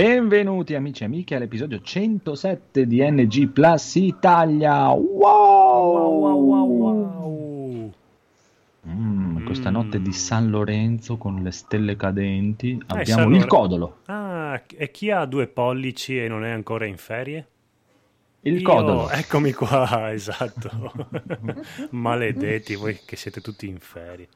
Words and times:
Benvenuti 0.00 0.74
amici 0.74 1.04
e 1.04 1.06
amiche 1.06 1.36
all'episodio 1.36 1.80
107 1.80 2.86
di 2.86 3.00
NG 3.00 3.48
Plus 3.48 3.94
Italia. 3.94 4.90
Wow! 4.90 6.20
Wow, 6.20 6.20
wow, 6.20 6.68
wow, 6.68 6.68
wow. 6.76 7.92
Mm, 8.88 9.46
questa 9.46 9.70
Mm. 9.70 9.72
notte 9.72 10.02
di 10.02 10.12
San 10.12 10.50
Lorenzo 10.50 11.16
con 11.16 11.42
le 11.42 11.50
stelle 11.50 11.96
cadenti 11.96 12.78
abbiamo 12.88 13.22
San 13.22 13.30
il 13.32 13.36
Lore- 13.38 13.46
codolo. 13.46 13.96
Ah, 14.04 14.62
e 14.76 14.90
chi 14.90 15.10
ha 15.10 15.24
due 15.24 15.46
pollici 15.46 16.22
e 16.22 16.28
non 16.28 16.44
è 16.44 16.50
ancora 16.50 16.84
in 16.84 16.98
ferie? 16.98 17.46
Il 18.40 18.60
Io- 18.60 18.68
codolo. 18.68 19.08
Eccomi 19.08 19.52
qua, 19.54 20.12
esatto. 20.12 20.92
Maledetti 21.92 22.74
voi 22.74 22.98
che 23.02 23.16
siete 23.16 23.40
tutti 23.40 23.66
in 23.66 23.78
ferie. 23.78 24.28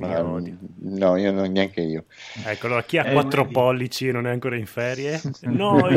Odio. 0.00 0.56
no, 0.80 1.16
io 1.16 1.32
non 1.32 1.50
neanche 1.50 1.80
io. 1.80 2.04
Ecco, 2.44 2.66
allora 2.66 2.82
chi 2.82 2.98
ha 2.98 3.06
Eh, 3.06 3.12
quattro 3.14 3.42
vedi. 3.42 3.54
pollici 3.54 4.08
e 4.08 4.12
non 4.12 4.26
è 4.26 4.30
ancora 4.30 4.56
in 4.56 4.66
ferie? 4.66 5.18
Noi! 5.42 5.96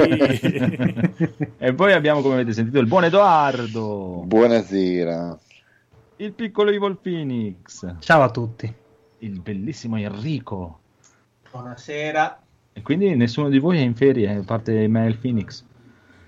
e 1.58 1.74
poi 1.74 1.92
abbiamo, 1.94 2.22
come 2.22 2.36
avete 2.36 2.54
sentito, 2.54 2.80
il 2.80 2.88
buon 2.88 3.04
Edoardo, 3.04 4.24
Buonasera. 4.26 5.38
il 6.18 6.32
piccolo 6.32 6.70
Evil 6.72 6.98
Phoenix, 7.02 7.96
Ciao 8.00 8.22
a 8.22 8.30
tutti. 8.32 8.74
il 9.20 9.40
bellissimo 9.42 9.98
Enrico. 9.98 10.80
Buonasera. 11.52 12.42
E 12.74 12.82
quindi 12.82 13.14
nessuno 13.16 13.50
di 13.50 13.60
voi 13.60 13.78
è 13.78 13.82
in 13.82 13.94
ferie, 13.96 14.30
a 14.38 14.44
parte 14.46 14.88
me 14.88 15.06
e 15.06 15.10
il 15.10 15.18
Phoenix. 15.18 15.66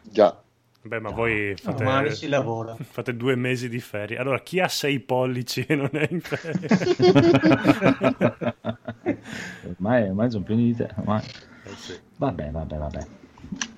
Già, 0.02 0.43
Beh, 0.86 1.00
ma 1.00 1.12
voi 1.12 1.56
Domani 1.64 2.08
fate, 2.10 2.16
si 2.16 2.28
lavora. 2.28 2.76
fate 2.78 3.16
due 3.16 3.36
mesi 3.36 3.70
di 3.70 3.80
ferie. 3.80 4.18
Allora, 4.18 4.40
chi 4.42 4.60
ha 4.60 4.68
sei 4.68 5.00
pollici 5.00 5.64
e 5.66 5.76
non 5.76 5.90
è 5.94 6.08
in 6.12 6.20
ferie? 6.20 6.68
ormai, 9.78 10.04
ormai 10.10 10.30
sono 10.30 10.44
pieni 10.44 10.66
di 10.66 10.76
te. 10.76 10.90
ormai. 10.98 11.22
Eh 11.64 11.70
sì. 11.78 11.98
Vabbè, 12.18 12.52
vabbè, 12.52 12.78
vabbè. 12.78 13.00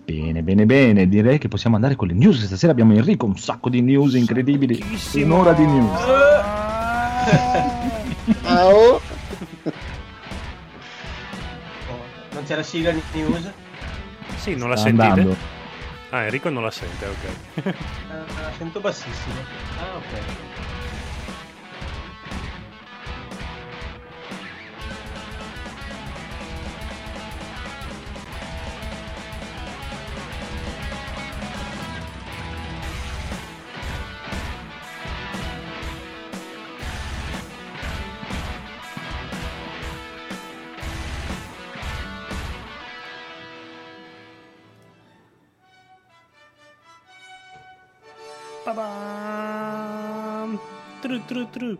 Bene, 0.06 0.42
bene, 0.42 0.66
bene. 0.66 1.08
Direi 1.08 1.38
che 1.38 1.47
possiamo 1.47 1.75
andare 1.75 1.95
con 1.95 2.08
le 2.08 2.14
news. 2.16 2.44
Stasera 2.44 2.72
abbiamo 2.72 2.94
Enrico, 2.94 3.25
un 3.28 3.38
sacco 3.38 3.69
di 3.69 3.81
news 3.81 4.16
incredibili. 4.16 4.81
Un'ora 5.16 5.53
di 5.53 5.66
news. 5.66 6.00
Ah, 8.44 8.66
oh. 8.67 8.95
Oh, 8.95 9.02
non 12.34 12.44
c'è 12.45 12.56
la 12.56 12.64
sigla 12.64 12.92
di 12.92 13.02
news? 13.14 13.52
Sì, 14.38 14.56
non 14.56 14.69
la 14.69 14.75
Sta 14.75 14.88
sentite? 14.88 15.08
andando. 15.08 15.36
Ah, 16.16 16.23
Enrico 16.23 16.49
non 16.49 16.63
la 16.63 16.71
sente, 16.71 17.05
ok. 17.08 17.75
Ah, 18.09 18.52
sento 18.58 18.80
bassissimo. 18.80 19.35
Ah, 19.77 19.97
ok. 19.97 20.55
Pa-bam! 48.66 50.58
Tru, 51.00 51.24
tru, 51.26 51.48
tru. 51.52 51.78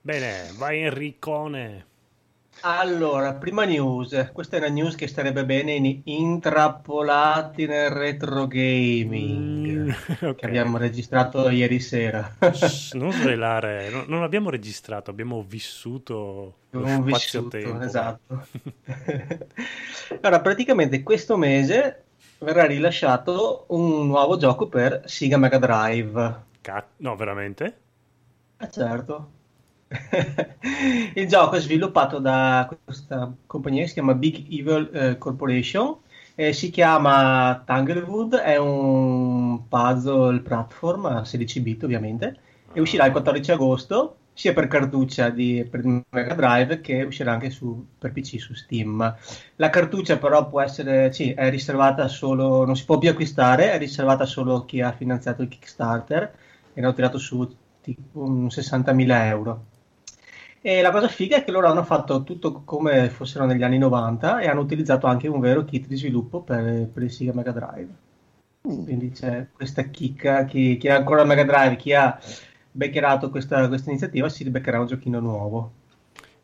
Bene, 0.00 0.48
vai 0.56 0.80
Enricone. 0.80 1.84
Allora, 2.62 3.34
prima 3.34 3.64
news. 3.64 4.30
Questa 4.32 4.56
è 4.56 4.58
una 4.58 4.70
news 4.70 4.94
che 4.94 5.06
starebbe 5.06 5.44
bene 5.44 5.72
in 5.74 6.00
intrappolati 6.04 7.66
nel 7.66 7.90
retro 7.90 8.46
gaming. 8.46 9.82
Mm, 9.82 9.90
ok. 10.30 10.34
Che 10.36 10.46
abbiamo 10.46 10.78
registrato 10.78 11.50
ieri 11.50 11.78
sera. 11.78 12.36
Shh, 12.40 12.94
non 12.96 13.12
svelare, 13.12 13.90
no- 13.90 14.04
non 14.06 14.22
abbiamo 14.22 14.48
registrato, 14.48 15.10
abbiamo 15.10 15.44
vissuto 15.46 16.54
lo 16.70 16.80
Abbiamo 16.80 17.02
vissuto, 17.02 17.50
spazio-tempo. 17.50 17.84
esatto. 17.84 18.46
allora, 20.22 20.40
praticamente 20.40 21.02
questo 21.02 21.36
mese 21.36 22.04
verrà 22.40 22.64
rilasciato 22.66 23.64
un 23.68 24.06
nuovo 24.06 24.36
gioco 24.36 24.68
per 24.68 25.02
Sega 25.06 25.36
Mega 25.36 25.58
Drive. 25.58 26.42
No, 26.98 27.16
veramente? 27.16 27.78
Ah, 28.58 28.68
certo. 28.68 29.30
Il 31.14 31.26
gioco 31.26 31.56
è 31.56 31.60
sviluppato 31.60 32.18
da 32.18 32.68
questa 32.84 33.32
compagnia 33.46 33.82
che 33.82 33.88
si 33.88 33.94
chiama 33.94 34.14
Big 34.14 34.46
Evil 34.50 34.90
eh, 34.92 35.18
Corporation 35.18 35.96
e 36.34 36.52
si 36.52 36.70
chiama 36.70 37.62
Tanglewood, 37.66 38.36
è 38.36 38.56
un 38.56 39.66
puzzle 39.68 40.40
platform 40.40 41.06
a 41.06 41.24
16 41.24 41.60
bit 41.60 41.82
ovviamente 41.82 42.38
e 42.72 42.80
uscirà 42.80 43.04
il 43.06 43.12
14 43.12 43.50
agosto 43.50 44.16
sia 44.32 44.52
per 44.52 44.66
cartuccia 44.68 45.28
di, 45.30 45.66
per 45.68 45.82
Mega 45.84 46.34
Drive 46.34 46.80
che 46.80 47.02
uscirà 47.02 47.32
anche 47.32 47.50
su, 47.50 47.86
per 47.98 48.12
PC 48.12 48.40
su 48.40 48.54
Steam. 48.54 49.16
La 49.56 49.70
cartuccia 49.70 50.18
però 50.18 50.48
può 50.48 50.60
essere, 50.60 51.12
sì, 51.12 51.32
è 51.32 51.50
riservata 51.50 52.08
solo, 52.08 52.64
non 52.64 52.76
si 52.76 52.84
può 52.84 52.98
più 52.98 53.10
acquistare, 53.10 53.72
è 53.72 53.78
riservata 53.78 54.24
solo 54.24 54.56
a 54.56 54.64
chi 54.64 54.80
ha 54.80 54.92
finanziato 54.92 55.42
il 55.42 55.48
Kickstarter 55.48 56.34
e 56.72 56.80
ne 56.80 56.86
ho 56.86 56.92
tirato 56.92 57.18
su 57.18 57.46
tipo 57.80 58.22
un 58.22 58.46
60.000 58.46 59.24
euro. 59.26 59.64
E 60.62 60.82
la 60.82 60.90
cosa 60.90 61.08
figa 61.08 61.38
è 61.38 61.44
che 61.44 61.52
loro 61.52 61.68
hanno 61.68 61.84
fatto 61.84 62.22
tutto 62.22 62.62
come 62.64 63.08
fossero 63.08 63.46
negli 63.46 63.62
anni 63.62 63.78
90 63.78 64.40
e 64.40 64.48
hanno 64.48 64.60
utilizzato 64.60 65.06
anche 65.06 65.26
un 65.26 65.40
vero 65.40 65.64
kit 65.64 65.86
di 65.86 65.96
sviluppo 65.96 66.42
per, 66.42 66.86
per 66.86 67.02
il 67.02 67.10
Sega 67.10 67.32
Mega 67.32 67.52
Drive. 67.52 67.88
Mm. 68.68 68.84
Quindi 68.84 69.10
c'è 69.10 69.46
questa 69.52 69.84
chicca, 69.84 70.44
chi, 70.44 70.76
chi 70.76 70.88
ha 70.88 70.96
ancora 70.96 71.24
Mega 71.24 71.44
Drive, 71.44 71.76
chi 71.76 71.94
ha 71.94 72.18
beccerato 72.72 73.30
questa, 73.30 73.68
questa 73.68 73.90
iniziativa 73.90 74.28
si 74.28 74.48
beccherà 74.50 74.80
un 74.80 74.86
giochino 74.86 75.20
nuovo. 75.20 75.72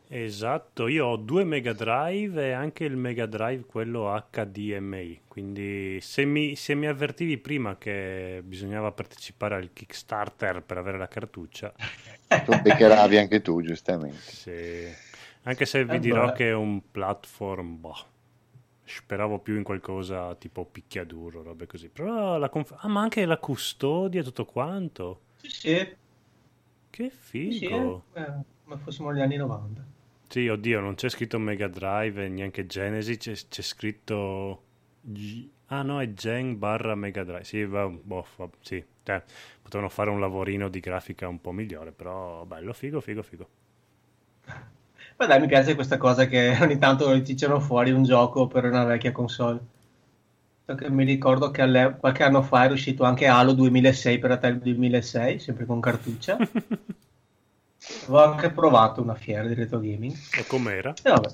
Esatto, 0.09 0.87
io 0.87 1.05
ho 1.05 1.17
due 1.17 1.43
Mega 1.43 1.73
Drive 1.73 2.41
e 2.47 2.51
anche 2.53 2.85
il 2.85 2.95
Mega 2.95 3.25
Drive 3.25 3.65
quello 3.65 4.07
HDMI, 4.31 5.19
quindi 5.27 5.99
se 5.99 6.23
mi, 6.23 6.55
se 6.55 6.75
mi 6.75 6.87
avvertivi 6.87 7.37
prima 7.37 7.77
che 7.77 8.41
bisognava 8.45 8.93
partecipare 8.93 9.55
al 9.55 9.73
Kickstarter 9.73 10.63
per 10.63 10.77
avere 10.77 10.97
la 10.97 11.09
cartuccia, 11.09 11.73
tu 12.41 12.55
becceravi 12.57 13.17
anche 13.17 13.41
tu, 13.41 13.61
giustamente. 13.61 14.33
se- 14.33 14.99
anche 15.43 15.65
se 15.65 15.85
vi 15.85 15.99
Eh, 15.99 15.99
dirò 15.99 16.31
che 16.31 16.49
è 16.49 16.53
un 16.53 16.81
platform, 16.91 17.79
boh, 17.79 17.95
speravo 18.83 19.39
più 19.39 19.55
in 19.55 19.63
qualcosa 19.63 20.35
tipo 20.35 20.65
picchiaduro, 20.65 21.43
robe 21.43 21.67
così, 21.67 21.89
però 21.89 22.37
la 22.37 22.49
conf- 22.49 22.75
ah, 22.79 22.87
ma 22.87 23.01
anche 23.01 23.25
la 23.25 23.37
custodia 23.37 24.23
tutto 24.23 24.45
quanto, 24.45 25.21
Sì, 25.35 25.49
sì, 25.49 25.97
che 26.97 27.09
sì, 27.41 27.51
sì, 27.51 27.65
figo! 27.69 28.03
eh, 28.13 28.33
come 28.63 28.77
fossimo 28.77 29.09
negli 29.11 29.21
anni 29.21 29.37
90. 29.37 29.83
Sì, 30.29 30.47
oddio, 30.47 30.79
non 30.81 30.95
c'è 30.95 31.09
scritto 31.09 31.39
Mega 31.39 31.67
Drive 31.67 32.23
e 32.25 32.27
neanche 32.29 32.65
Genesis, 32.65 33.17
c'è, 33.17 33.33
c'è 33.49 33.61
scritto... 33.61 34.63
G- 35.01 35.49
Ah 35.69 35.81
no, 35.83 35.99
è 36.01 36.13
Gen 36.13 36.57
barra 36.57 36.95
Mega 36.95 37.23
Drive. 37.23 37.43
Sì, 37.43 37.65
va, 37.65 37.87
boh, 37.87 38.25
va- 38.37 38.49
sì. 38.61 38.75
eh, 39.03 39.23
potevano 39.61 39.89
fare 39.89 40.09
un 40.09 40.19
lavorino 40.19 40.69
di 40.69 40.79
grafica 40.79 41.27
un 41.27 41.39
po' 41.41 41.51
migliore, 41.51 41.91
però 41.91 42.45
bello, 42.45 42.71
figo, 42.73 43.01
figo, 43.01 43.21
figo. 43.23 43.49
Ma 45.17 45.25
dai, 45.25 45.39
mi 45.41 45.47
piace 45.47 45.75
questa 45.75 45.97
cosa 45.97 46.27
che 46.27 46.57
ogni 46.61 46.77
tanto 46.77 47.21
tirano 47.21 47.59
fuori 47.59 47.91
un 47.91 48.03
gioco 48.03 48.47
per 48.47 48.63
una 48.63 48.85
vecchia 48.85 49.11
console. 49.11 49.59
Che 50.75 50.89
mi 50.89 51.05
ricordo 51.05 51.49
che 51.49 51.95
qualche 51.97 52.23
anno 52.23 52.41
fa 52.41 52.65
era 52.65 52.73
uscito 52.73 53.05
anche 53.05 53.25
Halo 53.25 53.53
2006 53.53 54.19
per 54.19 54.31
Atari 54.31 54.59
2006, 54.59 55.39
sempre 55.39 55.65
con 55.65 55.79
cartuccia. 55.79 56.35
Avevo 58.03 58.23
anche 58.23 58.49
provato 58.49 59.01
una 59.01 59.15
fiera 59.15 59.47
di 59.47 59.53
retro 59.53 59.79
gaming. 59.79 60.13
E 60.13 60.45
com'era? 60.45 60.93
E 61.01 61.09
vabbè. 61.09 61.27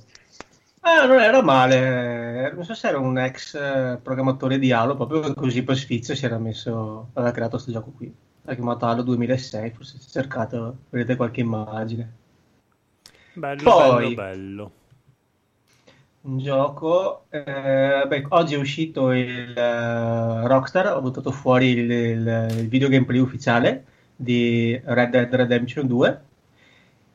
Ah, 0.82 1.06
non 1.08 1.20
era 1.20 1.42
male. 1.42 2.52
Non 2.54 2.64
so 2.64 2.76
se 2.76 2.88
era 2.90 3.00
un 3.00 3.18
ex 3.18 3.56
eh, 3.56 3.98
programmatore 4.04 4.60
di 4.60 4.72
Halo, 4.72 4.96
proprio 4.96 5.34
così 5.34 5.64
per 5.64 5.78
sfizio 5.78 6.14
si 6.14 6.26
era 6.26 6.38
messo, 6.38 7.10
aveva 7.14 7.32
creato 7.32 7.52
questo 7.52 7.72
gioco 7.72 7.90
qui. 7.90 8.14
L'ha 8.44 8.54
chiamato 8.54 8.86
Halo 8.86 9.02
2006, 9.02 9.72
forse 9.72 9.98
se 10.00 10.10
cercate 10.12 10.74
vedete 10.90 11.16
qualche 11.16 11.42
immagine. 11.42 12.12
Bello, 13.34 13.64
Poi- 13.64 14.14
bello, 14.16 14.16
bello. 14.16 14.72
Un 16.24 16.38
gioco, 16.38 17.26
eh, 17.30 18.06
beh, 18.08 18.26
oggi 18.30 18.54
è 18.54 18.58
uscito 18.58 19.12
il 19.12 19.54
eh, 19.58 20.48
Rockstar, 20.48 20.96
ho 20.96 21.02
buttato 21.02 21.32
fuori 21.32 21.72
il, 21.72 21.92
il, 21.92 22.48
il 22.60 22.68
video 22.70 22.88
gameplay 22.88 23.20
ufficiale 23.20 23.86
di 24.16 24.80
Red 24.86 25.10
Dead 25.10 25.36
Redemption 25.36 25.86
2 25.86 26.22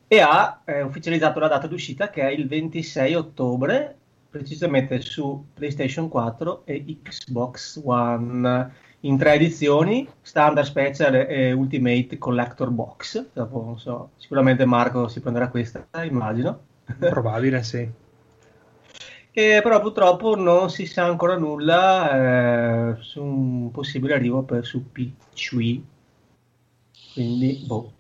e 0.09 0.21
ha 0.21 0.61
eh, 0.63 0.83
ufficializzato 0.83 1.41
la 1.41 1.49
data 1.49 1.67
d'uscita 1.67 2.11
che 2.11 2.21
è 2.21 2.31
il 2.31 2.47
26 2.49 3.15
ottobre, 3.15 3.97
precisamente 4.29 5.01
su 5.01 5.43
PlayStation 5.55 6.11
4 6.11 6.67
e 6.67 6.85
Xbox 7.03 7.81
One 7.83 8.73
in 9.01 9.17
tre 9.17 9.33
edizioni, 9.33 10.07
Standard 10.21 10.67
Special 10.67 11.15
e 11.15 11.53
Ultimate 11.53 12.19
Collector 12.19 12.69
Box. 12.69 13.29
Dopo, 13.33 13.65
non 13.65 13.79
so, 13.79 14.11
sicuramente 14.19 14.67
Marco 14.67 15.09
si 15.09 15.21
prenderà 15.21 15.49
questa, 15.49 15.87
immagino. 16.05 16.61
Probabile, 16.99 17.63
sì. 17.63 18.07
E 19.33 19.61
però 19.63 19.81
purtroppo 19.81 20.35
non 20.35 20.69
si 20.71 20.85
sa 20.85 21.05
ancora 21.05 21.37
nulla 21.39 22.91
eh, 22.93 23.03
su 23.03 23.23
un 23.23 23.71
possibile 23.71 24.15
arrivo 24.15 24.43
per 24.43 24.67
su 24.67 24.91
PC. 24.93 25.81
Quindi, 27.13 27.63
boh, 27.65 27.93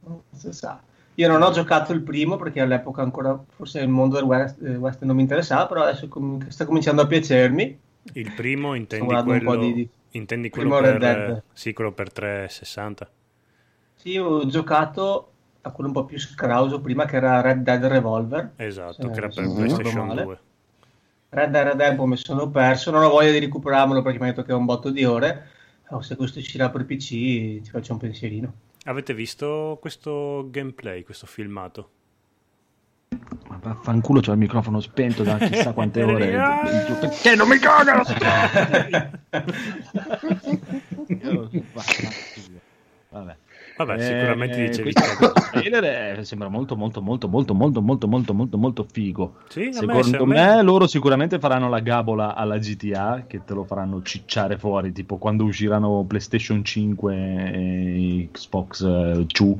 non 0.00 0.22
si 0.32 0.52
sa. 0.52 0.82
Io 1.14 1.28
non 1.28 1.42
ho 1.42 1.50
giocato 1.50 1.92
il 1.92 2.02
primo 2.02 2.36
perché 2.36 2.60
all'epoca 2.60 3.02
ancora 3.02 3.38
forse 3.50 3.80
il 3.80 3.88
mondo 3.88 4.16
del 4.16 4.24
West, 4.24 4.62
eh, 4.62 4.76
West 4.76 5.02
non 5.02 5.16
mi 5.16 5.22
interessava, 5.22 5.66
però 5.66 5.82
adesso 5.82 6.08
com- 6.08 6.46
sta 6.48 6.64
cominciando 6.64 7.02
a 7.02 7.06
piacermi. 7.06 7.80
Il 8.12 8.30
primo 8.32 8.74
intendi 8.74 9.16
quello, 9.16 9.56
di- 9.56 9.72
di- 9.74 9.88
intendi 10.12 10.48
quello 10.50 10.70
primo 10.70 10.80
per, 10.80 11.42
sì, 11.52 11.72
quello 11.72 11.92
per 11.92 12.12
360. 12.12 13.10
Sì, 13.94 14.16
ho 14.16 14.46
giocato 14.46 15.32
a 15.62 15.70
quello 15.70 15.90
un 15.90 15.94
po' 15.94 16.04
più 16.06 16.18
scrauso 16.18 16.80
prima 16.80 17.04
che 17.04 17.16
era 17.16 17.40
Red 17.40 17.62
Dead 17.62 17.84
Revolver. 17.84 18.52
Esatto, 18.58 19.10
che 19.10 19.18
era 19.18 19.28
per 19.28 19.50
PlayStation 19.50 20.06
ricordo 20.06 20.06
male. 20.06 20.22
2. 20.22 20.38
Red 21.30 21.50
Dead 21.50 21.66
Redemption 21.66 22.08
mi 22.08 22.16
sono 22.16 22.50
perso, 22.50 22.90
non 22.90 23.04
ho 23.04 23.08
voglia 23.08 23.30
di 23.30 23.38
recuperarmelo 23.38 24.02
perché 24.02 24.18
mi 24.18 24.24
ha 24.24 24.28
detto 24.30 24.42
che 24.42 24.50
è 24.50 24.54
un 24.54 24.64
botto 24.64 24.90
di 24.90 25.04
ore. 25.04 25.46
Oh, 25.90 26.02
se 26.02 26.16
questo 26.16 26.40
uscirà 26.40 26.70
per 26.70 26.84
PC 26.84 27.06
ci 27.62 27.70
faccio 27.70 27.92
un 27.92 27.98
pensierino. 27.98 28.52
Avete 28.84 29.14
visto 29.14 29.78
questo 29.80 30.48
gameplay, 30.50 31.04
questo 31.04 31.26
filmato? 31.26 31.90
Ma 33.48 33.58
vaffanculo, 33.60 34.20
c'ho 34.20 34.32
il 34.32 34.38
microfono 34.38 34.80
spento 34.80 35.22
da 35.22 35.38
chissà 35.38 35.72
quante 35.72 36.02
ore. 36.02 36.30
Perché 37.00 37.36
non 37.36 37.48
mi 37.48 37.58
cagano? 37.58 38.02
Vabbè. 43.10 43.36
Vabbè, 43.84 43.98
Eh, 43.98 44.04
sicuramente 44.04 44.60
dicevi 44.60 44.92
questo 44.92 45.32
trailer 45.50 45.84
è- 46.18 46.24
sembra 46.24 46.48
molto 46.48 46.76
molto 46.76 47.00
molto 47.00 47.28
molto 47.28 47.54
molto 47.54 47.80
molto 47.80 48.06
molto 48.06 48.34
molto 48.34 48.58
molto 48.58 48.86
figo. 48.90 49.36
Sì, 49.48 49.60
me- 49.60 49.72
Secondo 49.72 50.22
a 50.22 50.26
me, 50.26 50.34
me- 50.56 50.62
loro 50.62 50.86
sicuramente 50.86 51.38
faranno 51.38 51.70
la 51.70 51.80
gabola 51.80 52.34
alla 52.34 52.58
GTA 52.58 53.24
che 53.26 53.42
te 53.44 53.54
lo 53.54 53.64
faranno 53.64 54.02
cicciare 54.02 54.58
fuori, 54.58 54.92
tipo 54.92 55.16
quando 55.16 55.44
usciranno 55.44 56.04
PlayStation 56.06 56.62
5 56.62 57.14
e 57.16 58.28
Xbox 58.30 58.82
eh, 58.82 59.24
2 59.26 59.56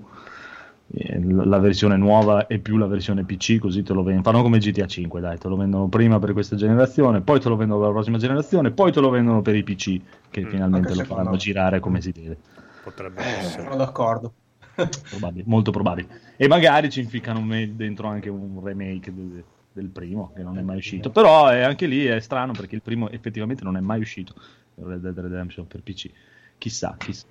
eh, 0.93 1.21
la 1.23 1.59
versione 1.59 1.97
nuova 1.97 2.47
e 2.47 2.59
più 2.59 2.77
la 2.77 2.87
versione 2.87 3.25
PC, 3.25 3.59
così 3.59 3.83
te 3.83 3.93
lo 3.95 4.03
vendono. 4.03 4.25
Fanno 4.25 4.43
come 4.43 4.59
GTA 4.59 4.87
5, 4.87 5.21
dai, 5.21 5.39
te 5.39 5.49
lo 5.49 5.57
vendono 5.57 5.87
prima 5.89 6.19
per 6.19 6.33
questa 6.33 6.57
generazione, 6.57 7.21
poi 7.23 7.41
te 7.41 7.49
lo 7.49 7.57
vendono 7.57 7.79
per 7.79 7.89
la 7.89 7.95
prossima 7.95 8.19
generazione, 8.19 8.71
poi 8.73 8.93
te 8.93 9.01
lo 9.01 9.09
vendono 9.09 9.41
per 9.41 9.55
i 9.55 9.63
PC 9.63 10.01
che 10.31 10.43
Mm. 10.45 10.49
finalmente 10.49 10.95
lo 10.95 11.05
faranno 11.05 11.31
me. 11.31 11.37
girare 11.39 11.81
come 11.81 12.01
si 12.03 12.11
deve. 12.13 12.37
Potrebbe 12.83 13.21
essere. 13.23 13.63
Sono 13.65 13.77
d'accordo. 13.77 14.35
Probabile, 15.11 15.45
molto 15.47 15.71
probabile. 15.71 16.21
E 16.37 16.49
magari 16.49 16.91
ci 16.91 17.01
inficcano 17.01 17.45
dentro 17.75 18.09
anche 18.09 18.29
un 18.29 18.61
remake 18.63 19.13
de- 19.13 19.45
del 19.73 19.89
primo, 19.89 20.33
che 20.35 20.43
non 20.43 20.59
è 20.59 20.63
mai 20.63 20.79
uscito. 20.79 21.11
Però 21.11 21.49
è- 21.49 21.61
anche 21.61 21.87
lì 21.87 22.05
è 22.07 22.19
strano 22.21 22.53
perché 22.53 22.75
il 22.77 22.83
primo 22.83 23.09
effettivamente 23.11 23.65
non 23.65 23.77
è 23.77 23.81
mai 23.81 24.01
uscito. 24.01 24.35
Red 24.77 25.01
Dead 25.01 25.19
Redemption 25.19 25.67
per 25.67 25.83
PC. 25.83 26.11
Chissà, 26.59 26.95
chissà. 26.99 27.27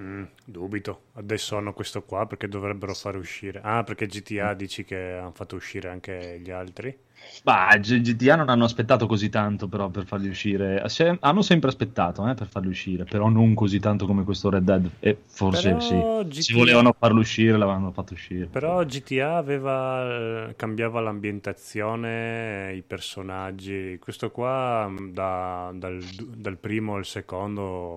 Mm, 0.00 0.24
dubito. 0.44 1.02
Adesso 1.14 1.56
hanno 1.56 1.72
questo 1.72 2.02
qua 2.04 2.26
perché 2.26 2.46
dovrebbero 2.48 2.94
fare 2.94 3.18
uscire. 3.18 3.60
Ah, 3.62 3.82
perché 3.82 4.06
GTA 4.06 4.54
dici 4.54 4.84
che 4.84 5.14
hanno 5.14 5.32
fatto 5.32 5.56
uscire 5.56 5.88
anche 5.88 6.38
gli 6.40 6.50
altri? 6.50 6.96
Bah, 7.42 7.76
G- 7.78 8.00
GTA 8.00 8.36
non 8.36 8.48
hanno 8.48 8.64
aspettato 8.64 9.06
così 9.06 9.28
tanto 9.30 9.68
però 9.68 9.88
per 9.90 10.04
farli 10.06 10.28
uscire. 10.28 10.86
Se- 10.88 11.16
hanno 11.20 11.42
sempre 11.42 11.68
aspettato 11.68 12.28
eh, 12.28 12.34
per 12.34 12.48
farli 12.48 12.68
uscire, 12.68 13.06
però 13.06 13.28
non 13.28 13.54
così 13.54 13.78
tanto 13.80 14.06
come 14.06 14.24
questo 14.24 14.50
Red 14.50 14.64
Dead. 14.64 14.90
E 14.98 15.22
forse 15.26 15.78
Però 15.78 15.80
sì. 15.80 16.06
Se 16.36 16.52
GTA 16.52 16.54
volevano 16.54 16.92
farlo 16.98 17.20
uscire, 17.20 17.56
l'avevano 17.56 17.92
fatto 17.92 18.12
uscire. 18.14 18.50
Però 18.50 18.82
GTA 18.84 19.36
aveva, 19.36 20.48
eh, 20.48 20.56
cambiava 20.56 21.00
l'ambientazione, 21.00 22.72
i 22.74 22.82
personaggi. 22.82 23.98
Questo 23.98 24.30
qua, 24.30 24.88
mm, 24.88 25.12
da- 25.12 25.70
dal, 25.74 25.98
dal 26.02 26.56
primo 26.58 26.94
al 26.96 27.04
secondo, 27.04 27.96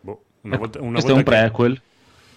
boh, 0.00 0.26
una 0.42 0.54
Ecco, 0.54 0.56
volta, 0.56 0.80
una 0.82 1.00
questo 1.00 1.12
è 1.12 1.14
un 1.14 1.22
volta 1.22 1.36
che- 1.36 1.40
prequel. 1.40 1.82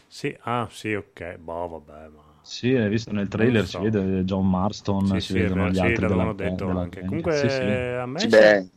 Sì, 0.08 0.36
ah, 0.42 0.68
sì, 0.72 0.94
ok, 0.94 1.38
boh, 1.38 1.68
vabbè, 1.68 2.08
ma... 2.10 2.33
Sì, 2.44 2.76
hai 2.76 2.90
visto 2.90 3.12
nel 3.12 3.28
trailer, 3.30 3.66
so. 3.66 3.78
si 3.80 3.84
vede 3.86 4.24
John 4.26 4.50
Marston, 4.50 5.06
Sì, 5.06 5.20
si 5.22 5.32
sì, 5.32 5.34
vedono 5.34 5.70
gli 5.70 5.76
sì, 5.76 5.80
altri 5.80 6.02
l'avevano 6.04 6.34
della, 6.34 6.50
detto 6.50 6.66
della 6.68 6.82
anche. 6.82 7.00
Comunque, 7.06 7.34
Sì, 7.34 7.50
sì. 7.50 7.64
a 7.64 8.06
me, 8.06 8.28
beh, 8.28 8.70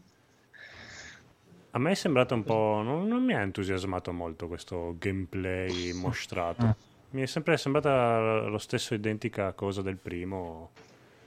a 1.72 1.78
me 1.78 1.90
è 1.90 1.94
sembrato 1.94 2.34
un 2.34 2.44
po'... 2.44 2.80
Non, 2.82 3.06
non 3.06 3.22
mi 3.22 3.34
ha 3.34 3.40
entusiasmato 3.40 4.12
molto 4.12 4.48
questo 4.48 4.96
gameplay 4.98 5.92
mostrato. 5.92 6.66
Ah. 6.66 6.76
Mi 7.10 7.22
è 7.22 7.26
sempre 7.26 7.56
sembrata 7.56 8.46
lo 8.48 8.58
stesso 8.58 8.94
identica 8.94 9.52
cosa 9.52 9.82
del 9.82 9.96
primo. 9.96 10.70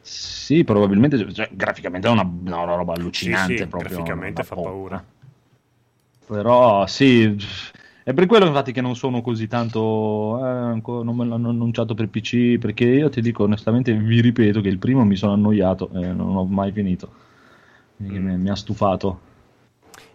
Sì, 0.01 0.63
probabilmente, 0.63 1.31
cioè, 1.33 1.49
graficamente 1.51 2.07
è 2.07 2.11
una, 2.11 2.23
una 2.23 2.63
roba 2.75 2.93
allucinante. 2.93 3.51
Sì, 3.53 3.57
sì, 3.63 3.67
proprio, 3.67 3.89
graficamente 3.89 4.43
fa 4.43 4.55
bomba. 4.55 4.69
paura. 4.69 5.05
Però 6.25 6.85
sì, 6.87 7.35
è 8.03 8.13
per 8.13 8.25
quello 8.25 8.45
infatti 8.45 8.71
che 8.71 8.81
non 8.81 8.95
sono 8.95 9.21
così 9.21 9.47
tanto, 9.47 10.37
eh, 10.39 10.81
non 10.83 11.15
me 11.15 11.25
l'hanno 11.25 11.49
annunciato 11.49 11.93
per 11.93 12.09
PC, 12.09 12.57
perché 12.57 12.85
io 12.85 13.09
ti 13.09 13.21
dico 13.21 13.43
onestamente, 13.43 13.93
vi 13.93 14.21
ripeto 14.21 14.61
che 14.61 14.69
il 14.69 14.79
primo 14.79 15.03
mi 15.05 15.15
sono 15.15 15.33
annoiato, 15.33 15.89
e 15.93 16.11
non 16.13 16.35
ho 16.35 16.45
mai 16.45 16.71
finito, 16.71 17.27
Mm. 18.01 18.41
mi, 18.41 18.49
ha 18.49 18.55
stufato. 18.55 19.19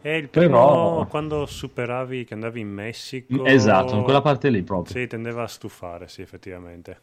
E 0.01 0.17
il 0.17 0.29
primo, 0.29 0.47
Però- 0.47 1.07
quando 1.07 1.45
superavi, 1.47 2.25
che 2.25 2.35
andavi 2.35 2.61
in 2.61 2.69
Messico... 2.69 3.45
Esatto, 3.45 3.97
in 3.97 4.03
quella 4.03 4.23
parte 4.23 4.49
lì 4.49 4.63
proprio. 4.63 4.97
Sì, 4.97 5.07
tendeva 5.07 5.43
a 5.43 5.49
stufare, 5.49 6.09
sì, 6.09 6.23
effettivamente. 6.23 7.01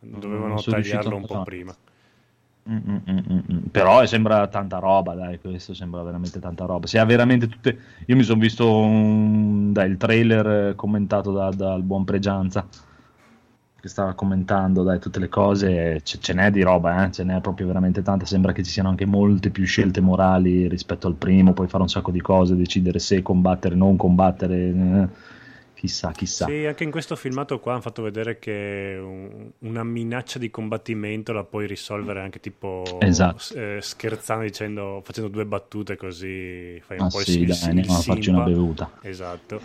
Dovevano 0.00 0.60
tagliarlo 0.60 1.16
un 1.16 1.24
po' 1.24 1.42
prima. 1.42 1.74
Mm, 2.70 2.76
mm, 2.76 3.38
mm. 3.52 3.58
Però 3.70 4.04
sembra 4.06 4.46
tanta 4.48 4.78
roba, 4.78 5.14
dai, 5.14 5.38
questo 5.38 5.74
sembra 5.74 6.02
veramente 6.02 6.40
tanta 6.40 6.64
roba. 6.64 6.86
Se 6.86 6.98
ha 6.98 7.04
veramente 7.04 7.46
tutte... 7.46 7.78
Io 8.06 8.16
mi 8.16 8.22
sono 8.22 8.40
visto 8.40 8.74
un... 8.74 9.72
dai, 9.72 9.90
il 9.90 9.96
trailer 9.98 10.70
eh, 10.70 10.74
commentato 10.74 11.30
da- 11.32 11.50
dal 11.50 11.82
buon 11.82 12.04
Pregianza, 12.04 12.66
che 13.80 13.88
stava 13.88 14.14
commentando 14.14 14.82
dai, 14.82 14.98
tutte 14.98 15.18
le 15.18 15.28
cose, 15.28 16.00
ce, 16.04 16.18
ce 16.18 16.32
n'è 16.32 16.50
di 16.50 16.62
roba, 16.62 17.04
eh? 17.04 17.10
ce 17.12 17.22
n'è 17.22 17.38
proprio 17.42 17.66
veramente 17.66 18.00
tanta. 18.00 18.24
Sembra 18.24 18.52
che 18.52 18.62
ci 18.62 18.70
siano 18.70 18.88
anche 18.88 19.04
molte 19.04 19.50
più 19.50 19.66
scelte 19.66 20.00
morali 20.00 20.66
rispetto 20.66 21.06
al 21.06 21.16
primo, 21.16 21.52
puoi 21.52 21.68
fare 21.68 21.82
un 21.82 21.90
sacco 21.90 22.10
di 22.10 22.22
cose, 22.22 22.56
decidere 22.56 22.98
se 22.98 23.20
combattere, 23.20 23.74
non 23.74 23.96
combattere, 23.96 24.56
eh. 24.56 25.08
Chissà, 25.86 26.12
chissà. 26.12 26.46
Sì, 26.46 26.64
anche 26.66 26.84
in 26.84 26.90
questo 26.90 27.16
filmato 27.16 27.58
qua 27.60 27.72
hanno 27.72 27.80
fatto 27.82 28.02
vedere 28.02 28.38
che 28.38 28.96
un- 29.00 29.50
una 29.60 29.84
minaccia 29.84 30.38
di 30.38 30.50
combattimento 30.50 31.32
la 31.32 31.44
puoi 31.44 31.66
risolvere 31.66 32.20
anche 32.20 32.40
tipo 32.40 32.98
Esatto. 33.00 33.38
s- 33.38 33.52
eh, 33.52 33.78
scherzando, 33.80 34.44
dicendo, 34.44 35.00
facendo 35.04 35.30
due 35.30 35.46
battute 35.46 35.96
così 35.96 36.80
fai 36.84 36.98
un 36.98 37.04
Ah 37.04 37.10
po' 37.10 37.20
il, 37.20 37.26
sì, 37.26 37.40
il- 37.42 37.46
dai, 37.46 37.78
il 37.78 37.90
a 37.90 37.98
farci 38.00 38.30
una 38.30 38.42
bevuta. 38.44 38.90
Esatto. 39.02 39.60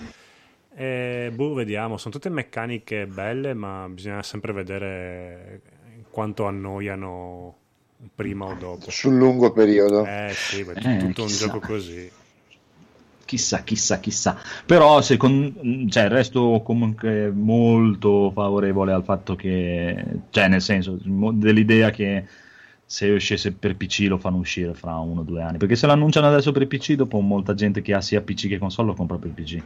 E, 0.75 1.31
boh, 1.33 1.53
vediamo, 1.53 1.97
sono 1.97 2.13
tutte 2.13 2.29
meccaniche 2.29 3.07
belle, 3.07 3.53
ma 3.53 3.87
bisogna 3.89 4.23
sempre 4.23 4.53
vedere 4.53 5.61
quanto 6.09 6.45
annoiano 6.45 7.57
prima 8.15 8.45
o 8.45 8.53
dopo. 8.55 8.89
sul 8.91 9.15
lungo 9.17 9.51
periodo. 9.51 10.05
Eh 10.05 10.31
sì, 10.35 10.63
beh, 10.63 10.75
Eh, 10.75 10.97
tutto 10.97 11.21
un 11.23 11.27
chissà. 11.27 11.45
gioco 11.47 11.59
così. 11.61 12.11
Chissà, 13.29 13.61
chissà, 13.61 13.99
chissà. 13.99 14.35
Però 14.65 15.01
secondo, 15.01 15.53
cioè, 15.87 16.07
resto 16.07 16.63
comunque 16.65 17.29
molto 17.29 18.31
favorevole 18.31 18.91
al 18.91 19.03
fatto 19.03 19.35
che, 19.35 20.03
cioè, 20.31 20.47
nel 20.47 20.63
senso, 20.63 20.97
dell'idea 20.99 21.91
che 21.91 22.25
se 22.83 23.07
uscisse 23.11 23.51
per 23.51 23.75
PC 23.75 24.07
lo 24.07 24.17
fanno 24.17 24.37
uscire 24.37 24.73
fra 24.73 24.97
uno 24.97 25.19
o 25.19 25.23
due 25.23 25.43
anni. 25.43 25.59
Perché 25.59 25.75
se 25.75 25.85
lo 25.85 25.91
annunciano 25.91 26.25
adesso 26.25 26.51
per 26.51 26.65
PC, 26.65 26.93
dopo 26.93 27.19
molta 27.19 27.53
gente 27.53 27.83
che 27.83 27.93
ha 27.93 28.01
sia 28.01 28.19
PC 28.19 28.47
che 28.47 28.57
console 28.57 28.87
lo 28.87 28.93
compra 28.95 29.17
per 29.17 29.29
PC. 29.29 29.61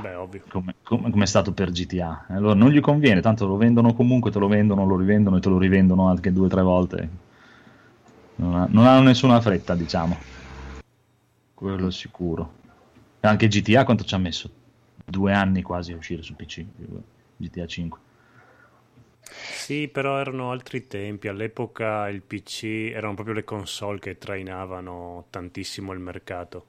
Beh, 0.00 0.14
ovvio. 0.14 0.40
Come, 0.48 0.76
come- 0.82 1.10
come 1.10 1.24
è 1.24 1.26
stato 1.26 1.52
per 1.52 1.70
GTA. 1.70 2.24
Allora 2.28 2.54
non 2.54 2.70
gli 2.70 2.80
conviene, 2.80 3.20
tanto 3.20 3.46
lo 3.46 3.58
vendono 3.58 3.92
comunque, 3.92 4.30
te 4.30 4.38
lo 4.38 4.48
vendono, 4.48 4.86
lo 4.86 4.96
rivendono 4.96 5.36
e 5.36 5.40
te 5.40 5.50
lo 5.50 5.58
rivendono 5.58 6.08
anche 6.08 6.32
due 6.32 6.46
o 6.46 6.48
tre 6.48 6.62
volte. 6.62 7.08
Non, 8.36 8.54
ha- 8.54 8.68
non 8.70 8.86
hanno 8.86 9.02
nessuna 9.02 9.38
fretta, 9.42 9.74
diciamo. 9.74 10.16
Quello 11.52 11.88
è 11.88 11.92
sicuro. 11.92 12.60
Anche 13.24 13.48
GTA 13.48 13.84
quanto 13.84 14.04
ci 14.04 14.14
ha 14.14 14.18
messo? 14.18 14.50
Due 15.04 15.32
anni 15.32 15.62
quasi 15.62 15.92
a 15.92 15.96
uscire 15.96 16.22
su 16.22 16.34
PC. 16.34 16.64
GTA 17.36 17.66
5. 17.66 18.00
Sì, 19.20 19.88
però 19.88 20.18
erano 20.18 20.50
altri 20.50 20.86
tempi. 20.86 21.28
All'epoca 21.28 22.08
il 22.08 22.22
PC 22.22 22.90
erano 22.94 23.14
proprio 23.14 23.34
le 23.34 23.44
console 23.44 23.98
che 23.98 24.18
trainavano 24.18 25.26
tantissimo 25.30 25.92
il 25.92 26.00
mercato. 26.00 26.66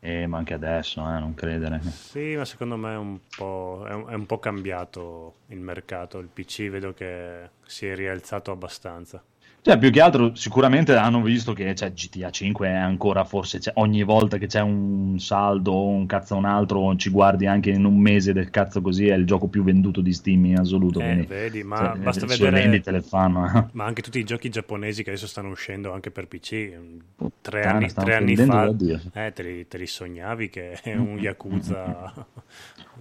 Eh, 0.00 0.26
ma 0.26 0.38
anche 0.38 0.54
adesso, 0.54 1.00
eh, 1.00 1.18
non 1.18 1.34
credere. 1.34 1.80
Sì, 1.80 2.36
ma 2.36 2.44
secondo 2.44 2.76
me 2.76 2.92
è 2.94 2.96
un 2.96 3.18
po', 3.36 3.84
è 3.88 3.92
un, 3.92 4.08
è 4.08 4.14
un 4.14 4.26
po' 4.26 4.38
cambiato 4.38 5.40
il 5.48 5.58
mercato. 5.60 6.18
Il 6.18 6.28
PC 6.28 6.68
vedo 6.68 6.94
che 6.94 7.50
si 7.64 7.86
è 7.86 7.94
rialzato 7.94 8.50
abbastanza. 8.52 9.22
Cioè, 9.66 9.78
più 9.78 9.90
che 9.90 10.00
altro, 10.00 10.32
sicuramente 10.36 10.94
hanno 10.94 11.20
visto 11.22 11.52
che 11.52 11.74
cioè, 11.74 11.92
GTA 11.92 12.30
5 12.30 12.68
è 12.68 12.72
ancora 12.72 13.24
forse 13.24 13.58
cioè, 13.58 13.72
ogni 13.78 14.04
volta 14.04 14.38
che 14.38 14.46
c'è 14.46 14.60
un 14.60 15.18
saldo, 15.18 15.86
un 15.88 16.06
cazzo 16.06 16.36
o 16.36 16.38
un 16.38 16.44
altro, 16.44 16.94
ci 16.94 17.10
guardi 17.10 17.48
anche 17.48 17.70
in 17.70 17.84
un 17.84 17.98
mese 17.98 18.32
del 18.32 18.50
cazzo 18.50 18.80
così, 18.80 19.08
è 19.08 19.14
il 19.16 19.26
gioco 19.26 19.48
più 19.48 19.64
venduto 19.64 20.00
di 20.00 20.12
Steam 20.12 20.44
in 20.44 20.60
assoluto. 20.60 21.00
Eh, 21.00 21.04
quindi, 21.04 21.26
vedi, 21.26 21.62
ma 21.64 21.78
cioè, 21.78 21.96
basta 21.98 22.26
vedere- 22.26 22.60
vendite 22.60 22.92
le 22.92 23.02
fanno. 23.02 23.44
eh. 23.44 23.64
Ma 23.72 23.86
anche 23.86 24.02
tutti 24.02 24.20
i 24.20 24.24
giochi 24.24 24.50
giapponesi 24.50 25.02
che 25.02 25.10
adesso 25.10 25.26
stanno 25.26 25.48
uscendo 25.48 25.92
anche 25.92 26.12
per 26.12 26.28
PC, 26.28 26.46
tre 26.46 26.76
Puttana, 27.16 27.70
anni, 27.70 27.88
stanno 27.88 28.06
tre 28.06 28.16
anni 28.18 28.36
fa, 28.36 28.72
eh, 29.14 29.32
te, 29.32 29.42
li, 29.42 29.66
te 29.66 29.78
li 29.78 29.86
sognavi 29.88 30.48
che 30.48 30.78
è 30.80 30.94
un 30.94 31.18
Yakuza. 31.18 32.14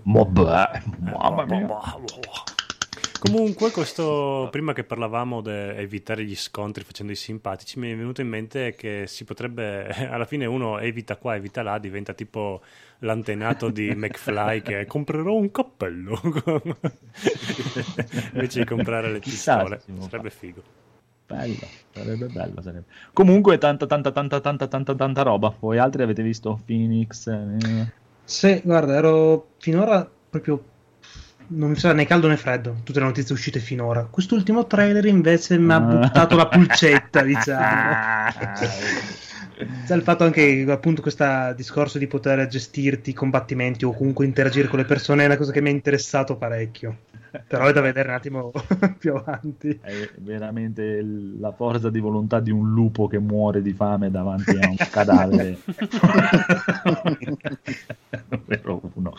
Vabbè, 0.01 0.71
Eh, 0.73 1.11
mamma 1.11 1.45
mia. 1.45 1.67
Comunque, 3.19 3.71
questo, 3.71 4.47
prima 4.51 4.73
che 4.73 4.83
parlavamo 4.83 5.41
di 5.41 5.49
evitare 5.49 6.23
gli 6.23 6.35
scontri 6.35 6.83
facendo 6.83 7.11
i 7.11 7.15
simpatici, 7.15 7.79
mi 7.79 7.91
è 7.91 7.95
venuto 7.95 8.21
in 8.21 8.27
mente 8.27 8.75
che 8.75 9.05
si 9.07 9.23
potrebbe, 9.23 9.87
alla 10.09 10.25
fine 10.25 10.45
uno 10.45 10.79
evita 10.79 11.15
qua, 11.15 11.35
evita 11.35 11.63
là, 11.63 11.77
diventa 11.79 12.13
tipo 12.13 12.61
l'antenato 12.99 13.69
di 13.69 13.93
McFly 13.95 14.61
che 14.61 14.85
comprerò 14.85 15.33
un 15.33 15.51
cappello 15.51 16.19
invece 18.33 18.59
di 18.59 18.65
comprare 18.65 19.11
le 19.11 19.19
pistole. 19.19 19.81
Sarebbe 20.09 20.29
figo. 20.29 20.63
Bello, 21.25 21.67
sarebbe 21.91 22.27
bello. 22.27 22.61
Sarebbe. 22.61 22.85
Comunque, 23.11 23.57
tanta, 23.57 23.87
tanta, 23.87 24.11
tanta, 24.11 24.39
tanta, 24.39 24.67
tanta, 24.67 24.93
tanta 24.93 25.21
roba. 25.23 25.55
Voi 25.59 25.79
altri 25.79 26.03
avete 26.03 26.21
visto 26.21 26.59
Phoenix? 26.63 27.27
eh? 27.27 27.91
Sì, 28.23 28.61
guarda, 28.63 28.95
ero 28.95 29.49
finora 29.57 30.07
proprio. 30.29 30.73
Non 31.47 31.69
mi 31.69 31.75
sa 31.75 31.93
né 31.93 32.05
caldo 32.05 32.27
né 32.27 32.37
freddo, 32.37 32.77
tutte 32.83 32.99
le 32.99 33.05
notizie 33.05 33.33
uscite 33.33 33.59
finora. 33.59 34.07
Quest'ultimo 34.09 34.65
trailer 34.65 35.05
invece 35.05 35.57
mi 35.57 35.71
ha 35.71 35.79
buttato 35.79 36.35
la 36.35 36.47
pulcetta, 36.47 37.21
diciamo. 37.23 37.95
C'è 39.85 39.95
il 39.95 40.01
fatto 40.01 40.23
anche, 40.23 40.65
appunto, 40.67 41.01
questo 41.01 41.53
discorso 41.55 41.97
di 41.97 42.07
poter 42.07 42.47
gestirti 42.47 43.11
i 43.11 43.13
combattimenti 43.13 43.85
o 43.85 43.93
comunque 43.93 44.25
interagire 44.25 44.67
con 44.67 44.79
le 44.79 44.85
persone 44.85 45.23
è 45.23 45.27
una 45.27 45.37
cosa 45.37 45.51
che 45.51 45.61
mi 45.61 45.69
ha 45.69 45.71
interessato 45.71 46.35
parecchio. 46.35 46.97
Però 47.47 47.65
è 47.65 47.73
da 47.73 47.81
vedere 47.81 48.09
un 48.09 48.13
attimo 48.15 48.51
più 48.97 49.15
avanti. 49.15 49.79
È 49.81 50.09
veramente 50.17 51.01
la 51.39 51.51
forza 51.51 51.89
di 51.89 51.99
volontà 51.99 52.39
di 52.39 52.51
un 52.51 52.71
lupo 52.71 53.07
che 53.07 53.19
muore 53.19 53.61
di 53.61 53.73
fame 53.73 54.11
davanti 54.11 54.57
a 54.59 54.67
un 54.67 54.75
cadavere. 54.89 55.57
Numero 58.29 58.81
uno. 58.93 59.13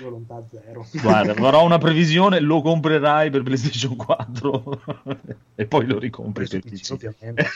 Volontà 0.00 0.42
zero. 0.50 0.86
Guarda, 1.00 1.34
farò 1.34 1.64
una 1.64 1.78
previsione, 1.78 2.40
lo 2.40 2.60
comprerai 2.62 3.30
per 3.30 3.42
PlayStation 3.42 3.96
4 3.96 4.82
e 5.54 5.66
poi 5.66 5.86
lo 5.86 5.98
ricompri 5.98 6.46
per 6.46 6.60
PC. 6.60 6.90
ovviamente. 6.92 7.46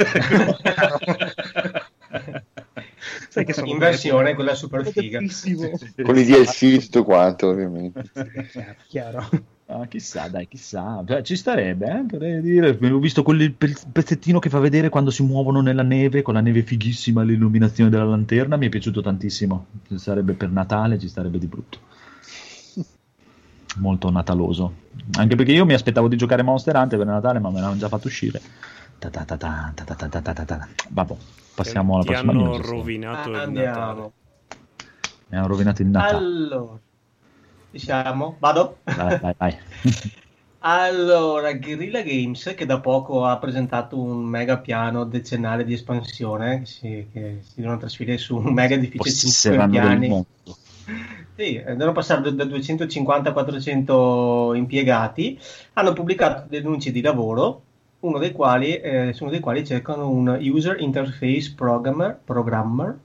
Sai 3.29 3.45
che 3.45 3.53
sono 3.53 3.67
In 3.67 3.79
versione 3.79 4.35
quella 4.35 4.55
super 4.55 4.87
figa. 4.87 5.21
Con 6.03 6.17
i 6.17 6.25
DLC 6.25 6.79
tutto 6.85 7.05
quanto, 7.05 7.49
ovviamente. 7.49 8.03
Chiaro. 8.89 9.53
Ah, 9.67 9.87
chissà, 9.87 10.29
dai, 10.29 10.47
chissà. 10.47 11.03
Cioè, 11.07 11.23
ci 11.23 11.37
starebbe, 11.37 11.87
eh, 11.87 12.05
per 12.05 12.41
dire. 12.43 12.79
Ho 12.91 12.99
visto 12.99 13.23
quel 13.23 13.51
pe- 13.53 13.75
pezzettino 13.91 14.39
che 14.39 14.51
fa 14.51 14.59
vedere 14.59 14.91
quando 14.91 15.11
si 15.11 15.23
muovono 15.23 15.63
nella 15.63 15.83
neve, 15.83 16.21
con 16.21 16.35
la 16.35 16.41
neve 16.41 16.63
fighissima, 16.63 17.23
l'illuminazione 17.23 17.89
della 17.89 18.05
lanterna. 18.05 18.57
Mi 18.57 18.67
è 18.67 18.69
piaciuto 18.69 19.01
tantissimo. 19.01 19.67
Sarebbe 19.95 20.35
per 20.35 20.51
Natale, 20.51 20.99
ci 20.99 21.09
starebbe 21.09 21.39
di 21.39 21.47
brutto. 21.47 21.79
Molto 23.77 24.11
nataloso. 24.11 24.73
Anche 25.19 25.35
perché 25.35 25.53
io 25.53 25.65
mi 25.65 25.75
aspettavo 25.75 26.09
di 26.09 26.17
giocare 26.17 26.43
Monster 26.43 26.77
Hunter 26.77 26.99
per 26.99 27.07
Natale, 27.07 27.39
ma 27.39 27.51
me 27.51 27.61
l'hanno 27.61 27.79
già 27.79 27.89
fatto 27.89 28.07
uscire. 28.07 28.41
Vabbè, 30.89 31.15
passiamo 31.55 31.95
alla 31.95 32.05
prossima 32.05 32.33
hanno 32.33 32.57
rovinato 32.61 33.31
il 33.31 33.51
Natale. 33.51 34.11
Mi 35.29 35.39
hanno 35.39 35.47
rovinato 35.47 35.83
il 35.83 35.89
Natale. 35.89 36.17
Allora, 36.17 36.79
ci 37.71 37.79
siamo? 37.79 38.37
Vado? 38.39 38.79
Vai, 38.85 39.19
vai, 39.19 39.35
vai. 39.37 39.59
Allora, 40.67 41.53
Guerrilla 41.53 42.01
Games, 42.01 42.55
che 42.57 42.65
da 42.65 42.81
poco 42.81 43.27
ha 43.27 43.37
presentato 43.37 44.01
un 44.01 44.25
mega 44.25 44.57
piano 44.57 45.05
decennale 45.05 45.63
di 45.63 45.75
espansione, 45.75 46.61
che 46.61 46.65
si, 46.65 47.07
che 47.13 47.41
si 47.43 47.61
devono 47.61 47.77
trasferire 47.77 48.17
su 48.17 48.37
un 48.37 48.51
mega 48.55 48.75
edificio 48.75 49.03
di 49.03 49.11
5 49.11 49.29
Possesseranno 49.29 49.73
del 49.73 49.99
piani. 49.99 50.27
Sì, 51.37 51.63
devono 51.63 51.93
passare 51.93 52.23
da- 52.23 52.31
da 52.31 52.45
250 52.45 53.29
a 53.29 53.33
400 53.35 54.55
impiegati. 54.55 55.39
Hanno 55.75 55.93
pubblicato 55.93 56.47
denunce 56.49 56.91
di 56.91 57.03
lavoro, 57.03 57.63
uno 58.07 58.19
dei 58.19 58.33
quali, 58.33 58.77
eh, 58.81 59.13
su 59.13 59.23
uno 59.25 59.33
dei 59.33 59.41
quali 59.41 59.65
cercano 59.67 60.09
un 60.11 60.39
user 60.41 60.81
interface 60.81 61.53
programmer, 61.55 62.19
programmer 62.25 62.99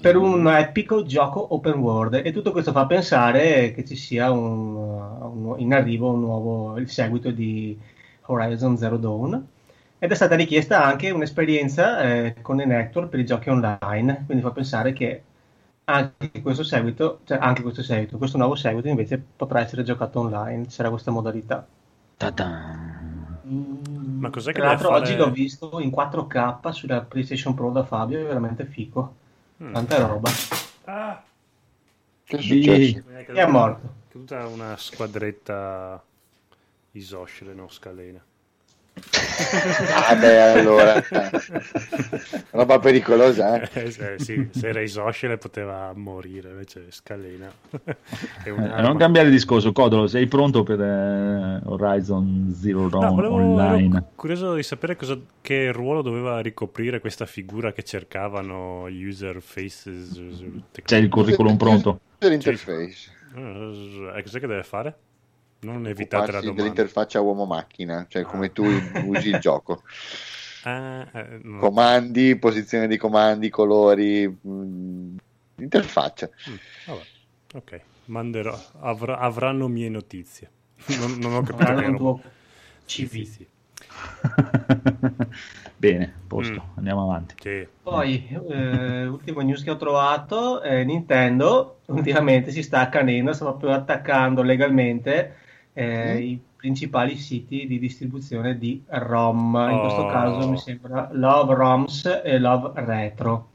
per 0.00 0.16
un 0.16 0.46
epico 0.48 1.02
gioco 1.04 1.54
open 1.54 1.78
world. 1.80 2.14
E 2.24 2.32
tutto 2.32 2.52
questo 2.52 2.72
fa 2.72 2.86
pensare 2.86 3.72
che 3.72 3.84
ci 3.84 3.96
sia 3.96 4.30
un, 4.30 4.74
un- 4.76 5.54
in 5.58 5.72
arrivo 5.74 6.10
un 6.12 6.20
nuovo 6.20 6.78
il 6.78 6.88
seguito 6.90 7.30
di 7.30 7.78
Horizon 8.26 8.76
Zero 8.76 8.96
Dawn. 8.96 9.46
Ed 9.98 10.12
è 10.12 10.14
stata 10.14 10.36
richiesta 10.36 10.84
anche 10.84 11.10
un'esperienza 11.10 12.00
eh, 12.02 12.34
con 12.40 12.60
Enactor 12.60 13.08
per 13.08 13.18
i 13.20 13.26
giochi 13.26 13.48
online. 13.50 14.22
Quindi 14.26 14.42
fa 14.44 14.52
pensare 14.52 14.92
che 14.92 15.22
anche 15.84 16.42
questo 16.42 16.62
seguito 16.64 17.20
cioè 17.24 17.38
anche 17.40 17.62
questo 17.62 17.82
seguito 17.82 18.18
questo 18.18 18.36
nuovo 18.36 18.54
seguito 18.54 18.88
invece 18.88 19.18
potrà 19.36 19.60
essere 19.60 19.82
giocato 19.82 20.20
online. 20.20 20.66
C'era 20.66 20.90
questa 20.90 21.10
modalità. 21.10 21.66
Ta-da. 22.18 22.50
Ma 24.18 24.30
cos'è 24.30 24.52
che 24.52 24.58
tra 24.58 24.68
l'altro 24.68 24.88
deve 24.88 25.00
oggi 25.00 25.12
fare- 25.12 25.24
l'ho 25.24 25.30
visto 25.30 25.80
in 25.80 25.90
4K 25.90 26.70
sulla 26.72 27.00
PlayStation 27.02 27.54
Pro 27.54 27.70
da 27.70 27.84
Fabio 27.84 28.20
è 28.20 28.24
veramente 28.24 28.64
fico 28.64 29.14
Mm. 29.62 29.72
tanta 29.72 30.06
roba 30.06 30.30
Ah, 30.84 31.20
Che 32.24 32.36
è 32.36 32.40
successo? 32.40 33.02
è 33.08 33.26
e 33.28 33.32
è 33.34 33.46
morto 33.46 33.94
Tutta 34.08 34.46
una 34.46 34.76
squadretta 34.76 36.00
isoscele, 36.92 37.54
no 37.54 37.68
scalena. 37.68 38.24
Ah, 39.94 40.14
beh, 40.16 40.40
allora. 40.40 41.02
Roba 42.50 42.78
pericolosa, 42.78 43.60
eh? 43.60 43.68
Eh, 43.72 43.94
eh, 43.98 44.18
sì, 44.18 44.48
se 44.50 44.68
era 44.68 44.80
isoscele 44.80 45.38
poteva 45.38 45.92
morire, 45.94 46.50
invece 46.50 46.86
scalena. 46.90 47.50
è 48.44 48.48
Eh, 48.48 48.80
non 48.80 48.96
cambiare 48.96 49.30
discorso, 49.30 49.72
Codolo, 49.72 50.06
sei 50.06 50.26
pronto 50.26 50.62
per 50.62 50.80
eh, 50.80 51.60
Horizon 51.64 52.52
Zero 52.54 52.82
No, 52.82 52.88
Dawn 52.88 53.14
volevo, 53.14 53.34
online? 53.34 53.96
ero 53.96 54.10
curioso 54.14 54.54
di 54.54 54.62
sapere 54.62 54.96
cosa, 54.96 55.18
che 55.40 55.70
ruolo 55.72 56.02
doveva 56.02 56.40
ricoprire 56.40 57.00
questa 57.00 57.26
figura 57.26 57.72
che 57.72 57.84
cercavano 57.84 58.88
gli 58.90 59.04
user 59.04 59.40
faces. 59.40 60.20
C'è 60.84 60.96
il 60.96 61.08
curriculum 61.08 61.56
pronto? 61.56 62.00
User 62.18 62.32
interface. 62.32 63.10
Eh, 63.36 64.22
cos'è 64.22 64.40
che 64.40 64.46
deve 64.46 64.62
fare? 64.62 64.96
Non 65.60 65.86
evitate 65.86 66.32
la 66.32 66.40
domanda. 66.40 66.62
dell'interfaccia 66.62 67.20
uomo-macchina, 67.20 68.06
cioè 68.08 68.22
come 68.24 68.52
tu 68.52 68.62
usi 68.62 69.28
il 69.30 69.38
gioco. 69.40 69.82
Ah, 70.64 71.06
eh, 71.14 71.40
no. 71.42 71.58
Comandi, 71.60 72.36
posizione 72.36 72.86
dei 72.86 72.96
comandi, 72.96 73.48
colori, 73.48 74.26
mh, 74.28 75.16
interfaccia. 75.60 76.28
Mm, 76.50 76.54
vabbè, 76.84 77.04
ok, 77.54 77.80
manderò, 78.06 78.58
avrà- 78.80 79.18
avranno 79.18 79.68
mie 79.68 79.88
notizie. 79.88 80.50
Non, 80.88 81.18
non 81.18 81.34
ho 81.34 81.42
capito 81.42 81.74
che 81.74 81.84
ero- 81.84 81.96
tuo 81.96 82.20
Sì, 82.84 83.06
CV. 83.06 83.24
sì, 83.24 83.46
Bene, 85.76 86.12
posto, 86.26 86.60
Mm. 86.62 86.76
andiamo 86.76 87.02
avanti. 87.02 87.34
sì. 87.40 87.66
Poi, 87.82 88.28
eh, 88.50 89.06
ultimo 89.06 89.40
news 89.40 89.62
che 89.62 89.70
ho 89.70 89.76
trovato, 89.76 90.60
eh, 90.62 90.84
Nintendo 90.84 91.78
ultimamente 91.86 92.50
si 92.50 92.62
sta 92.62 92.80
accanendo, 92.80 93.32
sta 93.32 93.46
proprio 93.46 93.72
attaccando 93.72 94.42
legalmente 94.42 95.36
eh, 95.78 96.14
Mm. 96.14 96.22
i 96.22 96.40
principali 96.56 97.16
siti 97.16 97.66
di 97.66 97.78
distribuzione 97.78 98.58
di 98.58 98.82
ROM. 98.88 99.68
In 99.70 99.78
questo 99.80 100.02
Oh. 100.02 100.06
caso 100.10 100.48
mi 100.50 100.58
sembra 100.58 101.08
Love 101.12 101.54
ROMs 101.54 102.20
e 102.24 102.38
Love 102.38 102.72
Retro. 102.84 103.48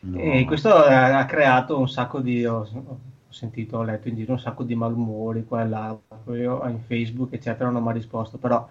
No. 0.00 0.20
E 0.20 0.44
questo 0.44 0.72
ha 0.72 1.18
ha 1.18 1.24
creato 1.26 1.78
un 1.78 1.88
sacco 1.88 2.20
di... 2.20 2.44
Ho, 2.46 2.60
ho 2.60 2.98
sentito, 3.30 3.78
ho 3.78 3.82
letto 3.82 4.08
in 4.08 4.16
giro 4.16 4.32
un 4.32 4.38
sacco 4.40 4.62
di 4.62 4.74
malumori 4.74 5.44
qua 5.44 5.62
e 5.62 5.68
là, 5.68 5.96
io 6.28 6.66
in 6.68 6.78
Facebook 6.86 7.32
eccetera 7.34 7.66
non 7.70 7.76
ho 7.76 7.84
mai 7.84 7.94
risposto, 7.94 8.38
però 8.38 8.68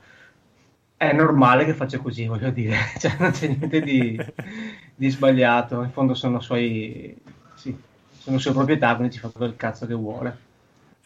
è 0.97 1.11
normale 1.13 1.63
che 1.65 1.73
faccia 1.73 1.99
così, 1.99 2.25
voglio 2.25 2.49
dire, 2.49 2.75
cioè, 2.97 3.15
non 3.19 3.31
c'è 3.31 3.47
niente 3.47 3.81
di, 3.81 4.19
di 4.95 5.09
sbagliato, 5.09 5.83
in 5.83 5.91
fondo 5.91 6.13
sono 6.15 6.39
suoi, 6.39 7.15
sì, 7.53 7.75
sono 8.17 8.39
sue 8.39 8.51
proprietà, 8.51 8.95
quindi 8.95 9.13
ci 9.13 9.19
fa 9.19 9.29
quello 9.29 9.51
il 9.51 9.55
cazzo 9.57 9.85
che 9.85 9.93
vuole. 9.93 10.37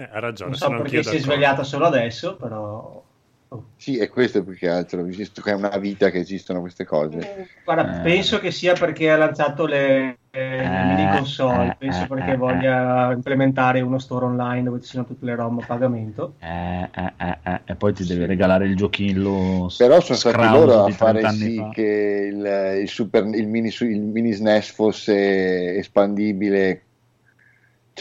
Eh, 0.02 0.10
ha 0.12 0.20
ragione, 0.20 0.50
Non 0.52 0.60
so 0.60 0.66
sono 0.66 0.82
perché 0.82 1.04
si 1.04 1.16
è 1.16 1.20
svegliata 1.20 1.64
solo 1.64 1.86
adesso, 1.86 2.36
però... 2.36 3.04
oh. 3.50 3.66
Sì, 3.76 3.98
e 3.98 4.10
questo 4.10 4.40
è 4.40 4.44
più 4.44 4.56
che 4.56 4.68
altro, 4.68 5.04
visto 5.04 5.42
che 5.42 5.52
è 5.52 5.54
una 5.54 5.78
vita 5.78 6.10
che 6.10 6.20
esistono 6.20 6.62
queste 6.62 6.86
cose. 6.86 7.50
Guarda, 7.64 8.00
Eh. 8.00 8.02
penso 8.02 8.40
che 8.40 8.50
sia 8.50 8.74
perché 8.74 9.12
ha 9.12 9.18
lanciato 9.18 9.66
le, 9.66 10.18
le 10.32 10.86
mini 10.86 11.08
console, 11.18 11.76
penso 11.78 12.08
perché 12.08 12.36
voglia 12.36 13.12
implementare 13.12 13.82
uno 13.82 14.00
store 14.00 14.26
online 14.26 14.64
dove 14.64 14.82
ci 14.82 14.90
siano 14.90 15.06
tutte 15.06 15.26
le 15.26 15.36
ROM 15.36 15.60
a 15.60 15.66
pagamento. 15.66 16.36
Eh, 16.40 16.82
eh, 16.84 17.14
eh, 17.18 17.38
eh, 17.44 17.62
e 17.66 17.76
poi 17.76 17.94
ti 17.94 18.06
deve 18.06 18.26
regalare 18.26 18.66
il 18.66 18.76
giochino. 18.76 19.68
Però 19.78 20.00
sono 20.00 20.18
stati 20.18 20.50
loro 20.50 20.86
a 20.86 20.90
fare 20.90 21.20
30 21.20 21.28
anni 21.28 21.52
sì 21.52 21.58
fa. 21.58 21.70
che 21.74 22.30
il, 22.32 22.80
il 22.82 22.88
super, 22.90 23.26
il, 23.26 23.48
mini, 23.48 23.72
il 23.82 24.02
mini 24.02 24.32
SNES 24.32 24.72
fosse 24.72 25.76
espandibile. 25.76 26.84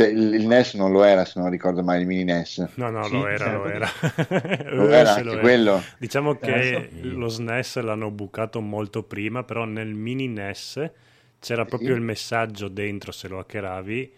Cioè, 0.02 0.08
il, 0.12 0.34
il 0.34 0.46
NES 0.46 0.74
non 0.74 0.92
lo 0.92 1.04
era, 1.04 1.24
se 1.24 1.38
non 1.40 1.50
ricordo 1.50 1.82
mai, 1.82 2.00
il 2.00 2.06
mini 2.06 2.24
NES. 2.24 2.68
No, 2.76 2.90
no, 2.90 3.04
Sì, 3.04 3.12
lo 3.18 3.26
era, 3.26 3.52
lo 3.52 3.66
era. 3.66 3.86
certo. 3.86 4.74
Lo 4.74 4.88
era 4.88 5.12
se 5.12 5.18
anche 5.20 5.34
lo 5.34 5.40
quello. 5.40 5.82
Diciamo 5.98 6.34
che 6.36 6.52
Adesso- 6.54 6.86
lo 7.02 7.28
SNES 7.28 7.80
l'hanno 7.80 8.10
bucato 8.10 8.60
molto 8.60 9.02
prima, 9.02 9.42
però 9.44 9.64
nel 9.64 9.94
mini 9.94 10.28
NES 10.28 10.90
c'era 11.38 11.62
Sì. 11.62 11.68
proprio 11.68 11.94
il 11.94 12.00
messaggio 12.00 12.68
dentro 12.68 13.12
se 13.12 13.28
lo 13.28 13.38
hackeravi 13.38 14.12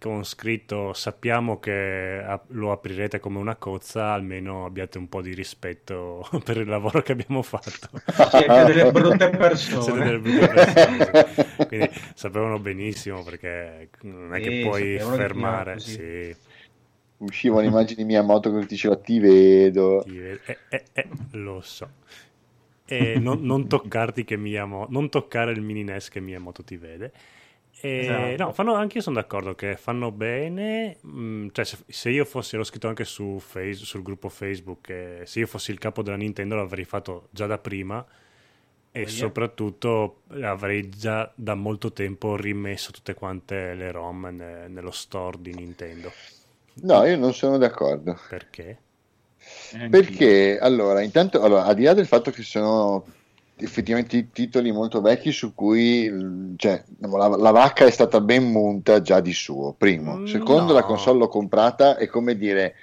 con 0.00 0.24
scritto 0.24 0.92
sappiamo 0.94 1.58
che 1.60 2.40
lo 2.48 2.72
aprirete 2.72 3.20
come 3.20 3.38
una 3.38 3.56
cozza, 3.56 4.12
almeno 4.12 4.64
abbiate 4.64 4.98
un 4.98 5.08
po' 5.08 5.20
di 5.22 5.34
rispetto 5.34 6.26
per 6.44 6.56
il 6.58 6.68
lavoro 6.68 7.02
che 7.02 7.12
abbiamo 7.12 7.42
fatto. 7.42 7.88
Siete 8.28 8.64
delle 8.64 8.86
brutte 8.90 9.30
Siete 9.78 10.00
persone. 10.00 10.02
delle 10.02 10.18
brutte 10.20 10.46
persone. 10.46 11.14
Quindi 11.66 11.90
sapevano 12.14 12.58
benissimo 12.58 13.22
perché 13.22 13.90
non 14.02 14.34
è 14.34 14.40
che 14.40 14.52
Sì, 14.52 14.52
puoi 14.52 14.98
che 14.98 15.00
fermare. 15.00 15.78
così. 15.78 16.00
Sì, 16.00 16.34
Uscivano 17.18 17.66
immagini 17.66 18.04
Miyamoto 18.04 18.52
che 18.52 18.66
diceva 18.66 18.96
ti 18.96 19.18
vedo. 19.18 20.04
Ti 20.04 20.16
ve- 20.18 20.40
eh, 20.44 20.60
eh, 20.68 20.84
eh, 20.92 21.08
lo 21.32 21.60
so. 21.60 21.88
E 22.84 23.18
non, 23.18 23.40
non 23.42 23.68
toccarti 23.68 24.24
che 24.24 24.36
Miyamoto, 24.36 24.90
non 24.92 25.08
toccare 25.10 25.52
il 25.52 25.60
mini 25.60 25.84
NES 25.84 26.08
che 26.08 26.20
Miyamoto 26.20 26.64
ti 26.64 26.76
vede. 26.76 27.12
E, 27.82 28.36
Esatto. 28.36 28.36
no, 28.36 28.52
fanno, 28.52 28.74
anche 28.74 28.98
io 28.98 29.02
sono 29.02 29.16
d'accordo 29.16 29.54
che 29.54 29.76
fanno 29.76 30.10
bene. 30.12 30.98
mm, 31.06 31.48
cioè, 31.52 31.64
se, 31.64 31.78
se 31.88 32.10
io 32.10 32.24
fossi, 32.26 32.56
l'ho 32.56 32.64
scritto 32.64 32.88
anche 32.88 33.04
su 33.04 33.38
Face- 33.40 33.84
sul 33.84 34.02
gruppo 34.02 34.28
Facebook, 34.28 35.22
se 35.24 35.38
io 35.38 35.46
fossi 35.46 35.70
il 35.70 35.78
capo 35.78 36.02
della 36.02 36.16
Nintendo 36.16 36.56
l'avrei 36.56 36.84
fatto 36.84 37.28
già 37.30 37.46
da 37.46 37.58
prima. 37.58 38.04
E 38.92 39.06
Oh, 39.06 39.08
yeah. 39.08 39.08
soprattutto 39.08 40.22
avrei 40.42 40.88
già 40.90 41.30
da 41.36 41.54
molto 41.54 41.92
tempo 41.92 42.36
rimesso 42.36 42.90
tutte 42.92 43.14
quante 43.14 43.74
le 43.74 43.90
ROM 43.92 44.26
ne- 44.32 44.68
nello 44.68 44.90
store 44.90 45.38
di 45.40 45.54
Nintendo. 45.54 46.16
No, 46.82 47.04
io 47.04 47.16
non 47.16 47.32
sono 47.32 47.58
d'accordo. 47.58 48.18
Perché? 48.28 48.78
Perché 49.88 50.58
allora, 50.58 51.02
intanto, 51.02 51.42
allora, 51.42 51.64
al 51.64 51.74
di 51.74 51.84
là 51.84 51.94
del 51.94 52.06
fatto 52.06 52.30
che 52.30 52.42
sono 52.42 53.04
effettivamente 53.62 54.30
titoli 54.32 54.72
molto 54.72 55.00
vecchi 55.00 55.32
su 55.32 55.54
cui 55.54 56.54
cioè, 56.56 56.82
la, 56.98 57.28
la 57.28 57.50
vacca 57.50 57.84
è 57.84 57.90
stata 57.90 58.20
ben 58.20 58.50
munta 58.50 59.00
già 59.00 59.20
di 59.20 59.32
suo, 59.32 59.74
primo. 59.76 60.18
Mm, 60.18 60.26
Secondo, 60.26 60.72
no. 60.72 60.78
la 60.78 60.82
console 60.82 61.18
l'ho 61.18 61.28
comprata, 61.28 61.96
è 61.96 62.06
come 62.06 62.36
dire, 62.36 62.74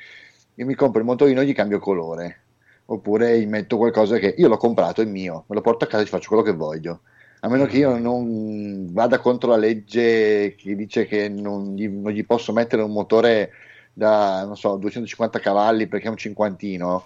io 0.55 0.65
mi 0.65 0.75
compro 0.75 0.99
il 0.99 1.05
motorino 1.05 1.41
e 1.41 1.45
gli 1.45 1.53
cambio 1.53 1.79
colore, 1.79 2.41
oppure 2.85 3.39
gli 3.39 3.47
metto 3.47 3.77
qualcosa 3.77 4.17
che 4.17 4.33
io 4.37 4.47
l'ho 4.47 4.57
comprato, 4.57 5.01
è 5.01 5.05
mio, 5.05 5.43
me 5.47 5.55
lo 5.55 5.61
porto 5.61 5.85
a 5.85 5.87
casa 5.87 6.03
e 6.03 6.05
ci 6.05 6.11
faccio 6.11 6.29
quello 6.29 6.43
che 6.43 6.53
voglio. 6.53 7.01
A 7.41 7.49
meno 7.49 7.65
che 7.65 7.77
io 7.77 7.97
non 7.97 8.91
vada 8.91 9.19
contro 9.19 9.51
la 9.51 9.57
legge 9.57 10.55
che 10.55 10.75
dice 10.75 11.05
che 11.05 11.29
non 11.29 11.75
gli, 11.75 11.87
non 11.87 12.11
gli 12.11 12.25
posso 12.25 12.51
mettere 12.51 12.81
un 12.81 12.91
motore 12.91 13.51
da, 13.93 14.43
non 14.43 14.57
so, 14.57 14.75
250 14.77 15.39
cavalli 15.39 15.87
perché 15.87 16.07
è 16.07 16.09
un 16.09 16.17
cinquantino, 16.17 17.05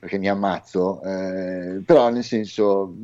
perché 0.00 0.16
mi 0.18 0.28
ammazzo, 0.30 1.02
eh, 1.02 1.82
però 1.84 2.08
nel 2.08 2.24
senso, 2.24 2.94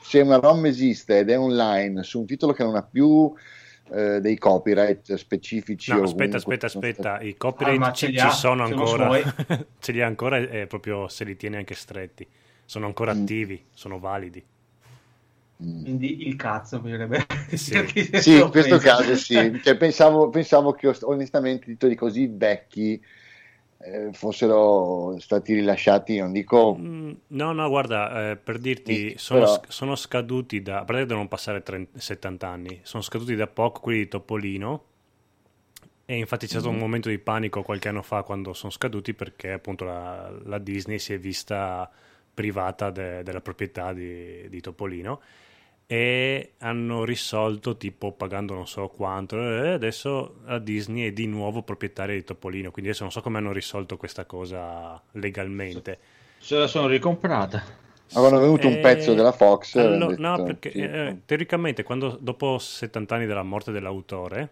se 0.00 0.20
una 0.20 0.36
ROM 0.38 0.64
esiste 0.66 1.18
ed 1.18 1.28
è 1.30 1.36
online 1.38 2.04
su 2.04 2.20
un 2.20 2.26
titolo 2.26 2.52
che 2.52 2.62
non 2.62 2.76
ha 2.76 2.82
più 2.84 3.32
eh, 3.90 4.20
dei 4.20 4.38
copyright 4.38 5.14
specifici 5.14 5.90
No, 5.90 5.98
o 5.98 6.02
aspetta, 6.04 6.36
aspetta, 6.36 6.66
aspetta, 6.66 7.00
stati- 7.02 7.26
i 7.26 7.36
copyright 7.36 7.82
Ah, 7.82 7.92
ci, 7.92 8.16
ci 8.16 8.30
sono 8.30 8.62
ancora, 8.62 9.10
ce 9.80 9.92
li 9.92 10.00
ha 10.00 10.06
ancora 10.06 10.38
e 10.38 10.66
proprio 10.68 11.08
se 11.08 11.24
li 11.24 11.36
tiene 11.36 11.56
anche 11.56 11.74
stretti, 11.74 12.26
sono 12.64 12.86
ancora 12.86 13.12
Mm. 13.12 13.20
attivi, 13.22 13.64
sono 13.74 13.98
validi. 13.98 14.42
Mm. 15.62 15.82
Quindi 15.82 16.26
il 16.28 16.36
cazzo 16.36 16.80
bisognerebbe 16.80 17.26
Sì. 17.54 17.74
Sì, 18.20 18.40
in 18.40 18.50
questo 18.50 18.78
caso 18.78 19.14
sì, 19.16 19.60
Cioè, 19.62 19.76
pensavo, 19.76 20.28
pensavo 20.28 20.72
che 20.72 20.92
onestamente 21.02 21.66
titoli 21.66 21.94
così 21.94 22.26
vecchi 22.26 23.00
eh, 23.84 24.12
fossero 24.12 25.16
stati 25.18 25.54
rilasciati, 25.54 26.18
non 26.18 26.32
dico 26.32 26.76
Mm, 26.78 27.12
No, 27.28 27.52
no, 27.52 27.68
guarda, 27.68 28.30
eh, 28.30 28.36
per 28.36 28.58
dirti, 28.58 29.10
Sì, 29.10 29.14
sono, 29.18 29.40
però- 29.40 29.60
sono 29.68 29.94
scaduti 29.96 30.62
da, 30.62 30.80
a 30.80 30.84
parte 30.84 31.06
devono 31.06 31.28
passare 31.28 31.62
30 31.62 31.98
70 31.98 32.48
anni, 32.48 32.80
sono 32.82 33.02
scaduti 33.02 33.34
da 33.34 33.46
poco 33.46 33.80
quelli 33.80 33.98
di 34.00 34.08
Topolino 34.08 34.84
e 36.06 36.16
infatti 36.16 36.46
c'è 36.46 36.52
stato 36.52 36.68
Mhm. 36.68 36.74
un 36.74 36.80
momento 36.80 37.08
di 37.08 37.18
panico 37.18 37.62
qualche 37.62 37.88
anno 37.88 38.02
fa 38.02 38.22
quando 38.22 38.52
sono 38.52 38.70
scaduti 38.70 39.14
perché 39.14 39.52
appunto 39.52 39.84
la, 39.84 40.30
la 40.44 40.58
Disney 40.58 40.98
si 40.98 41.12
è 41.14 41.18
vista 41.18 41.90
privata 42.34 42.90
de- 42.90 43.22
della 43.22 43.40
proprietà 43.40 43.92
di, 43.92 44.48
di 44.48 44.60
Topolino 44.60 45.20
e 45.86 46.52
hanno 46.58 47.04
risolto 47.04 47.76
tipo 47.76 48.12
pagando 48.12 48.54
non 48.54 48.66
so 48.66 48.88
quanto 48.88 49.36
e 49.38 49.68
adesso 49.72 50.36
la 50.46 50.58
Disney 50.58 51.08
è 51.08 51.12
di 51.12 51.26
nuovo 51.26 51.62
proprietaria 51.62 52.14
di 52.14 52.24
Topolino 52.24 52.70
quindi 52.70 52.88
adesso 52.90 53.04
non 53.04 53.12
so 53.12 53.20
come 53.20 53.38
hanno 53.38 53.52
risolto 53.52 53.96
questa 53.98 54.24
cosa 54.24 55.00
legalmente 55.12 55.98
Se 56.38 56.56
la 56.56 56.66
sono 56.66 56.86
ricomprata. 56.86 57.62
avevano 58.14 58.40
venuto 58.40 58.66
un 58.66 58.74
Eh, 58.74 58.80
pezzo 58.80 59.14
della 59.14 59.32
Fox. 59.32 59.74
e 59.74 59.80
allo- 59.80 60.06
hanno 60.06 60.14
no, 60.16 60.30
detto, 60.36 60.42
perché 60.44 60.70
sì, 60.70 60.78
eh, 60.80 61.16
teoricamente 61.26 61.82
quando, 61.82 62.16
dopo 62.20 62.58
70 62.58 63.14
anni 63.16 63.26
dalla 63.26 63.42
morte 63.42 63.72
dell'autore, 63.72 64.48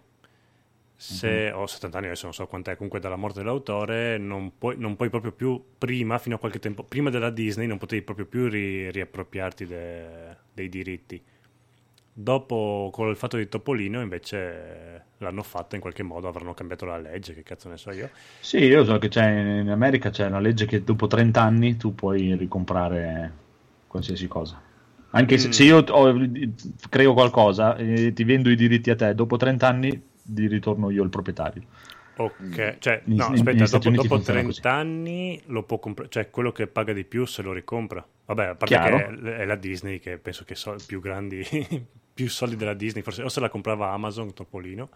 se, 0.96 1.50
Mhm. 1.50 1.58
o 1.58 1.66
70 1.66 1.98
anni 1.98 2.06
adesso 2.06 2.24
non 2.24 2.34
so 2.34 2.46
quant'è, 2.46 2.74
comunque 2.76 3.00
dalla 3.00 3.16
morte 3.16 3.40
dell'autore, 3.40 4.18
non 4.18 4.56
puoi, 4.58 4.76
non 4.78 4.96
puoi 4.96 5.10
proprio 5.10 5.32
più, 5.32 5.62
prima, 5.78 6.18
fino 6.18 6.36
a 6.36 6.38
qualche 6.38 6.58
tempo, 6.60 6.84
prima 6.84 7.10
della 7.10 7.30
Disney, 7.30 7.66
non 7.66 7.78
potevi 7.78 8.02
proprio 8.02 8.26
più 8.26 8.48
ri- 8.48 8.90
riappropriarti 8.90 9.66
de- 9.66 10.36
dei 10.52 10.68
diritti. 10.68 11.22
Dopo, 12.14 12.90
con 12.92 13.08
il 13.08 13.16
fatto 13.16 13.36
di 13.38 13.48
Topolino, 13.48 14.00
invece 14.02 15.06
l'hanno 15.18 15.42
fatto 15.42 15.74
in 15.76 15.80
qualche 15.80 16.02
modo, 16.02 16.28
avranno 16.28 16.52
cambiato 16.54 16.84
la 16.84 16.98
legge, 16.98 17.32
che 17.34 17.42
cazzo 17.42 17.68
ne 17.70 17.78
so 17.78 17.90
io. 17.90 18.10
Sì, 18.38 18.58
io 18.58 18.84
so 18.84 18.98
che 18.98 19.08
c'è 19.08 19.60
in 19.60 19.68
America 19.70 20.10
c'è 20.10 20.26
una 20.26 20.40
legge 20.40 20.66
che 20.66 20.82
dopo 20.82 21.06
30 21.06 21.42
anni 21.42 21.76
tu 21.76 21.94
puoi 21.94 22.34
ricomprare 22.36 23.32
qualsiasi 23.86 24.26
cosa. 24.28 24.60
Anche 25.10 25.38
se, 25.38 25.48
Mm. 25.48 25.50
se 25.50 25.64
io 25.64 25.78
ho- 25.78 26.14
creo 26.88 27.12
qualcosa 27.14 27.76
e 27.76 28.12
ti 28.12 28.24
vendo 28.24 28.50
i 28.50 28.56
diritti 28.56 28.90
a 28.90 28.96
te, 28.96 29.14
dopo 29.14 29.36
30 29.36 29.68
anni 29.68 30.10
di 30.22 30.46
ritorno 30.46 30.90
io 30.90 31.02
il 31.02 31.10
proprietario. 31.10 31.62
Ok, 32.16 32.76
cioè, 32.78 33.02
In- 33.06 33.16
no, 33.16 33.26
in- 33.28 33.32
aspetta, 33.34 33.66
Stati 33.66 33.88
dopo, 33.90 34.02
dopo 34.02 34.14
funziona 34.16 34.40
30 34.40 34.70
anni 34.70 35.40
lo 35.46 35.62
può 35.62 35.78
comprare, 35.78 36.10
cioè 36.10 36.30
quello 36.30 36.52
che 36.52 36.66
paga 36.66 36.92
di 36.92 37.04
più 37.04 37.24
se 37.24 37.42
lo 37.42 37.52
ricompra. 37.52 38.06
Vabbè, 38.26 38.44
a 38.44 38.54
parte 38.54 38.74
Chiaro. 38.74 38.96
che 38.96 39.36
è 39.36 39.44
la 39.44 39.56
Disney 39.56 39.98
che 39.98 40.18
penso 40.18 40.44
che 40.44 40.54
so, 40.54 40.76
più 40.86 41.00
grandi, 41.00 41.44
più 42.14 42.28
soldi 42.28 42.56
della 42.56 42.74
Disney, 42.74 43.02
forse 43.02 43.22
o 43.22 43.28
se 43.28 43.40
la 43.40 43.48
comprava 43.48 43.90
Amazon, 43.90 44.32
Topolino. 44.34 44.90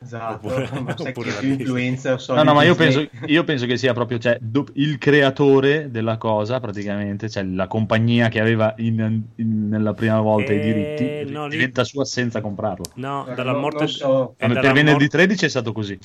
Esatto, 0.00 0.46
Oppure- 0.46 0.68
ma 0.80 0.96
sai 0.96 1.08
oppure 1.08 1.32
più 1.40 1.48
influenza 1.50 2.14
o 2.14 2.34
No, 2.34 2.42
no, 2.44 2.54
ma 2.54 2.62
io 2.62 2.74
penso, 2.76 3.06
io 3.26 3.42
penso 3.44 3.66
che 3.66 3.76
sia 3.76 3.92
proprio 3.92 4.18
cioè, 4.18 4.38
do- 4.40 4.66
il 4.74 4.96
creatore 4.98 5.90
della 5.90 6.18
cosa, 6.18 6.60
praticamente, 6.60 7.28
cioè 7.28 7.42
la 7.42 7.66
compagnia 7.66 8.28
che 8.28 8.38
aveva 8.40 8.74
in- 8.78 9.22
in- 9.36 9.68
nella 9.68 9.94
prima 9.94 10.20
volta 10.20 10.52
i 10.52 10.56
Eh, 10.56 10.60
diritti, 10.60 11.32
no, 11.32 11.46
lì- 11.46 11.56
diventa 11.56 11.82
sua 11.84 12.04
senza 12.04 12.40
comprarlo. 12.40 12.84
No, 12.96 13.24
Guarda, 13.24 13.42
dalla 13.42 13.58
morte... 13.58 13.86
so. 13.88 14.34
per 14.36 14.52
dalla 14.52 14.72
venerdì 14.72 15.02
mor- 15.02 15.10
13 15.10 15.44
è 15.46 15.48
stato 15.48 15.72
così. 15.72 15.98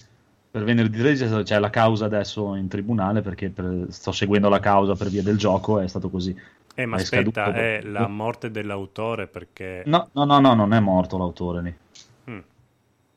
Per 0.50 0.64
venerdì 0.64 0.98
13 0.98 1.24
è 1.24 1.28
stato- 1.28 1.44
c'è 1.44 1.60
la 1.60 1.70
causa 1.70 2.06
adesso 2.06 2.56
in 2.56 2.68
tribunale 2.68 3.22
perché 3.22 3.50
per- 3.50 3.88
sto 3.90 4.12
seguendo 4.12 4.50
la 4.50 4.60
causa 4.60 4.96
per 4.96 5.10
via 5.10 5.22
del 5.22 5.38
gioco, 5.38 5.80
è 5.80 5.88
stato 5.88 6.10
così. 6.10 6.36
Eh, 6.76 6.86
ma 6.88 6.98
è 6.98 7.02
aspetta, 7.02 7.44
scaduto. 7.44 7.60
è 7.60 7.82
la 7.84 8.08
morte 8.08 8.50
dell'autore 8.50 9.28
perché... 9.28 9.84
No, 9.86 10.10
no, 10.14 10.26
no, 10.26 10.40
no, 10.40 10.54
non 10.56 10.74
è 10.74 10.80
morto 10.80 11.18
l'autore 11.20 11.62
lì. 11.62 11.76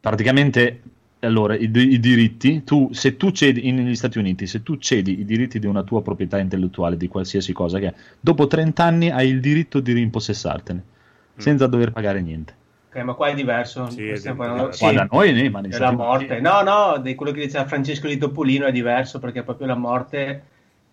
Praticamente, 0.07 0.83
allora, 1.21 1.57
i, 1.57 1.65
i 1.65 1.99
diritti, 1.99 2.63
tu, 2.63 2.91
se 2.93 3.17
tu 3.17 3.33
cedi, 3.33 3.67
in- 3.67 3.75
negli 3.75 3.97
Stati 3.97 4.19
Uniti, 4.19 4.47
se 4.47 4.63
tu 4.63 4.77
cedi 4.77 5.19
i 5.19 5.25
diritti 5.25 5.59
di 5.59 5.67
una 5.67 5.83
tua 5.83 6.01
proprietà 6.01 6.39
intellettuale, 6.39 6.97
di 6.97 7.09
qualsiasi 7.09 7.53
cosa 7.53 7.81
che 7.81 7.89
è, 7.89 7.95
dopo 8.21 8.47
30 8.47 8.85
anni 8.85 9.11
hai 9.11 9.29
il 9.29 9.41
diritto 9.41 9.81
di 9.81 9.93
rimpossessartene, 9.93 10.79
Mm. 11.35 11.39
senza 11.41 11.67
dover 11.67 11.91
pagare 11.91 12.21
niente. 12.21 12.55
Ok, 12.89 13.03
ma 13.03 13.15
qua 13.15 13.27
è 13.31 13.35
diverso. 13.35 13.91
Sì, 13.91 14.07
è 14.07 14.35
parlando- 14.35 14.69
Qua 14.69 14.73
sì, 14.73 14.95
da 14.95 15.09
noi, 15.11 15.33
né, 15.33 15.51
ma 15.51 15.61
negli 15.61 15.73
è 15.73 15.79
la 15.79 15.91
morte. 15.91 16.39
No, 16.41 16.63
no, 16.63 16.99
di 16.99 17.17
quello 17.17 17.33
che 17.33 17.41
diceva 17.41 17.67
Francesco 17.67 18.07
di 18.07 18.17
Topolino 18.17 18.65
è 18.67 18.71
diverso 18.73 19.19
perché 19.19 19.41
è 19.41 19.43
proprio 19.43 19.67
la 19.67 19.75
morte 19.77 20.43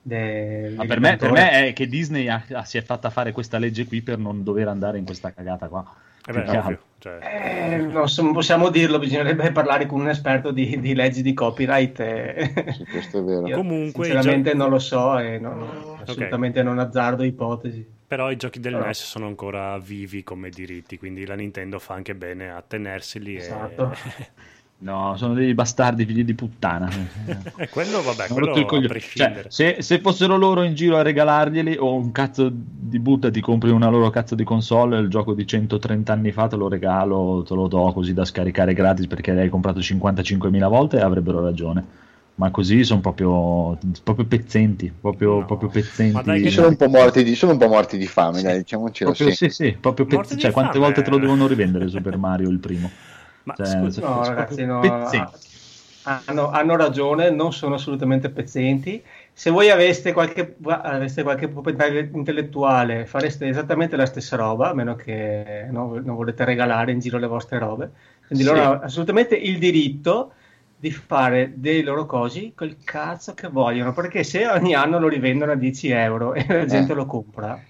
de- 0.01 0.73
Ma 0.75 0.85
per 0.85 0.99
me, 0.99 1.17
per 1.17 1.31
me 1.31 1.67
è 1.67 1.73
che 1.73 1.87
Disney 1.87 2.27
ha- 2.29 2.43
ha- 2.51 2.65
si 2.65 2.79
è 2.79 2.81
fatta 2.81 3.11
fare 3.11 3.31
questa 3.31 3.59
legge 3.59 3.85
qui 3.85 4.01
per 4.01 4.17
non 4.17 4.43
dover 4.43 4.67
andare 4.69 4.97
in 4.97 5.05
questa 5.05 5.31
cagata 5.31 5.67
qua. 5.67 5.85
Eh 6.25 6.31
beh, 6.31 6.79
Cioè... 7.03 7.19
Eh, 7.21 7.77
non, 7.79 8.31
possiamo 8.31 8.69
dirlo, 8.69 8.97
bisognerebbe 8.97 9.51
parlare 9.51 9.85
con 9.87 9.99
un 9.99 10.07
esperto 10.07 10.51
di, 10.51 10.79
di 10.79 10.95
leggi 10.95 11.21
di 11.21 11.33
copyright. 11.33 11.99
E... 11.99 12.53
Sì, 12.71 12.85
questo 12.85 13.19
è 13.19 13.23
vero. 13.23 13.45
Io, 13.45 13.57
Comunque, 13.57 14.05
sinceramente 14.05 14.51
gio- 14.51 14.57
non 14.57 14.69
lo 14.69 14.79
so 14.79 15.19
e 15.19 15.37
non- 15.37 15.67
assolutamente 16.01 16.63
non 16.63 16.79
azzardo 16.79 17.23
ipotesi. 17.23 17.85
Però 18.07 18.31
i 18.31 18.37
giochi 18.37 18.61
del 18.61 18.71
Però- 18.75 18.85
NES 18.85 19.03
sono 19.03 19.27
ancora 19.27 19.77
vivi 19.79 20.23
come 20.23 20.49
diritti, 20.49 20.97
quindi 20.97 21.25
la 21.25 21.35
Nintendo 21.35 21.77
fa 21.77 21.93
anche 21.93 22.15
bene 22.15 22.49
a 22.49 22.63
tenerseli. 22.65 23.35
Esatto. 23.35 23.93
No, 24.83 25.15
sono 25.15 25.33
dei 25.33 25.53
bastardi 25.53 26.05
figli 26.05 26.25
di 26.25 26.33
puttana. 26.33 26.89
E 27.55 27.69
quello, 27.69 28.01
vabbè, 28.01 28.23
Hanno 28.25 28.33
quello 28.33 28.51
a 28.51 28.65
coglione. 28.65 28.87
prescindere. 28.89 29.49
Cioè, 29.49 29.75
se, 29.75 29.81
se 29.81 29.99
fossero 30.01 30.35
loro 30.35 30.63
in 30.63 30.73
giro 30.73 30.97
a 30.97 31.01
regalarglieli 31.01 31.77
o 31.79 31.95
un 31.95 32.11
cazzo 32.11 32.51
di 32.51 32.99
butta 32.99 33.31
ti 33.31 33.39
compri 33.39 33.69
una 33.69 33.87
loro 33.87 34.09
cazzo 34.09 34.35
di 34.35 34.43
console 34.43 34.99
il 34.99 35.07
gioco 35.07 35.33
di 35.33 35.47
130 35.47 36.11
anni 36.11 36.31
fa 36.33 36.47
te 36.47 36.57
lo 36.57 36.67
regalo, 36.67 37.43
te 37.47 37.53
lo 37.55 37.67
do 37.67 37.91
così 37.93 38.13
da 38.13 38.25
scaricare 38.25 38.73
gratis 38.73 39.07
perché 39.07 39.31
l'hai 39.31 39.47
comprato 39.49 39.79
55.000 39.79 40.67
volte 40.67 40.99
avrebbero 40.99 41.41
ragione 41.41 42.01
ma 42.35 42.49
così 42.49 42.83
sono 42.83 42.99
proprio, 42.99 43.77
proprio 44.03 44.25
pezzenti 44.25 44.91
proprio, 44.99 45.39
No. 45.39 45.45
proprio 45.45 45.69
pezzenti 45.69 46.13
Ma 46.13 46.23
dai 46.23 46.49
Sono 46.49 46.67
un 46.67 46.75
po' 46.75 46.89
morti 46.89 47.23
di, 47.23 47.35
sono 47.35 47.51
un 47.51 47.57
po' 47.59 47.67
morti 47.67 47.95
di 47.97 48.07
fame, 48.07 48.41
dai, 48.41 48.57
diciamocelo 48.57 49.11
proprio, 49.11 49.35
sì. 49.35 49.49
sì, 49.49 49.63
sì, 49.63 49.77
proprio 49.79 50.05
di 50.07 50.39
cioè 50.39 50.51
quante 50.51 50.73
fame. 50.73 50.83
volte 50.85 51.03
te 51.03 51.09
lo 51.11 51.19
devono 51.19 51.47
rivendere 51.47 51.87
Super 51.87 52.17
Mario 52.17 52.49
il 52.49 52.57
primo 52.59 52.89
Ma 53.43 53.57
Cioè, 53.57 53.89
scusa, 53.89 54.01
No, 54.01 54.23
ragazzi, 54.23 54.65
no, 54.65 54.79
pezzenti. 54.79 55.37
hanno, 56.03 56.49
hanno 56.49 56.75
ragione, 56.77 57.29
non 57.29 57.51
sono 57.53 57.75
assolutamente 57.75 58.29
pezzenti. 58.31 59.03
Se 59.33 59.49
voi 59.49 59.69
aveste 59.69 60.13
qualche, 60.13 60.55
aveste 60.65 61.23
qualche 61.23 61.47
proprietà 61.49 61.85
intellettuale, 61.87 63.05
fareste 63.05 63.47
esattamente 63.47 63.95
la 63.97 64.05
stessa 64.05 64.35
roba, 64.37 64.69
a 64.69 64.73
meno 64.73 64.95
che 64.95 65.67
no, 65.71 65.93
non 65.99 66.15
volete 66.15 66.45
regalare 66.45 66.91
in 66.93 66.99
giro 66.99 67.17
le 67.17 67.27
vostre 67.27 67.59
robe. 67.59 67.91
Quindi 68.25 68.43
Sì. 68.43 68.45
loro 68.45 68.61
hanno 68.61 68.79
assolutamente 68.81 69.35
il 69.35 69.57
diritto 69.59 70.33
di 70.75 70.91
fare 70.91 71.53
dei 71.55 71.81
loro 71.83 72.05
cosi 72.05 72.53
col 72.55 72.83
cazzo 72.83 73.33
che 73.33 73.47
vogliono, 73.49 73.93
perché 73.93 74.23
se 74.23 74.47
ogni 74.47 74.73
anno 74.75 74.99
lo 74.99 75.07
rivendono 75.09 75.51
a 75.53 75.55
10 75.55 75.89
euro 75.89 76.33
e 76.33 76.45
la 76.47 76.65
gente 76.65 76.93
Eh. 76.93 76.93
lo 76.93 77.05
compra, 77.05 77.61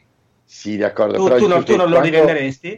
Sì, 0.45 0.77
d'accordo. 0.77 1.19
tu, 1.19 1.23
però 1.23 1.37
tu 1.37 1.47
fatto 1.47 1.63
tu 1.63 1.75
non 1.75 1.89
lo 1.89 1.99
rivenderesti? 1.99 2.71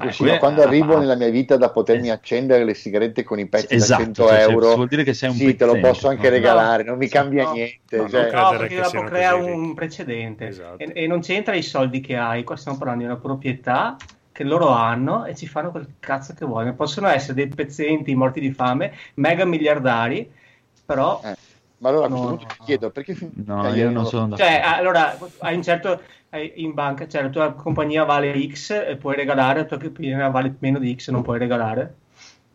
Eh, 0.00 0.12
sì, 0.12 0.24
Eh, 0.24 0.32
ma 0.32 0.38
quando 0.38 0.62
ah, 0.62 0.66
arrivo 0.66 0.94
ah. 0.94 0.98
nella 0.98 1.16
mia 1.16 1.28
vita 1.30 1.56
da 1.56 1.70
potermi 1.70 2.10
accendere 2.10 2.64
le 2.64 2.74
sigarette 2.74 3.24
con 3.24 3.38
i 3.38 3.48
pezzi 3.48 3.74
Esatto, 3.74 3.98
da 3.98 4.04
100 4.04 4.26
cioè, 4.28 4.40
euro, 4.40 4.74
vuol 4.74 4.88
dire 4.88 5.02
che 5.04 5.14
sei 5.14 5.30
un 5.30 5.36
sì, 5.36 5.56
te 5.56 5.64
lo 5.64 5.78
posso 5.78 6.08
anche 6.08 6.28
no? 6.28 6.30
regalare, 6.30 6.82
non 6.84 6.98
mi 6.98 7.08
cambia 7.08 7.44
no, 7.44 7.52
niente. 7.52 7.96
no, 7.96 8.08
cioè- 8.08 8.30
No, 8.32 8.50
perché 8.50 8.74
che 8.76 8.80
dopo 8.82 9.02
crea 9.02 9.34
un 9.34 9.74
precedente 9.74 10.46
Esatto. 10.48 10.82
e, 10.82 10.92
e 10.94 11.06
non 11.06 11.20
c'entra 11.20 11.54
i 11.54 11.62
soldi 11.62 12.00
che 12.00 12.16
hai, 12.16 12.44
qua 12.44 12.56
stiamo 12.56 12.78
parlando 12.78 13.04
di 13.04 13.10
una 13.10 13.18
proprietà 13.18 13.96
che 14.30 14.44
loro 14.44 14.68
hanno 14.68 15.24
e 15.24 15.34
ci 15.34 15.48
fanno 15.48 15.70
quel 15.72 15.94
cazzo 15.98 16.32
che 16.34 16.44
vogliono. 16.44 16.74
Possono 16.74 17.08
essere 17.08 17.34
dei 17.34 17.48
pezzenti 17.48 18.14
morti 18.14 18.38
di 18.40 18.52
fame, 18.52 18.92
mega 19.14 19.44
miliardari, 19.44 20.30
però 20.84 21.20
Eh, 21.24 21.34
Ma 21.78 21.88
allora 21.90 22.06
a 22.06 22.08
questo 22.08 22.26
No, 22.26 22.36
punto 22.36 22.46
no, 22.48 22.54
ti 22.58 22.64
chiedo 22.64 22.90
perché 22.90 23.16
no 23.46 23.68
eh, 23.68 23.76
io 23.76 23.90
non 23.90 24.06
sono 24.06 24.28
d'accordo 24.28 24.44
cioè, 24.44 24.60
allora 24.64 25.16
hai 25.40 25.54
un 25.54 25.62
certo 25.62 26.00
in 26.36 26.74
banca, 26.74 27.08
cioè 27.08 27.22
la 27.22 27.30
tua 27.30 27.52
compagnia 27.54 28.04
vale 28.04 28.32
X 28.48 28.70
e 28.70 28.96
puoi 28.96 29.16
regalare, 29.16 29.60
la 29.60 29.64
tua 29.66 29.78
compagnia 29.78 30.28
vale 30.28 30.54
meno 30.58 30.78
di 30.78 30.94
X 30.94 31.08
e 31.08 31.12
non 31.12 31.22
puoi 31.22 31.38
regalare. 31.38 31.94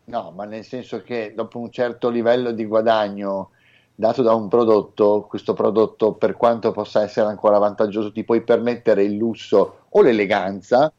No, 0.05 0.31
ma 0.31 0.45
nel 0.45 0.65
senso 0.65 1.01
che 1.01 1.33
dopo 1.35 1.59
un 1.59 1.71
certo 1.71 2.09
livello 2.09 2.51
di 2.51 2.65
guadagno 2.65 3.51
dato 3.95 4.21
da 4.21 4.33
un 4.33 4.47
prodotto, 4.47 5.25
questo 5.29 5.53
prodotto, 5.53 6.13
per 6.13 6.35
quanto 6.35 6.71
possa 6.71 7.03
essere 7.03 7.27
ancora 7.29 7.57
vantaggioso, 7.57 8.11
ti 8.11 8.23
puoi 8.23 8.41
permettere 8.43 9.03
il 9.03 9.15
lusso 9.15 9.85
o 9.89 10.01
l'eleganza, 10.01 10.91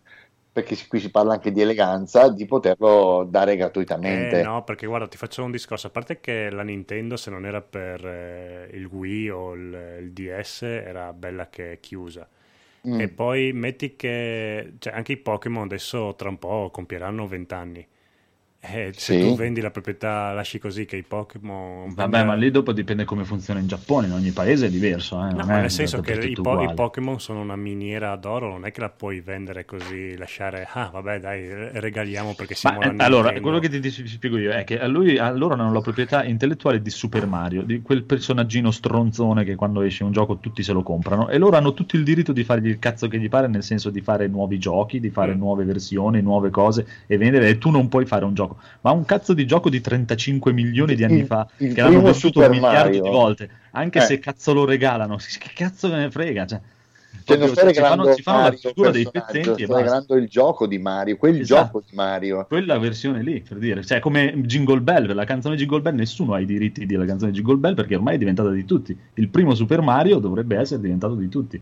perché 0.52 0.76
qui 0.88 1.00
si 1.00 1.10
parla 1.10 1.34
anche 1.34 1.52
di 1.52 1.60
eleganza, 1.60 2.28
di 2.30 2.46
poterlo 2.46 3.26
dare 3.28 3.56
gratuitamente. 3.56 4.40
Eh, 4.40 4.42
no, 4.42 4.62
perché 4.64 4.86
guarda, 4.86 5.08
ti 5.08 5.16
faccio 5.16 5.42
un 5.42 5.50
discorso. 5.50 5.88
A 5.88 5.90
parte 5.90 6.20
che 6.20 6.48
la 6.50 6.62
Nintendo, 6.62 7.16
se 7.16 7.30
non 7.30 7.44
era 7.44 7.60
per 7.60 8.06
eh, 8.06 8.70
il 8.72 8.86
Wii 8.86 9.28
o 9.30 9.54
il, 9.54 9.98
il 10.00 10.12
DS, 10.12 10.62
era 10.62 11.12
bella 11.12 11.48
che 11.50 11.72
è 11.72 11.80
chiusa. 11.80 12.26
Mm. 12.86 13.00
E 13.00 13.08
poi 13.08 13.52
metti 13.52 13.96
che 13.96 14.74
cioè, 14.78 14.92
anche 14.92 15.12
i 15.12 15.16
Pokémon 15.16 15.64
adesso 15.64 16.14
tra 16.16 16.28
un 16.28 16.38
po' 16.38 16.70
compieranno 16.70 17.26
20 17.26 17.54
anni. 17.54 17.86
E 18.66 18.92
se 18.96 19.12
Sì. 19.14 19.20
tu 19.20 19.34
vendi 19.36 19.60
la 19.60 19.70
proprietà, 19.70 20.32
lasci 20.32 20.58
così 20.58 20.86
che 20.86 20.96
i 20.96 21.02
Pokémon. 21.02 21.92
Vabbè, 21.94 22.24
ma 22.24 22.32
lì 22.34 22.50
dopo 22.50 22.72
dipende 22.72 23.04
come 23.04 23.24
funziona 23.24 23.60
in 23.60 23.66
Giappone, 23.66 24.06
in 24.06 24.12
ogni 24.14 24.30
paese 24.30 24.66
è 24.66 24.70
diverso. 24.70 25.16
Eh? 25.16 25.32
No, 25.34 25.42
è 25.42 25.60
nel 25.60 25.70
senso 25.70 26.00
che 26.00 26.14
i, 26.14 26.32
po- 26.32 26.62
i. 26.62 26.72
Pokémon 26.72 27.20
sono 27.20 27.40
una 27.40 27.56
miniera 27.56 28.16
d'oro, 28.16 28.48
non 28.48 28.64
è 28.64 28.72
che 28.72 28.80
la 28.80 28.88
puoi 28.88 29.20
vendere 29.20 29.66
così, 29.66 30.16
lasciare, 30.16 30.66
ah 30.72 30.88
vabbè 30.90 31.20
dai, 31.20 31.46
re- 31.46 31.70
regaliamo 31.74 32.34
perché 32.34 32.54
siamo 32.54 32.78
Ma, 32.78 32.86
la 32.86 32.92
eh, 32.92 33.04
allora, 33.06 33.38
quello 33.40 33.58
che 33.58 33.68
ti, 33.68 33.80
ti 33.80 33.90
spiego 33.90 34.38
io 34.38 34.50
è 34.52 34.64
che 34.64 34.80
a, 34.80 34.86
lui, 34.86 35.18
a 35.18 35.30
loro 35.30 35.52
hanno 35.54 35.70
la 35.70 35.80
proprietà 35.82 36.24
intellettuale 36.24 36.80
di 36.80 36.90
Super 36.90 37.26
Mario, 37.26 37.62
di 37.62 37.82
quel 37.82 38.04
personaggino 38.04 38.70
stronzone 38.70 39.44
che 39.44 39.56
quando 39.56 39.82
esce 39.82 40.04
un 40.04 40.12
gioco 40.12 40.38
tutti 40.38 40.62
se 40.62 40.72
lo 40.72 40.82
comprano 40.82 41.28
e 41.28 41.36
loro 41.36 41.56
hanno 41.58 41.74
tutto 41.74 41.96
il 41.96 42.02
diritto 42.04 42.32
di 42.32 42.44
fargli 42.44 42.68
il 42.68 42.78
cazzo 42.78 43.08
che 43.08 43.18
gli 43.18 43.28
pare, 43.28 43.46
nel 43.46 43.62
senso 43.62 43.90
di 43.90 44.00
fare 44.00 44.26
nuovi 44.26 44.58
giochi, 44.58 45.00
di 45.00 45.10
fare 45.10 45.34
Mm. 45.34 45.38
nuove 45.38 45.64
versioni, 45.64 46.22
nuove 46.22 46.48
cose 46.50 46.86
e 47.06 47.18
vendere 47.18 47.48
e 47.48 47.58
tu 47.58 47.68
non 47.70 47.88
puoi 47.88 48.06
fare 48.06 48.24
un 48.24 48.32
gioco. 48.34 48.53
Ma 48.82 48.90
un 48.92 49.04
cazzo 49.04 49.32
di 49.34 49.46
gioco 49.46 49.68
di 49.70 49.80
35 49.80 50.52
milioni 50.52 50.94
di 50.94 51.04
anni 51.04 51.20
Il- 51.20 51.26
fa 51.26 51.46
il 51.58 51.72
che 51.74 51.80
l'hanno 51.80 52.00
venduto 52.02 52.12
Super 52.14 52.50
un 52.50 52.56
miliardo 52.56 52.90
di 52.90 53.08
volte, 53.08 53.50
anche 53.72 53.98
Eh. 53.98 54.02
se 54.02 54.18
cazzo 54.18 54.52
lo 54.52 54.64
regalano, 54.64 55.16
che 55.38 55.50
cazzo 55.54 55.88
me 55.88 55.96
ne 55.96 56.10
frega, 56.10 56.46
cioè. 56.46 56.60
Cioè, 57.26 57.36
non 57.38 57.48
stai 57.48 57.72
si 57.72 57.80
fanno, 57.80 58.02
regalando 58.04 58.12
si 58.14 58.22
fanno 58.22 58.36
la 58.38 58.42
Mario 58.44 58.58
figura 58.58 58.90
dei 58.90 59.02
personaggio, 59.04 59.32
pezzenti 59.32 59.62
e 59.62 59.64
stai 59.66 59.76
regalando 59.78 60.16
il 60.16 60.28
gioco 60.28 60.66
di 60.66 60.78
Mario, 60.78 61.16
quel 61.16 61.40
Esatto. 61.40 61.62
gioco 61.64 61.82
di 61.88 61.96
Mario. 61.96 62.44
quella 62.48 62.78
versione 62.78 63.22
lì 63.22 63.40
per 63.40 63.58
dire 63.58 63.82
cioè 63.84 64.00
come 64.00 64.34
Jingle 64.42 64.80
Bell 64.80 65.14
la 65.14 65.24
canzone 65.24 65.54
Jingle 65.56 65.80
Bell 65.80 65.94
nessuno 65.94 66.34
ha 66.34 66.40
i 66.40 66.44
diritti 66.44 66.84
della 66.84 67.04
canzone 67.06 67.30
Jingle 67.30 67.56
Bell 67.56 67.74
perché 67.74 67.94
ormai 67.94 68.16
è 68.16 68.18
diventata 68.18 68.50
di 68.50 68.64
tutti 68.66 68.98
il 69.14 69.28
primo 69.28 69.54
Super 69.54 69.80
Mario 69.80 70.18
dovrebbe 70.18 70.56
essere 70.56 70.82
diventato 70.82 71.14
di 71.14 71.28
tutti 71.28 71.58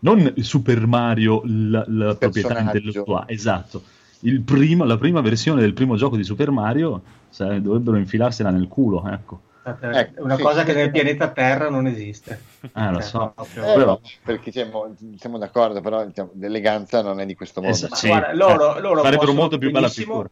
non 0.00 0.32
il 0.34 0.44
Super 0.44 0.84
Mario 0.86 1.42
la, 1.44 1.84
la 1.86 2.14
proprietà 2.16 2.58
intellettuale 2.58 3.32
esatto 3.32 3.82
primo- 4.44 4.84
la 4.84 4.96
prima 4.96 5.20
versione 5.20 5.60
del 5.60 5.74
primo 5.74 5.96
gioco 5.96 6.16
di 6.16 6.24
Super 6.24 6.50
Mario 6.50 7.02
sai, 7.28 7.60
dovrebbero 7.60 7.96
infilarsela 7.96 8.50
nel 8.50 8.68
culo 8.68 9.06
ecco 9.08 9.40
È 9.64 9.74
Ecco, 9.80 10.22
una 10.22 10.36
sì. 10.36 10.42
cosa 10.42 10.62
che 10.62 10.74
nel 10.74 10.90
pianeta 10.90 11.28
Terra 11.30 11.70
non 11.70 11.86
esiste. 11.86 12.38
ah 12.72 12.90
lo 12.90 13.00
Cioè, 13.00 13.08
so 13.08 13.32
proprio- 13.34 13.64
Eh, 13.64 13.74
Però- 13.74 14.00
perché 14.22 14.52
siamo, 14.52 14.94
siamo 15.16 15.38
d'accordo, 15.38 15.80
però 15.80 16.04
diciamo, 16.04 16.32
l'eleganza 16.34 17.00
non 17.00 17.18
è 17.20 17.24
di 17.24 17.34
questo 17.34 17.60
modo. 17.62 17.72
Esatto, 17.72 17.90
Ma 17.92 17.96
sì, 17.96 18.06
guarda, 18.08 18.34
loro- 18.34 18.76
eh, 18.76 18.80
loro 18.82 18.96
farebbero 19.00 19.20
possono 19.20 19.40
molto 19.40 19.56
più 19.58 19.68
bella 19.68 19.80
benissimo- 19.86 20.06
figura 20.12 20.28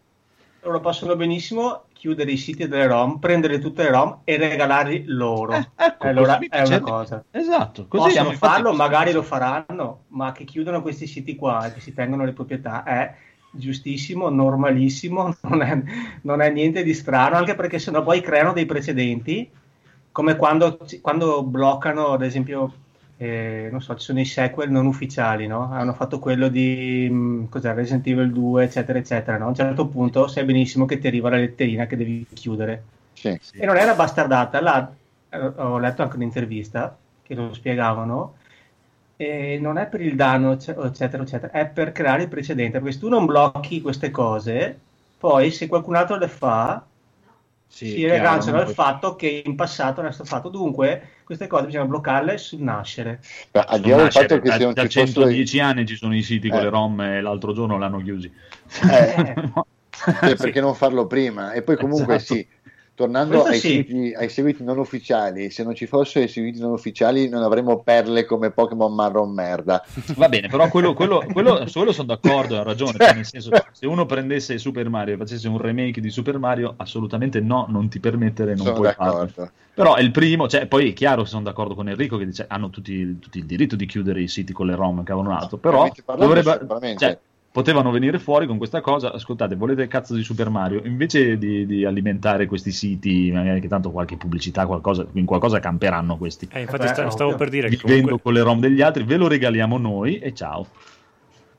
Loro 0.64 0.80
possono 0.80 1.16
benissimo 1.16 1.84
chiudere 1.94 2.30
i 2.30 2.36
siti 2.36 2.68
delle 2.68 2.86
ROM, 2.86 3.18
prendere 3.18 3.58
tutte 3.58 3.82
le 3.84 3.90
ROM 3.90 4.18
e 4.24 4.36
regalarli 4.36 5.04
loro. 5.06 5.54
Eh, 5.54 5.66
ecco, 5.76 6.06
allora 6.06 6.34
così 6.36 6.48
è 6.50 6.62
una 6.66 6.80
cosa. 6.80 7.24
esatto 7.30 7.86
così 7.88 8.14
fatto 8.14 8.32
farlo, 8.32 8.72
magari 8.74 9.12
lo 9.12 9.22
faranno, 9.22 10.02
ma 10.08 10.30
che 10.32 10.44
chiudano 10.44 10.82
questi 10.82 11.06
siti 11.06 11.34
qua 11.36 11.66
e 11.66 11.72
che 11.72 11.80
si 11.80 11.92
tengono 11.94 12.24
le 12.24 12.32
proprietà 12.32 12.84
è 12.84 13.14
giustissimo, 13.52 14.28
normalissimo, 14.28 15.36
non 15.42 15.62
è, 15.62 15.82
non 16.22 16.40
è 16.40 16.50
niente 16.50 16.82
di 16.82 16.94
strano, 16.94 17.36
anche 17.36 17.54
perché 17.54 17.78
sennò 17.78 18.02
poi 18.02 18.20
creano 18.20 18.52
dei 18.52 18.66
precedenti, 18.66 19.48
come 20.10 20.36
quando, 20.36 20.78
quando 21.00 21.42
bloccano, 21.42 22.08
ad 22.08 22.22
esempio, 22.22 22.72
eh, 23.16 23.68
non 23.70 23.80
so, 23.80 23.94
ci 23.94 24.04
sono 24.04 24.20
i 24.20 24.24
sequel 24.24 24.70
non 24.70 24.86
ufficiali, 24.86 25.46
no? 25.46 25.70
Hanno 25.72 25.94
fatto 25.94 26.18
quello 26.18 26.48
di 26.48 27.08
mh, 27.08 27.48
cos'è, 27.48 27.72
Resident 27.72 28.06
Evil 28.06 28.32
2, 28.32 28.64
eccetera, 28.64 28.98
eccetera, 28.98 29.38
no? 29.38 29.46
A 29.46 29.48
un 29.48 29.54
certo 29.54 29.86
punto 29.86 30.26
sai 30.26 30.44
benissimo 30.44 30.86
che 30.86 30.98
ti 30.98 31.06
arriva 31.06 31.30
la 31.30 31.36
letterina 31.36 31.86
che 31.86 31.96
devi 31.96 32.26
chiudere. 32.32 32.84
Sì. 33.12 33.38
Sì. 33.40 33.58
E 33.58 33.66
non 33.66 33.76
era 33.76 33.94
bastardata, 33.94 34.60
là, 34.60 34.92
eh, 35.28 35.38
ho 35.38 35.78
letto 35.78 36.02
anche 36.02 36.16
un'intervista 36.16 36.96
che 37.22 37.34
lo 37.34 37.54
spiegavano, 37.54 38.34
e 39.24 39.58
non 39.60 39.78
è 39.78 39.86
per 39.86 40.00
il 40.00 40.16
danno, 40.16 40.52
ecce- 40.52 40.76
eccetera, 40.76 41.22
eccetera, 41.22 41.52
è 41.52 41.66
per 41.68 41.92
creare 41.92 42.22
il 42.22 42.28
precedente, 42.28 42.78
perché 42.78 42.92
se 42.94 42.98
tu 43.00 43.08
non 43.08 43.26
blocchi 43.26 43.80
queste 43.80 44.10
cose, 44.10 44.78
poi 45.18 45.50
se 45.50 45.66
qualcun 45.68 45.94
altro 45.96 46.16
le 46.16 46.28
fa, 46.28 46.84
Sì, 47.68 47.86
si 47.88 48.06
non 48.06 48.16
al 48.54 48.68
fatto 48.68 49.16
che 49.16 49.42
in 49.44 49.54
passato 49.54 50.00
non 50.00 50.10
è 50.10 50.12
stato 50.12 50.28
fatto. 50.28 50.48
Dunque, 50.48 51.10
queste 51.24 51.46
cose 51.46 51.66
bisogna 51.66 51.86
bloccarle 51.86 52.36
sul 52.38 52.60
nascere. 52.60 53.20
Ma 53.52 53.62
al 53.62 53.80
di 53.80 53.90
là 53.90 53.96
del 53.96 54.12
fatto 54.12 54.38
che 54.40 54.48
da, 54.48 54.56
se 54.56 54.64
non 54.64 54.72
da 54.72 54.82
ci 54.82 54.88
fossero 54.88 55.26
110 55.26 55.58
anni 55.60 55.86
ci 55.86 55.96
sono 55.96 56.14
i 56.14 56.22
siti 56.22 56.48
con 56.50 56.58
Eh. 56.58 56.62
le 56.62 56.68
ROM 56.70 57.00
e 57.00 57.20
l'altro 57.20 57.52
giorno 57.52 57.78
l'hanno 57.78 58.00
chiusi. 58.02 58.32
Eh, 58.86 59.34
No. 59.54 59.66
cioè, 60.20 60.36
perché 60.36 60.60
non 60.60 60.74
farlo 60.74 61.06
prima? 61.06 61.52
E 61.52 61.62
poi 61.62 61.76
comunque 61.76 62.14
Esatto. 62.16 62.34
sì, 62.34 62.46
tornando 62.94 63.44
ai, 63.44 63.58
sì. 63.58 63.68
Seguiti, 63.68 64.14
ai 64.14 64.28
seguiti 64.28 64.62
non 64.62 64.78
ufficiali, 64.78 65.50
se 65.50 65.64
non 65.64 65.74
ci 65.74 65.86
fossero 65.86 66.24
i 66.24 66.28
seguiti 66.28 66.60
non 66.60 66.72
ufficiali 66.72 67.28
non 67.28 67.42
avremmo 67.42 67.82
perle 67.82 68.24
come 68.24 68.50
Pokémon 68.50 68.94
marron 68.94 69.32
merda. 69.32 69.82
Va 70.16 70.28
bene, 70.28 70.48
però 70.48 70.68
quello, 70.68 70.94
quello, 70.94 71.24
quello- 71.32 71.66
su 71.66 71.78
quello 71.78 71.92
sono 71.92 72.08
d'accordo, 72.08 72.58
ha 72.58 72.62
ragione. 72.62 72.98
cioè, 72.98 73.14
nel 73.14 73.26
senso, 73.26 73.50
se 73.72 73.86
uno 73.86 74.06
prendesse 74.06 74.58
Super 74.58 74.88
Mario 74.88 75.14
e 75.14 75.16
facesse 75.16 75.48
un 75.48 75.58
remake 75.58 76.00
di 76.00 76.10
Super 76.10 76.38
Mario, 76.38 76.74
assolutamente 76.76 77.40
no, 77.40 77.66
non 77.68 77.88
ti 77.88 77.98
permettere, 77.98 78.54
non 78.54 78.66
Sono 78.66 78.76
puoi 78.76 78.92
farlo. 78.92 79.12
d'accordo. 79.12 79.50
Però 79.74 79.94
è 79.94 80.02
il 80.02 80.10
primo, 80.10 80.48
cioè, 80.48 80.66
poi 80.66 80.90
è 80.90 80.92
chiaro 80.92 81.22
che 81.22 81.28
sono 81.28 81.42
d'accordo 81.42 81.74
con 81.74 81.88
Enrico 81.88 82.18
che 82.18 82.26
dice 82.26 82.44
hanno 82.46 82.68
tutti, 82.68 83.18
tutti 83.18 83.38
il 83.38 83.46
diritto 83.46 83.74
di 83.74 83.86
chiudere 83.86 84.20
i 84.20 84.28
siti 84.28 84.52
con 84.52 84.66
le 84.66 84.74
ROM, 84.74 85.02
cavolo 85.02 85.30
un 85.30 85.34
altro, 85.34 85.56
però 85.56 85.90
dovrebbe, 86.16 86.96
cioè, 86.98 87.18
potevano 87.52 87.90
venire 87.90 88.18
fuori 88.18 88.46
con 88.46 88.56
questa 88.56 88.80
cosa. 88.80 89.12
Ascoltate, 89.12 89.54
volete 89.54 89.82
il 89.82 89.88
cazzo 89.88 90.14
di 90.14 90.22
Super 90.22 90.48
Mario? 90.48 90.80
Invece 90.84 91.36
di, 91.38 91.66
di 91.66 91.84
alimentare 91.84 92.46
questi 92.46 92.72
siti, 92.72 93.30
magari 93.30 93.60
che 93.60 93.68
tanto 93.68 93.90
qualche 93.90 94.16
pubblicità, 94.16 94.66
qualcosa, 94.66 95.06
in 95.12 95.26
qualcosa 95.26 95.60
camperanno 95.60 96.16
questi. 96.16 96.48
Eh, 96.50 96.62
infatti 96.62 96.82
Eh 96.84 96.88
beh, 96.88 96.92
sta- 96.94 97.10
stavo 97.10 97.30
ovvio. 97.32 97.36
per 97.38 97.48
dire 97.50 97.68
che 97.68 97.76
Vivendo 97.76 98.02
comunque... 98.16 98.22
con 98.22 98.32
le 98.32 98.42
ROM 98.42 98.58
degli 98.58 98.80
altri, 98.80 99.04
ve 99.04 99.16
lo 99.16 99.28
regaliamo 99.28 99.76
noi 99.78 100.18
e 100.18 100.32
ciao. 100.34 100.66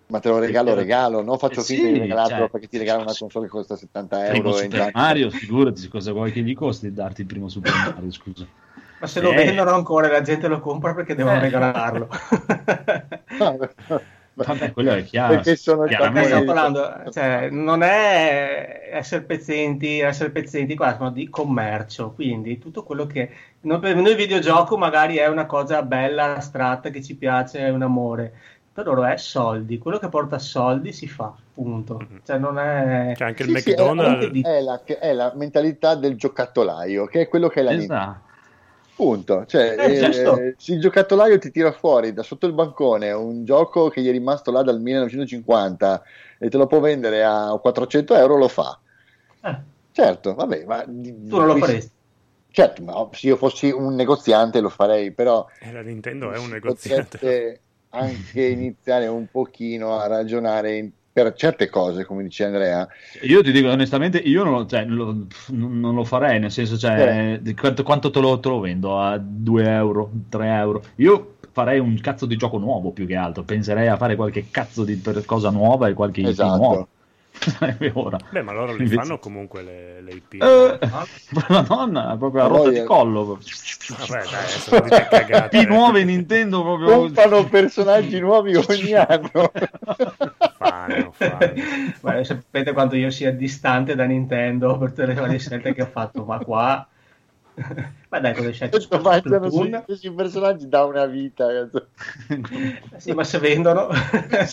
Ma 0.08 0.20
te 0.20 0.30
lo 0.30 0.38
regalo, 0.40 0.74
regalo, 0.76 1.22
non 1.24 1.38
faccio 1.38 1.62
Eh 1.62 1.64
finta 1.64 1.88
di 1.88 1.94
sì, 1.94 2.00
regalartelo 2.00 2.40
cioè- 2.42 2.50
perché 2.50 2.68
ti 2.68 2.78
regalo 2.78 3.02
una 3.04 3.14
console 3.18 3.46
che 3.46 3.52
costa 3.52 3.76
70 3.76 4.18
Primo 4.30 4.48
euro. 4.50 4.58
e 4.60 4.62
Super 4.64 4.92
Mario, 4.94 5.30
figurati 5.30 5.88
cosa 5.88 6.12
vuoi 6.12 6.32
che 6.32 6.42
gli 6.42 6.54
costi 6.54 6.92
darti 6.92 7.22
il 7.22 7.28
primo 7.28 7.48
Super 7.50 7.72
Mario, 7.74 8.12
scusa. 8.12 8.46
Ma 9.00 9.08
se 9.08 9.22
lo 9.22 9.32
Eh. 9.32 9.36
vendono 9.36 9.72
ancora 9.72 10.10
la 10.10 10.22
gente 10.22 10.48
lo 10.48 10.60
compra 10.60 10.94
perché 10.94 11.16
devono 11.16 11.38
Eh. 11.38 11.40
regalarlo. 11.42 12.08
Vabbè, 14.36 14.72
quello 14.74 14.92
è 14.94 15.04
chiaro. 15.04 15.36
Perché 15.36 15.56
sono 15.56 15.86
stiamo 15.88 16.44
parlando, 16.44 17.12
cioè, 17.12 17.50
non 17.50 17.84
è 17.84 18.90
essere 18.92 19.22
pezzenti, 19.24 20.00
essere 20.00 20.32
pezzenti 20.32 20.76
qua, 20.76 20.96
ma 21.00 21.12
di 21.12 21.30
commercio, 21.30 22.12
quindi 22.12 22.58
tutto 22.58 22.84
quello 22.84 23.06
che 23.06 23.30
non- 23.62 23.80
per 23.80 23.96
noi 23.96 24.12
il 24.12 24.16
videogioco 24.16 24.78
magari 24.78 25.18
è 25.18 25.28
una 25.28 25.46
cosa 25.46 25.84
bella, 25.84 26.36
astratta, 26.38 26.90
che 26.90 27.02
ci 27.04 27.16
piace, 27.16 27.60
è 27.60 27.70
un 27.70 27.84
amore, 27.84 28.34
per 28.74 28.86
loro 28.86 29.04
è 29.06 29.18
soldi, 29.18 29.78
quello 29.78 30.00
che 30.00 30.10
porta 30.10 30.40
soldi 30.40 30.92
si 30.94 31.08
fa, 31.08 31.32
punto. 31.54 32.00
Mhm. 32.00 32.22
Cioè 32.26 32.38
non 32.40 32.58
è... 32.58 33.14
Cioè 33.16 33.28
anche 33.28 33.44
Sì, 33.44 33.52
il 33.52 33.58
sì, 33.60 33.70
è- 33.70 33.74
McDonald's... 33.74 34.28
di- 34.30 34.42
È 34.42 34.60
la, 34.62 34.82
è 34.84 35.14
la 35.14 35.32
mentalità 35.36 35.94
del 35.96 36.16
giocattolaio, 36.16 37.06
che 37.06 37.22
è 37.22 37.28
quello 37.28 37.48
che 37.50 37.60
è 37.60 37.64
la. 37.64 37.72
Esatto. 37.74 38.32
Punto. 38.96 39.46
Cioè, 39.46 39.78
Eh, 39.78 40.10
eh, 40.52 40.56
se 40.58 40.74
il 40.74 40.80
giocattolaio 40.80 41.38
ti 41.40 41.50
tira 41.52 41.72
fuori 41.72 42.14
da 42.14 42.22
sotto 42.24 42.46
il 42.46 42.54
bancone 42.54 43.12
un 43.12 43.44
gioco 43.44 43.90
che 43.90 44.02
gli 44.02 44.08
è 44.08 44.12
rimasto 44.12 44.52
là 44.52 44.62
dal 44.62 44.80
1950 44.82 46.04
e 46.40 46.50
te 46.50 46.58
lo 46.58 46.68
può 46.68 46.80
vendere 46.80 47.24
a 47.24 47.58
400 47.60 48.16
euro, 48.16 48.38
lo 48.38 48.48
fa. 48.48 48.80
eh, 49.44 49.56
Certo, 49.92 50.34
vabbè, 50.34 50.66
ma 50.66 50.84
tu 50.84 51.38
non 51.38 51.48
lo 51.48 51.56
faresti. 51.58 51.92
Certo, 52.50 52.84
ma 52.84 53.10
se 53.12 53.28
io 53.28 53.36
fossi 53.38 53.70
un 53.72 53.96
negoziante 53.96 54.60
lo 54.62 54.70
farei, 54.70 55.12
però 55.14 55.46
Eh, 55.62 55.72
la 55.72 55.82
Nintendo 55.82 56.32
è 56.32 56.38
un 56.38 56.50
negoziante. 56.50 57.20
anche 57.90 58.42
iniziare 58.48 59.08
un 59.08 59.28
pochino 59.30 59.98
a 60.00 60.08
ragionare 60.08 60.78
in- 60.78 60.92
per 61.14 61.34
certe 61.36 61.70
cose, 61.70 62.06
come 62.06 62.24
dice 62.24 62.46
Andrea. 62.46 62.88
Io 63.22 63.44
ti 63.44 63.52
dico 63.52 63.70
onestamente, 63.70 64.18
io 64.18 64.44
non 64.44 64.54
lo, 64.54 64.66
cioè, 64.66 64.84
non 64.84 64.98
lo- 64.98 65.28
non 65.80 65.94
lo 65.94 66.04
farei, 66.04 66.40
nel 66.40 66.52
senso, 66.52 66.76
cioè, 66.78 67.38
di 67.40 67.54
quanto, 67.54 67.84
quanto 67.84 68.10
te, 68.10 68.20
lo, 68.20 68.40
te 68.40 68.50
lo 68.50 68.60
vendo? 68.60 69.00
A 69.00 69.18
2 69.20 69.64
euro, 69.70 70.10
3 70.28 70.48
euro? 70.48 70.84
Io 70.96 71.36
farei 71.52 71.78
un 71.78 72.00
cazzo 72.02 72.26
di 72.26 72.36
gioco 72.36 72.58
nuovo 72.58 72.92
più 72.92 73.06
che 73.06 73.16
altro, 73.16 73.44
penserei 73.44 73.88
a 73.88 73.96
fare 73.96 74.16
qualche 74.16 74.48
cazzo 74.50 74.84
di 74.84 75.00
cosa 75.26 75.52
nuova 75.52 75.88
e 75.88 75.94
qualche 75.94 76.22
Esatto. 76.24 76.58
nuovo. 76.58 76.88
Sarebbe 77.34 77.92
ora. 77.96 78.18
Beh, 78.30 78.42
ma 78.42 78.54
loro 78.54 78.74
li 78.76 78.88
fanno 78.88 79.20
comunque 79.20 79.64
le, 79.64 80.02
le 80.02 80.12
IP. 80.12 80.34
Eh, 80.36 80.80
Ah. 80.92 81.06
Madonna, 81.50 82.16
proprio 82.18 82.44
a 82.44 82.48
rotta 82.48 82.70
di 82.70 82.78
eh, 82.78 82.84
collo. 82.84 83.26
Vabbè, 83.26 84.24
dai, 84.30 84.48
sono 84.48 84.82
dite 84.82 85.08
cagate. 85.10 85.58
IP 85.58 85.68
nuove 85.68 86.04
Nintendo 86.04 86.62
proprio... 86.62 86.88
Comprano 86.88 87.46
personaggi 87.46 88.20
nuovi 88.20 88.56
ogni 88.56 88.94
anno. 88.96 89.52
Fanno, 90.58 91.12
fanno. 91.12 91.54
Guarda, 92.00 92.24
sapete 92.24 92.72
quanto 92.74 92.96
io 92.96 93.10
sia 93.10 93.32
distante 93.32 93.96
da 93.96 94.06
Nintendo 94.06 94.78
per 94.78 94.90
tutte 94.90 95.06
le 95.06 95.14
varie 95.14 95.40
scelte 95.40 95.74
che 95.74 95.82
ho 95.82 95.90
fatto, 95.92 96.24
ma 96.26 96.38
qua... 96.40 96.88
ma 98.10 98.20
dai, 98.20 98.36
su 98.36 98.42
Mangiano 98.42 98.72
sui 98.72 98.82
Splatoon, 98.82 99.82
stessi 99.84 100.12
personaggi 100.12 100.68
da 100.68 100.86
una 100.86 101.06
vita. 101.06 101.48
sì, 102.98 103.12
ma 103.12 103.24
se 103.24 103.38
vendono... 103.40 103.90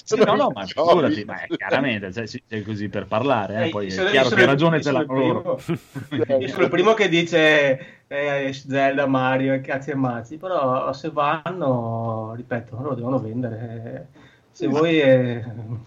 Sì, 0.05 0.23
no, 0.23 0.35
no, 0.35 0.51
ma 0.51 0.67
figurati, 0.67 1.25
ma 1.25 1.43
è 1.43 1.47
chiaramente, 1.49 2.13
cioè, 2.13 2.29
è 2.47 2.63
così 2.63 2.89
per 2.89 3.07
parlare, 3.07 3.67
eh, 3.67 3.71
poi 3.71 3.87
è 3.87 3.91
sono- 3.91 4.11
chiaro 4.11 4.29
che 4.29 4.45
ragione 4.45 4.77
io 4.77 4.83
ce 4.83 4.93
l'hanno 4.93 5.13
il 5.15 5.27
loro. 5.29 5.61
Io 6.39 6.49
sono 6.49 6.65
il 6.65 6.71
primo 6.71 6.95
che 6.95 7.09
dice 7.09 8.03
eh, 8.07 8.53
Zelda, 8.53 9.07
Mario 9.07 9.55
e 9.55 9.61
cazzi 9.61 9.91
e 9.91 9.95
mazzi, 9.95 10.37
però 10.37 10.93
se 10.93 11.11
vanno, 11.11 12.35
ripeto, 12.37 12.77
loro 12.81 12.95
devono 12.95 13.19
vendere. 13.19 14.09
Se 14.51 14.67
voi, 14.67 15.01
eh, 15.01 15.45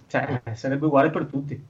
cioè, 0.07 0.41
sarebbe 0.53 0.85
uguale 0.85 1.09
per 1.09 1.25
tutti. 1.25 1.63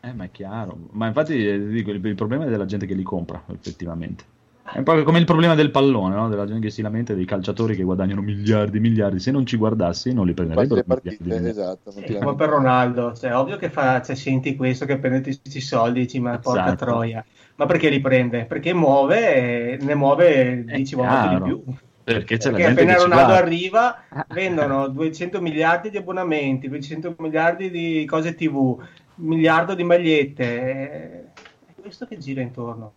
Eh, 0.00 0.12
ma 0.12 0.24
è 0.24 0.30
chiaro. 0.30 0.78
Ma 0.92 1.06
infatti 1.08 1.46
eh, 1.46 1.66
dico, 1.66 1.90
il, 1.90 2.04
il 2.04 2.14
problema 2.14 2.44
è 2.44 2.48
della 2.48 2.66
gente 2.66 2.86
che 2.86 2.94
li 2.94 3.02
compra, 3.02 3.42
effettivamente. 3.48 4.24
È 4.72 4.82
po' 4.82 5.02
come 5.04 5.18
il 5.18 5.24
problema 5.24 5.54
del 5.54 5.70
pallone, 5.70 6.14
no? 6.14 6.28
della 6.28 6.46
gente 6.46 6.66
che 6.66 6.72
si 6.72 6.82
lamenta 6.82 7.14
dei 7.14 7.24
calciatori 7.24 7.76
che 7.76 7.82
guadagnano 7.82 8.20
miliardi, 8.20 8.80
miliardi. 8.80 9.20
Se 9.20 9.30
non 9.30 9.46
ci 9.46 9.56
guardassi, 9.56 10.12
non 10.12 10.26
li 10.26 10.34
prenderebbero. 10.34 10.82
partite, 10.82 11.48
esatto. 11.48 11.92
ti 11.92 12.18
Come 12.18 12.34
per 12.34 12.48
Ronaldo, 12.48 13.14
cioè, 13.14 13.34
ovvio 13.36 13.56
che 13.56 13.70
fa, 13.70 14.02
cioè, 14.02 14.16
senti 14.16 14.56
questo 14.56 14.84
che 14.84 14.98
prende 14.98 15.20
tutti 15.20 15.40
questi 15.40 15.60
soldi, 15.60 16.00
dici 16.00 16.20
ma 16.20 16.38
porca 16.38 16.66
Esatto. 16.66 16.84
troia. 16.84 17.24
Ma 17.56 17.66
perché 17.66 17.88
li 17.88 18.00
prende? 18.00 18.44
Perché 18.44 18.74
muove, 18.74 19.72
e 19.72 19.78
ne 19.80 19.94
muove 19.94 20.64
10 20.66 20.94
volte 20.94 21.28
di 21.28 21.42
più. 21.42 21.62
Perché 22.04 22.36
c'è 22.36 22.50
la 22.50 22.56
Perché 22.58 22.74
gente 22.74 22.92
appena 22.92 23.02
Ronaldo 23.02 23.32
arriva 23.32 23.96
vendono 24.28 24.88
200 24.88 25.40
miliardi 25.40 25.90
di 25.90 25.96
abbonamenti, 25.96 26.68
200 26.68 27.16
miliardi 27.18 27.70
di 27.70 28.04
cose 28.06 28.34
TV, 28.34 28.54
un 28.56 28.86
miliardo 29.26 29.74
di 29.74 29.82
magliette. 29.82 31.32
È 31.64 31.80
questo 31.80 32.06
che 32.06 32.18
gira 32.18 32.42
intorno. 32.42 32.94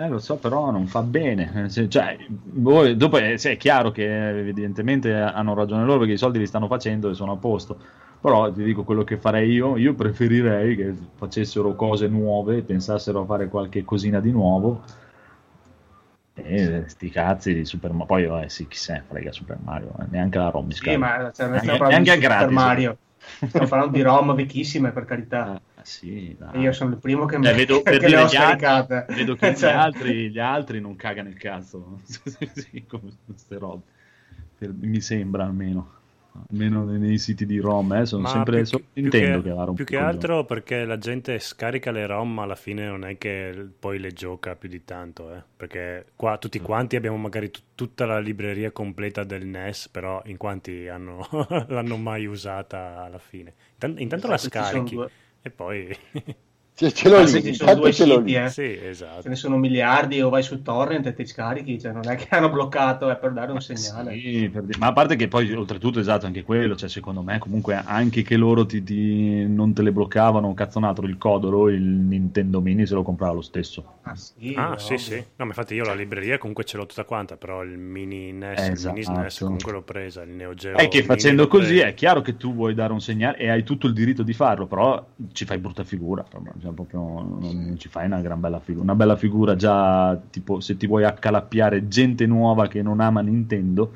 Eh, 0.00 0.08
lo 0.08 0.18
so, 0.18 0.36
però 0.38 0.70
non 0.70 0.86
fa 0.86 1.02
bene. 1.02 1.68
Eh, 1.74 1.88
Cioè, 1.88 2.16
voi- 2.28 2.96
dopo 2.96 3.18
è, 3.18 3.36
sì, 3.36 3.48
è 3.50 3.56
chiaro 3.58 3.90
che 3.90 4.28
evidentemente 4.38 5.12
hanno 5.14 5.52
ragione 5.54 5.84
loro 5.84 5.98
perché 5.98 6.14
i 6.14 6.18
soldi 6.18 6.38
li 6.38 6.46
stanno 6.46 6.68
facendo 6.68 7.10
e 7.10 7.14
sono 7.14 7.32
a 7.32 7.36
posto. 7.36 7.78
Però 8.20 8.50
ti 8.50 8.62
dico 8.62 8.82
quello 8.84 9.04
che 9.04 9.18
farei 9.18 9.50
io, 9.50 9.76
io 9.76 9.92
preferirei 9.94 10.74
che 10.76 10.94
facessero 11.16 11.74
cose 11.74 12.06
nuove, 12.08 12.62
pensassero 12.62 13.22
a 13.22 13.24
fare 13.26 13.48
qualche 13.48 13.84
cosina 13.84 14.20
di 14.20 14.30
nuovo. 14.30 14.82
E 16.34 16.84
sti 16.86 17.10
cazzi 17.10 17.52
di 17.52 17.64
Super 17.66 17.90
Mario. 17.90 18.06
Poi, 18.06 18.26
vabbè, 18.26 18.48
sì, 18.48 18.66
chi 18.68 18.76
se 18.76 18.92
ne 18.94 19.04
frega 19.06 19.32
Super 19.32 19.58
Mario, 19.62 19.92
eh, 20.00 20.04
neanche 20.08 20.38
la 20.38 20.48
ROM 20.48 20.66
mi 20.66 20.72
Sì, 20.72 20.96
ma 20.96 21.30
cioè, 21.34 21.48
Neanche- 21.48 21.78
neanche 21.78 22.12
Super 22.12 22.20
gratis. 22.20 22.52
Mario, 22.54 22.96
stiamo 23.48 23.68
parlando 23.68 23.96
di 23.96 24.02
ROM 24.02 24.34
vecchissime 24.34 24.92
per 24.92 25.04
carità. 25.04 25.46
Ah, 25.46 25.60
sì, 25.84 26.34
dai. 26.38 26.54
E 26.54 26.60
io 26.60 26.72
sono 26.72 26.90
il 26.90 26.98
primo 26.98 27.24
che, 27.26 27.34
Cioè, 27.36 27.50
me- 27.52 27.56
vedo, 27.56 27.80
per 27.82 27.92
che 27.94 27.98
le 28.00 28.06
dire 28.06 28.20
ho 28.22 28.26
gli 28.26 28.36
altri- 28.36 29.14
vedo 29.14 29.34
che 29.36 29.54
Cioè, 29.56 29.70
gli, 29.72 29.76
altri, 29.76 30.30
gli 30.30 30.38
altri 30.38 30.80
non 30.80 30.96
cagano 30.96 31.28
il 31.28 31.36
cazzo. 31.38 32.00
Sì, 32.54 32.84
come 32.86 33.10
queste 33.26 33.58
robe. 33.58 33.82
Per- 34.58 34.72
mi 34.78 35.00
sembra 35.00 35.44
almeno 35.44 35.98
almeno 36.48 36.84
nei, 36.84 37.00
nei 37.00 37.18
siti 37.18 37.44
di 37.44 37.58
ROM 37.58 37.92
eh, 37.92 38.06
sono 38.06 38.22
Ma 38.22 38.28
sempre 38.28 38.58
più 38.58 38.64
so- 38.66 38.76
che- 38.76 38.84
più 38.92 39.02
intendo 39.04 39.42
che, 39.42 39.48
che, 39.48 39.54
la 39.54 39.64
ROM 39.64 39.74
più 39.74 39.84
che 39.84 39.96
altro 39.96 40.44
perché 40.44 40.84
la 40.84 40.96
gente 40.96 41.38
scarica 41.40 41.90
le 41.90 42.06
ROM 42.06 42.32
ma 42.32 42.42
alla 42.44 42.54
fine 42.54 42.86
non 42.86 43.04
è 43.04 43.18
che 43.18 43.66
poi 43.76 43.98
le 43.98 44.12
gioca 44.12 44.54
più 44.54 44.68
di 44.68 44.84
tanto 44.84 45.34
eh. 45.34 45.42
perché 45.56 46.06
qua 46.14 46.38
tutti 46.38 46.60
quanti 46.60 46.94
abbiamo 46.94 47.16
magari 47.16 47.50
tut- 47.50 47.64
tutta 47.74 48.06
la 48.06 48.20
libreria 48.20 48.70
completa 48.70 49.24
del 49.24 49.44
NES 49.44 49.88
però 49.88 50.22
in 50.26 50.36
quanti 50.36 50.86
hanno, 50.86 51.26
l'hanno 51.66 51.96
mai 51.96 52.26
usata 52.26 53.02
alla 53.02 53.18
fine. 53.18 53.52
Intan- 53.72 53.98
intanto 53.98 54.28
la 54.28 54.36
Ci 54.36 54.48
sono 54.52 54.64
scarichi. 54.64 54.94
due- 54.94 55.10
e 55.44 55.50
poi 55.50 55.96
Ce, 56.80 56.90
ce 56.92 57.08
l'ho 57.10 57.18
Ah, 57.18 57.24
lì, 57.24 57.54
sono 57.54 57.74
due 57.74 57.92
ce 57.92 58.04
siti, 58.04 58.22
lì. 58.24 58.34
eh. 58.36 58.48
sì 58.48 58.78
esatto 58.82 59.20
Ce 59.20 59.28
ne 59.28 59.34
sono 59.34 59.58
miliardi 59.58 60.22
o 60.22 60.30
vai 60.30 60.42
su 60.42 60.62
torrent 60.62 61.04
e 61.06 61.12
ti 61.12 61.26
scarichi, 61.26 61.78
cioè 61.78 61.92
non 61.92 62.08
è 62.08 62.16
che 62.16 62.28
hanno 62.34 62.48
bloccato, 62.48 63.10
è 63.10 63.18
per 63.18 63.32
dare 63.32 63.52
un 63.52 63.60
segnale. 63.60 64.18
Sì, 64.18 64.48
per 64.50 64.64
ma 64.78 64.86
a 64.86 64.92
parte 64.94 65.14
che 65.16 65.28
poi 65.28 65.52
oltretutto 65.52 66.00
esatto 66.00 66.24
anche 66.24 66.42
quello 66.42 66.76
cioè 66.76 66.88
secondo 66.88 67.20
me 67.20 67.38
comunque 67.38 67.74
anche 67.74 68.22
che 68.22 68.36
loro 68.38 68.64
ti, 68.64 68.82
ti- 68.82 69.46
non 69.46 69.74
te 69.74 69.82
le 69.82 69.92
bloccavano 69.92 70.54
cazzonatro 70.54 71.06
il 71.06 71.18
Codoro 71.18 71.68
il 71.68 71.82
Nintendo 71.82 72.62
Mini 72.62 72.86
se 72.86 72.94
lo 72.94 73.02
comprava 73.02 73.34
lo 73.34 73.42
stesso 73.42 73.98
Ah 74.02 74.16
sì, 74.16 74.54
Ah, 74.56 74.76
sì, 74.78 74.96
sì. 74.96 75.16
No, 75.16 75.24
ma 75.36 75.46
infatti 75.46 75.74
io 75.74 75.84
la 75.84 75.94
libreria 75.94 76.38
comunque 76.38 76.64
ce 76.64 76.78
l'ho 76.78 76.86
tutta 76.86 77.04
quanta, 77.04 77.36
però 77.36 77.62
il 77.62 77.76
mini 77.76 78.32
NES, 78.32 78.66
il 78.66 78.72
Esatto. 78.72 78.94
mini 78.94 79.04
SNES 79.04 79.38
comunque 79.40 79.72
l'ho 79.72 79.82
presa, 79.82 80.22
il 80.22 80.30
Neo 80.30 80.54
Geo 80.54 80.76
è 80.78 80.88
che 80.88 81.02
facendo 81.02 81.46
così 81.48 81.78
è 81.78 81.94
chiaro 81.94 82.20
che 82.22 82.36
tu 82.36 82.54
vuoi 82.54 82.74
dare 82.74 82.92
un 82.92 83.00
segnale 83.00 83.36
e 83.38 83.48
hai 83.50 83.62
tutto 83.62 83.86
il 83.86 83.92
diritto 83.92 84.22
di 84.22 84.32
farlo, 84.32 84.66
però 84.66 85.04
ci 85.32 85.44
fai 85.44 85.58
brutta 85.58 85.84
figura, 85.84 86.22
proprio, 86.22 86.52
cioè, 86.70 86.74
proprio 86.74 87.00
non, 87.00 87.38
non 87.40 87.78
ci 87.78 87.88
fai 87.88 88.06
una 88.06 88.20
gran 88.20 88.40
bella 88.40 88.60
figura. 88.60 88.84
Una 88.84 88.94
bella 88.94 89.16
figura 89.16 89.56
già 89.56 90.18
tipo 90.30 90.60
se 90.60 90.76
ti 90.76 90.86
vuoi 90.86 91.04
accalappiare 91.04 91.88
gente 91.88 92.26
nuova 92.26 92.68
che 92.68 92.82
non 92.82 93.00
ama 93.00 93.20
Nintendo, 93.20 93.92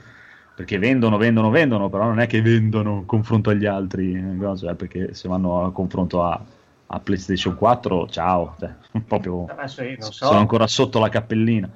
perché 0.55 0.79
vendono, 0.79 1.17
vendono, 1.17 1.51
vendono, 1.51 1.89
però 1.89 2.05
non 2.05 2.21
è 2.21 2.27
che 2.27 2.43
vendono 2.43 2.99
in 2.99 3.07
confronto 3.07 3.51
agli 3.51 3.67
altri, 3.67 4.13
eh, 4.15 4.69
eh, 4.69 4.75
perché 4.75 5.15
se 5.15 5.29
vanno 5.29 5.65
a 5.65 5.73
confronto 5.73 6.23
a, 6.23 6.41
a 6.87 7.01
PlayStation 7.01 7.57
4, 7.57 8.09
ciao, 8.09 8.55
cioè, 8.59 8.75
proprio 9.07 9.47
Eh, 9.49 9.97
non 9.99 10.13
so 10.13 10.27
sono 10.27 10.39
ancora 10.39 10.67
sotto 10.67 10.99
la 10.99 11.09
cappellina. 11.09 11.71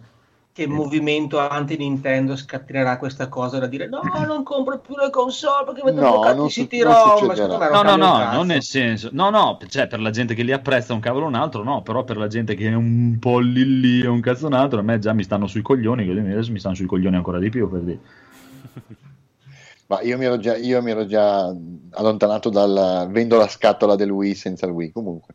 Che 0.58 0.66
movimento 0.66 1.38
anti-Nintendo 1.38 2.34
scatenerà 2.34 2.98
questa 2.98 3.28
cosa 3.28 3.60
da 3.60 3.68
dire 3.68 3.86
no, 3.88 4.00
non 4.26 4.42
compro 4.42 4.80
più 4.80 4.96
le 4.96 5.08
console 5.08 5.64
perché 5.64 5.82
vedo 5.84 6.00
No, 6.02 6.10
bloccati 6.10 6.36
non 6.38 6.46
i 6.46 6.50
su- 6.50 6.62
siti 6.62 6.78
non 6.80 6.92
ROM. 6.94 7.16
succederà. 7.30 7.36
Secondo 7.36 7.68
me 7.68 7.70
No, 7.70 7.96
no, 7.96 7.96
no, 7.96 8.32
non 8.32 8.46
nel 8.48 8.62
senso, 8.64 9.08
no, 9.12 9.30
no, 9.30 9.56
cioè 9.68 9.86
per 9.86 10.00
la 10.00 10.10
gente 10.10 10.34
che 10.34 10.42
li 10.42 10.50
apprezza 10.50 10.94
un 10.94 11.00
cavolo 11.00 11.26
un 11.26 11.34
altro, 11.36 11.62
no, 11.62 11.82
però 11.82 12.02
per 12.02 12.16
la 12.16 12.26
gente 12.26 12.56
che 12.56 12.68
è 12.68 12.74
un 12.74 13.18
po' 13.20 13.38
lì 13.38 13.80
lì 13.80 14.02
e 14.02 14.08
un 14.08 14.20
cazzo 14.20 14.46
un 14.46 14.54
altro, 14.54 14.80
a 14.80 14.82
me 14.82 14.98
già 14.98 15.12
mi 15.12 15.22
stanno 15.22 15.46
sui 15.46 15.62
coglioni, 15.62 16.10
adesso 16.10 16.50
mi 16.50 16.58
stanno 16.58 16.74
sui 16.74 16.86
coglioni 16.86 17.14
ancora 17.14 17.38
di 17.38 17.50
più 17.50 17.70
per 17.70 17.80
dire. 17.82 18.00
Ma 19.86 20.02
io 20.02 20.18
mi 20.18 20.24
ero 20.26 20.38
già, 20.38 20.56
io 20.56 20.82
mi 20.82 20.90
ero 20.90 21.06
già 21.06 21.46
allontanato 21.92 22.50
dal 22.50 23.08
vendo 23.10 23.38
la 23.38 23.48
scatola 23.48 23.96
del 23.96 24.10
Wii 24.10 24.34
senza 24.34 24.66
il 24.66 24.72
Wii. 24.72 24.92
Comunque, 24.92 25.34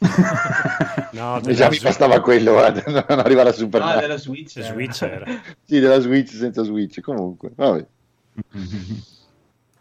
No, 1.12 1.40
già 1.40 1.68
mi 1.68 1.78
bastava 1.80 2.20
quello, 2.20 2.52
guarda, 2.52 2.82
non 3.08 3.18
arrivare 3.18 3.48
a 3.48 3.52
Super 3.52 3.80
Ah, 3.82 3.84
Mario. 3.86 4.00
della 4.02 4.16
Switch. 4.18 4.56
eh. 4.58 4.62
Switch 4.62 5.02
era. 5.02 5.26
Sì, 5.64 5.80
della 5.80 5.98
Switch 6.00 6.30
senza 6.30 6.62
Switch. 6.62 7.00
Comunque, 7.00 7.50
vabbè. 7.54 7.84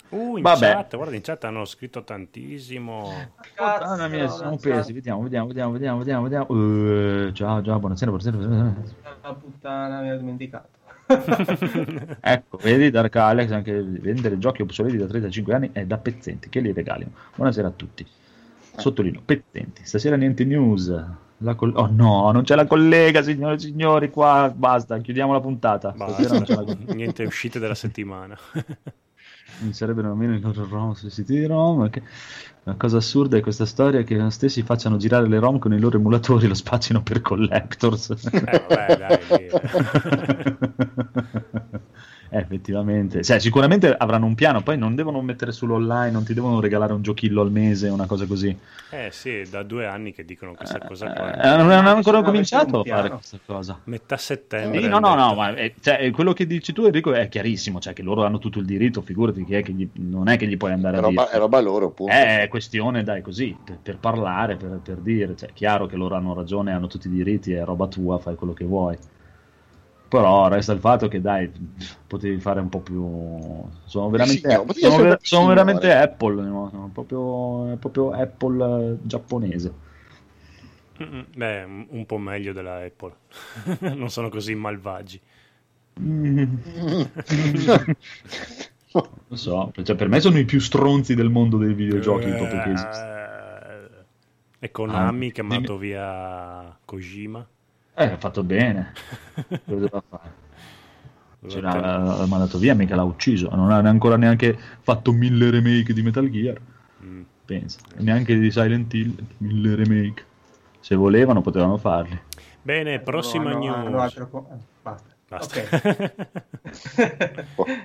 Uh, 0.09 0.37
in 0.37 0.41
Vabbè. 0.41 0.71
chat, 0.71 0.95
guarda, 0.95 1.15
in 1.15 1.21
chat 1.21 1.43
hanno 1.43 1.65
scritto 1.65 2.03
tantissimo. 2.03 3.11
Cazzo, 3.53 3.83
Madonna 3.83 4.07
mia, 4.07 4.27
sono 4.29 4.55
pesi. 4.57 4.93
Vediamo, 4.93 5.21
vediamo, 5.21 5.47
vediamo, 5.47 5.71
vediamo, 5.73 5.97
vediamo. 5.99 6.23
vediamo. 6.23 7.27
Eh, 7.27 7.33
ciao, 7.33 7.61
ciao, 7.61 7.77
buonasera, 7.79 8.09
buonasera. 8.11 8.37
buonasera. 8.37 8.83
La 9.21 9.33
puttana, 9.33 9.99
mi 10.01 10.07
ero 10.07 10.17
dimenticato. 10.17 10.69
Ecco, 12.19 12.57
vedi 12.63 12.89
Dark 12.89 13.15
Alex, 13.17 13.51
anche 13.51 13.81
vendere 13.81 14.37
giochi 14.37 14.61
obsoleti 14.61 14.97
da 14.97 15.05
35 15.07 15.53
anni 15.53 15.69
è 15.73 15.85
da 15.85 15.97
pezzenti, 15.97 16.47
che 16.49 16.59
li 16.61 16.71
regalino. 16.73 17.11
Buonasera 17.35 17.67
a 17.67 17.71
tutti. 17.71 18.05
Sottolineo, 18.77 19.21
pezzenti. 19.25 19.81
Stasera 19.85 20.15
niente 20.15 20.45
news. 20.45 21.05
La 21.41 21.53
col- 21.55 21.73
oh 21.75 21.87
no, 21.87 22.31
non 22.31 22.43
c'è 22.43 22.55
la 22.55 22.65
collega, 22.65 23.21
signore 23.21 23.55
e 23.55 23.59
signori, 23.59 24.09
qua 24.09 24.51
basta, 24.55 24.97
chiudiamo 24.99 25.33
la 25.33 25.39
puntata. 25.41 25.93
Stasera 25.95 26.33
non 26.33 26.43
c'è 26.43 26.55
la 26.55 26.63
collega. 26.65 26.93
Niente 26.93 27.23
uscite 27.23 27.59
della 27.59 27.75
settimana. 27.75 28.37
Non 29.59 29.73
sarebbero 29.73 30.09
nemmeno 30.09 30.35
i 30.35 30.39
loro 30.39 30.67
ROM 30.69 30.93
sui 30.93 31.09
siti 31.09 31.33
di 31.33 31.45
ROM. 31.45 31.89
Che... 31.89 32.03
La 32.63 32.75
cosa 32.75 32.97
assurda 32.97 33.37
è 33.37 33.39
questa 33.39 33.65
storia 33.65 34.03
che 34.03 34.15
gli 34.15 34.29
stessi 34.29 34.61
facciano 34.61 34.97
girare 34.97 35.27
le 35.27 35.39
ROM 35.39 35.57
con 35.57 35.73
i 35.73 35.79
loro 35.79 35.97
emulatori 35.97 36.45
e 36.45 36.47
lo 36.49 36.53
spazzino 36.53 37.01
per 37.01 37.21
collectors. 37.21 38.09
Eh, 38.31 38.63
vabbè, 38.67 38.97
dai. 38.97 39.49
Eh, 42.29 42.39
effettivamente, 42.39 43.23
cioè, 43.23 43.39
sicuramente 43.39 43.93
avranno 43.95 44.25
un 44.25 44.35
piano, 44.35 44.61
poi 44.61 44.77
non 44.77 44.95
devono 44.95 45.21
mettere 45.21 45.51
sull'online, 45.51 46.11
non 46.11 46.23
ti 46.25 46.33
devono 46.33 46.59
regalare 46.59 46.93
un 46.93 47.01
giochillo 47.01 47.41
al 47.41 47.51
mese, 47.51 47.87
una 47.89 48.05
cosa 48.05 48.25
così. 48.25 48.55
Eh 48.89 49.09
sì, 49.11 49.43
da 49.49 49.63
due 49.63 49.85
anni 49.85 50.13
che 50.13 50.25
dicono 50.25 50.53
questa 50.53 50.79
cosa 50.79 51.11
Eh, 51.11 51.15
qua. 51.15 51.55
non 51.57 51.71
hanno 51.71 51.89
ancora 51.89 52.21
cominciato 52.21 52.81
a 52.81 52.83
fare 52.83 53.09
questa 53.09 53.39
cosa. 53.45 53.79
Metà 53.85 54.17
settembre. 54.17 54.81
Sì, 54.81 54.87
no, 54.87 54.99
no, 54.99 55.15
no, 55.15 55.35
ma 55.35 55.53
eh, 55.55 55.73
cioè, 55.79 56.09
quello 56.11 56.33
che 56.33 56.45
dici 56.45 56.73
tu 56.73 56.83
Enrico 56.85 57.13
è 57.13 57.27
chiarissimo, 57.29 57.79
cioè 57.79 57.93
che 57.93 58.01
loro 58.01 58.23
hanno 58.25 58.39
tutto 58.39 58.59
il 58.59 58.65
diritto, 58.65 59.01
figurati 59.01 59.43
chi 59.45 59.53
è 59.55 59.63
che 59.63 59.71
gli- 59.71 59.89
non 59.93 60.27
è 60.27 60.37
che 60.37 60.47
gli 60.47 60.57
puoi 60.57 60.71
andare 60.73 60.95
È 60.95 60.99
a 60.99 61.01
roba, 61.03 61.23
dire. 61.23 61.35
è 61.35 61.39
roba 61.39 61.59
loro, 61.61 61.85
appunto. 61.87 62.11
È 62.11 62.47
questione, 62.49 63.03
dai, 63.03 63.21
così, 63.21 63.55
per, 63.63 63.77
per 63.81 63.97
parlare, 63.99 64.55
per, 64.57 64.79
per 64.83 64.97
dire, 64.97 65.35
cioè, 65.35 65.49
è 65.49 65.53
chiaro 65.53 65.85
che 65.85 65.95
loro 65.95 66.15
hanno 66.15 66.33
ragione, 66.33 66.71
hanno 66.71 66.87
tutti 66.87 67.07
i 67.07 67.11
diritti, 67.11 67.53
è 67.53 67.63
roba 67.63 67.87
tua, 67.87 68.17
fai 68.19 68.35
quello 68.35 68.53
che 68.53 68.65
vuoi. 68.65 68.97
Però 70.09 70.47
resta 70.47 70.71
il 70.73 70.79
fatto 70.79 71.07
che, 71.09 71.19
dai, 71.19 71.51
potevi 72.07 72.39
fare 72.39 72.61
un 72.61 72.69
po' 72.69 72.79
più... 72.79 73.63
Sono 73.85 74.09
veramente, 74.09 74.41
signore, 74.47 74.65
potevi 74.65 74.85
sono, 74.85 75.03
ver- 75.03 75.19
sono 75.23 75.47
veramente 75.47 75.93
Apple, 75.93 76.43
no? 76.43 76.69
sono 76.71 76.89
proprio, 76.93 77.75
proprio 77.77 78.11
Apple 78.11 78.91
eh, 78.93 78.97
giapponese. 79.01 79.73
Beh, 81.35 81.63
un- 81.63 82.05
po' 82.05 82.17
meglio 82.17 82.53
della 82.53 82.83
Apple. 82.83 83.13
non 83.95 84.09
sono 84.09 84.29
così 84.29 84.55
malvagi. 84.55 85.21
Lo 89.29 89.35
so, 89.35 89.71
cioè, 89.83 89.95
per 89.95 90.07
me 90.07 90.19
sono 90.19 90.37
i 90.39 90.45
più 90.45 90.59
stronzi 90.59 91.13
del 91.15 91.29
mondo 91.29 91.57
dei 91.57 91.73
videogiochi 91.73 92.33
proprio 92.33 92.59
che 92.61 92.71
esistono. 92.71 93.05
Eh, 93.09 94.05
E 94.59 94.71
Konami 94.71 95.27
Ah, 95.27 95.31
che 95.31 95.41
ha 95.41 95.43
dimmi- 95.43 95.47
mandato 95.47 95.77
via 95.77 96.77
Kojima. 96.85 97.47
Eh, 97.99 98.03
ha 98.11 98.17
fatto 98.17 98.43
bene. 98.43 98.93
Cosa 99.33 99.61
doveva 99.65 100.03
fare? 100.07 100.45
Ce 101.47 101.59
Doveva- 101.61 101.79
l'ha 101.97 102.17
l'ha 102.17 102.25
mandato 102.27 102.57
via, 102.57 102.75
mica 102.75 102.95
l'ha 102.95 103.03
ucciso. 103.03 103.49
Non 103.55 103.71
ha 103.71 103.77
ancora 103.77 104.17
neanche 104.17 104.57
fatto 104.81 105.11
mille 105.11 105.49
remake 105.49 105.93
di 105.93 106.01
Metal 106.03 106.29
Gear. 106.29 106.59
Mm. 107.03 107.21
Pensa, 107.45 107.79
E 107.97 108.03
neanche 108.03 108.37
di 108.37 108.51
Silent 108.51 108.93
Hill, 108.93 109.15
mille 109.37 109.75
remake. 109.75 110.25
Se 110.79 110.95
volevano, 110.95 111.41
potevano 111.41 111.77
farli. 111.77 112.19
Bene, 112.61 112.99
prossima 112.99 113.49
Hanno- 113.51 113.59
news. 113.59 113.75
hanno 113.75 113.99
altro 114.01 114.29
co- 114.29 114.47
eh, 114.51 114.55
basta. 114.81 115.15
Basta. 115.27 115.59
Ok. 115.59 116.11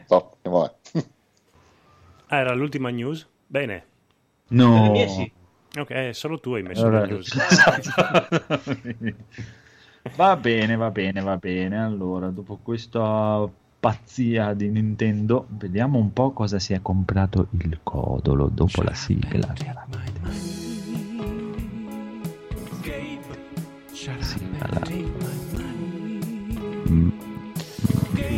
Stop, 0.05 0.35
andiamo 0.37 0.57
avanti. 0.65 1.11
Ah, 2.27 2.37
era 2.39 2.55
l'ultima 2.55 2.89
news? 2.91 3.27
Bene. 3.47 3.85
No. 4.49 4.93
Ok, 5.79 5.91
eh, 5.91 6.13
solo 6.13 6.39
tu 6.41 6.53
hai 6.55 6.63
messo 6.63 6.85
Allora, 6.87 7.05
le 7.07 7.13
news. 7.13 7.33
va 10.17 10.37
bene, 10.37 10.77
va 10.77 10.91
bene, 10.91 11.21
va 11.21 11.37
bene. 11.37 11.83
Allora, 11.83 12.29
dopo 12.29 12.59
questa 12.63 13.49
pazzia 13.81 14.53
di 14.55 14.69
Nintendo, 14.69 15.47
vediamo 15.51 15.99
un 15.99 16.13
po' 16.13 16.31
cosa 16.33 16.59
si 16.59 16.73
è 16.73 16.81
comprato 16.83 17.49
il 17.59 17.81
codolo 17.83 18.49
dopo 18.49 18.83
la 18.83 18.95
sigla. 18.95 19.53
Sigla. 19.55 19.87
Mm, 26.89 27.09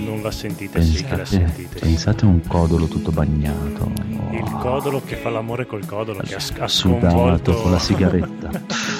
Non 0.04 0.22
la 0.22 0.30
sentite, 0.30 0.82
sì 0.82 1.02
che 1.02 1.10
la 1.10 1.16
Pensate, 1.16 1.26
sentite. 1.46 1.78
pensate 1.80 2.24
a 2.24 2.28
un 2.28 2.40
codolo 2.46 2.86
tutto 2.86 3.10
bagnato. 3.10 3.90
Il 4.32 4.42
Oh, 4.42 4.58
codolo 4.58 5.00
che 5.04 5.16
fa 5.16 5.30
l'amore 5.30 5.66
col 5.66 5.86
codolo, 5.86 6.20
che 6.20 6.34
ha, 6.34 6.38
ha 6.38 6.68
sudato 6.68 7.08
sconvolto 7.08 7.54
con 7.54 7.70
la 7.70 7.78
sigaretta. 7.78 8.50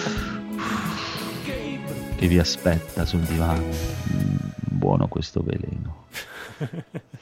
che 2.25 2.29
vi 2.31 2.39
aspetta 2.39 3.05
sul 3.05 3.21
divano. 3.21 3.63
Mm, 3.65 4.37
buono 4.71 5.09
questo 5.09 5.43
veleno. 5.43 6.07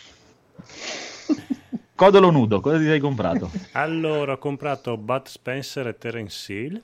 Codolo 1.97 2.31
nudo, 2.31 2.61
cosa 2.61 2.79
ti 2.79 2.85
sei 2.85 3.01
comprato? 3.01 3.51
Allora, 3.73 4.35
ho 4.35 4.38
comprato 4.38 4.97
Bud 4.97 5.27
Spencer 5.27 5.88
e 5.88 5.99
Terence 5.99 6.53
Hill. 6.53 6.81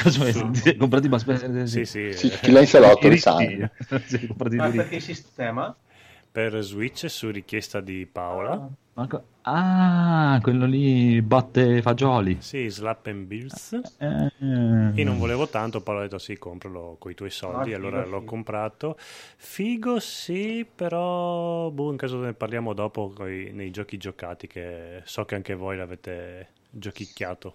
Cosa 0.00 0.24
mi 0.24 0.32
ti 0.52 0.60
sei 0.60 0.76
comprati 0.76 1.08
ma 1.08 1.16
aspetta, 1.16 1.66
Sì, 1.66 1.84
sì, 1.84 2.10
Sì, 2.10 2.28
eh, 2.28 2.38
chi 2.40 2.50
l'ha 2.52 2.60
in 2.60 2.66
salotto 2.66 3.06
i 3.06 3.10
lo 3.10 3.16
sa. 3.16 3.36
diritti. 3.36 3.68
Ti 3.88 4.02
sei 4.06 4.26
comprati 4.28 4.54
i 4.54 4.58
Ma 4.58 4.68
perché 4.68 5.00
sistema? 5.00 5.76
per 6.30 6.62
Switch 6.62 7.10
su 7.10 7.30
richiesta 7.30 7.80
di 7.80 8.06
Paola. 8.06 8.50
Ma 8.50 8.68
co- 9.06 9.24
Ah, 9.42 10.40
quello 10.42 10.66
lì 10.66 11.20
batte 11.22 11.80
fagioli. 11.82 12.38
Sì, 12.40 12.68
Slap 12.68 13.06
and 13.06 13.26
Bills. 13.26 13.72
Eh, 13.98 14.30
Io 14.94 15.04
non 15.04 15.18
volevo 15.18 15.46
tanto, 15.48 15.80
Paolo 15.82 16.00
ha 16.00 16.02
detto 16.04 16.18
sì, 16.18 16.36
compralo 16.38 16.96
con 16.98 17.10
i 17.10 17.14
tuoi 17.14 17.30
soldi, 17.30 17.72
Ah, 17.72 17.76
allora 17.76 17.98
figo, 17.98 18.10
l'ho 18.10 18.18
figo. 18.20 18.30
comprato. 18.30 18.96
Figo 18.98 20.00
sì, 20.00 20.66
però 20.74 21.70
boh, 21.70 21.90
in 21.92 21.96
caso 21.96 22.18
ne 22.18 22.32
parliamo 22.32 22.72
dopo 22.72 23.10
coi- 23.10 23.52
nei 23.52 23.70
giochi 23.70 23.98
giocati, 23.98 24.46
che 24.48 25.02
so 25.04 25.24
che 25.24 25.34
anche 25.36 25.54
voi 25.54 25.76
l'avete 25.76 26.48
giochicchiato. 26.70 27.54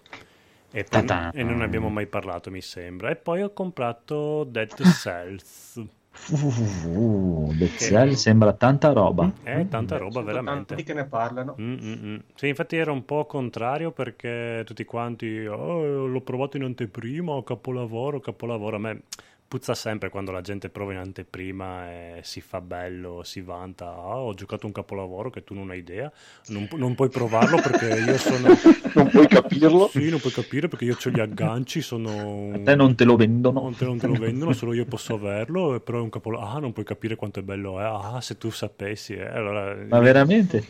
E, 0.70 0.84
poi- 0.84 1.04
e 1.34 1.42
non 1.42 1.58
ne 1.58 1.64
abbiamo 1.64 1.90
mai 1.90 2.06
parlato, 2.06 2.50
mi 2.50 2.62
sembra. 2.62 3.10
E 3.10 3.16
poi 3.16 3.42
ho 3.42 3.52
comprato 3.52 4.44
Dead 4.44 4.72
Cells. 5.02 5.82
Uh, 6.30 7.52
Cell 7.78 8.12
sembra 8.14 8.52
tanta 8.52 8.92
roba. 8.92 9.30
È 9.42 9.66
tanta 9.68 9.96
roba, 9.96 10.12
Sono 10.20 10.24
veramente. 10.26 10.66
tanti 10.66 10.82
che 10.84 10.94
ne 10.94 11.06
parlano. 11.06 11.56
Mm, 11.60 11.72
mm, 11.72 11.92
mm. 12.04 12.16
Sì, 12.34 12.48
infatti 12.48 12.76
ero 12.76 12.92
un 12.92 13.04
po' 13.04 13.24
contrario 13.26 13.90
perché 13.90 14.62
tutti 14.64 14.84
quanti 14.84 15.44
"Oh, 15.46 16.06
l'ho 16.06 16.20
provato 16.20 16.56
in 16.56 16.64
anteprima, 16.64 17.42
capolavoro, 17.42 18.20
capolavoro. 18.20 18.76
A 18.76 18.78
me 18.78 19.02
puzza 19.52 19.74
sempre 19.74 20.08
quando 20.08 20.30
la 20.32 20.40
gente 20.40 20.70
prova 20.70 20.92
in 20.92 20.98
anteprima 20.98 21.90
e 21.90 22.20
si 22.22 22.40
fa 22.40 22.62
bello, 22.62 23.22
si 23.22 23.42
vanta. 23.42 23.84
"Ah, 23.88 24.16
ho 24.20 24.32
giocato 24.32 24.64
un 24.64 24.72
capolavoro 24.72 25.28
che 25.28 25.44
tu 25.44 25.52
non 25.52 25.68
hai 25.68 25.80
idea. 25.80 26.10
Non, 26.46 26.66
pu- 26.68 26.78
non 26.78 26.94
puoi 26.94 27.10
provarlo 27.10 27.60
perché 27.60 28.00
io 28.00 28.16
sono. 28.16 28.48
Non 28.94 29.08
puoi 29.08 29.26
capirlo. 29.26 29.88
Sì, 29.88 30.08
non 30.08 30.20
puoi 30.20 30.32
capire 30.32 30.68
perché 30.68 30.84
io 30.86 30.96
ho 31.02 31.10
gli 31.10 31.20
agganci, 31.20 31.82
sono. 31.82 32.50
A 32.54 32.58
te 32.60 32.74
non 32.74 32.94
te 32.94 33.04
lo 33.04 33.16
vendono. 33.16 33.60
Non 33.60 33.76
te, 33.76 33.84
non 33.84 33.98
te 33.98 34.06
lo 34.06 34.14
vendono, 34.18 34.52
solo 34.54 34.72
io 34.72 34.86
posso 34.86 35.14
averlo, 35.14 35.74
e 35.74 35.80
però 35.80 35.98
è 35.98 36.02
un 36.02 36.08
capolavoro. 36.10 36.50
Ah, 36.50 36.58
non 36.58 36.72
puoi 36.72 36.84
capire 36.86 37.14
quanto 37.16 37.40
è 37.40 37.42
bello 37.42 37.78
è. 37.78 37.84
Ah, 37.84 38.20
se 38.22 38.38
tu 38.38 38.50
sapessi. 38.50 39.12
eh. 39.14 39.26
Allora, 39.26 39.74
Ma 39.88 39.98
veramente? 39.98 40.64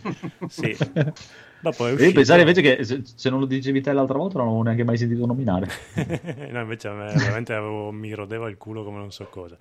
Sì. 0.49 0.77
Dopo 1.63 1.87
è 1.87 1.91
Devi 1.91 2.03
uscito... 2.03 2.15
pensare 2.15 2.41
invece 2.41 2.61
che 2.61 2.85
se, 2.85 3.03
se 3.05 3.31
non 3.31 3.39
lo 3.39 3.47
dicevi 3.47 3.81
te 3.81 3.93
l'altra 3.93 4.19
volta 4.19 4.39
non 4.39 4.47
l'avevo 4.47 4.65
neanche 4.65 4.85
mai 4.85 4.99
sentito 4.99 5.25
nominare. 5.27 5.69
no, 6.51 6.61
invece 6.61 6.89
a 6.89 6.93
me 6.93 7.13
veramente 7.15 7.55
avevo- 7.55 7.93
mi 7.93 8.13
rodeva 8.13 8.49
il 8.49 8.57
culo 8.57 8.83
come 8.83 8.99
non 8.99 9.13
so 9.13 9.27
cosa. 9.27 9.57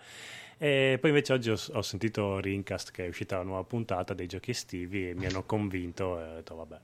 E 0.58 0.98
poi 1.00 1.12
invece 1.12 1.34
oggi 1.34 1.52
ho, 1.52 1.58
ho 1.74 1.82
sentito 1.82 2.40
Rincast 2.40 2.92
che 2.92 3.06
è 3.06 3.08
uscita 3.08 3.38
la 3.38 3.44
nuova 3.44 3.64
puntata 3.64 4.14
dei 4.16 4.28
giochi 4.28 4.52
estivi 4.52 5.10
e 5.10 5.14
mi 5.14 5.26
hanno 5.28 5.44
convinto 5.44 6.20
e 6.20 6.24
ho 6.24 6.36
detto 6.36 6.56
vabbè. 6.56 6.78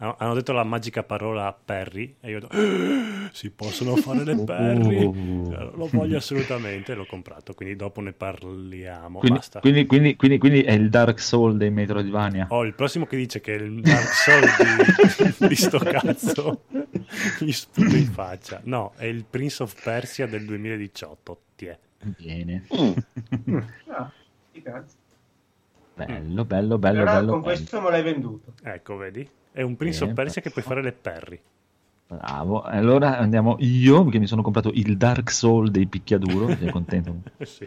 Hanno, 0.00 0.34
detto 0.34 0.52
la 0.52 0.62
magica 0.62 1.02
parola 1.02 1.52
Perry 1.52 2.14
e 2.20 2.30
io 2.30 2.36
ho 2.36 2.40
detto 2.40 2.56
"Ah, 2.56 3.30
si 3.32 3.50
possono 3.50 3.96
fare 3.96 4.22
le 4.22 4.36
Perry. 4.46 5.04
Uh. 5.04 5.50
Lo 5.74 5.88
voglio 5.92 6.18
assolutamente 6.18 6.94
l'ho 6.94 7.04
comprato, 7.04 7.52
quindi 7.52 7.74
dopo 7.74 8.00
ne 8.00 8.12
parliamo. 8.12 9.18
Quindi, 9.18 9.38
Basta. 9.38 9.58
quindi, 9.58 9.86
quindi, 9.86 10.14
quindi, 10.14 10.38
quindi 10.38 10.62
è 10.62 10.70
il 10.70 10.88
Dark 10.88 11.18
Soul 11.20 11.56
dei 11.56 11.70
Metroidvania. 11.70 12.46
Oh, 12.50 12.64
il 12.64 12.74
prossimo 12.74 13.06
che 13.06 13.16
dice 13.16 13.40
che 13.40 13.56
è 13.56 13.60
il 13.60 13.80
Dark 13.80 14.12
Soul 14.12 15.36
di, 15.38 15.46
di 15.48 15.54
sto 15.56 15.78
cazzo 15.78 16.62
gli 17.40 17.50
sputo 17.52 17.96
in 17.96 18.06
faccia. 18.06 18.60
No, 18.64 18.92
è 18.96 19.04
il 19.06 19.24
Prince 19.28 19.64
of 19.64 19.82
Persia 19.82 20.26
del 20.28 20.44
2018. 20.44 21.40
Ti 21.56 21.66
è. 21.66 21.78
Bene. 22.16 22.66
Mm. 22.72 23.58
Ah, 23.88 24.12
sti 24.50 24.62
cazzi. 24.62 24.94
Bello, 25.96 26.44
bello, 26.44 26.78
bello, 26.78 27.00
Allora, 27.00 27.14
bello. 27.14 27.32
con 27.32 27.40
bello. 27.40 27.52
questo 27.56 27.80
me 27.80 27.90
l'hai 27.90 28.02
venduto. 28.02 28.52
Ecco, 28.62 28.96
vedi? 28.96 29.28
È 29.58 29.62
un 29.62 29.74
Prince 29.74 30.04
of 30.04 30.12
Persia 30.12 30.40
che 30.40 30.50
puoi 30.50 30.62
fare 30.62 30.80
le 30.82 30.92
Perry. 30.92 31.40
Bravo. 32.06 32.62
Allora 32.62 33.18
andiamo 33.18 33.56
io, 33.58 34.04
che 34.04 34.20
mi 34.20 34.28
sono 34.28 34.40
comprato 34.40 34.70
il 34.72 34.96
Dark 34.96 35.32
Soul 35.32 35.72
dei 35.72 35.86
picchiaduro, 35.86 36.56
sono 36.56 36.70
contento. 36.70 37.16
Sì. 37.44 37.66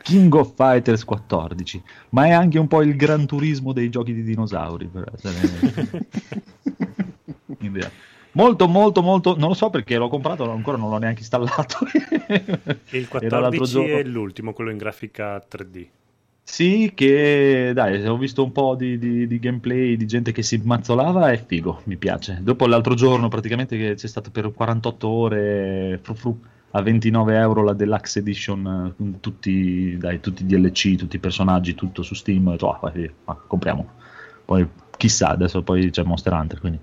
King 0.00 0.32
of 0.32 0.54
Fighters 0.54 1.02
14, 1.02 1.82
ma 2.10 2.26
è 2.26 2.30
anche 2.30 2.60
un 2.60 2.68
po' 2.68 2.82
il 2.82 2.94
gran 2.94 3.26
turismo 3.26 3.72
dei 3.72 3.90
giochi 3.90 4.14
di 4.14 4.22
dinosauri. 4.22 4.86
per 4.86 5.12
essere-. 5.12 6.06
Molto, 8.32 8.68
molto, 8.68 9.02
molto. 9.02 9.36
Non 9.36 9.48
lo 9.48 9.54
so 9.54 9.70
perché 9.70 9.96
l'ho 9.96 10.08
comprato, 10.08 10.48
ancora 10.48 10.76
non 10.76 10.88
l'ho 10.88 10.98
neanche 10.98 11.20
installato. 11.20 11.78
Il 12.90 13.08
Era 13.22 13.40
l'altro 13.40 13.64
14 13.64 13.72
giorno. 13.72 13.96
è 13.96 14.04
l'ultimo, 14.04 14.52
quello 14.52 14.70
in 14.70 14.76
grafica 14.76 15.36
3D. 15.38 15.86
Sì, 16.46 16.92
che 16.94 17.72
dai, 17.74 18.06
ho 18.06 18.16
visto 18.18 18.44
un 18.44 18.52
po' 18.52 18.74
di, 18.76 18.98
di- 18.98 19.26
di 19.26 19.38
gameplay 19.38 19.96
di 19.96 20.06
gente 20.06 20.30
che 20.30 20.42
si 20.42 20.60
mazzolava, 20.62 21.32
è 21.32 21.42
figo, 21.44 21.80
mi 21.84 21.96
piace. 21.96 22.38
Dopo 22.42 22.66
l'altro 22.66 22.94
giorno, 22.94 23.28
praticamente, 23.28 23.76
che 23.76 23.94
c'è 23.94 24.06
stato 24.06 24.30
per 24.30 24.52
48 24.52 25.08
ore 25.08 25.98
fru 26.02 26.14
fru, 26.14 26.38
a 26.72 26.82
29 26.82 27.36
euro 27.38 27.62
la 27.64 27.72
Deluxe 27.72 28.18
Edition, 28.20 28.94
con 28.96 29.18
tutti, 29.20 29.96
dai, 29.96 30.20
tutti 30.20 30.42
i 30.42 30.46
DLC, 30.46 30.96
tutti 30.96 31.16
i 31.16 31.20
personaggi, 31.20 31.74
tutto 31.74 32.02
su 32.02 32.14
Steam. 32.14 32.46
Ho 32.46 32.50
detto, 32.52 32.70
"Ah, 32.70 32.78
vai, 32.82 33.10
ma 33.24 33.34
compriamo. 33.34 33.88
Poi 34.44 34.68
chissà, 34.96 35.28
adesso 35.30 35.62
poi 35.62 35.90
c'è 35.90 36.02
Monster 36.04 36.32
Hunter, 36.34 36.60
quindi 36.60 36.78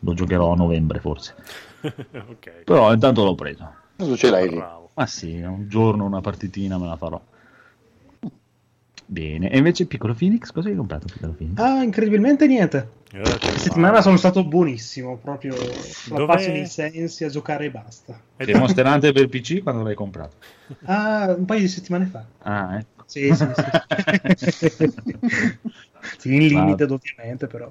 lo 0.00 0.14
giocherò 0.14 0.52
a 0.52 0.56
novembre 0.56 1.00
forse. 1.00 1.34
ok. 1.82 2.64
Però 2.64 2.92
intanto 2.92 3.24
l'ho 3.24 3.34
preso. 3.34 3.72
Cosa 3.96 4.16
ce 4.16 4.30
l'hai 4.30 4.48
lì? 4.48 4.62
Ma 4.94 5.06
sì, 5.06 5.40
un 5.40 5.66
giorno 5.68 6.04
una 6.04 6.20
partitina 6.20 6.76
me 6.78 6.86
la 6.86 6.96
farò. 6.96 7.20
Bene, 9.12 9.50
e 9.50 9.58
invece 9.58 9.84
Piccolo 9.84 10.14
Phoenix, 10.14 10.50
cosa 10.52 10.70
hai 10.70 10.74
comprato 10.74 11.06
Piccolo 11.06 11.34
Phoenix? 11.34 11.60
Ah, 11.60 11.82
incredibilmente 11.82 12.46
niente. 12.46 12.88
Eh, 13.12 13.20
Questa 13.20 13.58
settimana 13.58 14.00
sono 14.00 14.16
stato 14.16 14.42
buonissimo, 14.42 15.18
proprio 15.18 15.54
la 16.08 16.24
pace 16.24 16.50
dei 16.50 16.64
sensi 16.64 17.22
a 17.24 17.28
giocare 17.28 17.66
e 17.66 17.70
basta. 17.70 18.18
È 18.36 18.44
E 18.48 18.56
Monster 18.58 18.86
Hunter 18.86 19.12
per 19.12 19.28
PC 19.28 19.62
quando 19.62 19.82
l'hai 19.82 19.94
comprato? 19.94 20.36
Ah, 20.86 21.34
un 21.36 21.44
paio 21.44 21.60
di 21.60 21.68
settimane 21.68 22.06
fa. 22.06 22.24
Ah, 22.38 22.78
ecco. 22.78 23.04
Sì, 23.06 23.34
sì, 23.34 23.44
sì. 23.54 23.64
sì, 26.18 26.34
in 26.34 26.46
limited 26.46 26.90
ovviamente, 26.90 27.46
però. 27.48 27.70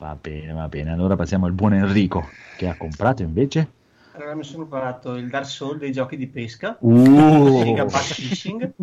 Va 0.00 0.16
bene, 0.20 0.52
va 0.52 0.66
bene. 0.68 0.92
Allora 0.92 1.14
passiamo 1.14 1.46
al 1.46 1.52
buon 1.52 1.74
Enrico, 1.74 2.28
che 2.56 2.66
ha 2.66 2.74
comprato 2.74 3.22
invece. 3.22 3.68
Allora 4.16 4.34
mi 4.34 4.44
sono 4.44 4.66
comprato 4.66 5.14
il 5.16 5.28
Dark 5.28 5.46
Souls 5.46 5.78
dei 5.78 5.92
giochi 5.92 6.16
di 6.16 6.26
pesca. 6.26 6.76
Uh, 6.80 7.74
Bass 7.84 8.14
Fishing 8.14 8.72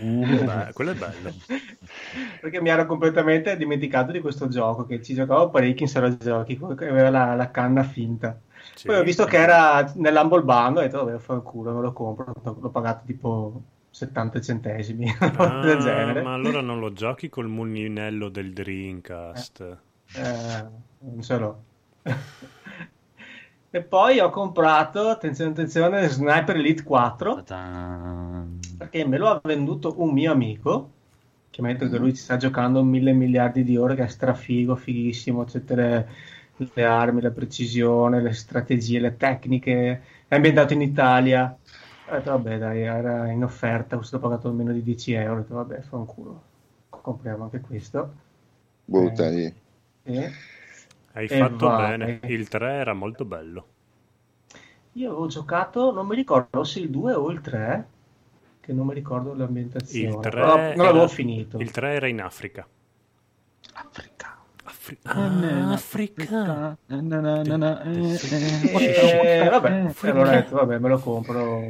Beh, 0.00 0.72
quello 0.72 0.92
è 0.92 0.94
bello. 0.94 1.32
perché 2.40 2.60
mi 2.62 2.68
ero 2.70 2.86
completamente 2.86 3.56
dimenticato 3.56 4.12
di 4.12 4.20
questo 4.20 4.46
gioco 4.48 4.86
che 4.86 5.02
ci 5.02 5.14
giocavo 5.14 5.50
parecchi 5.50 5.82
in 5.82 5.88
sala 5.88 6.16
giochi 6.16 6.56
che 6.76 6.88
aveva 6.88 7.10
la, 7.10 7.34
la 7.34 7.50
canna 7.50 7.82
finta 7.82 8.38
Sì. 8.74 8.86
poi 8.86 8.96
ho 8.98 9.02
visto 9.02 9.24
che 9.24 9.36
era 9.36 9.90
nell'Humble 9.96 10.42
Bundle 10.42 10.84
ho 10.84 10.86
detto 10.86 11.04
vabbè 11.04 11.18
fa 11.18 11.34
il 11.34 11.42
culo 11.42 11.74
me 11.74 11.80
lo 11.82 11.92
compro 11.92 12.32
l'ho 12.42 12.68
pagato 12.70 13.02
tipo 13.04 13.60
70 13.90 14.40
centesimi 14.40 15.12
Ah, 15.20 15.60
del 15.60 15.78
genere 15.78 16.22
ma 16.22 16.34
allora 16.34 16.60
non 16.60 16.78
lo 16.78 16.92
giochi 16.92 17.28
col 17.28 17.48
mulinello 17.48 18.28
del 18.28 18.52
Dreamcast. 18.52 19.60
Eh, 20.14 20.64
non 21.00 21.20
ce 21.20 21.36
l'ho 21.36 21.62
e 23.72 23.82
poi 23.82 24.18
ho 24.18 24.30
comprato 24.30 25.08
attenzione 25.08 25.52
attenzione 25.52 26.08
Sniper 26.08 26.56
Elite 26.56 26.82
4 26.82 27.34
ta-tan. 27.44 28.58
perché 28.76 29.06
me 29.06 29.16
lo 29.16 29.28
ha 29.28 29.40
venduto 29.42 29.94
un 29.98 30.12
mio 30.12 30.32
amico 30.32 30.90
che 31.50 31.62
detto 31.62 31.88
che 31.88 31.98
lui 31.98 32.14
ci 32.14 32.22
sta 32.22 32.36
giocando 32.36 32.82
mille 32.82 33.12
miliardi 33.12 33.64
di 33.64 33.76
ore 33.76 33.94
che 33.94 34.04
è 34.04 34.08
strafigo, 34.08 34.76
fighissimo 34.76 35.44
tutte 35.44 36.06
le, 36.56 36.84
armi, 36.84 37.20
la 37.20 37.32
precisione, 37.32 38.22
le 38.22 38.32
strategie, 38.32 39.00
le 39.00 39.16
tecniche 39.16 40.02
è 40.26 40.34
ambientato 40.34 40.72
in 40.72 40.82
Italia 40.82 41.56
ho 42.08 42.12
detto 42.12 42.30
vabbè 42.30 42.58
dai 42.58 42.82
era 42.82 43.30
in 43.30 43.44
offerta 43.44 43.96
ho 43.96 44.18
pagato 44.18 44.50
meno 44.50 44.72
di 44.72 44.82
10 44.82 45.12
euro 45.12 45.32
ho 45.32 45.42
detto 45.42 45.54
vabbè 45.54 45.80
fa 45.82 45.96
un 45.96 46.06
culo 46.06 46.42
compriamo 46.88 47.44
anche 47.44 47.60
questo 47.60 48.14
Buttali. 48.84 49.54
e 50.02 50.32
Hai 51.12 51.26
E 51.26 51.38
fatto 51.38 51.66
vai. 51.66 51.88
bene. 51.98 52.20
Il 52.24 52.48
3 52.48 52.72
era 52.72 52.92
molto 52.94 53.24
bello. 53.24 53.66
io 54.92 55.08
avevo 55.10 55.26
giocato 55.28 55.92
non 55.92 56.06
mi 56.06 56.14
ricordo 56.16 56.64
se 56.64 56.80
il 56.80 56.90
2 56.90 57.12
o 57.14 57.30
il 57.30 57.40
3 57.40 57.86
che 58.60 58.72
non 58.72 58.86
mi 58.86 58.94
ricordo 58.94 59.32
l'ambientazione 59.34 60.08
Il 60.14 60.20
3 60.20 60.30
però 60.30 60.56
non 60.56 60.76
l'avevo 60.76 60.98
era- 60.98 61.08
finito 61.08 61.58
Il 61.58 61.70
3 61.70 61.92
era 61.94 62.06
in 62.08 62.20
Africa. 62.20 62.66
Africa. 63.74 64.36
Afri- 64.64 64.98
Eh, 65.02 65.08
Ah, 65.10 65.72
Africa. 65.72 66.76
Eh, 66.88 66.94
eh, 66.96 66.98
eh. 66.98 67.02
Vabbè, 69.48 69.92
Eh, 70.02 70.10
allora 70.10 70.28
ho 70.28 70.32
detto, 70.32 70.56
vabbè, 70.56 70.78
me 70.78 70.88
lo 70.88 70.98
compro. 70.98 71.62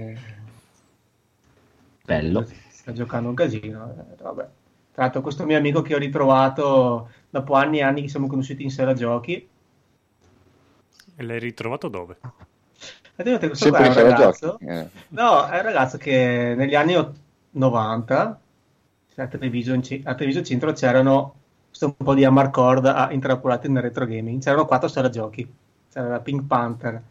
Bello. 2.04 2.46
Sta 2.70 2.92
giocando 2.92 3.28
un 3.28 3.34
casino. 3.34 3.94
detto, 4.08 4.24
vabbè. 4.24 4.48
Tra 5.00 5.08
l'altro, 5.08 5.24
questo 5.24 5.46
mio 5.46 5.56
amico 5.56 5.80
che 5.80 5.94
ho 5.94 5.98
ritrovato 5.98 7.08
dopo 7.30 7.54
anni 7.54 7.78
e 7.78 7.82
anni 7.82 8.02
che 8.02 8.08
siamo 8.10 8.26
conosciuti 8.26 8.62
in 8.64 8.70
sala 8.70 8.92
giochi. 8.92 9.48
E 11.16 11.22
l'hai 11.22 11.38
ritrovato 11.38 11.88
dove? 11.88 12.18
Vedete, 13.16 13.46
questo 13.46 13.64
Sempre 13.64 13.88
qua 13.88 13.94
è 13.94 14.02
un 14.02 14.10
ragazzo. 14.10 14.58
Eh. 14.58 14.86
No, 15.08 15.46
è 15.46 15.56
un 15.56 15.62
ragazzo 15.62 15.96
che 15.96 16.52
negli 16.54 16.74
anni 16.74 16.96
ott- 16.96 17.16
90 17.52 18.40
a 19.16 19.26
Television, 19.26 19.80
C- 19.80 20.02
a 20.04 20.14
Television 20.14 20.44
Centro 20.44 20.72
c'erano 20.72 21.34
questo 21.68 21.86
un 21.86 21.94
po' 21.96 22.12
di 22.12 22.26
amarcord 22.26 22.84
a- 22.84 23.10
intrappolati 23.10 23.70
nel 23.70 23.82
retro 23.82 24.04
gaming. 24.04 24.42
C'erano 24.42 24.66
quattro 24.66 24.88
sala 24.88 25.08
giochi. 25.08 25.50
C'era 25.90 26.08
la 26.08 26.20
Pink 26.20 26.42
Panther, 26.46 27.04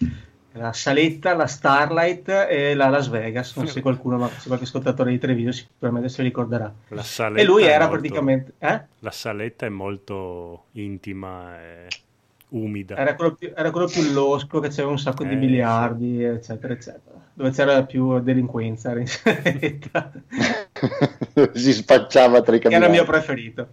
la 0.54 0.74
Saletta, 0.74 1.36
la 1.36 1.46
Starlight 1.48 2.28
e 2.50 2.74
la 2.74 2.90
Las 2.90 3.08
Vegas. 3.10 3.56
Non 3.56 3.68
so 3.68 3.74
se 3.74 3.82
qualcuno, 3.82 4.18
ma 4.18 4.30
se 4.30 4.48
qualche 4.48 4.66
ascoltatore 4.66 5.12
di 5.12 5.18
Television 5.20 5.54
sicuramente 5.54 6.10
si 6.10 6.22
ricorderà. 6.22 6.74
La 6.90 7.04
saletta 7.04 7.42
E 7.42 7.46
lui 7.46 7.64
era 7.64 7.86
molto- 7.88 7.92
praticamente... 8.00 8.54
Eh? 8.60 8.82
La 9.00 9.12
saletta 9.12 9.66
è 9.66 9.70
molto 9.70 10.66
intima 10.74 11.60
e 11.62 11.88
umida. 12.50 12.96
Era 12.98 13.16
quello 13.16 13.34
più, 13.36 13.52
era 13.56 13.70
quello 13.72 13.88
più 13.88 14.12
losco 14.12 14.60
che 14.60 14.70
c'era 14.70 14.88
un 14.88 14.98
sacco 15.00 15.24
di 15.24 15.34
Eh, 15.34 15.38
miliardi, 15.38 16.24
eccetera, 16.24 16.74
eccetera. 16.74 17.18
Dove 17.34 17.52
c'era 17.52 17.84
più 17.84 18.20
delinquenza 18.20 18.92
era 18.92 19.00
in 19.00 19.08
Saletta. 19.08 20.12
si 21.54 21.74
spacciava 21.74 22.42
tra 22.42 22.56
i 22.56 22.60
che 22.60 22.68
era 22.70 22.86
il 22.86 22.92
mio 22.92 23.06
preferito. 23.06 23.70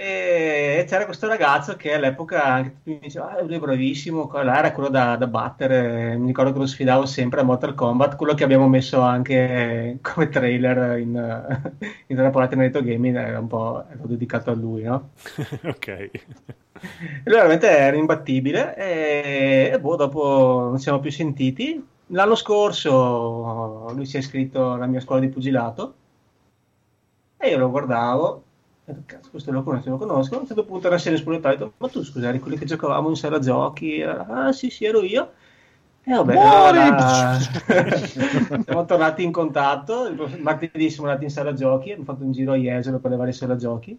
E 0.00 0.84
c'era 0.86 1.06
questo 1.06 1.26
ragazzo 1.26 1.74
che 1.74 1.94
all'epoca 1.94 2.44
anche 2.44 2.76
mi 2.84 3.00
diceva, 3.00 3.32
ah, 3.32 3.42
lui 3.42 3.56
è 3.56 3.58
bravissimo, 3.58 4.32
era 4.32 4.70
quello 4.70 4.90
da, 4.90 5.16
da 5.16 5.26
battere, 5.26 6.16
mi 6.16 6.28
ricordo 6.28 6.52
che 6.52 6.58
lo 6.60 6.66
sfidavo 6.68 7.04
sempre 7.04 7.40
a 7.40 7.42
Mortal 7.42 7.74
Kombat, 7.74 8.14
quello 8.14 8.34
che 8.34 8.44
abbiamo 8.44 8.68
messo 8.68 9.00
anche 9.00 9.98
come 10.00 10.28
trailer 10.28 10.98
in, 11.00 11.16
in 12.06 12.16
Trappolati 12.16 12.54
nel 12.54 12.66
Retro 12.66 12.82
Gaming, 12.82 13.16
era 13.16 13.40
un 13.40 13.48
po' 13.48 13.84
dedicato 14.04 14.52
a 14.52 14.54
lui, 14.54 14.82
no? 14.84 15.10
ok. 15.66 16.10
Lui 17.24 17.34
veramente 17.34 17.68
era 17.68 17.96
imbattibile 17.96 18.76
e, 18.76 19.70
e 19.72 19.80
boh, 19.80 19.96
dopo 19.96 20.60
non 20.68 20.76
ci 20.76 20.84
siamo 20.84 21.00
più 21.00 21.10
sentiti. 21.10 21.84
L'anno 22.12 22.36
scorso 22.36 23.90
lui 23.92 24.06
si 24.06 24.14
è 24.14 24.20
iscritto 24.20 24.74
alla 24.74 24.86
mia 24.86 25.00
scuola 25.00 25.22
di 25.22 25.28
pugilato 25.28 25.94
e 27.36 27.48
io 27.48 27.58
lo 27.58 27.68
guardavo 27.68 28.42
detto, 28.92 29.02
cazzo, 29.06 29.30
questo 29.30 29.50
lo 29.52 29.62
conosco, 29.62 29.90
lo 29.90 29.96
conosco. 29.98 30.36
A 30.36 30.40
un 30.40 30.46
certo 30.46 30.64
punto 30.64 30.86
era 30.86 30.98
serie 30.98 31.18
spoletato, 31.18 31.54
ho 31.54 31.58
detto, 31.66 31.74
ma 31.78 31.88
tu 31.88 32.02
scusa, 32.04 32.28
eri 32.28 32.38
quelli 32.40 32.56
che 32.58 32.64
giocavamo 32.66 33.08
in 33.08 33.16
sala 33.16 33.38
giochi? 33.38 34.02
Ah 34.02 34.52
sì, 34.52 34.70
sì, 34.70 34.84
ero 34.84 35.02
io. 35.02 35.32
E 36.02 36.12
vabbè, 36.14 36.34
Muori! 36.34 36.78
allora- 36.78 37.38
siamo 38.64 38.84
tornati 38.84 39.22
in 39.22 39.32
contatto. 39.32 40.06
Il 40.06 40.40
martedì 40.40 40.90
siamo 40.90 41.08
andati 41.08 41.24
in 41.24 41.30
sala 41.30 41.52
giochi, 41.52 41.90
abbiamo 41.92 42.04
fatto 42.12 42.24
un 42.24 42.32
giro 42.32 42.52
a 42.52 42.56
Jesolo 42.56 42.98
per 42.98 43.10
le 43.10 43.16
varie 43.16 43.32
sala 43.32 43.56
giochi. 43.56 43.98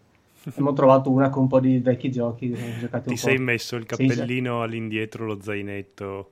Abbiamo 0.49 0.73
trovato 0.73 1.11
una 1.11 1.29
con 1.29 1.43
un 1.43 1.47
po' 1.49 1.59
di 1.59 1.79
vecchi 1.79 2.11
giochi. 2.11 2.49
giocato 2.77 3.09
Ti 3.09 3.15
un 3.15 3.17
sei 3.17 3.37
po'. 3.37 3.39
messo 3.39 3.75
il 3.75 3.85
Sì, 3.89 4.09
sì. 4.11 4.27
cappellino 4.27 4.61
all'indietro, 4.61 5.25
lo 5.25 5.41
zainetto. 5.41 6.31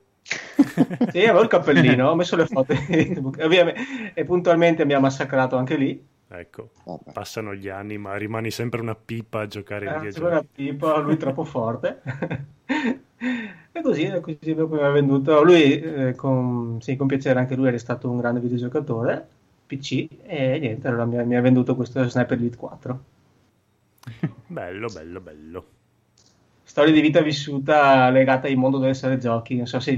Sì, 1.10 1.20
avevo 1.24 1.40
il 1.42 1.48
cappellino, 1.48 2.08
ho 2.10 2.14
messo 2.14 2.36
le 2.36 2.46
foto 2.46 2.74
e 4.14 4.24
puntualmente 4.24 4.84
mi 4.84 4.92
ha 4.92 5.00
massacrato 5.00 5.56
anche 5.56 5.76
lì. 5.76 6.06
Ecco, 6.28 6.70
Vabbè. 6.84 7.12
passano 7.12 7.54
gli 7.54 7.68
anni, 7.68 7.98
ma 7.98 8.16
rimani 8.16 8.50
sempre 8.50 8.80
una 8.80 8.94
pipa 8.94 9.40
a 9.40 9.46
giocare 9.46 9.86
Eh, 9.86 9.90
videogiochi. 9.90 10.12
c'era 10.12 10.28
una 10.28 10.44
pipa, 10.44 10.98
lui 10.98 11.16
troppo 11.16 11.44
forte. 11.44 12.00
e 13.72 13.82
così, 13.82 14.08
così 14.20 14.54
dopo 14.54 14.74
mi 14.74 14.82
ha 14.82 14.90
venduto. 14.90 15.42
Lui, 15.42 15.80
eh, 15.80 16.14
con, 16.14 16.78
sì, 16.80 16.96
con 16.96 17.06
piacere, 17.06 17.38
anche 17.40 17.54
lui 17.56 17.68
era 17.68 17.78
stato 17.78 18.10
un 18.10 18.18
grande 18.18 18.40
videogiocatore. 18.40 19.28
PC 19.66 20.08
e 20.22 20.58
niente, 20.58 20.88
allora 20.88 21.04
mi 21.04 21.18
ha, 21.18 21.24
mi 21.24 21.36
ha 21.36 21.40
venduto 21.40 21.74
questo 21.76 22.02
Sniper 22.08 22.38
Elite 22.38 22.56
4. 22.56 23.04
Bello, 24.48 24.90
bello, 24.90 25.20
bello. 25.20 25.77
Storia 26.78 26.92
di 26.92 27.00
vita 27.00 27.20
vissuta 27.20 28.08
legata 28.08 28.46
al 28.46 28.54
mondo 28.54 28.78
delle 28.78 28.94
sale 28.94 29.18
giochi. 29.18 29.56
Non 29.56 29.66
so 29.66 29.80
se 29.80 29.96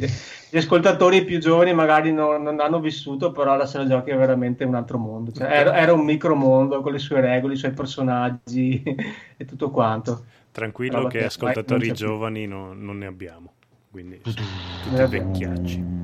gli 0.49 0.57
ascoltatori 0.57 1.25
più 1.25 1.39
giovani 1.39 1.75
magari 1.75 2.11
non, 2.11 2.43
non 2.43 2.59
hanno 2.59 2.81
vissuto, 2.81 3.33
però 3.33 3.55
la 3.55 3.67
sala 3.67 3.87
giochi 3.87 4.11
è 4.11 4.17
veramente 4.17 4.65
un 4.65 4.75
altro 4.75 4.97
mondo. 4.97 5.31
Cioè, 5.31 5.47
era, 5.47 5.77
era, 5.77 5.93
un 5.93 6.07
micromondo 6.07 6.81
con 6.81 6.93
le 6.93 6.99
sue 6.99 7.21
regole, 7.21 7.53
i 7.53 7.57
suoi 7.59 7.73
personaggi 7.73 8.83
e 9.37 9.45
tutto 9.45 9.71
quanto. 9.71 10.25
Tranquillo 10.53 11.07
che 11.07 11.27
ascoltatori 11.27 11.93
giovani 11.93 12.47
no, 12.47 12.73
non 12.73 12.97
ne 12.97 13.07
abbiamo, 13.07 13.53
quindi 13.91 14.23
tutti 14.23 14.43
vecchiacci. 14.91 15.99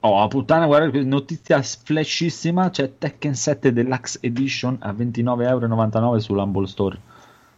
Oh, 0.00 0.26
puttana, 0.28 0.64
guarda, 0.64 0.98
notizia 1.02 1.60
flashissima, 1.62 2.70
c'è 2.70 2.90
Tekken 2.96 3.34
7 3.34 3.70
Deluxe 3.70 4.18
Edition 4.22 4.78
a 4.80 4.92
29,99€ 4.92 6.16
sull'Humble 6.16 6.66
Store. 6.66 6.98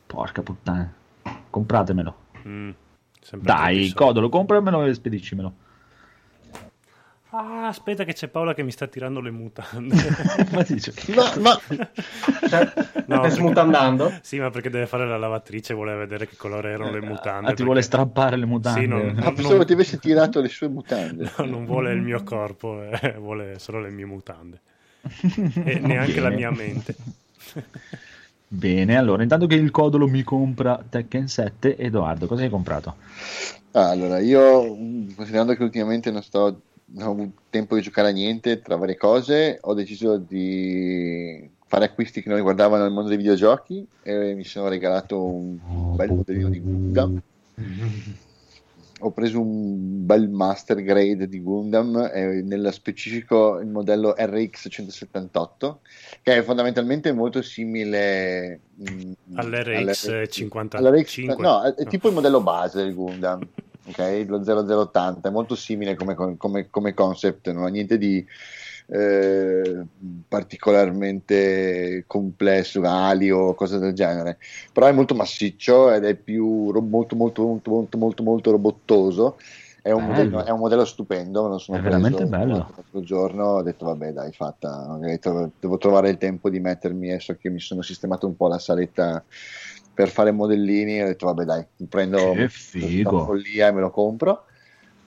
Porca 0.07 0.43
puttana, 0.43 0.93
compratemelo. 1.49 2.23
Mm, 2.47 2.71
Dai, 3.41 3.93
Codolo, 3.95 4.29
compramelo 4.29 4.85
e 4.85 4.95
spedicimelo. 4.95 5.55
Ah, 7.37 7.67
aspetta 7.67 8.05
che 8.05 8.13
c'è 8.13 8.29
Paola 8.29 8.55
che 8.55 8.63
mi 8.63 8.71
sta 8.71 8.87
tirando 8.87 9.21
le 9.21 9.33
mutande. 9.33 9.97
ma 10.53 10.63
dice, 10.63 10.95
ma, 11.17 11.33
ma... 11.41 11.61
Cioè, 12.49 12.73
no, 13.07 13.29
smutandando? 13.29 14.13
Sì, 14.23 14.39
ma 14.39 14.51
perché 14.51 14.71
deve 14.71 14.87
fare 14.87 15.05
la 15.05 15.19
lavatrice 15.19 15.73
e 15.73 15.75
vuole 15.75 15.97
vedere 15.97 16.29
che 16.29 16.37
colore 16.37 16.71
erano 16.71 16.93
le 16.93 17.01
mutande. 17.01 17.39
Ah, 17.39 17.41
ti 17.41 17.47
perché... 17.47 17.65
vuole 17.65 17.83
strappare 17.83 18.37
le 18.37 18.47
mutande. 18.47 18.81
Sì, 18.81 18.87
non, 18.87 19.01
non, 19.17 19.35
pensavo 19.35 19.57
non... 19.57 19.67
ti 19.67 19.73
avesse 19.73 19.99
tirato 19.99 20.41
le 20.41 20.49
sue 20.49 20.69
mutande. 20.69 21.29
No, 21.37 21.45
non 21.45 21.65
vuole 21.65 21.93
il 21.93 22.03
mio 22.03 22.23
corpo, 22.23 22.81
eh, 22.85 23.17
vuole 23.19 23.59
solo 23.59 23.81
le 23.81 23.91
mie 23.91 24.05
mutande. 24.05 24.61
e 25.65 25.81
neanche 25.81 26.21
la 26.21 26.31
mia 26.31 26.53
mente. 26.53 26.95
Bene, 28.55 28.97
allora, 28.97 29.23
intanto 29.23 29.47
che 29.47 29.57
il 29.57 29.71
codolo 29.73 30.07
mi 30.07 30.23
compra 30.23 30.83
Tekken 30.89 31.27
7, 31.27 31.77
Edoardo, 31.77 32.27
cosa 32.27 32.43
hai 32.43 32.49
comprato? 32.49 32.95
Ah, 33.73 33.91
allora, 33.91 34.21
io, 34.21 34.77
considerando 35.17 35.55
che 35.55 35.63
ultimamente 35.65 36.13
non 36.13 36.23
sto 36.23 36.61
non 36.87 37.09
ho 37.09 37.11
avuto 37.11 37.41
tempo 37.51 37.75
di 37.75 37.83
giocare 37.83 38.09
a 38.09 38.13
niente 38.13 38.61
tra 38.61 38.77
varie 38.77 38.97
cose, 38.97 39.59
ho 39.61 39.75
deciso 39.75 40.19
di 40.19 41.51
fare 41.67 41.87
acquisti 41.87 42.23
che 42.23 42.29
non 42.29 42.37
riguardavano 42.37 42.85
il 42.85 42.93
mondo 42.93 43.09
dei 43.09 43.17
videogiochi 43.17 43.85
e 44.03 44.35
mi 44.35 44.45
sono 44.45 44.69
regalato 44.69 45.21
un 45.21 45.59
bel 45.97 46.13
modellino 46.13 46.49
di 46.49 46.61
Gundam. 46.61 47.21
Ho 49.01 49.11
preso 49.11 49.41
un 49.41 50.07
bel 50.07 50.29
master 50.29 50.83
grade 50.83 51.29
di 51.29 51.43
Gundam, 51.43 52.11
eh, 52.13 52.43
nello 52.43 52.71
specifico 52.71 53.59
il 53.59 53.67
modello 53.67 54.15
RX 54.17 54.69
178, 54.71 55.81
che 56.23 56.37
è 56.37 56.43
fondamentalmente 56.43 57.13
molto 57.13 57.43
simile 57.43 58.61
mh, 58.75 59.13
all'RX 59.35 60.29
55. 60.29 60.79
All'RX, 60.79 61.19
no, 61.39 61.63
è 61.63 61.87
tipo 61.87 62.09
il 62.09 62.15
modello 62.15 62.41
base 62.41 62.83
del 62.83 62.95
Gundam 62.95 63.47
okay? 63.87 64.25
lo 64.27 64.43
0080 64.43 65.29
è 65.29 65.33
molto 65.33 65.55
simile 65.55 65.95
come, 65.95 66.15
come, 66.15 66.69
come 66.71 66.95
concept, 66.95 67.51
non 67.51 67.65
ha 67.65 67.69
niente 67.69 67.99
di 67.99 68.25
eh, 68.87 69.83
particolarmente 70.29 72.05
complesso, 72.07 72.83
ali 72.83 73.31
o 73.31 73.55
cose 73.55 73.79
del 73.79 73.93
genere, 73.93 74.39
però 74.73 74.87
è 74.87 74.93
molto 74.93 75.15
massiccio 75.15 75.91
ed 75.93 76.05
è 76.05 76.15
più 76.15 76.71
molto 76.81 77.17
molto 77.17 77.43
molto 77.43 77.71
molto 77.71 77.99
molto, 77.99 78.23
molto 78.23 78.51
robottoso. 78.51 79.37
È 79.81 79.91
un, 79.91 80.07
modello, 80.07 80.43
è 80.43 80.51
un, 80.51 80.61
modello, 80.61 80.87
stupendo, 80.87 81.43
me 81.43 81.49
lo 81.51 81.59
sono 81.59 81.77
è 81.77 81.83
veramente 81.83 82.25
bello. 82.25 82.57
L'altro 82.75 83.03
giorno 83.03 83.45
ho 83.45 83.63
detto 83.63 83.85
vabbè 83.85 84.13
dai 84.13 84.33
fatta, 84.33 84.97
detto, 84.99 85.51
devo 85.61 85.77
trovare 85.77 86.09
il 86.09 86.17
tempo 86.17 86.49
di 86.49 86.59
mettermi, 86.59 87.11
adesso 87.11 87.37
che 87.37 87.51
mi 87.51 87.61
sono 87.61 87.83
sistemato 87.83 88.27
un 88.27 88.35
po' 88.35 88.49
la 88.49 88.59
saletta 88.59 89.23
per 89.93 90.09
fare 90.09 90.33
modellini 90.33 91.03
ho 91.03 91.07
detto 91.07 91.27
vabbè 91.27 91.45
dai 91.45 91.65
prendo 91.89 92.35
figo. 92.49 93.27
follia 93.27 93.69
e 93.69 93.73
me 93.73 93.81
lo 93.81 93.91
compro 93.91 94.47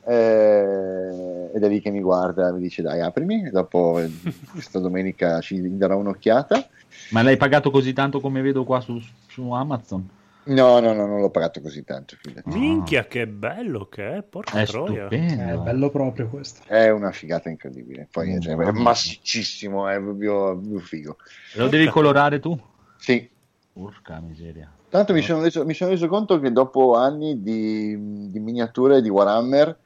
eh, 0.08 1.52
ed 1.54 1.64
è 1.64 1.68
lì 1.68 1.82
che 1.82 1.90
mi 1.90 2.02
guarda 2.02 2.48
e 2.48 2.52
mi 2.54 2.60
dice 2.60 2.82
dai 2.82 3.02
aprimi 3.02 3.50
dopo 3.50 4.02
questa 4.52 4.80
domenica 4.80 5.42
ci 5.42 5.78
darò 5.78 5.98
un'occhiata 5.98 6.68
ma 7.10 7.22
l'hai 7.22 7.38
pagato 7.38 7.72
così 7.72 7.94
tanto 7.94 8.20
come 8.20 8.42
vedo 8.42 8.64
qua 8.64 8.82
su, 8.82 9.02
su 9.28 9.52
Amazon? 9.52 10.10
No, 10.48 10.80
no, 10.80 10.94
no, 10.94 11.06
non 11.06 11.20
l'ho 11.20 11.30
pagato 11.30 11.60
così 11.60 11.84
tanto. 11.84 12.16
Fidati. 12.22 12.58
Minchia, 12.58 13.06
che 13.06 13.28
bello 13.28 13.88
che 13.88 14.18
è, 14.18 14.24
porca 14.24 14.62
è 14.62 14.66
troia. 14.66 15.08
È 15.08 15.58
bello 15.58 15.90
proprio 15.90 16.30
questo. 16.30 16.62
È 16.66 16.90
una 16.90 17.12
figata 17.12 17.50
incredibile. 17.50 18.08
Poi 18.10 18.36
mm, 18.36 18.40
cioè, 18.40 18.56
è 18.56 18.72
massicissimo, 18.72 19.90
è 19.90 20.00
proprio, 20.00 20.58
proprio 20.58 20.80
figo. 20.80 21.18
Lo 21.56 21.68
devi 21.68 21.88
colorare 21.88 22.40
tu? 22.40 22.58
Sì. 22.98 23.30
Porca 23.74 24.22
miseria. 24.22 24.72
Tanto 24.90 25.12
mi 25.12 25.22
sono, 25.22 25.42
reso, 25.42 25.66
mi 25.66 25.74
sono 25.74 25.92
reso 25.92 26.08
conto 26.08 26.40
che 26.40 26.52
dopo 26.54 26.96
anni 26.96 27.42
di, 27.42 28.32
di 28.32 28.40
miniature 28.40 29.02
di 29.02 29.10
Warhammer, 29.10 29.78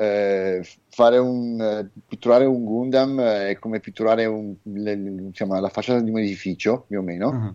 eh, 0.00 0.66
fare 0.88 1.18
un, 1.18 1.60
eh, 1.60 1.88
pitturare 2.08 2.46
un 2.46 2.64
Gundam 2.64 3.20
è 3.20 3.58
come 3.58 3.80
pitturare 3.80 4.24
un, 4.24 4.54
le, 4.62 4.96
diciamo, 5.26 5.60
la 5.60 5.68
facciata 5.68 6.00
di 6.00 6.08
un 6.08 6.18
edificio, 6.18 6.84
più 6.88 7.00
o 7.00 7.02
meno. 7.02 7.28
Uh-huh. 7.28 7.54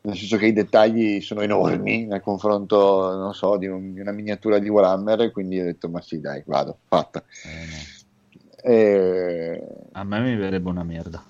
Nel 0.00 0.16
senso 0.16 0.36
che 0.36 0.46
i 0.46 0.52
dettagli 0.52 1.20
sono 1.20 1.40
enormi 1.40 2.04
nel 2.04 2.20
confronto, 2.20 3.14
non 3.16 3.32
so, 3.32 3.56
di, 3.56 3.68
un, 3.68 3.94
di 3.94 4.00
una 4.00 4.10
miniatura 4.10 4.58
di 4.58 4.68
Warhammer, 4.68 5.30
quindi 5.30 5.60
ho 5.60 5.64
detto, 5.64 5.88
ma 5.88 6.00
sì, 6.00 6.20
dai, 6.20 6.42
vado, 6.44 6.78
fatta. 6.88 7.22
Eh, 7.44 7.66
no. 7.70 8.70
e... 8.72 9.62
A 9.92 10.04
me 10.04 10.20
mi 10.20 10.36
verrebbe 10.36 10.68
una 10.68 10.82
merda. 10.82 11.22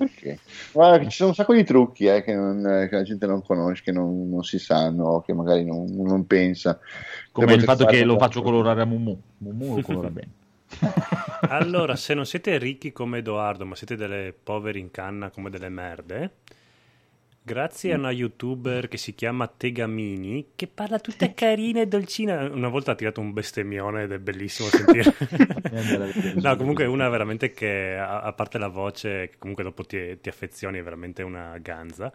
Perché? 0.00 0.38
Guarda, 0.72 1.06
ci 1.06 1.16
sono 1.16 1.28
un 1.28 1.34
sacco 1.34 1.52
di 1.52 1.62
trucchi 1.62 2.06
eh, 2.06 2.22
che, 2.22 2.34
non, 2.34 2.62
che, 2.88 2.96
la 2.96 3.02
gente 3.02 3.26
non 3.26 3.42
conosce, 3.42 3.82
che 3.82 3.92
non, 3.92 4.30
non 4.30 4.42
si 4.42 4.58
sanno, 4.58 5.20
che 5.20 5.34
magari 5.34 5.62
non, 5.62 5.84
non 5.94 6.26
pensa. 6.26 6.78
Come 7.30 7.52
il 7.52 7.62
fatto 7.62 7.84
che 7.84 8.02
lo 8.02 8.16
faccio 8.16 8.40
colorare 8.40 8.80
a 8.80 8.86
Mumu. 8.86 9.20
Mumu 9.38 9.76
lo 9.76 9.82
colora 9.82 10.08
bene. 10.08 10.30
allora, 11.50 11.96
se 11.96 12.14
non 12.14 12.24
siete 12.24 12.56
ricchi 12.56 12.92
come 12.92 13.18
Edoardo, 13.18 13.66
ma 13.66 13.74
siete 13.74 13.94
delle 13.94 14.32
poveri 14.32 14.80
in 14.80 14.90
canna 14.90 15.28
come 15.28 15.50
delle 15.50 15.68
merde, 15.68 16.30
Grazie 17.42 17.94
a 17.94 17.96
una 17.96 18.10
youtuber 18.10 18.86
che 18.86 18.98
si 18.98 19.14
chiama 19.14 19.48
Tegamini, 19.48 20.52
che 20.54 20.66
parla 20.66 20.98
tutta 20.98 21.32
carina 21.32 21.80
e 21.80 21.86
dolcina. 21.86 22.48
Una 22.50 22.68
volta 22.68 22.92
ha 22.92 22.94
tirato 22.94 23.20
un 23.20 23.32
bestemmione 23.32 24.02
ed 24.02 24.12
è 24.12 24.18
bellissimo 24.18 24.68
sentire. 24.68 25.14
no, 26.36 26.56
comunque 26.56 26.84
è 26.84 26.86
una 26.86 27.08
veramente 27.08 27.50
che, 27.52 27.96
a, 27.96 28.30
parte 28.34 28.58
la 28.58 28.68
voce, 28.68 29.30
che 29.30 29.38
comunque 29.38 29.64
dopo 29.64 29.84
ti, 29.84 30.20
ti 30.20 30.28
affezioni, 30.28 30.78
è 30.78 30.82
veramente 30.82 31.22
una 31.22 31.56
ganza. 31.58 32.12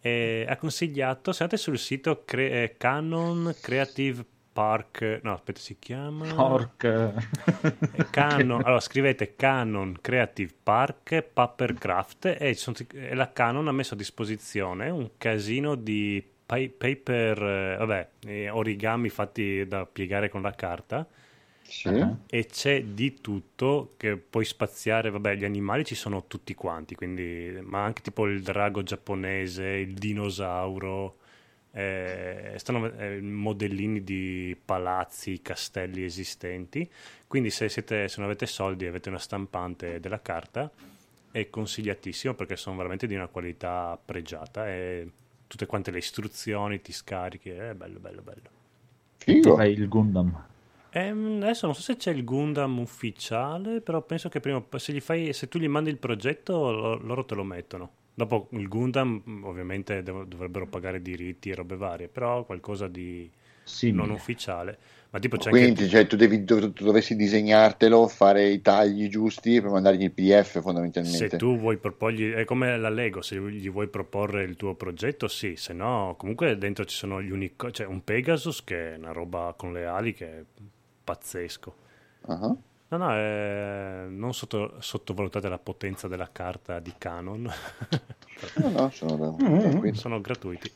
E 0.00 0.46
ha 0.48 0.56
consigliato, 0.56 1.32
se 1.32 1.42
andate 1.42 1.60
sul 1.60 1.76
sito 1.76 2.22
cre- 2.24 2.62
eh, 2.62 2.76
Canon 2.78 3.54
Creative 3.60 4.24
Park, 4.60 5.20
no 5.22 5.32
aspetta 5.32 5.58
si 5.58 5.78
chiama? 5.78 6.34
Park. 6.34 6.84
Eh, 6.84 8.06
Canon, 8.10 8.60
allora 8.62 8.80
scrivete 8.80 9.34
Canon 9.34 9.96
Creative 10.02 10.52
Park 10.62 11.22
Papercraft 11.22 12.36
e, 12.38 12.52
sono, 12.52 12.76
e, 12.92 13.14
la 13.14 13.32
Canon 13.32 13.68
ha 13.68 13.72
messo 13.72 13.94
a 13.94 13.96
disposizione 13.96 14.90
un 14.90 15.12
casino 15.16 15.76
di 15.76 16.22
paper, 16.44 17.42
eh, 17.42 17.76
vabbè, 17.78 18.08
eh, 18.26 18.50
origami 18.50 19.08
fatti 19.08 19.66
da 19.66 19.86
piegare 19.86 20.28
con 20.28 20.42
la 20.42 20.52
carta. 20.52 21.06
Sì. 21.62 21.88
e 22.28 22.46
c'è 22.46 22.82
di 22.82 23.20
tutto 23.20 23.92
che 23.96 24.16
puoi 24.16 24.44
spaziare, 24.44 25.08
vabbè 25.08 25.36
gli 25.36 25.44
animali 25.44 25.84
ci 25.84 25.94
sono 25.94 26.26
tutti 26.26 26.52
quanti, 26.52 26.96
quindi, 26.96 27.56
ma 27.62 27.84
anche 27.84 28.02
tipo 28.02 28.26
il 28.26 28.42
drago 28.42 28.82
giapponese, 28.82 29.64
il 29.64 29.94
dinosauro 29.94 31.19
eh, 31.72 32.54
stanno 32.56 32.92
eh, 32.92 33.20
modellini 33.20 34.02
di 34.02 34.56
palazzi, 34.62 35.40
castelli 35.42 36.04
esistenti. 36.04 36.88
Quindi, 37.26 37.50
se, 37.50 37.68
siete, 37.68 38.08
se 38.08 38.16
non 38.18 38.26
avete 38.28 38.46
soldi 38.46 38.84
e 38.84 38.88
avete 38.88 39.08
una 39.08 39.18
stampante 39.18 40.00
della 40.00 40.20
carta, 40.20 40.70
è 41.30 41.48
consigliatissimo 41.48 42.34
perché 42.34 42.56
sono 42.56 42.76
veramente 42.76 43.06
di 43.06 43.14
una 43.14 43.28
qualità 43.28 43.98
pregiata. 44.02 44.68
E 44.68 45.10
tutte 45.46 45.66
quante 45.66 45.90
le 45.90 45.98
istruzioni 45.98 46.80
ti 46.80 46.92
scarichi, 46.92 47.50
è 47.50 47.74
bello, 47.74 47.98
bello, 47.98 48.22
bello. 48.22 48.48
Figo. 49.16 49.56
Fai 49.56 49.72
il 49.72 49.88
Gundam. 49.88 50.46
Eh, 50.92 51.08
adesso 51.08 51.66
non 51.66 51.74
so 51.74 51.82
se 51.82 51.96
c'è 51.96 52.10
il 52.10 52.24
Gundam 52.24 52.80
ufficiale, 52.80 53.80
però 53.80 54.02
penso 54.02 54.28
che 54.28 54.40
prima 54.40 54.64
se, 54.76 55.00
fai, 55.00 55.32
se 55.32 55.48
tu 55.48 55.58
gli 55.58 55.68
mandi 55.68 55.90
il 55.90 55.98
progetto, 55.98 56.96
loro 56.96 57.24
te 57.24 57.34
lo 57.36 57.44
mettono. 57.44 57.90
Dopo 58.20 58.48
il 58.50 58.68
Gundam 58.68 59.22
mm, 59.26 59.44
ovviamente 59.44 60.02
dev- 60.02 60.26
dovrebbero 60.26 60.66
pagare 60.66 61.00
diritti 61.00 61.48
e 61.48 61.54
robe 61.54 61.76
varie, 61.76 62.08
però 62.08 62.44
qualcosa 62.44 62.86
di 62.86 63.30
sì, 63.62 63.92
non 63.92 64.10
ufficiale. 64.10 64.76
Ma 65.08 65.18
tipo 65.18 65.38
c'è 65.38 65.48
Quindi 65.48 65.70
anche... 65.70 65.88
cioè, 65.88 66.06
tu, 66.06 66.16
devi, 66.16 66.44
tu, 66.44 66.70
tu, 66.74 66.84
dovessi 66.84 67.16
disegnartelo, 67.16 68.06
fare 68.08 68.46
i 68.50 68.60
tagli 68.60 69.08
giusti 69.08 69.58
per 69.62 69.70
mandargli 69.70 70.02
il 70.02 70.12
PDF 70.12 70.60
fondamentalmente. 70.60 71.30
Se 71.30 71.36
tu 71.38 71.58
vuoi 71.58 71.78
proporgli, 71.78 72.30
è 72.30 72.44
come 72.44 72.76
la 72.76 72.90
Lego, 72.90 73.22
se 73.22 73.40
gli 73.40 73.70
vuoi 73.70 73.88
proporre 73.88 74.42
il 74.42 74.56
tuo 74.56 74.74
progetto, 74.74 75.26
sì, 75.26 75.56
se 75.56 75.72
no 75.72 76.14
comunque 76.18 76.58
dentro 76.58 76.84
ci 76.84 76.94
sono 76.94 77.22
gli 77.22 77.30
unico, 77.30 77.70
cioè 77.70 77.86
un 77.86 78.04
Pegasus 78.04 78.62
che 78.62 78.92
è 78.92 78.96
una 78.98 79.12
roba 79.12 79.54
con 79.56 79.72
le 79.72 79.86
ali 79.86 80.12
che 80.12 80.26
è 80.26 80.44
pazzesco. 81.02 81.74
Uh-huh. 82.26 82.62
No, 82.90 82.96
no, 82.96 83.14
eh, 83.14 84.06
non 84.08 84.34
sotto, 84.34 84.74
sottovalutate 84.80 85.48
la 85.48 85.58
potenza 85.58 86.08
della 86.08 86.28
carta 86.32 86.80
di 86.80 86.92
Canon. 86.98 87.42
no, 88.56 88.68
no, 88.68 88.90
sono, 88.90 89.36
mm-hmm. 89.40 89.92
sono 89.92 90.20
gratuiti. 90.20 90.72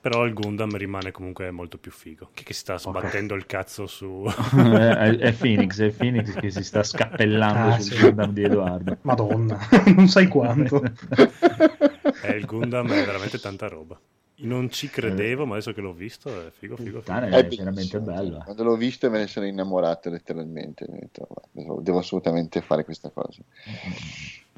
Però 0.00 0.24
il 0.24 0.32
Gundam 0.32 0.76
rimane 0.76 1.10
comunque 1.10 1.50
molto 1.50 1.76
più 1.76 1.90
figo. 1.90 2.30
Chi 2.34 2.44
che 2.44 2.54
sta 2.54 2.78
sbattendo 2.78 3.34
okay. 3.34 3.38
il 3.38 3.46
cazzo 3.46 3.88
su... 3.88 4.24
è, 4.56 5.16
è, 5.18 5.32
Phoenix, 5.32 5.80
è 5.80 5.90
Phoenix 5.90 6.34
che 6.34 6.50
si 6.50 6.62
sta 6.62 6.84
scappellando 6.84 7.74
ah, 7.74 7.80
sul 7.80 7.94
sì. 7.94 8.00
Gundam 8.00 8.32
di 8.32 8.44
Edoardo. 8.44 8.98
Madonna, 9.02 9.58
non 9.94 10.06
sai 10.06 10.28
quanto. 10.28 10.82
eh, 12.22 12.36
il 12.36 12.46
Gundam 12.46 12.86
è 12.92 13.04
veramente 13.04 13.40
tanta 13.40 13.66
roba. 13.66 14.00
Non 14.42 14.70
ci 14.70 14.88
credevo, 14.88 15.44
ma 15.44 15.54
adesso 15.54 15.72
che 15.72 15.80
l'ho 15.80 15.92
visto 15.92 16.28
è 16.28 16.50
figo, 16.50 16.76
figo, 16.76 17.00
figo. 17.02 17.20
è, 17.20 17.28
è 17.28 17.46
veramente 17.46 18.00
bello. 18.00 18.38
Eh. 18.38 18.44
Quando 18.44 18.64
l'ho 18.64 18.76
visto 18.76 19.10
me 19.10 19.18
ne 19.18 19.26
sono 19.26 19.46
innamorato 19.46 20.08
letteralmente. 20.08 20.86
Detto, 20.88 21.28
devo 21.52 21.98
assolutamente 21.98 22.60
fare 22.60 22.84
questa 22.84 23.10
cosa. 23.10 23.40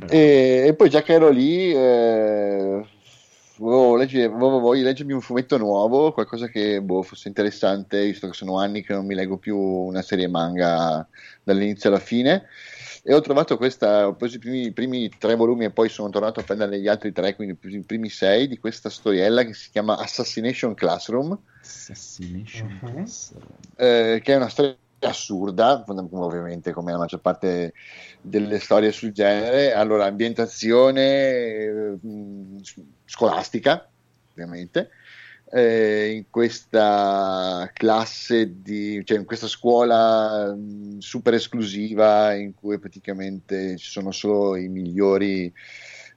E, 0.09 0.65
e, 0.67 0.75
poi 0.75 0.89
già 0.89 1.03
che 1.03 1.13
ero 1.13 1.31
lì, 1.31 1.73
eh, 1.73 2.87
volevo, 3.57 3.97
leggere, 3.97 4.29
volevo 4.29 4.73
leggermi 4.73 5.13
un 5.13 5.21
fumetto 5.21 5.59
nuovo, 5.59 6.13
qualcosa 6.13 6.49
che 6.49 6.81
boh, 6.81 7.03
fosse 7.03 7.29
interessante, 7.29 8.05
visto 8.05 8.29
che 8.29 8.35
sono 8.35 8.59
anni 8.59 8.83
che 8.83 8.93
non 8.93 9.07
mi 9.07 9.15
leggo 9.15 9.37
più 9.37 9.57
una 9.57 10.03
serie 10.03 10.29
manga 10.29 11.07
dall'inizio 11.43 11.89
alla 11.89 11.99
fine. 11.99 12.47
E 13.05 13.13
ho 13.15 13.21
trovato 13.21 13.57
questa, 13.57 14.07
ho 14.07 14.15
preso 14.15 14.37
i 14.37 14.39
primi, 14.39 14.67
i 14.67 14.73
primi, 14.73 15.09
tre 15.19 15.35
volumi 15.35 15.65
e 15.65 15.71
poi 15.71 15.89
sono 15.89 16.09
tornato 16.09 16.39
a 16.39 16.45
prendere 16.45 16.79
gli 16.79 16.87
altri 16.87 17.11
tre, 17.11 17.35
quindi 17.35 17.59
i 17.61 17.81
primi 17.81 18.09
sei 18.09 18.47
di 18.47 18.59
questa 18.59 18.91
storiella 18.91 19.43
che 19.43 19.55
si 19.55 19.71
chiama 19.71 19.99
Assassination 19.99 20.75
Classroom. 20.75 21.37
Assassination 21.61 22.79
uh-huh. 22.81 22.93
Classroom. 22.93 23.43
Eh, 23.75 24.21
che 24.23 24.33
è 24.33 24.37
una 24.37 24.49
storia 24.49 24.77
assurda, 25.01 25.85
ovviamente 25.85 26.71
come 26.71 26.93
la 26.93 26.99
maggior 26.99 27.21
parte 27.21 27.73
delle 28.21 28.61
storie 28.61 28.93
sul 28.93 29.11
genere. 29.11 29.73
Allora, 29.73 30.05
ambientazione 30.05 31.03
eh, 31.03 31.99
scolastica, 33.05 33.89
ovviamente, 34.31 34.91
eh, 35.55 36.13
in 36.13 36.25
questa 36.31 37.71
classe 37.75 38.63
di, 38.63 39.03
cioè 39.05 39.19
in 39.19 39.27
questa 39.27 39.47
scuola 39.47 40.55
mh, 40.55 40.99
super 40.99 41.35
esclusiva 41.35 42.33
in 42.33 42.55
cui 42.55 42.79
praticamente 42.79 43.77
ci 43.77 43.91
sono 43.91 44.13
solo 44.13 44.57
i 44.57 44.69
migliori 44.69 45.53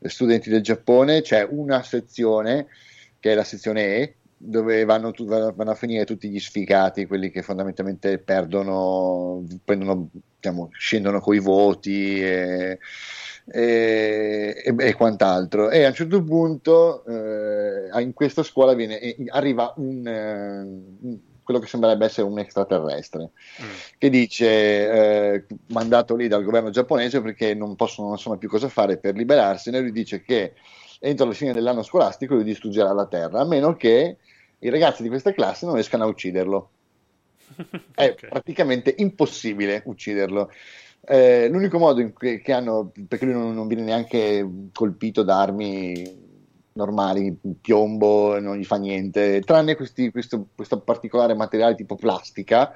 studenti 0.03 0.49
del 0.49 0.61
Giappone, 0.61 1.21
c'è 1.21 1.45
una 1.49 1.83
sezione 1.83 2.67
che 3.19 3.33
è 3.33 3.35
la 3.35 3.43
sezione 3.43 3.83
E 3.83 4.15
dove 4.37 4.85
vanno, 4.85 5.13
vanno, 5.17 5.71
a 5.71 5.75
finire 5.75 6.05
tutti 6.05 6.29
gli 6.29 6.39
sfigati, 6.39 7.05
quelli 7.05 7.29
che 7.29 7.41
fondamentalmente 7.41 8.19
perdono, 8.19 9.43
prendono, 9.63 10.09
diciamo, 10.39 10.69
scendono 10.71 11.19
coi 11.19 11.39
voti 11.39 12.21
e, 12.21 12.79
e, 13.45 14.61
e, 14.63 14.75
e, 14.77 14.93
quant'altro. 14.93 15.69
E 15.69 15.83
a 15.83 15.89
un 15.89 15.93
certo 15.93 16.23
punto 16.23 17.03
eh, 17.05 18.01
in 18.01 18.13
questa 18.13 18.43
scuola 18.43 18.73
viene, 18.73 19.15
arriva 19.29 19.73
un, 19.77 20.07
eh, 20.07 21.19
quello 21.43 21.59
che 21.59 21.67
sembrerebbe 21.67 22.05
essere 22.05 22.27
un 22.27 22.39
extraterrestre 22.39 23.31
mm. 23.61 23.69
che 23.97 24.09
dice 24.09 24.47
eh, 24.47 25.45
mandato 25.67 26.15
lì 26.15 26.27
dal 26.27 26.43
governo 26.43 26.71
giapponese 26.71 27.21
perché 27.21 27.53
non 27.53 27.75
possono 27.75 28.07
non 28.07 28.17
sanno 28.17 28.37
più 28.37 28.49
cosa 28.49 28.67
fare 28.67 28.97
per 28.97 29.15
liberarsene 29.15 29.79
lui 29.79 29.91
dice 29.91 30.23
che 30.23 30.53
entro 30.99 31.27
la 31.27 31.33
fine 31.33 31.53
dell'anno 31.53 31.83
scolastico 31.83 32.33
lui 32.33 32.43
distruggerà 32.43 32.91
la 32.93 33.05
terra 33.05 33.41
a 33.41 33.45
meno 33.45 33.75
che 33.75 34.17
i 34.65 34.69
ragazzi 34.69 35.03
di 35.03 35.09
questa 35.09 35.31
classe 35.31 35.65
non 35.65 35.75
riescano 35.75 36.03
a 36.03 36.07
ucciderlo. 36.07 36.69
È 37.93 38.09
okay. 38.09 38.29
praticamente 38.29 38.95
impossibile 38.97 39.83
ucciderlo. 39.85 40.51
Eh, 41.07 41.47
l'unico 41.49 41.77
modo 41.77 42.01
in 42.01 42.13
cui 42.13 42.41
che 42.41 42.51
hanno, 42.51 42.91
perché 43.07 43.25
lui 43.25 43.33
non, 43.33 43.53
non, 43.53 43.67
viene 43.67 43.83
neanche 43.83 44.69
colpito 44.73 45.23
da 45.23 45.39
armi 45.41 46.23
normali, 46.73 47.37
piombo, 47.61 48.39
non 48.39 48.57
gli 48.57 48.65
fa 48.65 48.77
niente, 48.77 49.41
tranne 49.41 49.75
questi, 49.75 50.11
questo, 50.11 50.47
questo 50.55 50.79
particolare 50.79 51.33
materiale 51.35 51.75
tipo 51.75 51.95
plastica 51.95 52.73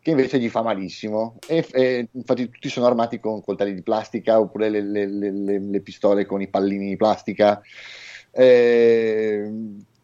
che 0.00 0.10
invece 0.10 0.38
gli 0.38 0.48
fa 0.48 0.62
malissimo. 0.62 1.36
E, 1.48 1.66
e, 1.72 2.08
infatti 2.12 2.48
tutti 2.48 2.68
sono 2.68 2.86
armati 2.86 3.18
con 3.18 3.42
coltelli 3.42 3.74
di 3.74 3.82
plastica 3.82 4.38
oppure 4.38 4.70
le, 4.70 4.80
le, 4.80 5.06
le, 5.06 5.58
le 5.58 5.80
pistole 5.80 6.24
con 6.26 6.40
i 6.40 6.48
pallini 6.48 6.90
di 6.90 6.96
plastica. 6.96 7.60
Eh, 8.30 9.50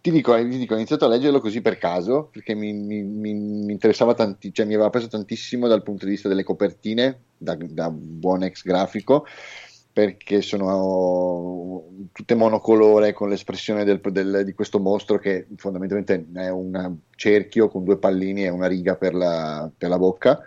ti 0.03 0.11
dico, 0.11 0.35
ti 0.37 0.59
dico, 0.59 0.75
ho 0.75 0.77
iniziato 0.77 1.05
a 1.05 1.09
leggerlo 1.09 1.39
così 1.39 1.63
per 1.63 1.79
caso, 1.79 2.29
perché 2.33 2.55
mi, 2.55 2.73
mi, 2.73 3.05
mi, 3.05 3.71
interessava 3.71 4.15
tanti, 4.15 4.53
cioè 4.53 4.67
mi 4.67 4.75
aveva 4.75 4.91
preso 4.91 5.07
tantissimo 5.07 5.69
dal 5.69 5.85
punto 5.85 6.05
di 6.05 6.11
vista 6.11 6.29
delle 6.29 6.43
copertine, 6.43 7.21
da, 7.39 7.57
da 7.57 7.89
buon 7.89 8.43
ex 8.43 8.65
grafico, 8.65 9.25
perché 9.93 10.43
sono 10.43 11.85
tutte 12.11 12.35
monocolore 12.35 13.13
con 13.13 13.29
l'espressione 13.29 13.85
del, 13.85 14.01
del, 14.01 14.43
di 14.45 14.53
questo 14.55 14.81
mostro 14.81 15.21
che 15.21 15.47
fondamentalmente 15.57 16.27
è 16.35 16.49
un 16.49 16.97
cerchio 17.15 17.69
con 17.69 17.85
due 17.85 17.99
pallini 17.99 18.45
e 18.45 18.49
una 18.49 18.67
riga 18.67 18.97
per 18.97 19.15
la, 19.15 19.71
per 19.77 19.89
la 19.89 19.99
bocca 19.99 20.41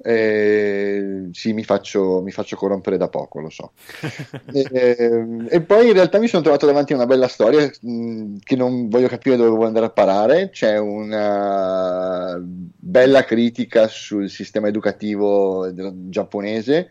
eh, 0.00 1.28
sì, 1.32 1.52
mi 1.52 1.64
faccio, 1.64 2.20
mi 2.22 2.30
faccio, 2.30 2.56
corrompere 2.56 2.96
da 2.96 3.08
poco, 3.08 3.40
lo 3.40 3.50
so. 3.50 3.72
e, 4.52 5.46
e, 5.48 5.60
poi 5.62 5.88
in 5.88 5.92
realtà 5.92 6.18
mi 6.18 6.28
sono 6.28 6.42
trovato 6.42 6.66
davanti 6.66 6.92
a 6.92 6.96
una 6.96 7.06
bella 7.06 7.26
storia 7.26 7.68
mh, 7.80 8.36
che 8.44 8.54
non 8.54 8.88
voglio 8.88 9.08
capire 9.08 9.36
dove 9.36 9.50
vuole 9.50 9.66
andare 9.66 9.86
a 9.86 9.90
parare. 9.90 10.50
C'è 10.50 10.78
una 10.78 12.40
bella 12.40 13.24
critica 13.24 13.88
sul 13.88 14.30
sistema 14.30 14.68
educativo 14.68 15.72
giapponese 16.08 16.90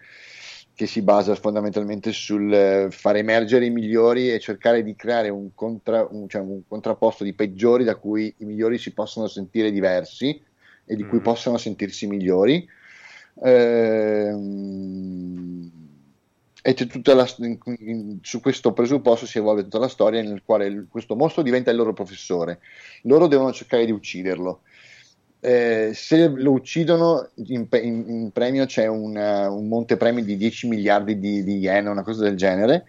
che 0.76 0.86
si 0.86 1.02
basa 1.02 1.34
fondamentalmente 1.34 2.12
sul 2.12 2.88
fare 2.92 3.20
emergere 3.20 3.66
i 3.66 3.72
migliori 3.72 4.32
e 4.32 4.40
cercare 4.40 4.84
di 4.84 4.96
creare 4.96 5.30
un, 5.30 5.56
contra, 5.56 6.08
un, 6.08 6.30
cioè 6.30 6.42
un 6.42 6.62
contrapposto 6.68 7.24
di 7.24 7.34
peggiori 7.34 7.84
da 7.84 7.96
cui 7.96 8.32
i 8.38 8.46
migliori 8.46 8.78
si 8.78 8.94
possono 8.94 9.28
sentire 9.28 9.72
diversi 9.72 10.40
e 10.86 10.96
di 10.96 11.04
cui 11.04 11.18
mm. 11.18 11.24
possono 11.24 11.58
sentirsi 11.58 12.06
migliori 12.06 12.70
Ehm, 13.44 15.28
e 16.62 16.74
c'è 16.74 16.86
tutta 16.88 17.14
la, 17.14 17.26
su 17.26 18.42
questo 18.42 18.74
presupposto 18.74 19.26
si 19.26 19.38
evolve 19.38 19.64
tutta 19.64 19.80
la 19.80 19.88
storia 19.88 20.22
nel 20.22 20.42
quale 20.44 20.88
questo 20.90 21.16
mostro 21.16 21.42
diventa 21.42 21.72
il 21.72 21.78
loro 21.78 21.94
professore. 21.94 22.60
Loro 23.04 23.28
devono 23.28 23.54
cercare 23.54 23.86
di 23.86 23.92
ucciderlo. 23.92 24.64
Eh, 25.40 25.92
se 25.94 26.28
lo 26.28 26.52
uccidono, 26.52 27.30
in, 27.36 27.68
in, 27.72 28.04
in 28.08 28.32
premio 28.34 28.66
c'è 28.66 28.86
una, 28.88 29.50
un 29.50 29.70
montepremi 29.70 30.26
di 30.26 30.36
10 30.36 30.68
miliardi 30.68 31.18
di, 31.18 31.44
di 31.44 31.58
yen, 31.58 31.88
una 31.88 32.04
cosa 32.04 32.24
del 32.24 32.36
genere. 32.36 32.84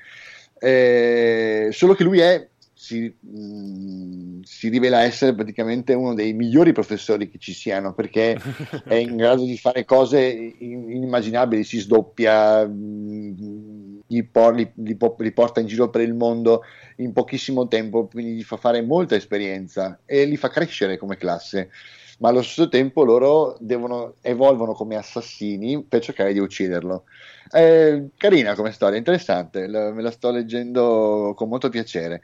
Eh, 0.59 1.69
solo 1.71 1.95
che 1.95 2.03
lui 2.03 2.19
è 2.19 2.49
si, 2.79 3.13
mh, 3.21 3.41
mm, 3.41 4.41
si, 4.45 4.69
rivela 4.69 5.03
essere 5.03 5.35
praticamente 5.35 5.95
uno 5.95 6.15
dei 6.15 6.33
migliori 6.33 6.73
professori 6.73 7.29
che 7.29 7.39
ci 7.39 7.53
siano 7.53 7.93
perché 7.93 8.39
è 8.87 8.95
in 8.95 9.17
grado 9.17 9.43
di 9.43 9.59
fare 9.59 9.85
cose 9.85 10.21
inimmaginabili, 10.21 11.65
si 11.65 11.81
sdoppia, 11.81 12.65
mh, 12.65 12.71
mm, 12.73 13.99
gli, 14.07 14.25
por- 14.25 14.55
li, 14.55 14.71
li, 14.77 14.97
li, 15.19 15.33
porta 15.33 15.59
in 15.59 15.67
giro 15.67 15.91
per 15.91 16.03
il 16.03 16.15
mondo 16.15 16.63
in 16.99 17.13
pochissimo 17.13 17.67
tempo, 17.67 18.07
quindi 18.07 18.35
gli 18.35 18.45
fa 18.45 18.57
fare 18.57 18.81
molta 18.81 19.17
esperienza 19.17 19.99
e 20.07 20.25
li 20.25 20.37
fa 20.37 20.49
crescere 20.49 20.99
come 20.99 21.17
classe. 21.17 21.71
Ma 22.21 22.29
allo 22.29 22.43
stesso 22.43 22.69
tempo 22.69 23.05
loro 23.05 23.57
devono, 23.61 24.15
evolvono 24.23 24.73
come 24.73 24.97
assassini 24.97 25.83
per 25.83 26.01
cercare 26.01 26.33
di 26.33 26.39
ucciderlo. 26.39 27.05
È 27.51 28.03
carina 28.17 28.55
come 28.55 28.73
storia, 28.73 28.99
interessante, 28.99 29.67
la, 29.67 29.93
me 29.93 30.03
la 30.03 30.11
sto 30.11 30.31
leggendo 30.31 31.33
con 31.37 31.49
molto 31.49 31.69
piacere 31.69 32.23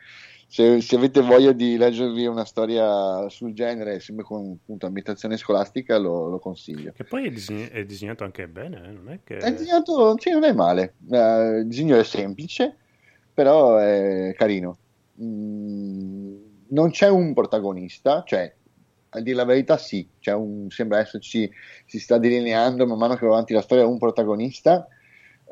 se, 0.54 0.80
se, 0.82 0.94
avete 0.94 1.20
voglia 1.20 1.50
di 1.50 1.76
leggervi 1.76 2.26
una 2.26 2.44
storia 2.44 3.28
sul 3.28 3.54
genere, 3.54 3.98
sempre 3.98 4.24
con 4.24 4.56
appunto, 4.62 4.86
ambientazione 4.86 5.36
scolastica, 5.36 5.98
lo, 5.98 6.28
lo, 6.28 6.38
consiglio. 6.38 6.92
Che 6.92 7.02
poi 7.02 7.26
è, 7.26 7.30
disegn- 7.30 7.72
è, 7.72 7.84
disegnato 7.84 8.22
anche 8.22 8.46
bene, 8.46 8.76
eh? 8.76 8.92
non 8.92 9.10
è 9.10 9.18
che... 9.24 9.38
È 9.38 9.50
disegnato, 9.50 10.14
sì, 10.16 10.30
non 10.30 10.44
è 10.44 10.52
male. 10.52 10.94
Uh, 11.08 11.56
il 11.58 11.66
disegno 11.66 11.98
è 11.98 12.04
semplice, 12.04 12.76
però 13.34 13.78
è 13.78 14.32
carino. 14.36 14.78
Mm, 15.20 16.36
non 16.68 16.90
c'è 16.90 17.08
un 17.08 17.34
protagonista, 17.34 18.22
cioè, 18.24 18.54
a 19.08 19.20
dire 19.20 19.36
la 19.36 19.44
verità 19.44 19.76
sì, 19.76 20.08
un, 20.26 20.70
sembra 20.70 21.00
esserci, 21.00 21.50
si 21.84 21.98
sta 21.98 22.16
delineando 22.16 22.86
man 22.86 22.98
mano 22.98 23.16
che 23.16 23.26
va 23.26 23.32
avanti 23.32 23.54
la 23.54 23.60
storia 23.60 23.88
un 23.88 23.98
protagonista, 23.98 24.86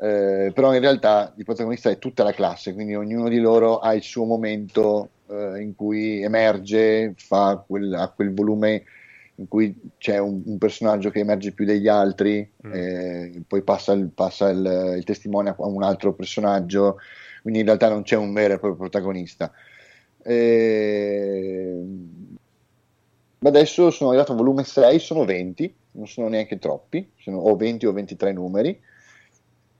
eh, 0.01 0.51
però 0.53 0.73
in 0.73 0.81
realtà 0.81 1.33
il 1.37 1.45
protagonista 1.45 1.89
è 1.89 1.99
tutta 1.99 2.23
la 2.23 2.33
classe, 2.33 2.73
quindi 2.73 2.95
ognuno 2.95 3.29
di 3.29 3.39
loro 3.39 3.79
ha 3.79 3.93
il 3.93 4.01
suo 4.01 4.25
momento 4.25 5.09
eh, 5.27 5.61
in 5.61 5.75
cui 5.75 6.21
emerge, 6.21 7.13
fa 7.15 7.63
quel, 7.65 7.93
ha 7.93 8.09
quel 8.09 8.33
volume 8.33 8.83
in 9.35 9.47
cui 9.47 9.75
c'è 9.97 10.17
un, 10.19 10.41
un, 10.45 10.57
personaggio 10.57 11.09
che 11.09 11.19
emerge 11.19 11.53
più 11.53 11.65
degli 11.65 11.87
altri, 11.87 12.47
mm. 12.67 12.73
eh, 12.73 13.41
poi 13.47 13.61
passa, 13.63 13.93
il, 13.93 14.09
passa 14.13 14.49
il, 14.49 14.93
il, 14.97 15.03
testimone 15.03 15.49
a 15.49 15.55
un 15.57 15.83
altro 15.83 16.13
personaggio, 16.13 16.97
quindi 17.41 17.59
in 17.59 17.65
realtà 17.65 17.89
non 17.89 18.03
c'è 18.03 18.15
un 18.15 18.33
vero 18.33 18.53
e 18.53 18.59
proprio 18.59 18.79
protagonista. 18.79 19.51
Eh, 20.21 21.83
adesso 23.39 23.89
sono 23.89 24.09
arrivato 24.09 24.33
a 24.33 24.35
volume 24.35 24.63
6, 24.63 24.99
sono 24.99 25.25
20, 25.25 25.75
non 25.91 26.07
sono 26.07 26.27
neanche 26.27 26.59
troppi, 26.59 27.11
sono 27.17 27.37
o 27.37 27.55
20 27.55 27.85
o 27.85 27.91
23 27.91 28.33
numeri 28.33 28.79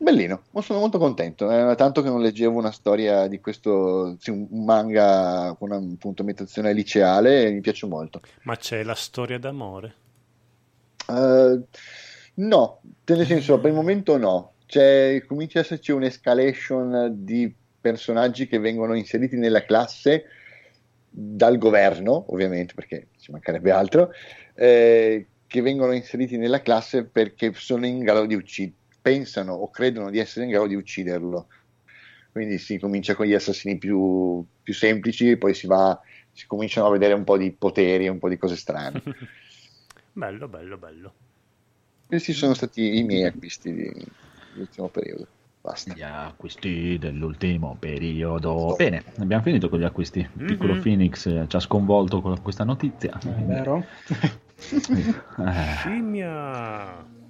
Bellino, 0.04 0.44
sono 0.60 0.80
molto 0.80 0.98
contento. 0.98 1.50
È 1.50 1.76
tanto 1.78 2.02
che 2.02 2.10
non 2.10 2.22
leggevo 2.22 2.58
una 2.58 2.74
storia 2.74 3.28
di 3.28 3.40
questo, 3.40 4.18
sì, 4.20 4.32
un 4.32 4.66
manga 4.66 5.56
con 5.58 5.72
una 5.72 5.78
appunto, 5.78 6.22
ambientazione 6.22 6.74
liceale 6.74 7.46
e 7.46 7.52
mi 7.52 7.62
piace 7.62 7.88
molto. 7.88 8.20
Ma 8.42 8.58
c'è 8.58 8.84
la 8.84 8.96
storia 8.96 9.40
d'amore? 9.40 9.94
Uh, 11.08 11.66
no, 12.36 12.82
nel 13.06 13.26
senso, 13.26 13.60
per 13.60 13.70
il 13.70 13.76
momento 13.78 14.18
no. 14.18 14.52
C'è, 14.66 15.24
comincia 15.26 15.60
ad 15.60 15.66
esserci 15.66 15.94
un'escalation 15.94 17.14
di 17.16 17.54
personaggi 17.80 18.46
che 18.46 18.60
vengono 18.60 18.96
inseriti 18.96 19.38
nella 19.38 19.64
classe 19.64 20.26
dal 21.10 21.58
governo, 21.58 22.26
ovviamente, 22.28 22.74
perché 22.74 23.08
ci 23.20 23.32
mancherebbe 23.32 23.72
altro, 23.72 24.12
eh, 24.54 25.28
che 25.48 25.62
vengono 25.62 25.94
inseriti 25.94 26.36
nella 26.36 26.62
classe 26.62 27.06
perché 27.06 27.54
sono 27.56 27.86
in 27.86 28.00
grado 28.00 28.26
di 28.26 28.36
uccidere 28.36 28.82
pensano 29.04 29.54
o 29.54 29.70
credono 29.70 30.10
di 30.10 30.18
essere 30.18 30.46
in 30.46 30.52
grado 30.52 30.68
di 30.68 30.76
ucciderlo. 30.76 31.48
Quindi 32.32 32.58
si 32.58 32.80
comincia 32.80 33.14
con 33.14 33.28
gli 33.28 33.34
assassini 33.34 33.78
più, 33.78 34.44
più 34.64 34.74
semplici, 34.74 35.38
poi 35.38 35.54
si 35.54 35.68
va, 35.68 36.00
si 36.32 36.48
cominciano 36.48 36.88
a 36.88 36.92
vedere 36.92 37.14
un 37.14 37.26
po' 37.26 37.38
di 37.38 37.52
poteri, 37.52 38.08
un 38.08 38.18
po' 38.18 38.30
di 38.30 38.38
cose 38.38 38.56
strane. 38.56 39.04
bello, 40.14 40.48
bello, 40.48 40.78
bello. 40.78 41.14
Questi 42.08 42.34
sono 42.34 42.54
stati 42.56 42.98
i 42.98 43.04
miei 43.04 43.26
acquisti 43.26 43.74
di, 43.74 43.92
dell'ultimo 44.54 44.88
periodo. 44.88 45.28
Basta. 45.62 45.94
Gli 45.94 46.02
acquisti 46.02 46.98
dell'ultimo 46.98 47.76
periodo. 47.80 48.70
Sto. 48.70 48.76
Bene, 48.78 49.04
abbiamo 49.20 49.44
finito 49.44 49.70
con 49.70 49.80
gli 49.80 49.84
acquisti. 49.84 50.20
Il 50.20 50.30
mm-hmm. 50.38 50.48
piccolo 50.48 50.80
Phoenix 50.80 51.26
eh, 51.26 51.46
ci 51.48 51.56
ha 51.56 51.60
sconvolto 51.60 52.22
con 52.22 52.42
questa 52.42 52.64
notizia. 52.64 53.18
È 53.18 53.44
vero? 53.44 53.86
eh. 54.18 55.74
Scimmia! 55.78 57.23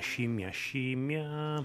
Scimmia, 0.00 0.50
scimmia. 0.50 1.64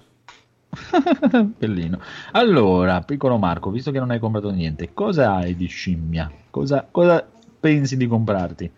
Bellino. 1.58 2.00
Allora, 2.32 3.02
piccolo 3.02 3.38
Marco, 3.38 3.70
visto 3.70 3.92
che 3.92 4.00
non 4.00 4.12
hai 4.12 4.20
comprato 4.20 4.50
niente, 4.52 4.94
cosa 4.94 5.36
hai 5.36 5.56
di 5.56 5.68
scimmia? 5.68 6.32
Cosa, 6.50 6.88
cosa 6.90 7.26
pensi 7.60 7.98
di 7.98 8.08
comprarti? 8.08 8.72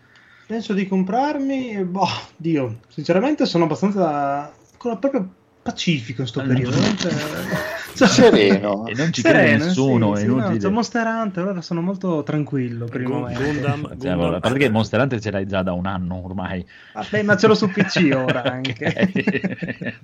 Penso 0.46 0.72
di 0.72 0.86
comprarmi, 0.88 1.84
boh, 1.84 2.08
Dio, 2.36 2.78
sinceramente 2.88 3.44
sono 3.44 3.64
abbastanza 3.64 4.50
proprio 4.78 5.28
pacifico 5.62 6.22
in 6.22 6.26
sto 6.26 6.40
allora, 6.40 6.54
periodo. 6.54 6.76
Sereno. 8.06 8.86
E 8.86 8.94
non 8.94 9.12
ci 9.12 9.22
crede 9.22 9.64
nessuno. 9.64 10.14
Sì, 10.14 10.22
sì, 10.22 10.28
no, 10.28 10.58
cioè 10.58 10.70
Monster 10.70 11.06
Hunter, 11.06 11.42
allora 11.42 11.62
sono 11.62 11.80
molto 11.80 12.22
tranquillo 12.22 12.84
per 12.86 13.00
il 13.00 13.08
momento. 13.08 13.42
Gundam, 13.42 13.80
Gundam. 13.80 14.00
Cioè, 14.00 14.10
allora, 14.10 14.36
a 14.36 14.40
parte 14.40 14.58
che 14.58 14.68
Monster 14.68 15.00
Hunter 15.00 15.20
ce 15.20 15.30
l'hai 15.30 15.46
già 15.46 15.62
da 15.62 15.72
un 15.72 15.86
anno 15.86 16.24
ormai. 16.24 16.66
Vabbè, 16.94 17.22
ma 17.22 17.36
ce 17.36 17.46
l'ho 17.46 17.54
su 17.54 17.68
PC 17.68 18.10
ora 18.14 18.42
anche. 18.42 18.74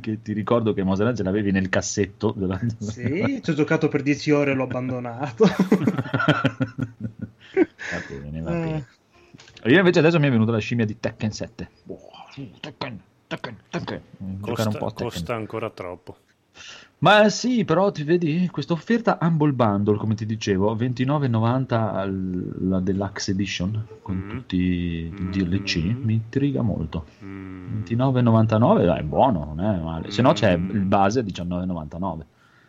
che 0.00 0.22
ti 0.22 0.32
ricordo 0.32 0.72
che 0.72 0.82
Monster 0.82 1.06
Hunter 1.06 1.24
ce 1.24 1.30
l'avevi 1.30 1.52
nel 1.52 1.68
cassetto. 1.68 2.32
Della... 2.36 2.58
Sì, 2.78 3.40
ci 3.42 3.50
ho 3.50 3.54
giocato 3.54 3.88
per 3.88 4.02
10 4.02 4.30
ore 4.30 4.52
e 4.52 4.54
l'ho 4.54 4.64
abbandonato. 4.64 5.44
va 5.44 5.56
bene, 8.08 8.40
va 8.40 8.50
bene. 8.50 8.76
Eh. 8.76 8.84
Io 9.70 9.78
invece 9.78 10.00
adesso 10.00 10.18
mi 10.18 10.26
è 10.26 10.30
venuta 10.30 10.50
la 10.50 10.58
scimmia 10.58 10.84
di 10.84 10.98
Tekken 10.98 11.30
7. 11.30 11.68
Wow, 11.84 12.00
Tekken, 12.60 13.00
Tekken, 13.28 13.56
Tekken. 13.70 14.00
Costa, 14.40 14.68
un 14.68 14.76
po 14.76 14.88
Tekken. 14.88 15.08
costa 15.08 15.34
ancora 15.34 15.70
troppo. 15.70 16.16
Ma 17.02 17.28
sì, 17.30 17.64
però 17.64 17.90
ti 17.90 18.04
vedi 18.04 18.48
questa 18.48 18.74
offerta 18.74 19.18
Humble 19.20 19.52
Bundle, 19.52 19.96
come 19.96 20.14
ti 20.14 20.24
dicevo, 20.24 20.76
29,90 20.76 22.68
la 22.68 22.78
Deluxe 22.78 23.32
Edition 23.32 23.86
con 24.02 24.14
mm. 24.14 24.28
tutti 24.28 24.56
i 24.56 25.28
DLC, 25.30 25.78
mm. 25.78 26.04
mi 26.04 26.12
intriga 26.12 26.62
molto. 26.62 27.06
Mm. 27.24 27.82
29,99 27.82 28.96
è 28.96 29.02
buono, 29.02 29.52
non 29.52 29.60
è 29.60 29.80
male. 29.80 30.12
Se 30.12 30.22
no 30.22 30.32
c'è 30.32 30.52
il 30.52 30.84
base 30.84 31.18
a 31.18 31.22
19,99. 31.24 32.20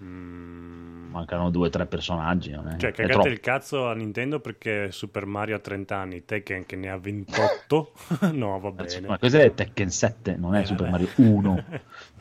Mm. 0.03 1.11
Mancano 1.11 1.51
due 1.51 1.67
o 1.67 1.69
tre 1.69 1.85
personaggi. 1.85 2.49
Non 2.49 2.69
è? 2.69 2.77
Cioè, 2.77 2.91
cagate 2.91 3.29
il 3.29 3.39
cazzo 3.39 3.87
a 3.87 3.93
Nintendo 3.93 4.39
perché 4.39 4.91
Super 4.91 5.27
Mario 5.27 5.57
ha 5.57 5.59
30 5.59 5.95
anni, 5.95 6.25
Tekken 6.25 6.65
che 6.65 6.75
ne 6.75 6.89
ha 6.89 6.97
28. 6.97 7.91
no, 8.33 8.59
va 8.59 8.71
bene. 8.71 9.07
Ma 9.07 9.19
cos'è 9.19 9.53
Tekken 9.53 9.91
7? 9.91 10.37
Non 10.37 10.55
è 10.55 10.61
eh, 10.61 10.65
Super 10.65 10.89
Mario 10.89 11.09
1. 11.17 11.63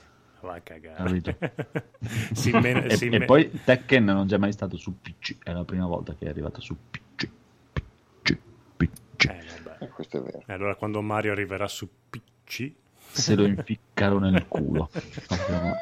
Va 0.43 0.55
a 0.55 0.61
cagare. 0.61 1.23
si 2.33 2.51
men- 2.51 2.91
e, 2.91 2.97
si 2.97 3.09
e 3.09 3.25
poi 3.25 3.51
Tekken 3.65 4.05
non 4.05 4.27
c'è 4.27 4.39
mai 4.39 4.53
stato 4.53 4.77
su 4.77 5.01
PC, 5.01 5.39
è 5.43 5.53
la 5.53 5.65
prima 5.65 5.87
volta 5.87 6.15
che 6.19 6.27
è 6.27 6.29
arrivato 6.29 6.61
su 6.61 6.77
PC. 6.91 7.29
PC, 7.73 8.39
PC. 8.77 9.25
Eh, 9.27 9.41
vabbè. 9.63 9.85
Eh, 9.85 9.89
questo 9.89 10.19
è 10.19 10.21
vero. 10.21 10.43
E 10.45 10.53
allora 10.53 10.75
quando 10.75 11.01
Mario 11.01 11.33
arriverà 11.33 11.69
su 11.69 11.89
PC 12.11 12.73
se 13.13 13.35
lo 13.35 13.45
inficcano 13.45 14.19
nel 14.19 14.49
culo 14.49 14.89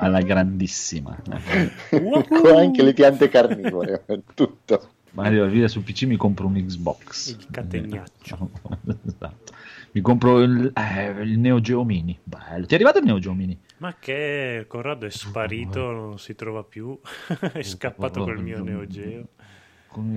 alla 0.00 0.20
grandissima 0.20 1.16
con 1.22 2.56
anche 2.56 2.82
le 2.82 2.92
piante 2.92 3.28
carnivore 3.28 4.04
tutto 4.34 4.88
Mario 5.12 5.44
arriva 5.44 5.68
su 5.68 5.80
PC 5.80 6.06
mi 6.06 6.16
compro 6.16 6.48
un 6.48 6.54
Xbox 6.54 7.28
il 7.28 7.46
catenaccio 7.48 8.50
esatto 9.06 9.52
mi 9.92 10.00
compro 10.02 10.40
il, 10.42 10.72
eh, 10.74 11.22
il 11.22 11.38
Neo 11.38 11.60
Geo 11.60 11.84
Mini. 11.84 12.16
Bello. 12.22 12.66
Ti 12.66 12.72
è 12.72 12.74
arrivato 12.74 12.98
il 12.98 13.04
Neo 13.04 13.18
Geo 13.18 13.34
Mini? 13.34 13.58
Ma 13.80 13.96
che 13.98 14.66
Corrado 14.68 15.06
è 15.06 15.10
sparito, 15.10 15.90
non 15.90 16.18
si 16.18 16.34
trova 16.34 16.62
più. 16.64 16.98
è 17.52 17.62
scappato 17.62 18.22
col 18.22 18.42
mio 18.42 18.62
Neo 18.62 18.86
Geo. 18.86 19.28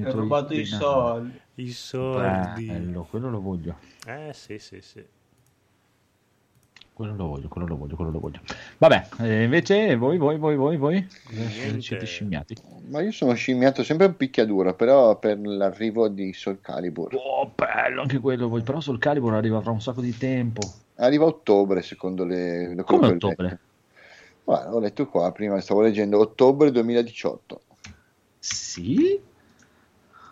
Ha 0.04 0.12
rubato 0.12 0.54
i 0.54 0.66
soldi. 0.66 1.40
I 1.56 1.72
soldi. 1.72 2.66
Bello, 2.68 3.04
quello 3.06 3.30
lo 3.30 3.40
voglio. 3.40 3.78
Eh 4.06 4.32
sì, 4.34 4.60
sì, 4.60 4.82
sì. 4.82 5.04
Quello 6.94 7.16
lo 7.16 7.26
voglio, 7.26 7.48
quello 7.48 7.66
lo 7.66 7.76
voglio, 7.76 7.96
quello 7.96 8.12
lo 8.12 8.20
voglio. 8.20 8.40
Vabbè, 8.78 9.08
eh, 9.22 9.44
invece 9.44 9.96
voi, 9.96 10.20
voi, 10.20 10.38
voi, 10.38 10.56
voi, 10.56 10.78
voi, 10.78 11.08
siete 11.80 12.06
scimmiati? 12.06 12.56
Ma 12.88 13.02
io 13.02 13.12
sono 13.12 13.34
scimmiato 13.34 13.84
sempre 13.84 14.06
un 14.06 14.16
picchiaduro, 14.16 14.76
però 14.76 15.18
per 15.18 15.40
l'arrivo 15.40 16.08
di 16.08 16.34
Soul 16.34 16.62
Calibur. 16.62 17.16
Oh, 17.16 17.52
bello 17.56 18.02
anche 18.02 18.20
quello, 18.20 18.48
però 18.62 18.80
Soul 18.80 19.00
Calibur 19.00 19.34
arriva 19.34 19.60
fra 19.62 19.72
un 19.72 19.82
sacco 19.82 20.02
di 20.02 20.16
tempo. 20.16 20.62
Arriva 20.98 21.24
a 21.24 21.30
ottobre, 21.30 21.82
secondo 21.82 22.26
le... 22.26 22.76
le 22.76 22.84
Come 22.84 23.08
ottobre? 23.08 23.60
Guarda, 24.44 24.76
ho 24.76 24.80
letto 24.80 25.08
qua, 25.08 25.32
prima 25.32 25.60
stavo 25.62 25.82
leggendo 25.82 26.20
ottobre 26.20 26.70
2018. 26.70 27.62
Sì? 28.38 29.20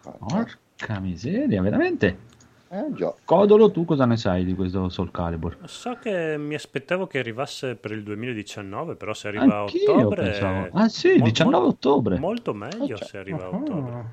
Porca 0.01 0.99
miseria, 0.99 1.59
veramente? 1.63 2.29
Eh, 2.73 2.93
già. 2.93 3.13
Codolo, 3.25 3.69
tu 3.69 3.83
cosa 3.83 4.05
ne 4.05 4.15
sai 4.15 4.45
di 4.45 4.55
questo 4.55 4.87
Soul 4.87 5.11
Calibur? 5.11 5.57
So 5.65 5.97
che 6.01 6.37
mi 6.37 6.55
aspettavo 6.55 7.05
che 7.05 7.19
arrivasse 7.19 7.75
per 7.75 7.91
il 7.91 8.01
2019, 8.01 8.95
però 8.95 9.13
se 9.13 9.27
arriva 9.27 9.59
Anch'io 9.59 9.91
a 9.91 9.97
ottobre... 9.97 10.23
Pensavo. 10.23 10.69
Ah 10.71 10.87
sì, 10.87 11.17
mo- 11.17 11.25
19 11.25 11.67
ottobre. 11.67 12.17
Molto 12.17 12.53
meglio 12.53 12.95
oh, 12.95 13.03
se 13.03 13.17
arriva 13.17 13.49
uh-huh. 13.49 13.53
a 13.53 13.57
ottobre. 13.57 14.05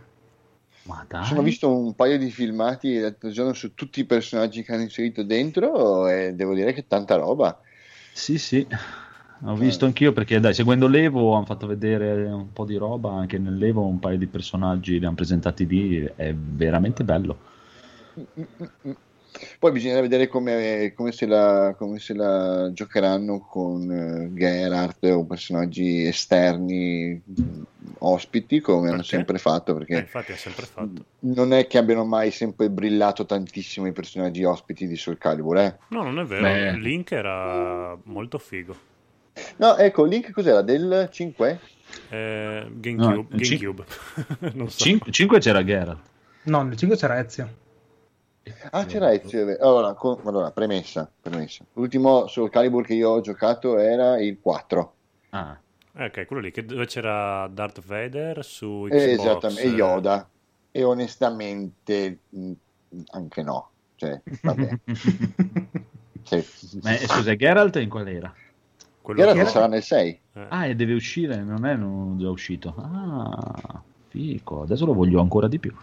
Ma 0.82 1.04
dai. 1.06 1.24
Sono 1.24 1.42
visto 1.42 1.72
un 1.72 1.94
paio 1.94 2.18
di 2.18 2.30
filmati 2.30 2.98
l'altro 2.98 3.30
giorno 3.30 3.52
su 3.52 3.74
tutti 3.74 4.00
i 4.00 4.04
personaggi 4.04 4.64
che 4.64 4.72
hanno 4.72 4.82
inserito 4.82 5.22
dentro 5.22 6.08
e 6.08 6.32
devo 6.34 6.52
dire 6.54 6.72
che 6.72 6.88
tanta 6.88 7.14
roba. 7.14 7.60
Sì, 8.12 8.38
sì. 8.38 8.66
Ho 9.44 9.54
visto 9.54 9.84
eh. 9.84 9.88
anch'io 9.88 10.12
perché 10.12 10.40
dai, 10.40 10.52
seguendo 10.52 10.88
l'Evo 10.88 11.34
hanno 11.34 11.44
fatto 11.44 11.68
vedere 11.68 12.24
un 12.24 12.52
po' 12.52 12.64
di 12.64 12.74
roba, 12.74 13.12
anche 13.12 13.38
nell'Evo 13.38 13.86
un 13.86 14.00
paio 14.00 14.18
di 14.18 14.26
personaggi 14.26 14.98
li 14.98 15.04
hanno 15.04 15.14
presentati 15.14 15.64
lì, 15.64 16.10
è 16.16 16.34
veramente 16.34 17.04
bello. 17.04 17.54
Poi 19.58 19.70
bisogna 19.72 20.00
vedere 20.00 20.26
come, 20.26 20.92
come, 20.96 21.12
se 21.12 21.26
la, 21.26 21.74
come, 21.76 21.98
se 21.98 22.14
la, 22.14 22.70
giocheranno 22.72 23.40
con 23.40 23.88
uh, 23.88 24.34
Geralt 24.34 25.04
o 25.04 25.24
personaggi 25.26 26.04
esterni 26.06 27.22
ospiti 27.98 28.60
come 28.60 28.80
perché? 28.80 28.94
hanno 28.94 29.02
sempre 29.02 29.38
fatto 29.38 29.74
perché 29.74 29.94
eh, 29.94 29.98
infatti 30.00 30.32
ha 30.32 30.36
sempre 30.36 30.66
fatto 30.66 31.04
non 31.20 31.52
è 31.52 31.66
che 31.66 31.78
abbiano 31.78 32.04
mai 32.04 32.30
sempre 32.30 32.70
brillato 32.70 33.26
tantissimo 33.26 33.88
i 33.88 33.92
personaggi 33.92 34.44
ospiti 34.44 34.86
di 34.86 34.94
Soul 34.94 35.18
Calibur 35.18 35.58
eh? 35.58 35.78
no 35.88 36.04
non 36.04 36.20
è 36.20 36.24
vero 36.24 36.42
Beh. 36.42 36.76
Link 36.76 37.10
era 37.10 37.98
molto 38.04 38.38
figo 38.38 38.76
No, 39.56 39.76
ecco, 39.76 40.04
Link 40.04 40.30
cos'era? 40.32 40.62
Del 40.62 41.08
5? 41.10 41.60
Eh, 42.10 42.66
GameCube. 42.72 43.14
No, 43.14 43.26
GameCube. 43.30 43.84
non 44.54 44.68
so. 44.70 44.84
5, 45.10 45.38
c'era 45.38 45.64
Geralt. 45.64 46.00
No, 46.44 46.62
nel 46.62 46.76
5 46.76 46.96
c'era 46.96 47.18
Ezio. 47.18 47.48
Ah, 48.70 48.84
è 48.86 49.20
vero. 49.20 49.62
Allora, 49.62 49.94
con- 49.94 50.18
allora, 50.24 50.50
premessa, 50.50 51.10
premessa. 51.20 51.64
L'ultimo 51.74 52.26
Soul 52.26 52.50
Calibur 52.50 52.84
che 52.84 52.94
io 52.94 53.10
ho 53.10 53.20
giocato 53.20 53.78
era 53.78 54.20
il 54.20 54.38
4. 54.40 54.94
Ah, 55.30 55.58
Eh, 55.94 56.04
Ok, 56.06 56.26
quello 56.26 56.42
lì 56.42 56.50
che- 56.52 56.64
dove 56.64 56.86
c'era 56.86 57.48
Darth 57.52 57.84
Vader 57.84 58.44
su 58.44 58.86
Xbox. 58.88 58.92
Eh, 59.02 59.10
esattamente, 59.12 59.62
e 59.62 59.66
eh, 59.66 59.70
Yoda. 59.70 60.28
E 60.70 60.84
onestamente 60.84 62.18
mh, 62.28 62.52
anche 63.10 63.42
no. 63.42 63.70
Cioè, 63.96 64.20
vabbè. 64.42 64.78
Sì. 66.28 66.44
Ma 66.82 66.92
eh, 66.94 66.98
scusa, 67.06 67.34
Geralt 67.34 67.76
in 67.76 67.88
qual 67.88 68.06
era? 68.06 68.32
Quello 69.00 69.18
Geralt 69.20 69.38
che- 69.38 69.46
sarà 69.46 69.66
nel 69.66 69.82
6. 69.82 70.20
eh. 70.34 70.44
Ah, 70.50 70.66
e 70.66 70.74
deve 70.76 70.92
uscire, 70.92 71.42
non 71.42 71.64
è 71.64 71.74
non 71.74 72.18
già 72.18 72.28
uscito. 72.28 72.74
Ah, 72.76 73.80
fico, 74.08 74.60
adesso 74.62 74.84
lo 74.84 74.92
voglio 74.92 75.20
ancora 75.22 75.48
di 75.48 75.58
più. 75.58 75.74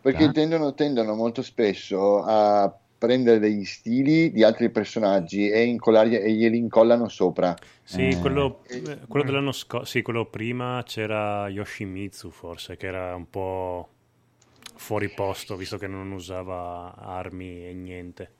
Perché 0.00 0.24
Ah. 0.24 0.30
tendono, 0.32 0.74
tendono 0.74 1.14
molto 1.14 1.42
spesso 1.42 2.22
a 2.24 2.72
prendere 2.98 3.38
degli 3.38 3.64
stili 3.64 4.32
di 4.32 4.42
altri 4.42 4.70
personaggi 4.70 5.48
e, 5.48 5.60
e 5.78 6.32
glieli 6.32 6.56
incollano 6.56 7.08
sopra. 7.08 7.54
Sì, 7.84 8.08
Eh. 8.08 8.18
quello, 8.18 8.62
eh, 8.68 8.98
quello 9.06 9.24
dell'anno 9.24 9.52
scorso, 9.52 9.84
sì, 9.86 10.02
quello 10.02 10.26
prima 10.26 10.82
c'era 10.84 11.48
Yoshimitsu 11.48 12.30
forse, 12.30 12.76
che 12.76 12.86
era 12.86 13.14
un 13.14 13.30
po' 13.30 13.88
fuori 14.74 15.08
posto, 15.10 15.56
visto 15.56 15.78
che 15.78 15.86
non 15.86 16.10
usava 16.12 16.94
armi 16.96 17.66
e 17.66 17.72
niente. 17.72 18.30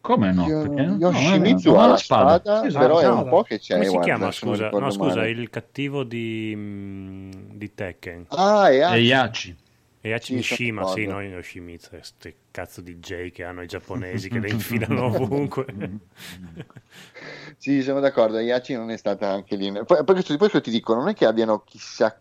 Come 0.00 0.30
no? 0.32 0.44
Perché? 0.46 0.82
No, 0.84 0.96
Yoshimitsu 0.98 1.70
non 1.70 1.78
ha 1.80 1.82
la 1.82 1.88
la 1.88 1.96
spada, 1.96 2.62
Sì, 2.70 2.78
però 2.78 3.00
è 3.00 3.08
un 3.08 3.14
spada. 3.14 3.30
po' 3.30 3.42
che 3.42 3.58
c'è. 3.58 3.72
Come 3.74 3.84
si 3.86 3.90
guarda, 3.90 4.06
chiama, 4.14 4.30
scusa? 4.30 4.70
No, 4.70 4.90
scusa, 4.90 5.26
il 5.26 5.50
cattivo 5.50 6.04
di, 6.04 6.52
mm, 6.54 7.30
di 7.54 7.74
Tekken. 7.74 8.26
Ah, 8.28 8.66
Hachi. 8.66 8.98
Yachi. 9.00 9.56
Hachi 10.12 10.26
Sì, 10.26 10.34
Mishima, 10.34 10.86
sì, 10.86 11.06
no, 11.06 11.20
Yoshimitsu, 11.20 11.90
queste 11.90 12.36
cazzo 12.50 12.80
di 12.80 12.98
J 12.98 13.30
che 13.30 13.44
hanno 13.44 13.62
i 13.62 13.66
giapponesi 13.66 14.28
che 14.28 14.38
le 14.38 14.48
infilano 14.50 15.06
ovunque. 15.06 15.66
Sì, 17.56 17.82
sono 17.82 18.00
d'accordo. 18.00 18.38
Yachi 18.38 18.74
non 18.74 18.90
è 18.90 18.96
stata 18.96 19.28
anche 19.28 19.56
lì. 19.56 19.70
Poi, 19.72 20.04
poi 20.04 20.04
poi 20.04 20.36
questo 20.38 20.60
ti 20.60 20.70
dico, 20.70 20.94
non 20.94 21.08
è 21.08 21.14
che 21.14 21.26
abbiano 21.26 21.62
chissà 21.64 22.20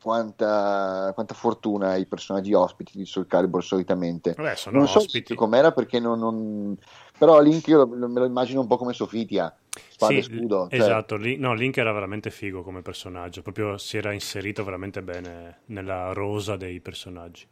quanta, 0.00 1.10
quanta 1.14 1.34
fortuna 1.34 1.96
i 1.96 2.06
personaggi 2.06 2.52
ospiti 2.52 2.96
di 2.96 3.04
Soul 3.04 3.26
Calibur 3.26 3.64
solitamente. 3.64 4.36
Sono 4.54 4.78
non 4.78 4.86
so 4.86 4.98
ospiti. 4.98 5.34
com'era 5.34 5.72
perché 5.72 5.98
non, 5.98 6.18
non- 6.18 6.76
Però 7.18 7.40
Link 7.40 7.66
io 7.68 7.86
me 7.86 8.20
lo 8.20 8.24
immagino 8.26 8.60
un 8.60 8.66
po' 8.66 8.76
come 8.76 8.92
Sofitia, 8.92 9.54
spada 9.88 10.12
Sì, 10.12 10.18
e 10.18 10.22
scudo. 10.22 10.66
cioè- 10.68 10.78
Esatto, 10.80 11.16
Link, 11.16 11.38
no, 11.40 11.54
Link 11.54 11.76
era 11.78 11.92
veramente 11.92 12.30
figo 12.30 12.62
come 12.62 12.82
personaggio, 12.82 13.42
proprio 13.42 13.78
si 13.78 13.96
era 13.96 14.12
inserito 14.12 14.64
veramente 14.64 15.02
bene 15.02 15.60
nella 15.66 16.12
rosa 16.12 16.56
dei 16.56 16.80
personaggi. 16.80 17.46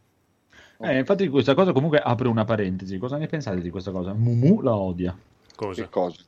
Eh, 0.80 0.98
infatti 0.98 1.28
questa 1.28 1.54
cosa 1.54 1.72
comunque 1.72 1.98
apre 2.00 2.28
una 2.28 2.44
parentesi. 2.44 2.98
Cosa 2.98 3.16
ne 3.16 3.26
pensate 3.26 3.60
di 3.60 3.70
questa 3.70 3.90
cosa? 3.90 4.12
Mumu 4.12 4.60
la 4.60 4.74
odia. 4.74 5.16
Cosa? 5.54 5.82
Che 5.82 5.88
cosa? 5.88 6.20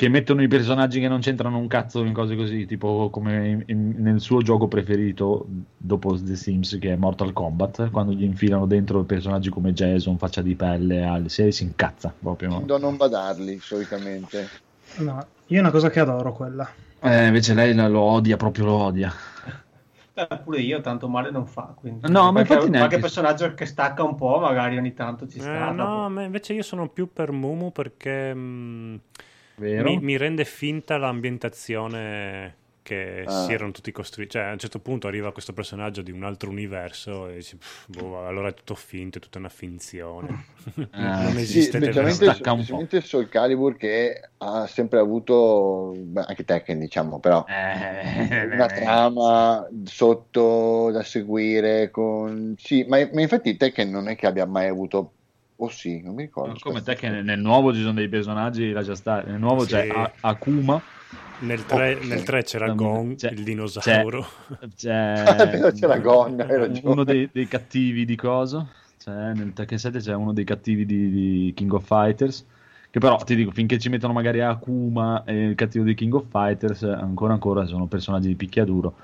Che 0.00 0.08
mettono 0.08 0.40
i 0.42 0.48
personaggi 0.48 0.98
che 0.98 1.08
non 1.08 1.20
c'entrano 1.20 1.58
un 1.58 1.66
cazzo 1.66 2.02
in 2.04 2.14
cose 2.14 2.34
così, 2.34 2.64
tipo 2.64 3.10
come 3.10 3.48
in- 3.48 3.62
in- 3.66 3.94
nel 3.98 4.18
suo 4.20 4.40
gioco 4.40 4.66
preferito 4.66 5.44
dopo 5.76 6.16
The 6.18 6.36
Sims 6.36 6.78
che 6.80 6.94
è 6.94 6.96
Mortal 6.96 7.34
Kombat, 7.34 7.90
quando 7.90 8.12
gli 8.12 8.22
infilano 8.22 8.64
dentro 8.64 9.02
personaggi 9.02 9.50
come 9.50 9.74
Jason, 9.74 10.16
faccia 10.16 10.40
di 10.40 10.54
pelle, 10.54 11.04
al- 11.04 11.28
si, 11.28 11.52
si 11.52 11.64
incazza 11.64 12.14
proprio. 12.18 12.48
Tendo 12.48 12.76
a 12.76 12.78
non 12.78 12.96
badarli 12.96 13.58
solitamente. 13.60 14.48
No, 15.00 15.22
io 15.48 15.58
è 15.58 15.60
una 15.60 15.70
cosa 15.70 15.90
che 15.90 16.00
adoro 16.00 16.32
quella. 16.32 16.66
Eh, 17.02 17.26
invece 17.26 17.52
lei 17.52 17.74
lo 17.74 18.00
odia, 18.00 18.38
proprio 18.38 18.64
lo 18.64 18.76
odia. 18.76 19.12
Eh, 20.14 20.28
pure 20.42 20.60
io 20.60 20.80
tanto 20.80 21.08
male 21.08 21.30
non 21.30 21.46
fa. 21.46 21.74
Quindi. 21.78 22.10
No, 22.10 22.22
ma 22.22 22.32
Qualche- 22.32 22.52
infatti 22.54 22.70
neanche- 22.70 22.78
Qualche 22.78 22.98
personaggio 23.00 23.52
che 23.52 23.66
stacca 23.66 24.02
un 24.02 24.14
po', 24.14 24.38
magari 24.38 24.78
ogni 24.78 24.94
tanto 24.94 25.28
ci 25.28 25.36
Eh, 25.36 25.42
sta. 25.42 25.70
no, 25.72 25.84
dopo. 25.84 26.08
ma 26.08 26.22
invece 26.22 26.54
io 26.54 26.62
sono 26.62 26.88
più 26.88 27.12
per 27.12 27.32
Mumu 27.32 27.70
perché 27.70 28.34
mm, 28.34 28.94
Vero? 28.94 29.00
Mi, 29.60 29.98
mi 29.98 30.16
rende 30.16 30.44
finta 30.44 30.96
l'ambientazione 30.96 32.56
che 32.82 33.24
Ah. 33.26 33.30
si 33.44 33.52
erano 33.52 33.70
tutti 33.72 33.92
costruiti. 33.92 34.32
Cioè, 34.32 34.42
a 34.44 34.52
un 34.52 34.58
certo 34.58 34.80
punto 34.80 35.06
arriva 35.06 35.32
questo 35.32 35.52
personaggio 35.52 36.02
di 36.02 36.10
un 36.10 36.24
altro 36.24 36.50
universo 36.50 37.28
e 37.28 37.36
dici, 37.36 37.56
"Pff, 37.56 37.86
boh, 37.88 38.26
allora 38.26 38.48
è 38.48 38.54
tutto 38.54 38.74
finto, 38.74 39.18
è 39.18 39.20
tutta 39.20 39.38
una 39.38 39.48
finzione. 39.48 40.28
Ah, 40.92 41.22
non 41.22 41.36
sì, 41.36 41.42
esiste 41.42 41.78
Sì, 41.78 41.84
specialmente, 41.84 43.00
Soul 43.00 43.28
Calibur 43.28 43.76
che 43.76 44.30
ha 44.38 44.66
sempre 44.66 44.98
avuto, 44.98 45.92
beh, 45.96 46.22
anche 46.26 46.44
Tekken 46.44 46.78
diciamo, 46.80 47.20
però 47.20 47.44
Eh, 47.46 48.44
una 48.52 48.66
trama 48.66 49.68
sotto 49.84 50.90
da 50.90 51.02
seguire 51.04 51.90
con... 51.90 52.54
Sì, 52.58 52.84
ma, 52.88 53.08
ma 53.12 53.20
infatti 53.20 53.56
Tekken 53.56 53.88
non 53.90 54.08
è 54.08 54.16
che 54.16 54.26
abbia 54.26 54.46
mai 54.46 54.66
avuto... 54.68 55.14
Oh 55.62 55.68
sì, 55.68 56.00
non 56.00 56.14
mi 56.14 56.22
ricordo. 56.22 56.58
Come 56.58 56.80
te 56.82 56.94
che 56.94 57.08
nel, 57.10 57.38
nuovo 57.38 57.74
ci 57.74 57.80
sono 57.80 57.92
dei 57.92 58.08
personaggi, 58.08 58.72
lascia 58.72 58.94
stare. 58.94 59.30
Nel 59.30 59.38
nuovo 59.38 59.60
Sì. 59.64 59.68
c'è 59.72 59.88
A- 59.88 60.10
Akuma, 60.20 60.80
Nel 61.40 61.64
3, 61.66 61.98
Oh, 62.00 62.06
nel 62.06 62.18
sì. 62.18 62.24
3 62.24 62.42
c'era 62.44 62.66
C'è- 62.68 62.74
Gon, 62.74 63.14
c'è- 63.16 63.30
il 63.30 63.42
dinosauro. 63.42 64.26
c'è, 64.74 65.24
È 65.24 65.48
vero, 65.50 65.70
c'era 65.72 65.98
Gon, 65.98 66.40
hai 66.40 66.56
ragione. 66.56 66.80
uno 66.84 67.04
dei, 67.04 67.28
dei 67.30 67.46
cattivi 67.46 68.04
di 68.06 68.16
coso. 68.16 68.68
C'è, 68.98 69.10
nel 69.34 69.52
Tekken 69.52 69.78
7 69.78 69.98
c'è 69.98 70.14
uno 70.14 70.32
dei 70.32 70.44
cattivi 70.44 70.86
di, 70.86 71.10
di 71.10 71.52
King 71.54 71.72
of 71.74 71.84
Fighters. 71.84 72.44
Che 72.90 72.98
però 72.98 73.16
ti 73.18 73.36
dico, 73.36 73.50
finché 73.52 73.78
ci 73.78 73.88
mettono 73.88 74.12
magari 74.12 74.40
Akuma 74.40 75.22
e 75.24 75.48
il 75.50 75.54
cattivo 75.54 75.84
di 75.84 75.94
King 75.94 76.12
of 76.14 76.24
Fighters, 76.30 76.82
ancora 76.82 77.34
ancora 77.34 77.64
sono 77.66 77.86
personaggi 77.86 78.28
di 78.28 78.34
picchiaduro. 78.34 78.94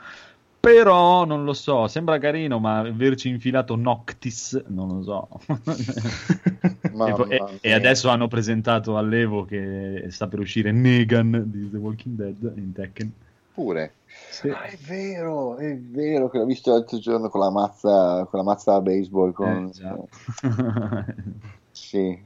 Però 0.66 1.24
non 1.24 1.44
lo 1.44 1.52
so, 1.52 1.86
sembra 1.86 2.18
carino, 2.18 2.58
ma 2.58 2.78
averci 2.78 3.28
infilato 3.28 3.76
Noctis, 3.76 4.64
non 4.66 4.96
lo 4.96 5.02
so. 5.04 5.28
E, 7.28 7.58
e- 7.60 7.72
adesso 7.72 8.08
hanno 8.08 8.26
presentato 8.26 8.96
all'Evo 8.96 9.44
che 9.44 10.06
sta 10.08 10.26
per 10.28 10.38
uscire 10.38 10.72
Negan 10.72 11.44
di 11.46 11.70
The 11.70 11.76
Walking 11.76 12.16
Dead 12.16 12.52
in 12.56 12.72
Tekken. 12.72 13.12
Pure. 13.54 13.92
Sì. 14.30 14.48
Ah, 14.48 14.62
è 14.62 14.76
vero, 14.78 15.56
è 15.56 15.76
vero 15.76 16.30
che 16.30 16.38
l'ho 16.38 16.46
visto 16.46 16.70
l'altro 16.72 16.98
giorno 16.98 17.28
con 17.28 17.40
la 17.40 17.50
mazza, 17.50 18.26
con 18.30 18.38
la 18.40 18.44
mazza 18.44 18.72
da 18.72 18.80
baseball. 18.80 19.32
Con... 19.32 19.70
Eh. 19.72 21.04
Sì. 21.70 22.18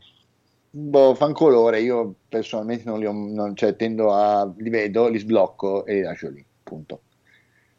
Boh, 0.71 1.15
fan 1.15 1.33
colore, 1.33 1.81
io 1.81 2.15
personalmente 2.29 2.85
non 2.85 3.01
li 3.01 3.07
ho, 3.07 3.13
non- 3.13 3.57
cioè, 3.57 3.75
tendo 3.75 4.15
a, 4.15 4.51
li 4.57 4.71
vedo, 4.71 5.09
li 5.09 5.19
sblocco 5.19 5.85
e 5.85 5.95
li 5.95 6.03
lascio 6.03 6.31
lì, 6.31 6.43
punto. 6.63 7.01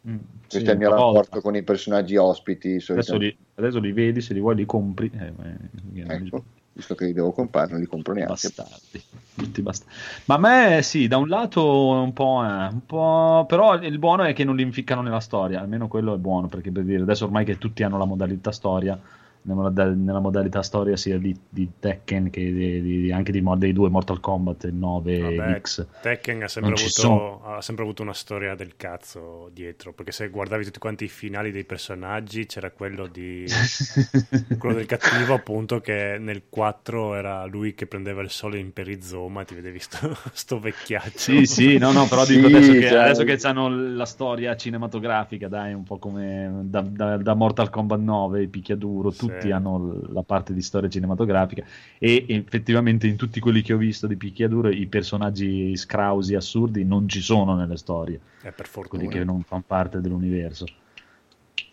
Mm, 0.08 0.16
Questo 0.50 0.60
sì, 0.60 0.66
è 0.66 0.72
il 0.72 0.78
mio 0.78 0.88
una 0.88 0.98
volta. 0.98 1.20
rapporto 1.20 1.42
con 1.42 1.56
i 1.56 1.64
personaggi 1.64 2.16
ospiti. 2.18 2.84
Adesso 2.88 3.18
li, 3.18 3.38
adesso 3.56 3.80
li 3.80 3.92
vedi, 3.92 4.22
se 4.22 4.34
li 4.34 4.40
vuoi 4.40 4.56
li 4.56 4.66
compri. 4.66 5.12
Eh, 5.14 5.34
eh, 5.44 6.04
Ecco, 6.08 6.44
visto 6.74 6.96
che 6.96 7.06
li 7.06 7.14
devo 7.14 7.32
comprare, 7.32 7.72
non 7.72 7.80
li 7.82 7.86
compro 7.86 8.14
neanche. 8.14 8.32
bastardi, 8.34 9.04
tutti 9.36 9.62
bastardi. 9.62 9.94
Ma 10.26 10.36
a 10.36 10.38
me 10.40 10.82
sì, 10.82 11.08
da 11.08 11.18
un 11.18 11.28
lato 11.28 11.90
un 11.92 12.14
po', 12.14 12.44
eh, 12.44 12.68
un 12.72 12.86
po', 12.86 13.46
però 13.48 13.76
il 13.76 14.00
buono 14.00 14.24
è 14.24 14.34
che 14.34 14.44
non 14.44 14.56
li 14.56 14.64
inficcano 14.64 15.02
nella 15.02 15.20
storia, 15.20 15.60
almeno 15.62 15.88
quello 15.88 16.16
è 16.16 16.18
buono, 16.18 16.48
perché 16.48 16.72
per 16.72 16.84
dire, 16.84 17.04
adesso 17.04 17.26
ormai 17.26 17.46
che 17.46 17.58
tutti 17.60 17.84
hanno 17.84 17.98
la 18.00 18.06
modalità 18.06 18.52
storia, 18.52 19.00
nella, 19.44 19.62
moda- 19.62 19.86
nella 19.90 20.20
modalità 20.20 20.62
storia 20.62 20.96
sia 20.98 21.18
di, 21.18 21.36
di 21.50 21.70
Tekken 21.80 22.30
che 22.30 22.42
di- 22.54 22.82
di- 22.82 23.12
anche 23.12 23.32
di, 23.32 23.44
dei 23.58 23.74
due 23.74 23.90
Mortal 23.90 24.20
Kombat, 24.20 24.66
il 24.66 24.74
9 24.76 25.14
e 25.16 25.36
Vabbè, 25.36 25.60
X. 25.62 25.86
Tekken 26.02 26.44
ha 26.44 26.48
sempre, 26.48 26.72
Non 26.72 26.80
ci 26.80 27.02
avuto, 27.02 27.42
ha 27.44 27.62
sempre 27.62 27.84
avuto 27.84 28.02
una 28.04 28.14
storia 28.14 28.56
del 28.56 28.76
cazzo 28.78 29.50
dietro, 29.54 29.94
perché 29.94 30.12
se 30.12 30.30
guardavi 30.30 30.64
tutti 30.66 30.80
quanti 30.80 31.06
i 31.06 31.10
finali 31.10 31.52
dei 31.52 31.64
personaggi 31.66 32.46
c'era 32.46 32.72
quello 32.72 33.08
di 33.08 33.46
quello 34.58 34.76
del 34.76 34.86
cattivo 34.86 35.34
appunto 35.34 35.80
che 35.80 36.18
nel 36.20 36.44
4 36.50 37.16
era 37.16 37.46
lui 37.46 37.74
che 37.74 37.88
prendeva 37.88 38.22
il 38.22 38.30
sole 38.30 38.60
in 38.60 38.74
perizoma, 38.74 39.44
ti 39.44 39.56
vedevi 39.56 39.80
sto, 39.80 40.16
sto 40.34 40.60
vecchiaccio. 40.60 41.18
Sì, 41.18 41.46
sì, 41.46 41.78
no, 41.78 41.92
no, 41.92 42.08
però 42.08 42.24
Sì, 42.26 42.36
dico 42.36 42.48
adesso 42.48 42.72
che, 42.74 42.82
cioè- 42.88 43.00
adesso 43.00 43.24
che 43.24 43.40
hanno 43.48 43.70
la 43.70 44.06
storia 44.06 44.56
cinematografica, 44.56 45.48
dai, 45.48 45.74
un 45.74 45.84
po' 45.84 45.98
come 45.98 46.62
da, 46.64 46.82
da- 46.82 47.18
da 47.18 47.34
Mortal 47.34 47.70
Kombat 47.70 48.00
9, 48.00 48.42
il 48.42 48.50
picchiaduro, 48.50 49.10
Sì. 49.12 49.20
Tutti 49.34 49.52
hanno 49.52 50.00
la 50.12 50.24
parte 50.24 50.54
di 50.54 50.62
storia 50.62 50.90
cinematografica 50.90 51.64
e 51.98 52.26
effettivamente 52.28 53.08
in 53.08 53.16
tutti 53.16 53.40
quelli 53.40 53.62
che 53.62 53.74
ho 53.74 53.78
visto 53.78 54.08
di 54.08 54.16
picchiaduro 54.16 54.70
i 54.70 54.88
personaggi 54.88 55.76
scrausi 55.76 56.36
assurdi 56.36 56.84
non 56.86 57.08
ci 57.08 57.22
sono 57.22 57.56
nelle 57.56 57.78
storie, 57.78 58.20
Eh, 58.44 58.52
per 58.52 58.70
quelli 58.70 58.88
fortuna. 58.88 59.08
che 59.10 59.24
non 59.24 59.42
fanno 59.44 59.64
parte 59.66 60.02
dell'universo. 60.02 60.66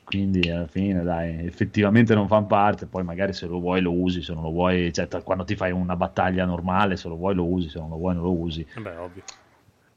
Quindi 0.04 0.50
alla 0.50 0.66
fine, 0.66 1.02
dai, 1.02 1.44
effettivamente 1.44 2.14
non 2.14 2.28
fanno 2.28 2.46
parte. 2.46 2.86
Poi 2.86 3.04
magari 3.04 3.34
se 3.34 3.46
lo 3.46 3.60
vuoi 3.60 3.82
lo 3.82 3.92
usi, 3.92 4.22
se 4.22 4.32
non 4.32 4.42
lo 4.42 4.50
vuoi, 4.50 4.90
cioè 4.90 5.06
t- 5.06 5.22
quando 5.22 5.44
ti 5.44 5.54
fai 5.54 5.70
una 5.70 5.96
battaglia 5.96 6.46
normale, 6.46 6.96
se 6.96 7.08
lo 7.08 7.16
vuoi 7.16 7.34
lo 7.34 7.44
usi, 7.44 7.68
se 7.68 7.78
non 7.78 7.90
lo 7.90 7.96
vuoi 7.96 8.14
non 8.14 8.22
lo 8.22 8.32
usi. 8.32 8.66
Vabbè, 8.74 8.98
ovvio. 8.98 9.22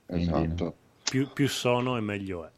Quindi- 0.05 0.23
Esatto. 0.29 0.75
Più, 1.09 1.27
più 1.33 1.47
sono 1.47 1.95
e 1.95 2.01
meglio 2.01 2.45
è. 2.45 2.49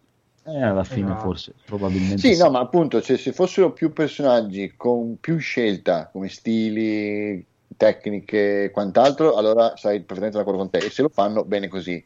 Eh, 0.46 0.62
alla 0.62 0.84
fine 0.84 1.12
Esatto. 1.12 1.22
forse, 1.22 1.54
probabilmente 1.66 2.18
Sì, 2.18 2.38
no, 2.38 2.50
ma 2.50 2.60
appunto, 2.60 3.02
cioè, 3.02 3.18
se 3.18 3.32
fossero 3.32 3.72
più 3.72 3.94
personaggi 3.94 4.74
con 4.76 5.18
più 5.20 5.38
scelta, 5.38 6.10
come 6.12 6.28
stili, 6.28 7.46
tecniche 7.78 8.66
e 8.66 8.72
quant'altro, 8.72 9.36
allora 9.36 9.76
sarai 9.78 10.00
perfettamente 10.00 10.38
d'accordo 10.38 10.60
con 10.60 10.70
te. 10.70 10.80
E 10.80 10.90
se 10.90 11.02
lo 11.02 11.10
fanno, 11.10 11.46
bene 11.46 11.68
così. 11.68 12.04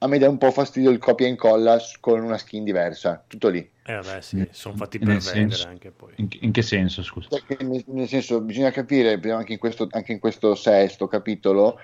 A 0.00 0.06
me 0.06 0.18
dà 0.18 0.28
un 0.28 0.38
po' 0.38 0.50
fastidio 0.50 0.90
il 0.90 0.98
copia 0.98 1.26
e 1.26 1.30
incolla 1.30 1.78
con 2.00 2.20
una 2.20 2.38
skin 2.38 2.64
diversa, 2.64 3.24
tutto 3.26 3.48
lì. 3.48 3.58
Eh 3.58 3.94
vabbè, 3.94 4.20
sì, 4.20 4.46
sono 4.50 4.76
fatti 4.76 4.98
per 4.98 5.08
vendere 5.08 5.20
senso, 5.20 5.66
anche 5.66 5.90
poi. 5.90 6.12
In, 6.16 6.28
in, 6.40 6.52
che 6.52 6.62
senso, 6.62 7.02
scusa? 7.02 7.30
Nel, 7.60 7.82
nel, 7.86 8.08
senso, 8.08 8.40
bisogna 8.42 8.70
capire, 8.70 9.18
anche 9.32 9.54
in, 9.54 9.58
questo, 9.58 9.88
anche 9.90 10.12
in 10.12 10.18
questo 10.18 10.54
sesto 10.54 11.08
capitolo, 11.08 11.78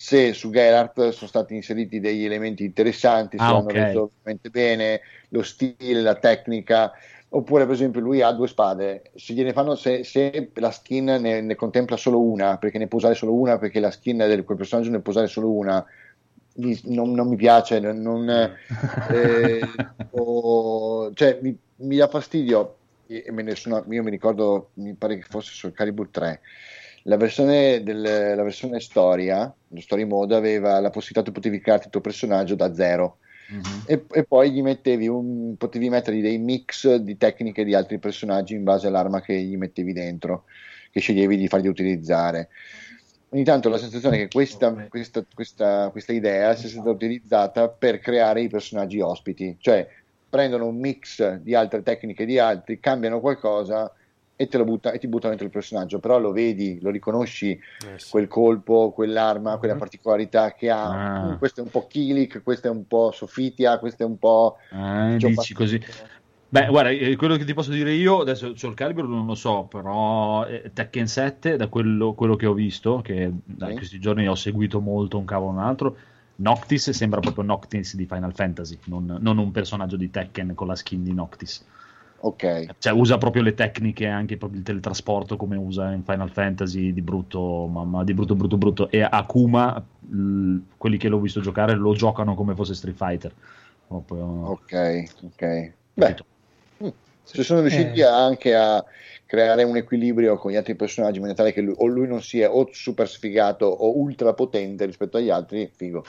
se 0.00 0.32
su 0.32 0.50
Geralt 0.50 1.08
sono 1.08 1.26
stati 1.26 1.56
inseriti 1.56 1.98
degli 1.98 2.24
elementi 2.24 2.62
interessanti, 2.62 3.36
se 3.36 3.42
ah, 3.42 3.48
hanno 3.48 3.58
okay. 3.64 3.82
reso 3.82 4.12
veramente 4.22 4.48
bene 4.48 5.00
lo 5.30 5.42
stile, 5.42 6.00
la 6.02 6.14
tecnica, 6.14 6.92
oppure 7.30 7.64
per 7.64 7.74
esempio 7.74 8.00
lui 8.00 8.22
ha 8.22 8.30
due 8.30 8.46
spade, 8.46 9.10
se, 9.16 9.32
gliene 9.34 9.52
fanno, 9.52 9.74
se, 9.74 10.04
se 10.04 10.50
la 10.54 10.70
skin 10.70 11.04
ne, 11.04 11.40
ne, 11.40 11.54
contempla 11.56 11.96
solo 11.96 12.20
una, 12.20 12.58
perché 12.58 12.78
ne 12.78 12.86
può 12.86 12.98
usare 12.98 13.16
solo 13.16 13.34
una, 13.34 13.58
perché 13.58 13.80
la 13.80 13.90
skin 13.90 14.24
di 14.36 14.44
quel 14.44 14.56
personaggio 14.56 14.90
ne 14.90 15.00
può 15.00 15.10
usare 15.10 15.26
solo 15.26 15.50
una, 15.50 15.84
non, 16.84 17.10
non 17.10 17.26
mi 17.26 17.36
piace, 17.36 17.80
non, 17.80 18.30
eh, 19.10 19.60
o, 20.10 21.12
cioè 21.12 21.40
mi, 21.42 21.58
mi, 21.78 21.96
dà 21.96 22.06
fastidio, 22.06 22.76
e 23.08 23.32
me 23.32 23.42
ne 23.42 23.56
sono, 23.56 23.84
io 23.88 24.04
mi 24.04 24.10
ricordo, 24.10 24.70
mi 24.74 24.94
pare 24.94 25.16
che 25.16 25.26
fosse 25.28 25.50
sul 25.54 25.72
Calibur 25.72 26.06
3, 26.08 26.40
la 27.08 27.16
versione, 27.16 27.82
del, 27.82 28.02
la 28.02 28.42
versione 28.42 28.80
storia, 28.80 29.52
lo 29.68 29.80
story 29.80 30.04
mode, 30.04 30.36
aveva 30.36 30.78
la 30.78 30.90
possibilità 30.90 31.22
che 31.22 31.32
potevi 31.32 31.58
crearti 31.58 31.86
il 31.86 31.90
tuo 31.90 32.02
personaggio 32.02 32.54
da 32.54 32.74
zero. 32.74 33.18
Mm-hmm. 33.50 33.80
E, 33.86 34.04
e, 34.10 34.24
poi 34.24 34.52
gli 34.52 34.60
mettevi 34.60 35.08
un, 35.08 35.56
potevi 35.56 35.88
mettergli 35.88 36.20
dei 36.20 36.36
mix 36.36 36.96
di 36.96 37.16
tecniche 37.16 37.64
di 37.64 37.74
altri 37.74 37.98
personaggi 37.98 38.54
in 38.54 38.62
base 38.62 38.88
all'arma 38.88 39.22
che 39.22 39.40
gli 39.40 39.56
mettevi 39.56 39.94
dentro, 39.94 40.44
che 40.90 41.00
sceglievi 41.00 41.38
di 41.38 41.48
fargli 41.48 41.66
utilizzare. 41.66 42.50
Ogni 43.30 43.44
tanto 43.44 43.68
ho 43.68 43.70
la 43.70 43.78
sensazione 43.78 44.18
che 44.18 44.28
questa, 44.28 44.70
questa, 44.88 45.24
questa, 45.34 45.88
questa 45.88 46.12
idea 46.12 46.54
sia 46.56 46.68
stata 46.68 46.90
utilizzata 46.90 47.68
per 47.68 48.00
creare 48.00 48.42
i 48.42 48.48
personaggi 48.48 49.00
ospiti, 49.00 49.56
cioè 49.60 49.88
prendono 50.28 50.66
un 50.66 50.76
mix 50.76 51.36
di 51.36 51.54
altre 51.54 51.82
tecniche 51.82 52.26
di 52.26 52.38
altri, 52.38 52.80
cambiano 52.80 53.20
qualcosa 53.20 53.90
e, 54.40 54.46
te 54.46 54.56
lo 54.56 54.62
butta, 54.62 54.92
e 54.92 55.00
ti 55.00 55.08
buttano 55.08 55.30
dentro 55.30 55.46
il 55.46 55.52
personaggio, 55.52 55.98
però 55.98 56.20
lo 56.20 56.30
vedi, 56.30 56.78
lo 56.80 56.90
riconosci, 56.90 57.50
eh 57.50 57.98
sì. 57.98 58.08
quel 58.08 58.28
colpo, 58.28 58.92
quell'arma, 58.92 59.56
quella 59.56 59.72
mm-hmm. 59.72 59.82
particolarità 59.82 60.52
che 60.52 60.70
ha. 60.70 61.22
Ah. 61.22 61.26
Uh, 61.26 61.38
questo 61.38 61.60
è 61.60 61.64
un 61.64 61.70
po' 61.70 61.88
Kilik, 61.88 62.44
questo 62.44 62.68
è 62.68 62.70
un 62.70 62.86
po' 62.86 63.10
Sofitia, 63.10 63.80
questo 63.80 64.04
è 64.04 64.06
un 64.06 64.16
po'... 64.16 64.58
Ah, 64.70 65.16
dici 65.18 65.54
così. 65.54 65.82
Beh, 66.50 66.68
guarda, 66.68 66.90
eh, 66.90 67.16
quello 67.16 67.36
che 67.36 67.44
ti 67.44 67.52
posso 67.52 67.72
dire 67.72 67.92
io, 67.92 68.20
adesso 68.20 68.56
sul 68.56 68.74
Calibur 68.74 69.08
non 69.08 69.26
lo 69.26 69.34
so, 69.34 69.64
però 69.64 70.46
eh, 70.46 70.70
Tekken 70.72 71.08
7, 71.08 71.56
da 71.56 71.66
quello, 71.66 72.14
quello 72.14 72.36
che 72.36 72.46
ho 72.46 72.54
visto, 72.54 73.00
che 73.02 73.32
da 73.44 73.72
questi 73.72 73.98
giorni 73.98 74.28
ho 74.28 74.36
seguito 74.36 74.80
molto 74.80 75.18
un 75.18 75.24
cavolo 75.24 75.50
un 75.50 75.58
altro, 75.58 75.96
Noctis 76.36 76.90
sembra 76.90 77.18
proprio 77.18 77.42
Noctis 77.42 77.96
di 77.96 78.06
Final 78.06 78.32
Fantasy, 78.32 78.78
non, 78.84 79.18
non 79.20 79.38
un 79.38 79.50
personaggio 79.50 79.96
di 79.96 80.10
Tekken 80.10 80.54
con 80.54 80.68
la 80.68 80.76
skin 80.76 81.02
di 81.02 81.12
Noctis. 81.12 81.66
Ok. 82.20 82.66
Cioè 82.78 82.92
usa 82.92 83.18
proprio 83.18 83.42
le 83.42 83.54
tecniche, 83.54 84.06
anche 84.06 84.36
proprio 84.36 84.58
il 84.58 84.64
teletrasporto 84.64 85.36
come 85.36 85.56
usa 85.56 85.92
in 85.92 86.02
Final 86.02 86.30
Fantasy 86.30 86.92
di 86.92 87.02
brutto, 87.02 87.66
mamma, 87.66 88.02
di 88.02 88.14
brutto, 88.14 88.34
brutto, 88.34 88.56
brutto. 88.56 88.90
E 88.90 89.02
Akuma, 89.02 89.82
l- 90.10 90.58
quelli 90.76 90.96
che 90.96 91.08
l'ho 91.08 91.20
visto 91.20 91.40
giocare, 91.40 91.74
lo 91.74 91.94
giocano 91.94 92.34
come 92.34 92.54
fosse 92.54 92.74
Street 92.74 92.96
Fighter. 92.96 93.32
Proprio... 93.86 94.24
Ok, 94.24 95.04
ok. 95.24 95.72
Beh, 95.94 96.16
mm. 96.82 96.88
se 97.22 97.42
sono 97.42 97.60
riusciti 97.60 98.00
eh. 98.00 98.04
anche 98.04 98.54
a 98.54 98.84
creare 99.24 99.62
un 99.62 99.76
equilibrio 99.76 100.36
con 100.38 100.50
gli 100.50 100.56
altri 100.56 100.74
personaggi 100.74 101.16
in 101.16 101.20
maniera 101.20 101.42
tale 101.42 101.52
che 101.52 101.60
lui, 101.60 101.74
o 101.76 101.86
lui 101.86 102.08
non 102.08 102.22
sia 102.22 102.50
o 102.52 102.68
super 102.72 103.08
sfigato 103.08 103.66
o 103.66 103.98
ultra 103.98 104.32
potente 104.32 104.86
rispetto 104.86 105.18
agli 105.18 105.30
altri, 105.30 105.70
figo. 105.72 106.04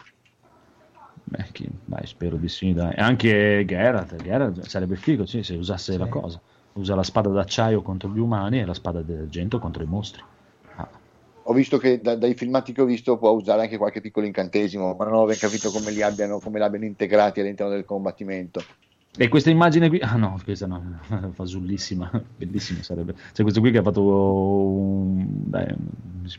Beh, 1.30 1.46
chi, 1.52 1.70
dai, 1.86 2.08
spero 2.08 2.38
di 2.38 2.48
sì. 2.50 2.74
Dai. 2.74 2.96
Anche 2.96 3.64
Geralt, 3.66 4.16
Geralt 4.16 4.66
sarebbe 4.66 4.96
figo 4.96 5.28
sì, 5.28 5.44
se 5.44 5.56
usasse 5.56 5.92
sì. 5.94 5.98
la 5.98 6.08
cosa. 6.08 6.42
Usa 6.74 6.96
la 6.96 7.04
spada 7.04 7.30
d'acciaio 7.30 7.84
contro 7.84 8.10
gli 8.10 8.20
umani 8.20 8.60
e 8.60 8.66
la 8.66 8.74
spada 8.74 9.02
d'argento 9.02 9.60
contro 9.60 9.84
i 9.84 9.86
mostri. 9.86 10.24
Ah. 10.76 10.90
Ho 11.44 11.54
visto 11.54 11.78
che 11.78 12.02
da, 12.02 12.16
dai 12.16 12.34
filmati 12.34 12.74
che 12.74 12.82
ho 12.82 12.86
visto 12.86 13.18
può 13.18 13.30
usare 13.30 13.62
anche 13.62 13.78
qualche 13.78 14.02
piccolo 14.02 14.26
incantesimo, 14.26 14.96
ma 14.98 15.06
non 15.06 15.14
ho 15.14 15.26
ben 15.26 15.38
capito 15.38 15.70
come 15.70 15.92
li 15.92 16.02
abbiano, 16.02 16.40
come 16.40 16.58
l'abbiano 16.58 16.86
integrati 16.86 17.42
all'interno 17.42 17.74
del 17.74 17.86
combattimento. 17.86 18.64
E 19.16 19.28
questa 19.28 19.50
immagine 19.52 19.90
qui, 19.90 20.00
ah 20.00 20.16
no, 20.16 20.40
questa 20.44 20.66
no, 20.66 21.00
fasullissima, 21.34 22.10
bellissima 22.38 22.82
sarebbe. 22.82 23.14
C'è 23.34 23.44
questo 23.44 23.60
qui 23.60 23.70
che 23.70 23.80
ha 23.80 23.84
fatto 23.84 24.02
un, 24.02 25.26
dai, 25.28 25.76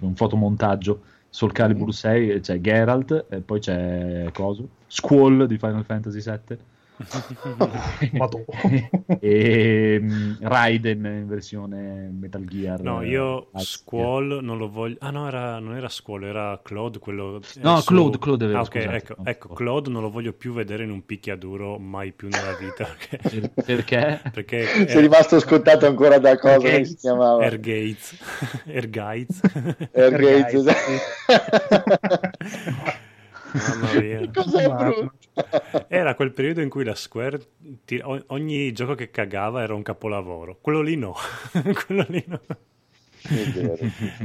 un 0.00 0.14
fotomontaggio 0.16 1.02
Soul 1.30 1.52
Calibur 1.52 1.94
6 1.94 2.40
c'è 2.40 2.60
Geralt 2.60 3.26
e 3.28 3.40
poi 3.40 3.60
c'è 3.60 4.30
Coso, 4.32 4.68
Squall 4.86 5.44
di 5.44 5.56
Final 5.56 5.84
Fantasy 5.84 6.20
7 6.20 6.58
e 9.20 9.98
um, 10.00 10.36
Raiden 10.40 11.04
in 11.04 11.26
versione 11.26 12.08
Metal 12.12 12.44
Gear. 12.44 12.80
No, 12.82 13.02
io 13.02 13.48
Squall 13.56 14.38
non 14.42 14.58
lo 14.58 14.70
voglio. 14.70 14.96
Ah, 15.00 15.10
no, 15.10 15.26
era, 15.26 15.58
non 15.58 15.74
era 15.76 15.88
Squall, 15.88 16.22
era 16.24 16.60
Claude. 16.62 16.98
Quello, 16.98 17.40
no, 17.60 17.80
su... 17.80 17.86
Claude, 17.86 18.18
Claude 18.18 18.46
vero, 18.46 18.58
ah, 18.58 18.62
okay, 18.62 18.84
ecco, 18.94 19.16
ecco, 19.24 19.54
Claude 19.54 19.90
non 19.90 20.02
lo 20.02 20.10
voglio 20.10 20.32
più 20.32 20.52
vedere 20.52 20.84
in 20.84 20.90
un 20.90 21.04
picchiaduro 21.04 21.78
mai 21.78 22.12
più 22.12 22.28
nella 22.28 22.54
vita. 22.58 22.86
Perché? 23.64 24.20
Perché 24.32 24.66
sei 24.66 24.86
er... 24.86 25.00
rimasto 25.00 25.40
scontato 25.40 25.86
ancora 25.86 26.18
da 26.18 26.38
cosa 26.38 26.58
che 26.58 26.84
si 26.84 26.96
chiamava 26.96 27.42
Air 27.42 27.58
Gates. 27.60 28.16
Air 28.66 28.90
Gates. 28.90 29.40
Air 29.92 30.16
Gates. 30.16 30.64
Mamma 33.52 34.00
mia. 34.00 34.30
Cos'è 34.32 34.68
brutto? 34.68 35.12
Era 35.88 36.14
quel 36.14 36.32
periodo 36.32 36.60
in 36.60 36.68
cui 36.68 36.84
la 36.84 36.94
Square, 36.94 37.40
ogni 38.28 38.72
gioco 38.72 38.94
che 38.94 39.10
cagava 39.10 39.62
era 39.62 39.74
un 39.74 39.82
capolavoro. 39.82 40.58
Quello 40.60 40.80
lì 40.80 40.96
no. 40.96 41.14
Quello 41.86 42.04
lì 42.08 42.24
no. 42.26 42.40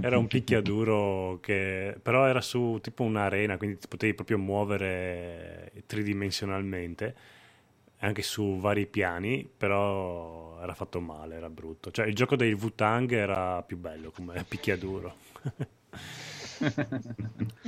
era 0.02 0.18
un 0.18 0.28
picchiaduro 0.28 1.40
che 1.42 1.98
però 2.02 2.28
era 2.28 2.40
su 2.40 2.80
tipo 2.82 3.04
un'arena, 3.04 3.58
quindi 3.58 3.78
ti 3.78 3.88
potevi 3.88 4.14
proprio 4.14 4.38
muovere 4.38 5.72
tridimensionalmente 5.86 7.16
anche 8.00 8.22
su 8.22 8.58
vari 8.60 8.86
piani, 8.86 9.50
però 9.58 10.60
era 10.62 10.74
fatto 10.74 11.00
male, 11.02 11.36
era 11.36 11.50
brutto. 11.50 11.92
Cioè 11.92 12.06
il 12.06 12.16
gioco 12.16 12.36
dei 12.36 12.54
Wu-Tang 12.54 13.12
era 13.12 13.62
più 13.64 13.78
bello 13.78 14.12
come 14.12 14.44
picchiaduro. 14.48 15.16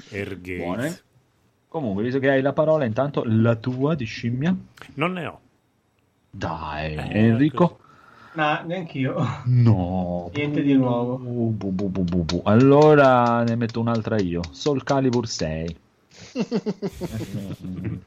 Ergate. 0.09 1.03
Comunque, 1.67 2.03
visto 2.03 2.19
che 2.19 2.29
hai 2.29 2.41
la 2.41 2.53
parola, 2.53 2.85
intanto 2.85 3.23
la 3.25 3.55
tua 3.55 3.93
di 3.95 4.05
scimmia. 4.05 4.55
Non 4.95 5.11
ne 5.11 5.25
ho. 5.25 5.39
Dai, 6.29 6.95
eh, 6.95 7.19
Enrico. 7.25 7.79
No, 8.35 8.61
neanch'io. 8.65 9.15
No. 9.45 10.29
Niente 10.33 10.61
di 10.61 10.73
nuovo. 10.75 11.17
Bu, 11.17 11.51
bu, 11.51 11.89
bu, 11.89 12.41
allora 12.43 13.43
ne 13.43 13.55
metto 13.55 13.79
un'altra 13.79 14.19
io. 14.19 14.41
Soul 14.51 14.83
Calibur 14.83 15.27
6. 15.27 15.77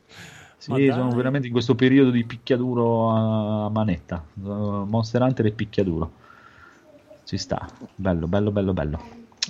sì, 0.56 0.90
sono 0.92 1.10
veramente 1.10 1.48
in 1.48 1.52
questo 1.52 1.74
periodo 1.74 2.10
di 2.10 2.24
picchiaduro 2.24 3.08
a 3.08 3.68
manetta. 3.70 4.24
Monster 4.34 5.20
Hunter 5.22 5.46
e 5.46 5.50
picchiaduro. 5.50 6.12
Ci 7.24 7.36
sta. 7.36 7.68
Bello, 7.94 8.28
bello, 8.28 8.52
bello, 8.52 8.72
bello. 8.72 9.00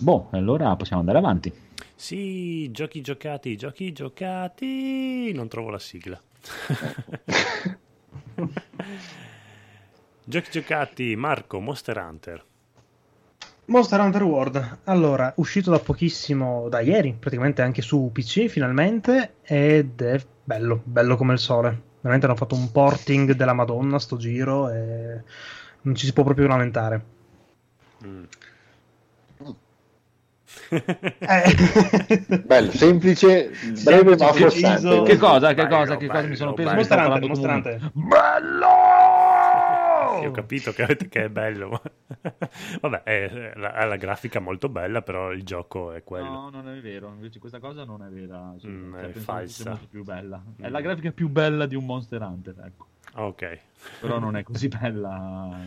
Boh, 0.00 0.28
allora 0.30 0.74
possiamo 0.76 1.00
andare 1.00 1.18
avanti. 1.18 1.52
Sì, 1.94 2.70
giochi 2.70 3.00
giocati, 3.00 3.56
giochi 3.56 3.92
giocati. 3.92 5.32
Non 5.32 5.48
trovo 5.48 5.70
la 5.70 5.78
sigla. 5.78 6.20
giochi 10.24 10.50
giocati, 10.50 11.16
Marco, 11.16 11.60
Monster 11.60 11.96
Hunter. 11.98 12.44
Monster 13.70 14.00
Hunter 14.00 14.22
World, 14.24 14.78
allora, 14.84 15.32
uscito 15.36 15.70
da 15.70 15.78
pochissimo, 15.78 16.68
da 16.68 16.80
ieri, 16.80 17.14
praticamente 17.16 17.62
anche 17.62 17.82
su 17.82 18.10
PC 18.12 18.46
finalmente, 18.46 19.34
ed 19.42 20.00
è 20.02 20.20
bello, 20.42 20.80
bello 20.82 21.16
come 21.16 21.34
il 21.34 21.38
sole. 21.38 21.88
Veramente 22.00 22.26
hanno 22.26 22.34
fatto 22.34 22.56
un 22.56 22.72
porting 22.72 23.32
della 23.32 23.52
Madonna 23.52 24.00
sto 24.00 24.16
giro 24.16 24.70
e 24.70 25.22
non 25.82 25.94
ci 25.94 26.06
si 26.06 26.12
può 26.12 26.24
proprio 26.24 26.48
lamentare. 26.48 27.04
Mm. 28.04 28.24
Eh. 30.70 32.42
Bello, 32.46 32.70
semplice, 32.70 33.50
breve 33.82 34.16
ma 34.16 34.32
forzante. 34.32 35.02
Che 35.02 35.16
cosa? 35.16 35.54
Che 35.54 35.66
cosa? 35.66 35.96
Che 35.96 36.06
cosa 36.06 36.26
mi 36.26 36.36
sono 36.36 36.54
preso? 36.54 36.74
Mostrante, 36.74 37.26
mostrante. 37.26 37.80
Bello! 37.92 38.68
Sì, 40.20 40.26
ho 40.26 40.30
capito 40.30 40.72
che, 40.72 40.96
che 41.08 41.24
è 41.24 41.28
bello. 41.28 41.80
Vabbè, 42.80 43.02
è 43.02 43.52
la, 43.56 43.96
grafica 43.96 44.38
molto 44.38 44.68
bella, 44.68 45.02
però 45.02 45.32
il 45.32 45.42
gioco 45.44 45.92
è 45.92 46.04
quello. 46.04 46.28
No, 46.28 46.50
non 46.50 46.68
è 46.68 46.80
vero. 46.80 47.08
Invece 47.08 47.38
questa 47.38 47.58
cosa 47.58 47.84
non 47.84 48.02
è 48.02 48.08
vera. 48.08 48.54
Cioè, 48.58 48.70
mm, 48.70 48.94
è 48.96 49.10
falsa. 49.12 49.72
È 49.72 49.86
più 49.88 50.04
bella. 50.04 50.42
È 50.56 50.68
la 50.68 50.80
grafica 50.80 51.10
più 51.10 51.28
bella 51.28 51.66
di 51.66 51.74
un 51.74 51.84
Monster 51.84 52.20
Hunter, 52.20 52.54
ecco. 52.64 52.86
Ok. 53.14 53.58
Però 54.00 54.18
non 54.18 54.36
è 54.36 54.42
così 54.42 54.68
bella. 54.68 55.58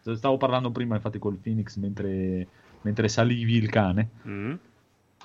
Stavo 0.00 0.36
parlando 0.36 0.70
prima, 0.70 0.96
infatti, 0.96 1.18
col 1.18 1.36
Phoenix 1.36 1.76
mentre 1.76 2.46
mentre 2.82 3.08
salivi 3.08 3.56
il 3.56 3.68
cane. 3.68 4.08
Mm. 4.26 4.54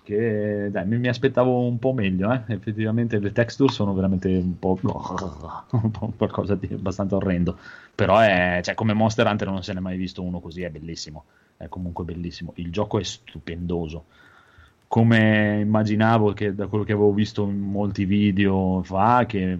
Che 0.03 0.69
dai, 0.71 0.85
mi, 0.85 0.97
mi 0.97 1.09
aspettavo 1.09 1.67
un 1.67 1.79
po' 1.79 1.91
meglio, 1.91 2.31
eh. 2.31 2.41
effettivamente 2.47 3.19
le 3.19 3.33
texture 3.33 3.71
sono 3.71 3.93
veramente 3.93 4.29
un 4.29 4.57
po', 4.57 4.79
un 4.81 5.91
po' 5.91 6.13
qualcosa 6.15 6.55
di 6.55 6.69
abbastanza 6.71 7.17
orrendo. 7.17 7.57
Però 7.93 8.17
è, 8.19 8.61
cioè, 8.63 8.73
come 8.73 8.93
Monster 8.93 9.27
Hunter 9.27 9.49
non 9.49 9.63
se 9.63 9.73
n'è 9.73 9.79
mai 9.79 9.97
visto 9.97 10.23
uno 10.23 10.39
così, 10.39 10.61
è 10.61 10.69
bellissimo. 10.69 11.25
È 11.57 11.67
comunque 11.67 12.05
bellissimo. 12.05 12.53
Il 12.55 12.71
gioco 12.71 12.99
è 12.99 13.03
stupendoso 13.03 14.05
come 14.87 15.59
immaginavo 15.61 16.31
che 16.31 16.55
da 16.55 16.67
quello 16.67 16.85
che 16.85 16.93
avevo 16.93 17.11
visto 17.11 17.43
in 17.43 17.59
molti 17.59 18.05
video 18.05 18.81
fa, 18.83 19.25
che 19.25 19.57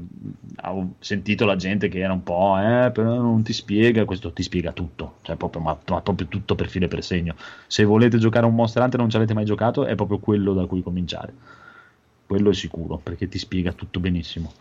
avevo 0.55 0.93
sentito 0.99 1.45
la 1.45 1.57
gente 1.57 1.89
che 1.89 1.99
era 1.99 2.13
un 2.13 2.23
po', 2.23 2.57
eh, 2.57 2.91
però 2.91 3.15
non 3.19 3.43
ti 3.43 3.51
spiega, 3.51 4.05
questo 4.05 4.31
ti 4.31 4.41
spiega 4.41 4.71
tutto, 4.71 5.17
cioè 5.23 5.35
proprio, 5.35 5.61
ma, 5.61 5.77
ma 5.87 6.01
proprio 6.01 6.27
tutto 6.27 6.55
per 6.55 6.69
filo 6.69 6.85
e 6.85 6.87
per 6.87 7.03
segno. 7.03 7.35
Se 7.67 7.83
volete 7.83 8.17
giocare 8.17 8.45
a 8.45 8.49
un 8.49 8.55
Monster 8.55 8.81
Hunter 8.81 8.99
e 8.99 9.01
non 9.01 9.11
ci 9.11 9.17
avete 9.17 9.33
mai 9.33 9.45
giocato, 9.45 9.85
è 9.85 9.95
proprio 9.95 10.19
quello 10.19 10.53
da 10.53 10.65
cui 10.65 10.81
cominciare. 10.81 11.33
Quello 12.25 12.49
è 12.49 12.53
sicuro, 12.53 12.97
perché 12.97 13.27
ti 13.27 13.37
spiega 13.37 13.73
tutto 13.73 13.99
benissimo. 13.99 14.53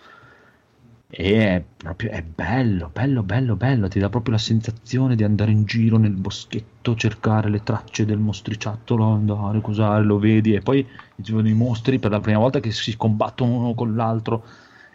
E 1.08 1.54
è 1.56 1.64
proprio 1.76 2.10
è 2.10 2.22
bello, 2.22 2.90
bello, 2.92 3.22
bello, 3.22 3.56
bello. 3.56 3.88
Ti 3.88 3.98
dà 3.98 4.08
proprio 4.08 4.34
la 4.34 4.40
sensazione 4.40 5.14
di 5.14 5.22
andare 5.24 5.50
in 5.52 5.64
giro 5.64 5.98
nel 5.98 6.12
boschetto, 6.12 6.94
cercare 6.96 7.48
le 7.48 7.62
tracce 7.62 8.04
del 8.04 8.18
mostriciattolo, 8.18 9.04
andare, 9.04 9.60
cos'è, 9.60 10.00
lo 10.00 10.18
vedi 10.18 10.54
e 10.54 10.60
poi 10.60 10.84
ci 11.22 11.32
vedono 11.32 11.48
i 11.48 11.54
mostri 11.54 11.98
per 11.98 12.10
la 12.10 12.20
prima 12.20 12.38
volta 12.38 12.60
che 12.60 12.72
si 12.72 12.96
combattono 12.96 13.54
uno 13.56 13.74
con 13.74 13.94
l'altro. 13.94 14.44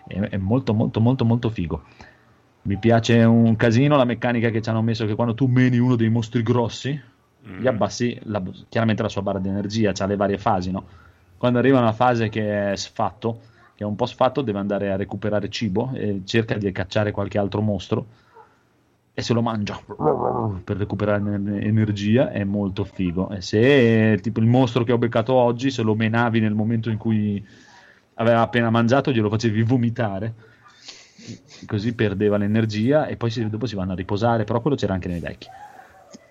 È, 0.06 0.20
è 0.20 0.38
molto, 0.38 0.74
molto, 0.74 1.00
molto, 1.00 1.26
molto 1.26 1.50
figo. 1.50 1.84
Mi 2.64 2.78
piace 2.78 3.24
un 3.24 3.56
casino 3.56 3.96
la 3.96 4.06
meccanica 4.06 4.50
che 4.50 4.62
ci 4.62 4.70
hanno 4.70 4.82
messo 4.84 5.06
che 5.06 5.16
quando 5.16 5.34
tu 5.34 5.48
meni 5.48 5.78
uno 5.80 5.96
dei 5.96 6.10
mostri 6.10 6.44
grossi, 6.44 7.00
gli 7.58 7.68
abbassi 7.68 8.20
la- 8.24 8.44
chiaramente 8.70 9.02
la 9.02 9.10
sua 9.10 9.22
barra 9.24 9.40
di 9.40 9.48
energia, 9.48 9.92
ha 9.98 10.06
le 10.06 10.16
varie 10.16 10.38
fasi, 10.38 10.72
no? 10.72 10.86
Quando 11.38 11.58
arriva 11.58 11.80
una 11.80 11.94
fase 11.94 12.30
che 12.30 12.72
è 12.72 12.76
sfatto, 12.76 13.42
che 13.82 13.88
è 13.88 13.90
un 13.90 13.96
po' 13.96 14.06
sfatto, 14.06 14.44
deve 14.44 14.60
andare 14.60 14.92
a 14.92 14.96
recuperare 14.96 15.50
cibo 15.50 15.90
e 15.96 16.22
cerca 16.26 16.56
di 16.56 16.72
cacciare 16.72 17.12
qualche 17.12 17.40
altro 17.40 17.62
mostro 17.62 18.06
e 19.12 19.24
se 19.24 19.34
lo 19.34 19.42
mangia 19.42 19.80
per 20.64 20.78
recuperare 20.78 21.18
ener- 21.18 21.66
energia 21.66 22.30
è 22.30 22.44
molto 22.44 22.84
figo. 22.84 23.32
E 23.32 23.42
se 23.42 24.20
tipo 24.22 24.40
il 24.40 24.46
mostro 24.46 24.84
che 24.84 24.92
ho 24.92 25.00
beccato 25.00 25.34
oggi, 25.34 25.72
se 25.72 25.82
lo 25.82 25.96
menavi 25.96 26.40
nel 26.40 26.54
momento 26.54 26.92
in 26.92 26.98
cui 26.98 27.44
aveva 28.16 28.42
appena 28.42 28.70
mangiato, 28.70 29.12
glielo 29.12 29.30
facevi 29.30 29.64
vomitare, 29.64 30.34
così 31.66 31.96
perdeva 31.96 32.38
l'energia 32.38 33.08
e 33.08 33.16
poi 33.16 33.32
si- 33.32 33.50
dopo 33.50 33.66
si 33.66 33.74
vanno 33.74 33.94
a 33.94 33.96
riposare. 33.96 34.44
Però 34.44 34.62
quello 34.62 34.76
c'era 34.76 34.94
anche 34.94 35.08
nei 35.08 35.20
vecchi. 35.20 35.48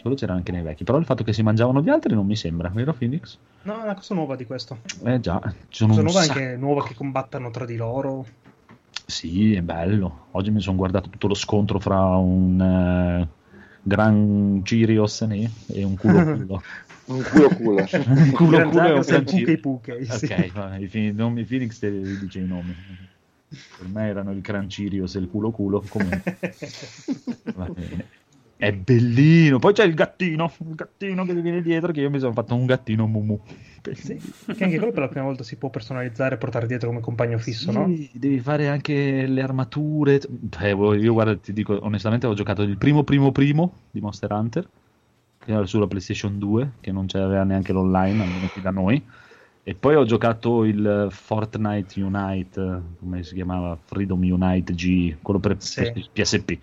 Quello 0.01 0.17
c'era 0.17 0.33
anche 0.33 0.53
nei 0.53 0.63
vecchi. 0.63 0.85
Però 0.85 0.99
il 0.99 1.05
fatto 1.05 1.25
che 1.25 1.33
si 1.33 1.43
mangiavano 1.43 1.83
gli 1.83 1.91
altri 1.91 2.15
non 2.15 2.27
mi 2.27 2.37
sembra, 2.37 2.71
vero 2.71 2.95
Phoenix? 2.95 3.37
No, 3.63 3.81
è 3.81 3.83
una 3.83 3.95
cosa 3.95 4.15
nuova 4.15 4.37
di 4.37 4.47
questo. 4.47 4.79
Eh 5.05 5.21
già, 5.21 5.41
ci 5.69 5.85
sono 5.85 5.91
Cosa 5.95 6.01
un 6.01 6.07
nuova 6.07 6.23
sacco- 6.23 6.39
anche 6.39 6.57
nuova 6.57 6.85
che 6.85 6.95
combattano 6.95 7.51
tra 7.51 7.65
di 7.67 7.77
loro. 7.77 8.27
Sì, 9.07 9.55
è 9.55 9.61
bello. 9.61 10.27
Oggi 10.33 10.51
mi 10.51 10.61
sono 10.61 10.77
guardato 10.77 11.11
tutto 11.11 11.27
lo 11.27 11.35
scontro 11.35 11.79
fra 11.81 12.17
un 12.17 12.61
eh, 12.61 13.29
Gran 13.83 14.63
Cirios 14.65 15.21
né, 15.23 15.51
e 15.67 15.85
un 15.85 15.97
culo 15.97 16.25
culo. 16.37 16.63
Un 17.07 17.23
culo 17.23 17.49
culo. 17.49 17.85
un 18.07 18.31
culo 18.33 18.69
culo 18.69 18.87
e 18.87 18.93
un 18.93 19.01
Gran 19.01 19.61
Puke 19.61 20.05
sì. 20.05 20.25
Ok, 20.25 20.53
va, 20.53 20.77
i 20.77 21.13
nomi 21.13 21.45
Phoenix 21.45 21.79
te 21.79 21.91
li 21.91 22.19
dice 22.19 22.39
i 22.39 22.47
nomi. 22.47 22.75
Per 23.49 23.89
me 23.89 24.07
erano 24.07 24.31
il 24.31 24.41
Gran 24.41 24.69
Cirios 24.69 25.17
e 25.17 25.19
il 25.19 25.29
culo 25.29 25.51
culo. 25.51 25.83
Comunque, 25.89 26.39
va 27.57 27.65
bene. 27.65 28.07
È 28.61 28.73
bellino. 28.75 29.59
Poi 29.59 29.73
c'è 29.73 29.85
il 29.85 29.95
gattino, 29.95 30.53
il 30.69 30.75
gattino 30.75 31.25
che 31.25 31.35
ti 31.35 31.41
viene 31.41 31.63
dietro. 31.63 31.93
Che 31.93 32.03
io 32.03 32.11
mi 32.11 32.19
sono 32.19 32.35
fatto 32.35 32.55
un 32.55 32.67
gattino 32.67 33.07
mumu. 33.07 33.41
Sì, 33.95 34.21
che 34.55 34.65
anche 34.65 34.77
quello 34.77 34.93
per 34.93 35.01
la 35.01 35.09
prima 35.09 35.25
volta 35.25 35.43
si 35.43 35.57
può 35.57 35.71
personalizzare 35.71 36.35
e 36.35 36.39
portare 36.39 36.67
dietro 36.67 36.89
come 36.89 37.01
compagno 37.01 37.39
fisso, 37.39 37.73
no? 37.73 37.87
Sì, 37.87 38.11
devi 38.13 38.39
fare 38.39 38.69
anche 38.69 39.27
le 39.27 39.41
armature. 39.41 40.21
Beh, 40.29 40.69
io 40.73 41.13
guarda, 41.15 41.35
ti 41.37 41.55
dico 41.55 41.79
onestamente, 41.81 42.27
ho 42.27 42.35
giocato 42.35 42.61
il 42.61 42.77
primo 42.77 43.03
primo 43.03 43.33
primo 43.33 43.73
di 43.91 44.01
Monster 44.01 44.31
Hunter, 44.31 44.69
che 45.43 45.53
era 45.53 45.65
sulla 45.65 45.87
PlayStation 45.87 46.39
2, 46.39 46.73
che 46.81 46.93
non 46.93 47.07
c'aveva 47.07 47.45
neanche 47.45 47.73
l'online, 47.73 48.23
almeno 48.23 48.49
qui 48.51 48.61
da 48.61 48.71
noi. 48.71 49.03
E 49.63 49.75
poi 49.75 49.95
ho 49.95 50.05
giocato 50.05 50.65
il 50.65 51.07
Fortnite 51.11 52.03
Unite, 52.03 52.83
come 52.99 53.23
si 53.23 53.35
chiamava? 53.35 53.79
Freedom 53.83 54.21
Unite 54.21 54.75
G, 54.75 55.17
quello 55.23 55.41
per, 55.41 55.57
Sì. 55.59 55.91
per 55.91 56.11
PSP. 56.13 56.59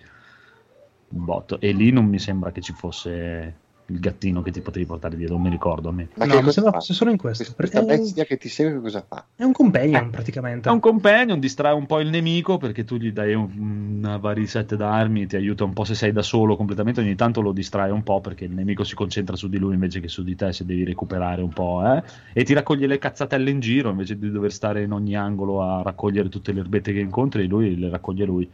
Un 1.10 1.24
botto. 1.24 1.60
E 1.60 1.72
lì 1.72 1.90
non 1.90 2.06
mi 2.06 2.18
sembra 2.18 2.52
che 2.52 2.60
ci 2.60 2.72
fosse 2.72 3.66
il 3.90 4.00
gattino 4.00 4.42
che 4.42 4.50
ti 4.50 4.60
potevi 4.60 4.84
portare 4.84 5.16
dietro, 5.16 5.36
non 5.36 5.44
mi 5.44 5.50
ricordo. 5.50 5.88
a 5.88 5.92
me. 5.92 6.08
Ma 6.14 6.26
no, 6.26 6.32
che 6.32 6.38
mi 6.38 6.44
cosa 6.44 6.52
sembra 6.52 6.72
fa? 6.72 6.78
fosse 6.78 6.92
solo 6.92 7.10
in 7.10 7.16
questo. 7.16 7.54
Questa 7.54 7.82
bestia 7.82 8.24
che 8.24 8.36
ti 8.36 8.48
segue 8.48 8.80
cosa 8.80 9.04
fa? 9.06 9.24
è 9.34 9.44
un 9.44 9.52
companion 9.52 10.10
praticamente. 10.10 10.68
È 10.68 10.72
un 10.72 10.80
companion, 10.80 11.38
distrae 11.40 11.72
un 11.72 11.86
po' 11.86 12.00
il 12.00 12.08
nemico 12.08 12.58
perché 12.58 12.84
tu 12.84 12.96
gli 12.96 13.12
dai 13.12 13.34
un, 13.34 13.96
una 13.98 14.18
vari 14.18 14.46
set 14.46 14.74
d'armi, 14.74 15.26
ti 15.26 15.36
aiuta 15.36 15.64
un 15.64 15.72
po' 15.72 15.84
se 15.84 15.94
sei 15.94 16.12
da 16.12 16.22
solo 16.22 16.56
completamente, 16.56 17.00
ogni 17.00 17.14
tanto 17.14 17.40
lo 17.40 17.52
distrae 17.52 17.90
un 17.90 18.02
po' 18.02 18.20
perché 18.20 18.44
il 18.44 18.52
nemico 18.52 18.84
si 18.84 18.94
concentra 18.94 19.36
su 19.36 19.48
di 19.48 19.58
lui 19.58 19.74
invece 19.74 20.00
che 20.00 20.08
su 20.08 20.22
di 20.22 20.34
te 20.34 20.52
se 20.52 20.66
devi 20.66 20.84
recuperare 20.84 21.40
un 21.40 21.52
po', 21.52 21.82
eh? 21.84 22.02
e 22.34 22.44
ti 22.44 22.52
raccoglie 22.52 22.86
le 22.86 22.98
cazzatelle 22.98 23.50
in 23.50 23.60
giro 23.60 23.90
invece 23.90 24.18
di 24.18 24.30
dover 24.30 24.52
stare 24.52 24.82
in 24.82 24.92
ogni 24.92 25.16
angolo 25.16 25.62
a 25.62 25.82
raccogliere 25.82 26.28
tutte 26.28 26.52
le 26.52 26.60
erbette 26.60 26.92
che 26.92 27.00
incontri, 27.00 27.46
lui 27.46 27.76
le 27.78 27.88
raccoglie 27.88 28.24
lui. 28.26 28.50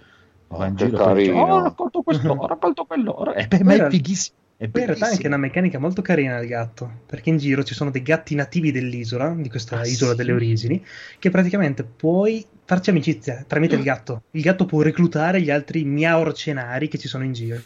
Va 0.49 0.67
in 0.67 0.77
che 0.77 0.87
giro 0.87 0.97
e 0.99 1.13
dice, 1.13 1.31
carino. 1.31 1.33
oh, 1.33 1.57
ho 1.57 1.63
raccolto 1.63 2.03
questo, 2.03 2.33
ho 2.33 2.47
raccolto 2.47 2.85
quello. 2.85 3.33
E 3.35 3.47
beh, 3.47 3.63
ma 3.65 3.75
è 3.75 3.87
fighissimo. 3.89 4.37
È 4.57 4.65
in 4.77 4.87
realtà 4.87 5.07
è 5.07 5.11
anche 5.13 5.27
una 5.29 5.37
meccanica 5.37 5.79
molto 5.79 6.03
carina 6.03 6.39
del 6.39 6.49
gatto, 6.49 7.03
perché 7.07 7.31
in 7.31 7.37
giro 7.39 7.63
ci 7.63 7.75
sono 7.75 7.91
dei 7.91 8.03
gatti 8.03 8.35
nativi 8.35 8.73
dell'isola, 8.73 9.33
di 9.35 9.49
questa 9.49 9.77
Ah, 9.77 9.85
isola 9.85 10.11
sì? 10.11 10.17
delle 10.17 10.33
origini, 10.33 10.85
che 11.19 11.31
praticamente 11.31 11.85
puoi 11.85 12.45
farci 12.65 12.91
amicizia 12.91 13.45
tramite 13.47 13.77
il 13.77 13.83
gatto. 13.83 14.23
Il 14.33 14.43
gatto 14.43 14.65
può 14.67 14.83
reclutare 14.83 15.41
gli 15.41 15.51
altri 15.51 15.85
miaorcenari 15.85 16.89
che 16.89 16.99
ci 16.99 17.09
sono 17.09 17.25
in 17.25 17.33
giro. 17.33 17.61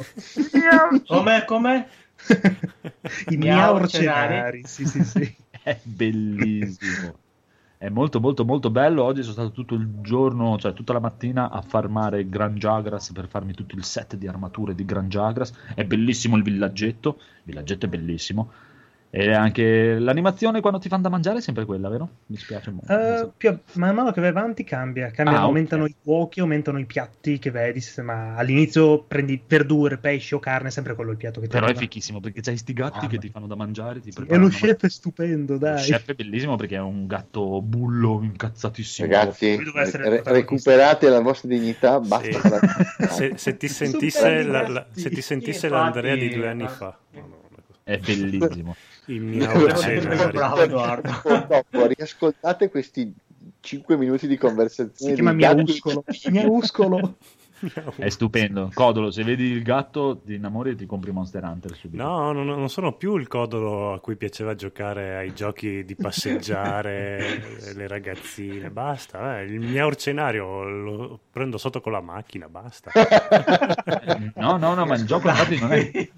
Come, 1.07 1.45
come? 1.47 1.89
I 3.29 3.37
Miaorcenari? 3.37 4.47
miaorcenari, 4.57 4.67
sì, 4.67 4.85
sì, 4.87 5.03
sì. 5.03 5.37
È 5.63 5.81
bellissimo. 5.85 7.19
È 7.79 7.89
molto 7.89 8.19
molto 8.19 8.45
molto 8.45 8.71
bello. 8.71 9.05
Oggi 9.05 9.23
sono 9.23 9.35
stato 9.35 9.53
tutto 9.53 9.75
il 9.75 10.01
giorno, 10.01 10.59
cioè 10.59 10.73
tutta 10.73 10.93
la 10.93 10.99
mattina 10.99 11.49
a 11.49 11.63
farmare 11.63 12.29
Gran 12.29 12.57
Jagras 12.57 13.13
per 13.13 13.29
farmi 13.29 13.55
tutto 13.55 13.77
il 13.77 13.85
set 13.85 14.17
di 14.17 14.27
armature 14.27 14.75
di 14.75 14.85
Gran 14.85 15.09
Jagras. 15.09 15.53
È 15.77 15.85
bellissimo 15.85 16.37
il 16.37 16.43
villaggetto. 16.43 17.19
Il 17.21 17.43
villaggetto 17.45 17.87
è 17.87 17.89
bellissimo. 17.89 18.51
E 19.11 19.33
anche 19.33 19.99
l'animazione 19.99 20.61
quando 20.61 20.79
ti 20.79 20.89
fanno 20.89 21.03
da 21.03 21.09
mangiare 21.09 21.39
è 21.39 21.41
sempre 21.41 21.65
quella, 21.65 21.89
vero? 21.89 22.09
Mi 22.27 22.37
spiace 22.37 22.71
molto. 22.71 22.93
Eh, 22.93 23.31
più- 23.39 23.59
man 23.75 23.95
mano 23.95 24.13
che 24.13 24.21
vai 24.21 24.29
avanti 24.29 24.65
cambia, 24.65 25.11
cambia 25.11 25.39
Ah, 25.39 25.43
aumentano 25.43 25.87
i 25.87 25.95
cuochi, 26.03 26.41
aumentano 26.41 26.79
i 26.79 26.85
piatti 26.85 27.39
che 27.39 27.51
vedi, 27.51 27.83
ma 28.03 28.37
all'inizio 28.37 29.05
prendi 29.05 29.43
verdure, 29.47 29.97
pesce 29.97 30.35
o 30.35 30.39
carne, 30.39 30.69
è 30.69 30.71
sempre 30.71 30.95
quello 30.95 31.13
il 31.13 31.17
piatto 31.17 31.41
che 31.41 31.47
ti 31.47 31.53
Però 31.53 31.65
è 31.65 31.69
arriva. 31.71 31.81
fichissimo 31.81 32.21
perché 32.21 32.43
c'hai 32.43 32.59
sti 32.59 32.73
gatti 32.75 33.07
Ah, 33.07 33.09
che 33.09 33.19
ti 33.19 33.31
fanno 33.31 33.47
da 33.47 33.57
mangiare. 33.57 34.01
Ti 34.01 34.13
Sì, 34.13 34.25
e 34.27 34.37
lo 34.37 34.49
chef 34.49 34.85
è 34.85 34.91
stupendo, 34.91 35.57
dai. 35.57 35.73
Lo 35.73 35.81
chef 35.81 36.11
è 36.11 36.15
bellissimo 36.15 36.57
perché 36.57 36.77
è 36.77 36.81
un 36.81 37.07
gatto 37.07 37.63
bullo 37.63 38.21
incazzatissimo. 38.23 39.09
Ragazzi, 39.09 39.57
re- 39.57 40.23
recuperate 40.27 41.09
la 41.09 41.21
vostra 41.21 41.49
dignità, 41.49 41.99
basta. 41.99 42.29
Sì. 42.29 43.07
Se, 43.09 43.33
se 43.37 43.57
ti 43.57 43.69
sentisse, 43.69 44.43
la- 44.43 44.69
la- 44.69 44.87
se 44.93 45.09
ti 45.11 45.23
sentisse 45.23 45.69
l'Andrea 45.69 46.15
di 46.15 46.29
due 46.31 46.49
anni 46.49 46.69
fa. 46.69 46.97
Madonna, 47.11 47.37
cosa- 47.37 47.38
È 47.89 47.97
bellissimo. 47.97 48.77
Il 49.07 49.23
mio 49.23 49.51
Bravo, 50.31 50.63
Edoardo. 50.63 51.11
Riascoltate 51.71 52.69
questi 52.69 53.11
5 53.61 53.97
minuti 53.97 54.27
di 54.27 54.37
conversazione. 54.37 55.15
Si 55.15 55.15
chiama. 55.15 55.33
Miauscolo. 55.33 56.05
Miauscolo. 56.31 57.17
È 57.97 58.09
stupendo. 58.09 58.71
Codolo, 58.73 59.11
se 59.11 59.25
vedi 59.25 59.45
il 59.45 59.63
gatto 59.63 60.21
ti 60.25 60.35
innamori 60.35 60.71
e 60.71 60.75
ti 60.77 60.87
compri 60.87 61.11
Monster 61.11 61.43
Hunter 61.43 61.75
subito. 61.75 62.03
No, 62.03 62.31
non, 62.33 62.47
non 62.47 62.69
sono 62.69 62.93
più 62.93 63.17
il 63.17 63.27
codolo 63.27 63.95
a 63.95 64.01
cui 64.01 64.17
piaceva 64.17 64.55
giocare 64.55 65.17
ai 65.17 65.35
giochi 65.35 65.85
di 65.85 65.97
passeggiare, 65.97 67.43
le 67.75 67.89
ragazzine, 67.89 68.71
basta. 68.71 69.41
eh. 69.41 69.47
Il 69.47 69.59
mio 69.61 69.87
orcenario 69.87 70.63
lo 70.69 71.21
prendo 71.31 71.59
sotto 71.59 71.81
con 71.81 71.93
la 71.93 72.01
macchina, 72.01 72.49
basta. 72.49 72.93
No, 74.37 74.57
no, 74.57 74.75
no, 74.75 74.87
ma 74.87 74.95
il 74.95 75.05
gioco 75.05 75.29
infatti 75.29 75.59
non 75.59 75.73
è. 75.73 76.09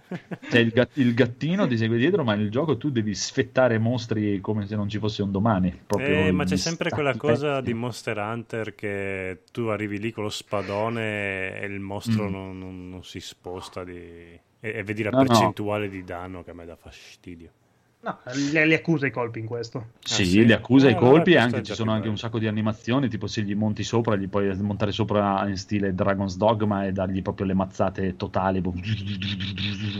Cioè, 0.50 0.60
il, 0.60 0.70
gat- 0.70 0.96
il 0.96 1.14
gattino 1.14 1.66
ti 1.66 1.76
segue 1.76 1.96
dietro, 1.96 2.24
ma 2.24 2.34
nel 2.34 2.50
gioco 2.50 2.76
tu 2.76 2.90
devi 2.90 3.14
sfettare 3.14 3.78
mostri 3.78 4.40
come 4.40 4.66
se 4.66 4.74
non 4.76 4.88
ci 4.88 4.98
fosse 4.98 5.22
un 5.22 5.30
domani. 5.30 5.82
Eh, 5.98 6.32
ma 6.32 6.44
c'è 6.44 6.56
sempre 6.56 6.90
quella 6.90 7.16
cosa 7.16 7.56
pezzi. 7.56 7.64
di 7.66 7.74
Monster 7.74 8.18
Hunter 8.18 8.74
che 8.74 9.42
tu 9.52 9.62
arrivi 9.66 9.98
lì 10.00 10.10
con 10.12 10.24
lo 10.24 10.30
spadone 10.30 11.60
e 11.60 11.66
il 11.66 11.80
mostro 11.80 12.28
Mm. 12.28 12.32
non, 12.32 12.58
non- 12.58 12.88
non 12.90 13.04
si 13.04 13.20
sposta 13.20 13.84
di- 13.84 13.92
e, 13.98 14.40
e 14.60 14.82
vedi 14.82 15.02
la 15.02 15.10
No, 15.10 15.18
no. 15.20 15.24
percentuale 15.26 15.88
di 15.88 16.02
danno 16.04 16.42
che 16.42 16.50
a 16.50 16.54
me 16.54 16.64
dà 16.66 16.76
fastidio. 16.76 17.50
No, 18.02 18.18
li, 18.32 18.66
li 18.66 18.74
accusa 18.74 19.06
i 19.06 19.10
colpi 19.10 19.40
in 19.40 19.46
questo. 19.46 19.88
Sì, 20.02 20.22
Ah, 20.22 20.24
sì? 20.24 20.44
li 20.46 20.52
accusa 20.52 20.88
i 20.88 20.94
colpi 20.96 21.32
e 21.32 21.34
questo 21.34 21.56
anche 21.56 21.62
ci 21.62 21.74
sono 21.74 21.92
anche 21.92 22.08
un 22.08 22.16
sacco 22.16 22.38
di 22.38 22.46
animazioni, 22.46 23.08
tipo 23.08 23.26
se 23.26 23.42
gli 23.42 23.54
monti 23.54 23.82
sopra, 23.82 24.16
gli 24.16 24.26
puoi 24.28 24.56
montare 24.56 24.90
sopra 24.90 25.46
in 25.46 25.56
stile 25.56 25.94
Dragon's 25.94 26.36
Dogma 26.36 26.86
e 26.86 26.92
dargli 26.92 27.20
proprio 27.20 27.46
le 27.46 27.54
mazzate 27.54 28.16
totali, 28.16 28.60
boh, 28.62 28.72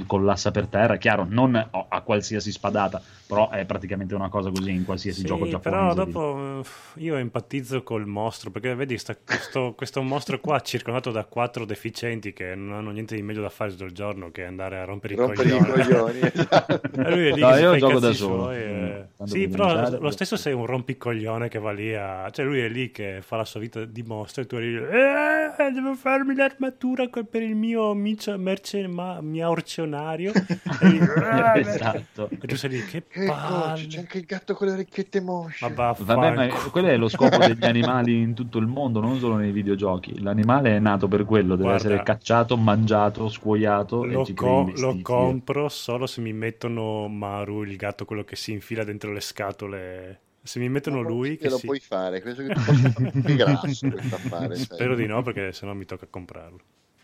collassa 0.06 0.50
per 0.50 0.66
terra, 0.66 0.96
chiaro, 0.96 1.26
non 1.28 1.54
a 1.54 2.00
qualsiasi 2.00 2.50
spadata, 2.52 3.02
però 3.26 3.50
è 3.50 3.64
praticamente 3.64 4.14
una 4.14 4.28
cosa 4.28 4.50
così 4.50 4.70
in 4.72 4.84
qualsiasi 4.84 5.20
Sì, 5.20 5.26
gioco 5.26 5.46
giapponese. 5.46 5.70
però 5.70 5.94
dopo 5.94 6.60
eh, 6.60 7.02
io 7.02 7.16
empatizzo 7.16 7.82
col 7.82 8.06
mostro 8.06 8.50
perché 8.50 8.74
vedi 8.74 8.96
sta- 8.98 9.16
questo, 9.16 9.74
questo 9.76 10.02
mostro 10.02 10.40
qua 10.40 10.60
circondato 10.60 11.10
da 11.10 11.24
quattro 11.24 11.64
deficienti 11.64 12.32
che 12.32 12.54
non 12.54 12.72
hanno 12.72 12.90
niente 12.90 13.14
di 13.14 13.22
meglio 13.22 13.42
da 13.42 13.48
fare 13.50 13.70
tutto 13.70 13.84
il 13.84 13.92
giorno 13.92 14.30
che 14.30 14.44
andare 14.44 14.78
a 14.78 14.84
rompere 14.84 15.14
i 15.14 15.16
Rompere 15.16 15.48
i 15.48 15.52
coglioni. 15.52 15.82
coglioni. 15.82 16.20
esatto. 16.32 16.80
E 17.00 17.10
lui 17.10 17.26
è 17.28 17.32
lì 17.32 17.40
No, 17.40 17.54
gioco 17.92 18.00
da 18.00 18.12
solo. 18.12 18.42
suoi, 18.44 18.56
eh. 18.56 19.06
Mm, 19.22 19.24
Sì, 19.26 19.48
però 19.48 19.98
lo 19.98 20.10
stesso 20.10 20.36
sei 20.36 20.52
un 20.52 20.66
rompicoglione 20.66 21.48
che 21.48 21.58
va 21.58 21.72
lì 21.72 21.94
a... 21.94 22.28
Cioè 22.30 22.44
lui 22.44 22.60
è 22.60 22.68
lì 22.68 22.90
che 22.90 23.18
fa 23.22 23.36
la 23.36 23.44
sua 23.44 23.60
vita 23.60 23.84
di 23.84 24.02
mostro 24.02 24.42
e 24.42 24.46
tu 24.46 24.56
eri 24.56 24.70
lì, 24.72 24.76
eh, 24.78 25.70
devo 25.72 25.94
farmi 25.94 26.34
l'armatura 26.34 27.06
per 27.08 27.42
il 27.42 27.54
mio 27.54 27.92
micio, 27.94 28.36
merce, 28.38 28.86
ma, 28.86 29.20
miaurzionario. 29.20 30.32
E, 30.80 30.88
lì, 30.88 30.98
"Eh, 30.98 31.60
esatto. 31.60 32.28
e 32.30 32.46
tu 32.46 32.56
sei 32.56 32.70
lì, 32.70 32.84
che 32.84 33.02
palle. 33.26 33.86
c'è 33.86 33.98
anche 33.98 34.18
il 34.18 34.24
gatto 34.24 34.54
con 34.54 34.68
le 34.68 34.72
orecchiette 34.74 35.20
mosce. 35.20 35.66
Ma 35.68 35.74
vaffanculo. 35.74 36.20
Vabbè, 36.20 36.48
ma 36.48 36.70
quello 36.70 36.88
è 36.88 36.96
lo 36.96 37.08
scopo 37.08 37.36
degli 37.46 37.64
animali 37.64 38.18
in 38.20 38.34
tutto 38.34 38.58
il 38.58 38.66
mondo, 38.66 39.00
non 39.00 39.18
solo 39.18 39.36
nei 39.36 39.50
videogiochi. 39.52 40.22
L'animale 40.22 40.76
è 40.76 40.78
nato 40.78 41.06
per 41.08 41.24
quello, 41.24 41.56
deve 41.56 41.68
Guarda. 41.68 41.76
essere 41.88 42.02
cacciato, 42.02 42.56
mangiato, 42.56 43.28
scuoiato 43.28 44.04
Lo, 44.04 44.26
e 44.26 44.32
co- 44.34 44.72
lo 44.76 44.98
compro 45.02 45.68
solo 45.68 46.06
se 46.06 46.20
mi 46.22 46.32
mettono 46.32 47.08
Maru, 47.08 47.62
il 47.64 47.76
gatto, 47.80 48.04
quello 48.04 48.24
che 48.24 48.36
si 48.36 48.52
infila 48.52 48.84
dentro 48.84 49.12
le 49.12 49.20
scatole. 49.20 50.20
Se 50.42 50.58
mi 50.58 50.68
mettono 50.68 51.00
lui, 51.00 51.36
che 51.36 51.48
lo 51.48 51.58
si... 51.58 51.66
puoi 51.66 51.80
fare, 51.80 52.20
penso 52.20 52.42
che 52.42 52.54
tu 52.54 52.62
possa 52.62 52.90
fare 52.90 53.10
più 53.10 53.34
grasso 53.36 53.88
questo 53.90 54.14
affare. 54.14 54.56
sai. 54.56 54.64
spero 54.64 54.94
di 54.94 55.06
no 55.06 55.22
perché 55.22 55.52
sennò 55.52 55.72
mi 55.72 55.84
tocca 55.84 56.06
comprarlo. 56.08 56.60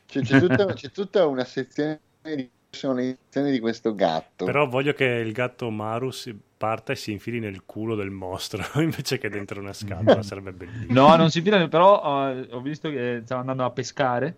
C'è, 0.07 0.21
c'è 0.21 0.41
tutta, 0.41 0.73
c'è 0.73 0.91
tutta 0.91 1.27
una 1.27 1.45
sezione 1.45 2.01
di 2.23 2.49
personalizzazione 2.71 3.51
di 3.51 3.59
questo 3.59 3.95
gatto. 3.95 4.45
Però 4.45 4.67
voglio 4.69 4.93
che 4.93 5.05
il 5.05 5.33
gatto 5.33 5.71
Maru 5.71 6.11
si 6.11 6.39
parta 6.57 6.93
e 6.93 6.97
si 6.97 7.13
infili 7.13 7.41
nel 7.41 7.65
culo 7.65 7.95
del 7.95 8.11
mostro 8.11 8.65
invece 8.81 9.19
che 9.19 9.29
dentro 9.29 9.61
una 9.61 9.73
scatola, 9.73 10.23
sarebbe 10.23 10.53
bellissimo. 10.53 10.93
No, 10.93 11.17
non 11.17 11.31
si 11.31 11.41
fila, 11.41 11.67
però 11.69 12.31
eh, 12.31 12.49
ho 12.51 12.61
visto 12.61 12.91
che 12.91 13.23
stava 13.25 13.41
andando 13.41 13.65
a 13.65 13.71
pescare 13.71 14.37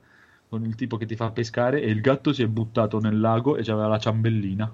con 0.49 0.65
il 0.65 0.75
tipo 0.75 0.97
che 0.97 1.07
ti 1.07 1.15
fa 1.17 1.31
pescare 1.31 1.81
e 1.83 1.91
il 1.91 2.01
gatto 2.01 2.33
si 2.33 2.43
è 2.43 2.47
buttato 2.47 2.99
nel 3.01 3.21
lago 3.21 3.57
e 3.57 3.63
c'aveva 3.63 3.89
la 3.89 3.99
ciambellina. 3.99 4.73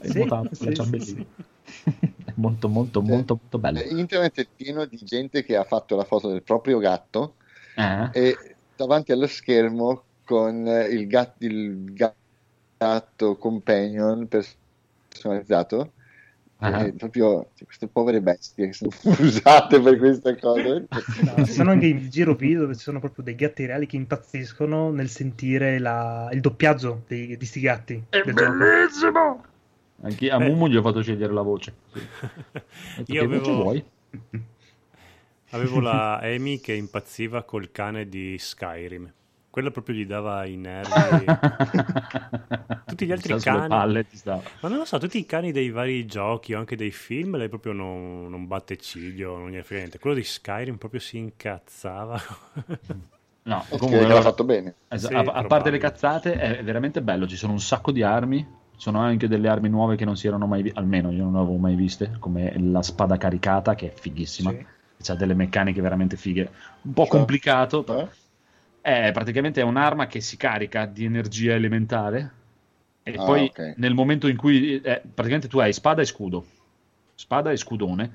E 0.00 0.08
Sì, 0.08 0.12
sì, 0.12 0.26
la 0.28 0.48
sì, 0.52 0.72
ciambellina. 0.72 1.24
È 2.24 2.32
molto, 2.36 2.68
molto, 2.68 3.00
Cioè, 3.00 3.14
molto, 3.14 3.38
molto 3.40 3.58
bello. 3.58 3.80
Internet 3.80 4.40
è 4.40 4.48
pieno 4.54 4.84
di 4.86 4.96
gente 4.98 5.42
che 5.44 5.56
ha 5.56 5.64
fatto 5.64 5.96
la 5.96 6.04
foto 6.04 6.28
del 6.28 6.42
proprio 6.42 6.78
gatto 6.78 7.36
Eh? 7.76 8.10
e 8.12 8.56
davanti 8.76 9.12
allo 9.12 9.26
schermo 9.26 10.04
con 10.24 10.66
il, 10.66 11.06
gat- 11.06 11.42
il 11.42 11.92
gatto 12.78 13.36
companion 13.36 14.28
personalizzato 14.28 15.92
E 16.66 16.92
proprio 16.94 17.50
cioè, 17.54 17.66
queste 17.66 17.88
povere 17.88 18.20
bestie 18.22 18.66
che 18.68 18.72
sono 18.72 18.90
usate 19.20 19.80
per 19.80 19.98
queste 19.98 20.38
cose 20.38 20.86
No, 21.22 21.44
ci 21.44 21.52
sono 21.52 21.70
anche 21.72 21.86
i 21.86 22.08
giro 22.08 22.34
video 22.34 22.60
dove 22.60 22.74
ci 22.74 22.80
sono 22.82 23.00
proprio 23.00 23.22
dei 23.24 23.34
gatti 23.34 23.66
reali 23.66 23.86
che 23.86 23.96
impazziscono 23.96 24.90
nel 24.90 25.08
sentire 25.08 25.78
la- 25.78 26.28
il 26.32 26.40
doppiaggio 26.40 27.02
dei, 27.06 27.36
di 27.36 27.44
sti 27.46 27.60
gatti. 27.60 28.02
del 28.08 28.88
gioco. 28.98 29.44
Anche 30.02 30.30
a 30.30 30.42
Eh. 30.42 30.48
Mumu 30.48 30.68
gli 30.68 30.76
ho 30.76 30.82
fatto 30.82 31.02
scegliere 31.02 31.32
la 31.32 31.42
voce. 31.42 31.74
Sì. 31.92 32.00
Io 33.12 33.26
voce 33.28 33.40
avevo- 33.40 33.62
vuoi? 33.62 33.84
Avevo 35.50 35.80
la 35.80 36.18
Amy 36.18 36.58
che 36.58 36.72
impazziva 36.72 37.44
col 37.44 37.70
cane 37.70 38.08
di 38.08 38.36
Skyrim. 38.38 39.12
Quello 39.54 39.70
proprio 39.70 39.94
gli 39.94 40.04
dava 40.04 40.44
i 40.46 40.56
nervi. 40.56 41.26
Tutti 42.86 43.06
gli 43.06 43.12
altri 43.12 43.38
cani- 43.38 43.68
palle. 43.68 44.04
Ma 44.24 44.68
non 44.68 44.78
lo 44.78 44.84
so, 44.84 44.98
tutti 44.98 45.16
i 45.16 45.24
cani 45.26 45.52
dei 45.52 45.70
vari 45.70 46.06
giochi 46.06 46.54
o 46.54 46.58
anche 46.58 46.74
dei 46.74 46.90
film, 46.90 47.36
lei 47.36 47.48
proprio 47.48 47.72
non, 47.72 48.26
non 48.28 48.48
batte 48.48 48.76
ciglio, 48.78 49.38
non 49.38 49.50
gli 49.50 49.60
frega 49.62 49.76
niente. 49.82 50.00
Quello 50.00 50.16
di 50.16 50.24
Skyrim 50.24 50.74
proprio 50.76 50.98
si 50.98 51.18
incazzava. 51.18 52.20
No, 53.46 53.62
comunque 53.68 54.00
l'ha 54.00 54.06
allora- 54.06 54.22
fatto 54.22 54.42
bene 54.42 54.74
Esa- 54.88 55.06
Sì, 55.08 55.14
a, 55.14 55.20
a 55.20 55.44
parte 55.44 55.70
le 55.70 55.76
cazzate, 55.78 56.32
è 56.32 56.64
veramente 56.64 57.00
bello. 57.00 57.26
Ci 57.28 57.36
sono 57.36 57.52
un 57.52 57.60
sacco 57.60 57.92
di 57.92 58.02
armi. 58.02 58.38
Ci 58.38 58.80
sono 58.80 58.98
anche 59.00 59.28
delle 59.28 59.48
armi 59.48 59.68
nuove 59.68 59.94
che 59.94 60.04
non 60.04 60.16
si 60.16 60.26
erano 60.26 60.46
mai 60.48 60.62
viste, 60.62 60.78
almeno 60.80 61.12
io 61.12 61.22
non 61.22 61.36
avevo 61.36 61.58
mai 61.58 61.76
viste, 61.76 62.16
come 62.18 62.52
la 62.58 62.82
spada 62.82 63.18
caricata, 63.18 63.76
che 63.76 63.92
è 63.92 63.94
fighissima. 63.94 64.50
Sì. 64.96 65.12
Ha 65.12 65.14
delle 65.14 65.34
meccaniche 65.34 65.80
veramente 65.80 66.16
fighe. 66.16 66.50
Un 66.82 66.92
po' 66.94 67.02
Cioè? 67.02 67.10
complicato, 67.12 67.84
però. 67.84 68.00
Eh? 68.00 68.08
È 68.86 69.12
praticamente 69.14 69.62
è 69.62 69.64
un'arma 69.64 70.06
che 70.06 70.20
si 70.20 70.36
carica 70.36 70.84
di 70.84 71.06
energia 71.06 71.54
elementare. 71.54 72.30
E 73.02 73.14
Ah, 73.16 73.24
poi 73.24 73.44
ok. 73.44 73.74
nel 73.78 73.94
momento 73.94 74.26
in 74.28 74.36
cui 74.36 74.78
eh, 74.78 75.00
praticamente 75.00 75.48
tu 75.48 75.58
hai 75.58 75.72
spada 75.72 76.02
e 76.02 76.04
scudo, 76.04 76.44
spada 77.14 77.50
e 77.50 77.56
scudone, 77.56 78.10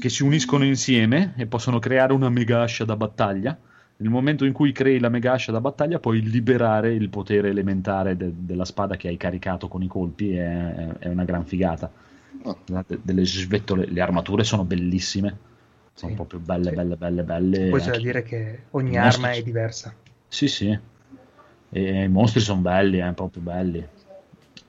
che 0.00 0.08
si 0.08 0.22
uniscono 0.22 0.64
insieme 0.64 1.34
e 1.36 1.46
possono 1.46 1.78
creare 1.80 2.14
una 2.14 2.30
mega 2.30 2.62
ascia 2.62 2.86
da 2.86 2.96
battaglia. 2.96 3.58
Nel 3.96 4.08
momento 4.10 4.46
in 4.46 4.54
cui 4.54 4.72
crei 4.72 4.98
la 4.98 5.10
mega 5.10 5.32
ascia 5.32 5.52
da 5.52 5.60
battaglia, 5.60 5.98
puoi 5.98 6.22
liberare 6.22 6.94
il 6.94 7.10
potere 7.10 7.50
elementare 7.50 8.16
de- 8.16 8.32
della 8.34 8.64
spada 8.64 8.96
che 8.96 9.08
hai 9.08 9.18
caricato 9.18 9.68
con 9.68 9.82
i 9.82 9.86
colpi. 9.86 10.34
È, 10.34 10.96
è 10.98 11.08
una 11.08 11.24
gran 11.24 11.44
figata. 11.44 11.90
Oh. 12.42 12.58
Delle 13.02 13.26
svettole, 13.26 13.86
le 13.86 14.00
armature 14.00 14.44
sono 14.44 14.64
bellissime. 14.64 15.52
Sono 15.94 16.10
Sì. 16.10 16.16
proprio 16.16 16.40
belle, 16.40 16.70
Sì. 16.70 16.74
belle, 16.74 16.96
belle, 16.96 17.22
belle. 17.22 17.68
Poi 17.70 17.80
c'è 17.80 17.90
da 17.92 17.98
dire 17.98 18.22
che 18.22 18.64
ogni 18.70 18.96
arma 18.98 19.26
mostri- 19.28 19.40
è 19.40 19.42
diversa. 19.44 19.94
Sì, 20.28 20.48
sì. 20.48 20.78
E 21.70 22.02
i 22.02 22.08
mostri 22.08 22.40
sono 22.40 22.60
belli, 22.60 23.00
eh, 23.00 23.12
proprio 23.12 23.42
belli. 23.42 23.86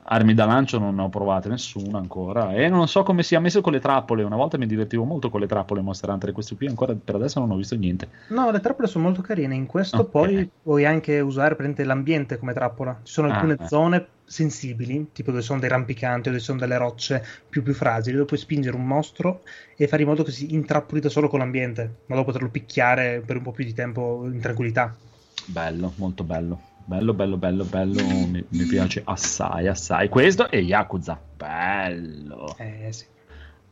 Armi 0.08 0.34
da 0.34 0.46
lancio 0.46 0.80
non 0.80 0.96
ne 0.96 1.02
ho 1.04 1.10
provate 1.10 1.50
nessuna 1.50 1.98
ancora. 2.00 2.54
E 2.54 2.70
non 2.70 2.88
so 2.88 3.04
come 3.04 3.24
sia 3.24 3.40
messo 3.40 3.62
con 3.62 3.72
le 3.74 3.80
trappole. 3.80 4.24
Una 4.24 4.36
volta 4.36 4.58
mi 4.58 4.66
divertivo 4.68 5.04
molto 5.04 5.30
con 5.30 5.40
le 5.42 5.48
trappole 5.48 5.82
Monster 5.82 6.10
Hunter. 6.10 6.30
E 6.30 6.32
questi 6.32 6.56
qui 6.56 6.68
ancora 6.68 6.96
per 6.96 7.16
adesso 7.16 7.40
non 7.40 7.52
ho 7.52 7.56
visto 7.56 7.76
niente. 7.76 8.10
No, 8.28 8.50
le 8.52 8.60
trappole 8.60 8.88
sono 8.88 9.04
molto 9.06 9.22
carine. 9.22 9.54
In 9.56 9.66
questo 9.68 10.02
Ok. 10.02 10.10
poi 10.10 10.52
puoi 10.62 10.84
anche 10.86 11.20
usare 11.20 11.56
praticamente 11.56 11.84
l'ambiente 11.84 12.38
come 12.38 12.54
trappola. 12.54 13.02
Ci 13.04 13.14
sono 13.14 13.28
Ah, 13.28 13.34
alcune 13.34 13.58
eh. 13.60 13.68
zone 13.68 14.14
sensibili, 14.26 15.12
tipo 15.12 15.30
dove 15.32 15.44
sono 15.44 15.60
dei 15.60 15.70
rampicanti 15.70 16.30
o 16.30 16.32
dove 16.32 16.44
sono 16.44 16.58
delle 16.60 16.78
rocce 16.78 17.24
più 17.48 17.62
più 17.62 17.74
fragili, 17.76 18.16
dove 18.16 18.26
puoi 18.28 18.40
spingere 18.40 18.76
un 18.76 18.86
mostro 18.86 19.44
e 19.76 19.88
fare 19.88 20.02
in 20.02 20.08
modo 20.10 20.24
che 20.24 20.32
si 20.32 20.54
intrappoli 20.54 21.02
da 21.02 21.10
solo 21.10 21.28
con 21.28 21.40
l'ambiente, 21.40 22.00
modo 22.08 22.22
da 22.22 22.26
poterlo 22.26 22.50
picchiare 22.50 23.22
per 23.24 23.38
un 23.38 23.44
po' 23.44 23.52
più 23.52 23.64
di 23.64 23.74
tempo 23.74 24.26
in 24.26 24.40
tranquillità. 24.40 25.00
Bello, 25.48 25.94
molto 25.98 26.24
bello. 26.24 26.62
Bello, 26.88 27.14
bello, 27.16 27.38
bello, 27.38 27.64
bello. 27.64 28.00
Mi, 28.04 28.46
mi 28.48 28.66
piace 28.66 29.02
assai, 29.04 29.68
assai. 29.68 30.08
Questo 30.08 30.50
e 30.52 30.60
Yakuza. 30.60 31.20
Bello. 31.36 32.56
Eh 32.60 32.92
sì. 32.92 33.06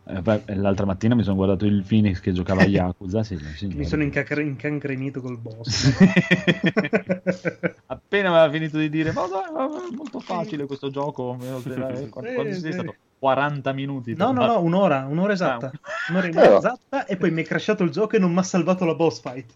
Eh, 0.05 0.55
l'altra 0.55 0.85
mattina 0.85 1.13
mi 1.13 1.21
sono 1.21 1.35
guardato 1.35 1.65
il 1.65 1.85
Phoenix 1.87 2.19
che 2.19 2.31
giocava 2.31 2.63
a 2.63 2.65
Yakuza. 2.67 3.23
Sì, 3.23 3.37
Mi 3.67 3.85
sono 3.85 4.01
incacre- 4.01 4.41
incancrenito 4.41 5.21
col 5.21 5.37
boss. 5.37 5.93
Appena 7.85 8.29
aveva 8.29 8.49
finito 8.51 8.79
di 8.79 8.89
dire, 8.89 9.11
ma 9.13 9.25
è 9.25 9.95
molto 9.95 10.19
facile 10.19 10.65
questo 10.65 10.89
gioco. 10.89 11.37
quanto 12.09 12.53
sei 12.53 12.73
stato? 12.73 12.95
40 13.19 13.71
minuti. 13.73 14.15
No, 14.15 14.31
no, 14.31 14.47
no, 14.47 14.59
un'ora, 14.59 15.05
un'ora 15.07 15.33
esatta. 15.33 15.67
Ah. 15.67 15.79
Un'ora 16.09 16.57
esatta 16.57 17.05
e 17.05 17.15
poi 17.15 17.29
mi 17.29 17.43
è 17.43 17.45
crashato 17.45 17.83
il 17.83 17.91
gioco 17.91 18.15
e 18.15 18.19
non 18.19 18.33
mi 18.33 18.39
ha 18.39 18.43
salvato 18.43 18.85
la 18.85 18.95
boss 18.95 19.21
fight. 19.21 19.53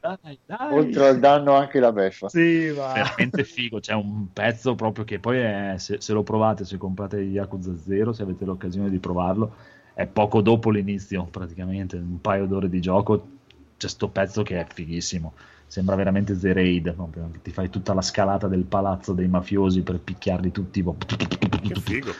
Dai, 0.00 0.38
dai. 0.46 0.72
oltre 0.72 1.08
al 1.08 1.18
danno 1.18 1.54
anche 1.54 1.78
la 1.78 1.92
beffa 1.92 2.28
Sì, 2.28 2.68
va. 2.68 2.92
veramente 2.94 3.44
figo. 3.44 3.80
C'è 3.80 3.92
un 3.92 4.32
pezzo 4.32 4.74
proprio 4.74 5.04
che 5.04 5.18
poi 5.18 5.38
è, 5.38 5.74
se, 5.76 6.00
se 6.00 6.12
lo 6.12 6.22
provate, 6.22 6.64
se 6.64 6.78
comprate 6.78 7.18
Yakuza 7.18 7.76
0, 7.76 8.12
se 8.12 8.22
avete 8.22 8.44
l'occasione 8.44 8.88
di 8.90 8.98
provarlo, 8.98 9.54
è 9.94 10.06
poco 10.06 10.40
dopo 10.40 10.70
l'inizio, 10.70 11.24
praticamente 11.24 11.96
un 11.96 12.20
paio 12.20 12.46
d'ore 12.46 12.68
di 12.68 12.80
gioco. 12.80 13.28
C'è 13.76 13.88
sto 13.88 14.08
pezzo 14.08 14.42
che 14.42 14.58
è 14.60 14.66
fighissimo. 14.72 15.34
Sembra 15.66 15.94
veramente 15.96 16.38
The 16.38 16.52
Raid. 16.52 16.92
Proprio. 16.92 17.30
Ti 17.42 17.50
fai 17.50 17.70
tutta 17.70 17.94
la 17.94 18.02
scalata 18.02 18.48
del 18.48 18.64
palazzo 18.64 19.12
dei 19.12 19.28
mafiosi 19.28 19.82
per 19.82 19.98
picchiarli 20.00 20.50
tutti. 20.50 20.82
Che 20.82 21.74
figo. 21.80 22.12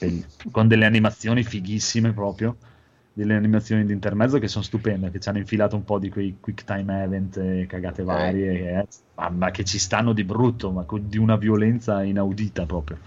E- 0.00 0.24
con 0.50 0.68
delle 0.68 0.84
animazioni 0.84 1.42
fighissime 1.42 2.12
proprio 2.12 2.56
delle 3.18 3.34
animazioni 3.34 3.84
di 3.84 3.92
intermezzo 3.92 4.38
che 4.38 4.46
sono 4.46 4.62
stupende 4.62 5.10
che 5.10 5.18
ci 5.18 5.28
hanno 5.28 5.38
infilato 5.38 5.74
un 5.74 5.82
po' 5.82 5.98
di 5.98 6.08
quei 6.08 6.36
quick 6.38 6.62
time 6.62 7.02
event 7.02 7.36
e 7.38 7.66
cagate 7.68 8.04
varie 8.04 8.78
eh, 8.78 8.86
ma, 9.16 9.28
ma 9.28 9.50
che 9.50 9.64
ci 9.64 9.80
stanno 9.80 10.12
di 10.12 10.22
brutto 10.22 10.70
ma 10.70 10.84
con- 10.84 11.08
di 11.08 11.18
una 11.18 11.34
violenza 11.34 12.04
inaudita 12.04 12.64
proprio. 12.64 12.98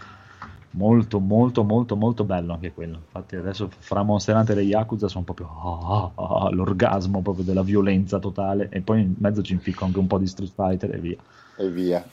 Molto 0.72 1.20
molto 1.20 1.64
molto 1.64 1.96
molto 1.96 2.26
bello 2.26 2.52
anche 2.52 2.74
quello. 2.74 2.98
Infatti 3.06 3.38
adesso 3.38 3.70
fra 3.80 4.04
Monster 4.04 4.36
Hunter 4.36 4.58
e 4.58 4.64
Yakuza 4.64 5.08
sono 5.08 5.24
proprio 5.24 5.48
ah, 5.48 6.12
ah, 6.14 6.46
ah, 6.46 6.50
l'orgasmo 6.50 7.22
proprio 7.22 7.46
della 7.46 7.64
violenza 7.64 8.20
totale. 8.20 8.68
E 8.70 8.82
poi 8.82 9.02
in 9.02 9.16
mezzo 9.18 9.42
ci 9.42 9.54
inficco 9.54 9.86
anche 9.86 10.00
un 10.00 10.08
po' 10.08 10.18
di 10.18 10.28
Street 10.28 10.52
Fighter 10.54 10.94
e 10.94 11.00
via. 11.00 11.18
E 11.58 11.70
via. 11.70 12.06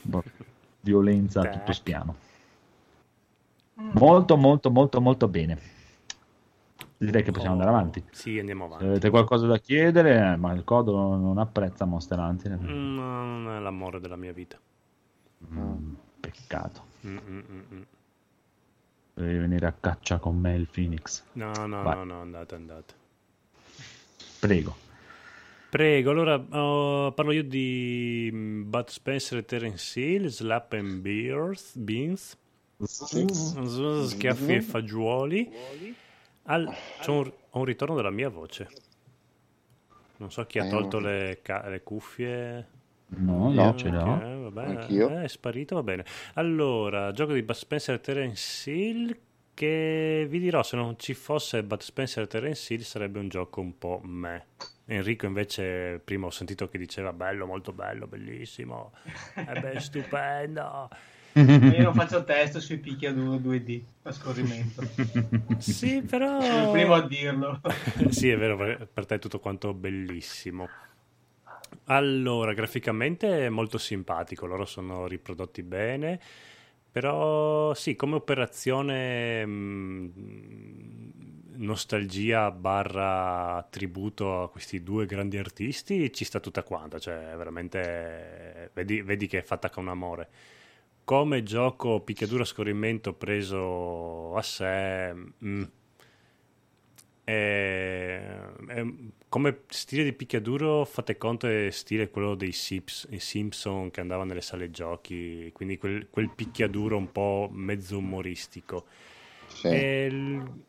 Violenza 0.80 1.40
a 1.40 1.48
tutto 1.48 1.72
spiano. 1.72 2.14
Molto, 3.74 4.36
molto, 4.36 4.70
molto, 4.70 5.00
molto 5.00 5.26
bene. 5.26 5.77
Direi 7.00 7.22
che 7.22 7.30
possiamo 7.30 7.54
Oh, 7.54 7.58
andare 7.60 7.76
avanti. 7.76 8.04
Sì, 8.10 8.38
andiamo 8.38 8.64
Se 8.64 8.72
avanti. 8.74 8.86
avete 8.90 9.10
qualcosa 9.10 9.46
da 9.46 9.58
chiedere, 9.58 10.32
eh, 10.32 10.36
ma 10.36 10.52
il 10.52 10.64
codo 10.64 11.16
non 11.16 11.38
apprezza 11.38 11.84
Monster 11.84 12.18
Hunter. 12.18 12.58
Mm, 12.58 12.94
non 12.96 13.54
è 13.56 13.60
l'amore 13.60 14.00
della 14.00 14.16
mia 14.16 14.32
vita. 14.32 14.58
Mm, 15.52 15.94
peccato. 16.20 16.82
Mm, 17.06 17.16
mm, 17.16 17.40
mm. 17.74 17.82
Devi 19.14 19.38
venire 19.38 19.66
a 19.66 19.72
caccia 19.78 20.18
con 20.18 20.36
me 20.38 20.54
il 20.54 20.68
Phoenix. 20.68 21.22
No, 21.32 21.52
no, 21.66 21.82
Vai. 21.82 21.94
no, 21.96 22.04
no, 22.04 22.20
andate, 22.20 22.54
andate. 22.56 22.94
Prego. 24.40 24.76
Prego, 25.70 26.10
allora 26.10 26.34
oh, 26.50 27.12
parlo 27.12 27.30
io 27.32 27.44
di 27.44 28.30
Bud 28.64 28.88
Spencer 28.88 29.38
e 29.38 29.44
Terence 29.44 30.00
Hill, 30.00 30.26
Slap 30.28 30.72
and 30.72 31.00
Beers, 31.00 31.76
Beans, 31.76 32.36
Schiaffi 32.82 34.54
e 34.54 34.62
Fagioli. 34.62 35.52
Al- 36.50 36.74
c'ho 37.02 37.12
un, 37.12 37.32
ho 37.50 37.58
un 37.58 37.64
ritorno 37.64 37.94
della 37.94 38.10
mia 38.10 38.28
voce. 38.28 38.68
Non 40.18 40.30
so 40.32 40.44
chi 40.46 40.58
ha 40.58 40.64
Eh, 40.64 40.68
tolto 40.68 40.98
le, 40.98 41.38
ca- 41.42 41.68
le 41.68 41.82
cuffie. 41.82 42.66
No, 43.10 43.50
No. 43.50 43.74
ce 43.76 43.88
l'ho. 43.88 44.50
Vabbè, 44.50 44.64
Anch'io. 44.66 45.08
eh, 45.10 45.24
è 45.24 45.28
sparito, 45.28 45.74
va 45.76 45.82
bene. 45.82 46.04
Allora, 46.34 47.12
gioco 47.12 47.32
di 47.32 47.42
Bud 47.42 47.54
Spencer 47.54 47.94
e 47.94 48.00
Terence 48.00 48.70
Hill 48.70 49.16
che 49.54 50.26
vi 50.28 50.38
dirò, 50.38 50.62
se 50.62 50.76
non 50.76 50.98
ci 50.98 51.14
fosse 51.14 51.62
Bud 51.62 51.80
Spencer 51.80 52.24
e 52.24 52.26
Terence 52.26 52.72
Hill 52.72 52.80
sarebbe 52.80 53.18
un 53.18 53.28
gioco 53.28 53.60
un 53.60 53.76
po' 53.78 54.00
me. 54.04 54.46
Enrico 54.86 55.26
invece 55.26 56.00
prima 56.02 56.26
ho 56.26 56.30
sentito 56.30 56.68
che 56.68 56.78
diceva 56.78 57.12
bello, 57.12 57.44
molto 57.46 57.72
bello, 57.72 58.06
bellissimo, 58.06 58.92
è 59.34 59.58
beh, 59.60 59.80
stupendo. 59.80 60.88
Io 61.38 61.82
non 61.82 61.94
faccio 61.94 62.24
testo 62.24 62.60
sui 62.60 62.78
picchiaduro 62.78 63.36
2D 63.36 63.82
a 64.02 64.12
scorrimento. 64.12 64.82
Sì, 65.58 66.02
però... 66.02 66.40
Sono 66.40 66.64
il 66.64 66.70
primo 66.70 66.94
a 66.94 67.06
dirlo. 67.06 67.60
sì, 68.10 68.30
è 68.30 68.36
vero, 68.36 68.56
per 68.56 68.88
per 68.92 69.06
te 69.06 69.14
è 69.16 69.18
tutto 69.18 69.38
quanto 69.38 69.72
bellissimo. 69.72 70.68
Allora, 71.84 72.52
graficamente 72.52 73.46
è 73.46 73.48
molto 73.48 73.78
simpatico, 73.78 74.46
loro 74.46 74.64
sono 74.64 75.06
riprodotti 75.06 75.62
bene, 75.62 76.20
però 76.90 77.72
sì, 77.74 77.94
come 77.94 78.16
operazione 78.16 79.46
mh, 79.46 80.12
nostalgia 81.56 82.50
barra 82.50 83.66
tributo 83.70 84.42
a 84.42 84.50
questi 84.50 84.82
due 84.82 85.06
grandi 85.06 85.38
artisti 85.38 86.12
ci 86.12 86.24
sta 86.24 86.40
tutta 86.40 86.62
quanta, 86.62 86.98
cioè 86.98 87.34
veramente 87.36 88.70
vedi, 88.74 89.00
vedi 89.02 89.26
che 89.26 89.38
è 89.38 89.42
fatta 89.42 89.70
con 89.70 89.88
amore. 89.88 90.28
Come 91.08 91.42
gioco 91.42 92.00
picchiaduro 92.00 92.42
a 92.42 92.44
scorrimento 92.44 93.14
preso 93.14 94.34
a 94.36 94.42
sé, 94.42 95.14
mm, 95.14 95.62
è- 97.24 98.20
è- 98.66 98.86
come 99.30 99.60
stile 99.68 100.04
di 100.04 100.12
picchiaduro 100.12 100.84
fate 100.84 101.16
conto 101.16 101.46
è 101.46 101.70
stile 101.70 102.10
quello 102.10 102.34
dei 102.34 102.52
Sips- 102.52 103.08
Simpson 103.16 103.90
che 103.90 104.00
andavano 104.00 104.28
nelle 104.28 104.42
sale 104.42 104.70
giochi, 104.70 105.50
quindi 105.54 105.78
quel, 105.78 106.08
quel 106.10 106.28
picchiaduro 106.28 106.98
un 106.98 107.10
po' 107.10 107.48
mezzo 107.52 107.96
umoristico. 107.96 108.84
Sì. 109.46 109.68
Il- 109.68 110.62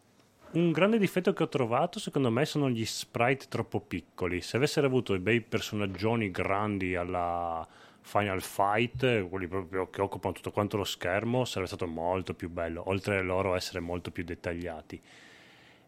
un 0.51 0.71
grande 0.71 0.99
difetto 0.99 1.33
che 1.33 1.43
ho 1.43 1.49
trovato, 1.49 1.99
secondo 1.99 2.31
me, 2.31 2.45
sono 2.45 2.69
gli 2.69 2.85
sprite 2.85 3.47
troppo 3.49 3.81
piccoli. 3.81 4.39
Se 4.39 4.55
avessero 4.55 4.87
avuto 4.87 5.11
dei 5.11 5.21
bei 5.21 5.41
personaggioni 5.41 6.31
grandi 6.31 6.95
alla 6.95 7.67
Final 8.09 8.41
Fight, 8.41 9.27
quelli 9.29 9.47
proprio 9.47 9.89
che 9.91 10.01
occupano 10.01 10.33
tutto 10.33 10.51
quanto 10.51 10.77
lo 10.77 10.83
schermo, 10.83 11.45
sarebbe 11.45 11.67
stato 11.67 11.85
molto 11.85 12.33
più 12.33 12.49
bello, 12.49 12.83
oltre 12.89 13.19
a 13.19 13.21
loro 13.21 13.53
essere 13.55 13.79
molto 13.79 14.09
più 14.11 14.23
dettagliati. 14.23 14.99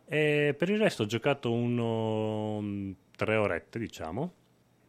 E 0.06 0.56
per 0.58 0.70
il 0.70 0.78
resto 0.78 1.04
ho 1.04 1.06
giocato 1.08 1.52
uno 1.52 2.96
tre 3.16 3.36
orette, 3.38 3.80
diciamo, 3.80 4.34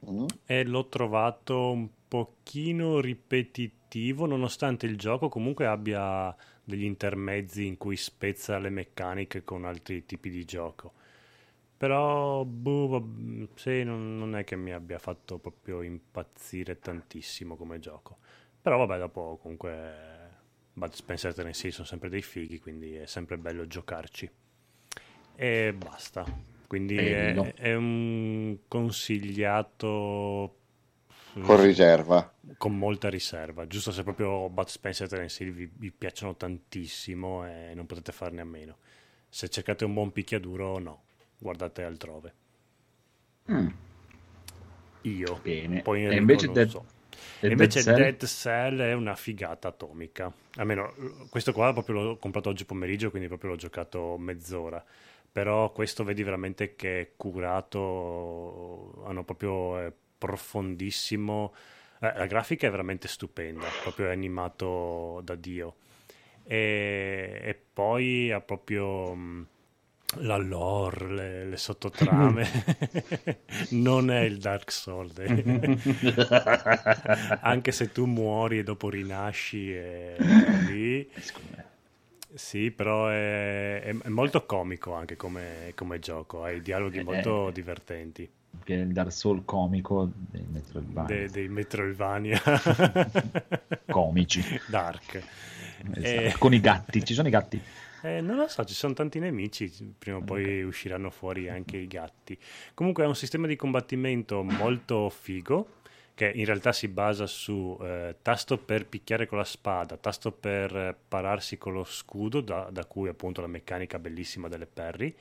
Mm. 0.04 0.26
e 0.46 0.64
l'ho 0.64 0.88
trovato 0.88 1.70
un 1.70 1.88
pochino 2.08 2.98
ripetitivo, 3.00 4.26
nonostante 4.26 4.84
il 4.86 4.98
gioco 4.98 5.28
comunque 5.28 5.66
abbia 5.66 6.34
degli 6.64 6.82
intermezzi 6.84 7.66
in 7.66 7.76
cui 7.78 7.96
spezza 7.96 8.58
le 8.58 8.70
meccaniche 8.70 9.44
con 9.44 9.64
altri 9.64 10.04
tipi 10.04 10.28
di 10.28 10.44
gioco. 10.44 10.94
Però, 11.82 12.44
boh, 12.44 13.48
sì, 13.56 13.82
non, 13.82 14.16
non 14.16 14.36
è 14.36 14.44
che 14.44 14.54
mi 14.54 14.72
abbia 14.72 14.98
fatto 15.00 15.38
proprio 15.38 15.82
impazzire 15.82 16.78
tantissimo 16.78 17.56
come 17.56 17.80
gioco. 17.80 18.18
Però 18.60 18.76
vabbè, 18.78 18.98
dopo 18.98 19.36
comunque 19.42 20.30
Bud 20.72 20.92
Spencer 20.92 21.32
e 21.32 21.34
Tennessee 21.34 21.72
sono 21.72 21.86
sempre 21.86 22.08
dei 22.08 22.22
fighi, 22.22 22.60
quindi 22.60 22.94
è 22.94 23.06
sempre 23.06 23.36
bello 23.36 23.66
giocarci. 23.66 24.30
E 25.34 25.72
basta. 25.76 26.24
Quindi 26.66 27.10
è, 27.10 27.34
Bello. 27.34 27.52
è 27.54 27.74
un 27.74 28.58
consigliato 28.68 30.56
Con 31.42 31.60
riserva. 31.62 32.32
con 32.56 32.76
molta 32.76 33.08
riserva, 33.08 33.66
giusto 33.66 33.90
se 33.92 34.02
proprio 34.02 34.48
Bud 34.48 34.66
Spencer 34.66 35.12
e 35.14 35.28
Hill 35.38 35.52
vi, 35.52 35.70
vi 35.72 35.90
piacciono 35.92 36.36
tantissimo 36.36 37.46
e 37.46 37.72
non 37.74 37.86
potete 37.86 38.12
farne 38.12 38.40
a 38.40 38.44
meno. 38.44 38.78
Se 39.28 39.48
cercate 39.48 39.84
un 39.84 39.94
buon 39.94 40.12
picchiaduro, 40.12 40.78
no, 40.78 41.02
guardate 41.42 41.82
altrove. 41.84 42.34
Mm, 43.48 43.72
Io, 45.02 45.42
bene. 45.42 45.80
poi 45.82 46.04
e 46.06 46.16
invece 46.16 46.48
non 46.48 46.52
Dead, 46.52 46.68
so. 46.68 46.86
Dead 47.40 47.52
E 47.52 47.52
invece 47.52 47.84
Cell? 47.84 47.92
Dead 47.92 48.24
Cell 48.24 48.80
è 48.80 48.92
una 48.92 49.16
figata 49.16 49.68
atomica. 49.68 50.32
Almeno 50.56 50.94
questo 51.28 51.52
qua 51.52 51.72
proprio 51.72 52.00
l'ho 52.02 52.16
comprato 52.18 52.48
oggi 52.50 52.64
pomeriggio, 52.64 53.10
quindi 53.10 53.28
proprio 53.28 53.50
l'ho 53.50 53.56
giocato 53.56 54.16
mezz'ora. 54.18 54.84
Però 55.32 55.72
questo 55.72 56.04
vedi 56.04 56.22
veramente 56.22 56.76
che 56.76 57.00
è 57.00 57.12
curato, 57.16 59.02
hanno 59.06 59.24
proprio 59.24 59.78
è 59.78 59.92
profondissimo. 60.18 61.52
Eh, 62.00 62.12
la 62.16 62.26
grafica 62.26 62.66
è 62.68 62.70
veramente 62.70 63.08
stupenda, 63.08 63.66
proprio 63.82 64.08
è 64.08 64.12
animato 64.12 65.20
da 65.24 65.34
Dio. 65.34 65.76
E, 66.44 67.40
e 67.42 67.60
poi 67.72 68.30
ha 68.32 68.40
proprio 68.40 69.14
mh, 69.14 69.46
la 70.16 70.36
lore, 70.36 71.08
le, 71.08 71.44
le 71.46 71.56
sottotrame. 71.56 72.46
non 73.70 74.10
è 74.10 74.20
il 74.20 74.38
Dark 74.38 74.70
Souls. 74.70 75.14
Anche 77.40 77.72
se 77.72 77.92
tu 77.92 78.04
muori 78.06 78.58
e 78.58 78.62
dopo 78.62 78.88
rinasci 78.90 79.72
e 79.74 80.16
lì. 80.68 81.08
Sì, 82.34 82.70
però 82.70 83.08
è, 83.08 83.82
è- 83.82 84.08
molto 84.08 84.46
comico 84.46 84.94
anche 84.94 85.16
come, 85.16 85.72
come 85.74 85.98
gioco, 85.98 86.44
ha 86.44 86.50
i 86.50 86.62
dialoghi 86.62 86.98
Eh, 86.98 87.02
molto 87.04 87.48
eh. 87.48 87.52
divertenti 87.52 88.28
Che 88.64 88.74
è 88.74 88.78
il 88.78 88.92
Dark 88.92 89.12
Soul 89.12 89.44
comico 89.44 90.10
dei 90.14 90.44
Metroidvania. 90.50 91.14
de- 91.14 91.28
dei 91.30 91.48
Metroidvania 91.48 92.40
Comici. 93.90 94.42
Dark. 94.66 95.22
Esatto. 95.94 96.00
Eh. 96.00 96.34
Con 96.38 96.54
i 96.54 96.60
gatti, 96.60 97.04
ci 97.04 97.12
sono 97.12 97.28
i 97.28 97.30
gatti. 97.30 97.60
Eh, 98.04 98.20
non 98.20 98.36
lo 98.36 98.48
so, 98.48 98.64
ci 98.64 98.74
sono 98.74 98.94
tanti 98.94 99.20
nemici, 99.20 99.70
prima 99.96 100.16
o 100.16 100.22
poi 100.22 100.64
usciranno 100.64 101.08
fuori 101.10 101.48
anche 101.48 101.76
i 101.76 101.86
gatti. 101.86 102.36
Comunque 102.74 103.04
è 103.04 103.06
un 103.06 103.14
sistema 103.14 103.46
di 103.46 103.54
combattimento 103.54 104.42
molto 104.42 105.08
figo, 105.08 105.80
che 106.12 106.28
in 106.34 106.44
realtà 106.44 106.72
si 106.72 106.88
basa 106.88 107.26
su 107.28 107.78
eh, 107.80 108.16
tasto 108.20 108.58
per 108.58 108.86
picchiare 108.86 109.26
con 109.26 109.38
la 109.38 109.44
spada, 109.44 109.96
tasto 109.96 110.32
per 110.32 110.76
eh, 110.76 110.96
pararsi 111.06 111.58
con 111.58 111.74
lo 111.74 111.84
scudo, 111.84 112.40
da, 112.40 112.68
da 112.72 112.84
cui 112.86 113.08
appunto 113.08 113.40
la 113.40 113.46
meccanica 113.46 114.00
bellissima 114.00 114.48
delle 114.48 114.66
parry, 114.66 115.14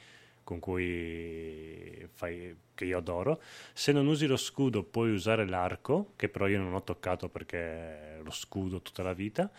con 0.43 0.57
cui 0.57 2.07
fai, 2.13 2.55
che 2.73 2.85
io 2.85 2.97
adoro. 2.97 3.41
Se 3.73 3.91
non 3.91 4.07
usi 4.07 4.25
lo 4.25 4.37
scudo 4.37 4.81
puoi 4.81 5.11
usare 5.11 5.45
l'arco, 5.45 6.13
che 6.15 6.29
però 6.29 6.47
io 6.47 6.57
non 6.57 6.73
ho 6.73 6.83
toccato 6.83 7.29
perché 7.29 8.21
lo 8.23 8.31
scudo 8.31 8.81
tutta 8.81 9.03
la 9.03 9.13
vita 9.13 9.51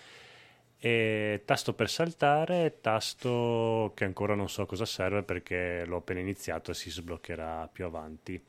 e 0.84 1.42
tasto 1.44 1.74
per 1.74 1.88
saltare, 1.88 2.78
tasto 2.80 3.92
che 3.94 4.02
ancora 4.02 4.34
non 4.34 4.48
so 4.48 4.66
cosa 4.66 4.84
serve 4.84 5.22
perché 5.22 5.84
l'ho 5.86 5.98
appena 5.98 6.18
iniziato 6.18 6.72
e 6.72 6.74
si 6.74 6.90
sbloccherà 6.90 7.68
più 7.72 7.84
avanti. 7.84 8.42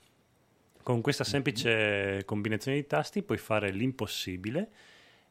Con 0.82 1.02
questa 1.02 1.24
semplice 1.24 2.24
combinazione 2.26 2.78
di 2.78 2.88
tasti 2.88 3.22
puoi 3.22 3.38
fare 3.38 3.70
l'impossibile 3.70 4.68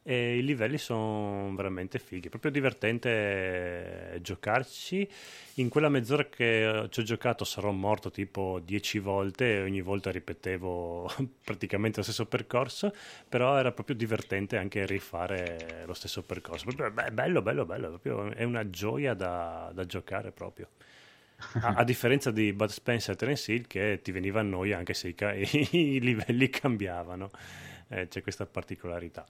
e 0.05 0.37
i 0.39 0.43
livelli 0.45 0.79
sono 0.79 1.55
veramente 1.55 1.99
fighi. 1.99 2.27
È 2.27 2.31
proprio 2.31 2.51
divertente 2.51 4.19
giocarci. 4.21 5.09
In 5.57 5.69
quella 5.69 5.89
mezz'ora 5.89 6.25
che 6.27 6.87
ci 6.91 7.01
ho 7.01 7.03
giocato 7.03 7.45
sarò 7.45 7.71
morto 7.73 8.11
tipo 8.11 8.61
10 8.65 8.99
volte 8.99 9.57
e 9.57 9.63
ogni 9.63 9.81
volta 9.83 10.11
ripetevo 10.11 11.11
praticamente 11.45 11.99
lo 11.99 12.03
stesso 12.05 12.27
percorso, 12.27 12.93
però 13.29 13.57
era 13.59 13.71
proprio 13.73 13.95
divertente 13.97 14.57
anche 14.57 14.87
rifare 14.87 15.85
lo 15.87 15.95
stesso 15.95 16.23
percorso. 16.23 16.65
Proprio, 16.65 16.91
beh, 16.91 17.13
bello, 17.13 17.43
bello, 17.43 17.65
bello, 17.67 18.01
è 18.35 18.45
una 18.45 18.69
gioia 18.71 19.15
da, 19.15 19.71
da 19.75 19.85
giocare 19.85 20.33
proprio. 20.33 20.69
A, 21.61 21.73
a 21.75 21.85
differenza 21.85 22.31
di 22.33 22.53
Bud 22.53 22.71
Spencer 22.71 23.15
e 23.15 23.17
Terence 23.19 23.53
Hill 23.53 23.67
che 23.67 24.01
ti 24.03 24.11
veniva 24.11 24.41
a 24.41 24.43
noia 24.43 24.79
anche 24.79 24.95
se 24.95 25.09
i, 25.09 25.15
ca- 25.15 25.33
i 25.37 26.01
livelli 26.01 26.49
cambiavano, 26.51 27.31
Eh, 27.89 28.09
c'è 28.09 28.23
questa 28.23 28.47
particolarità. 28.47 29.27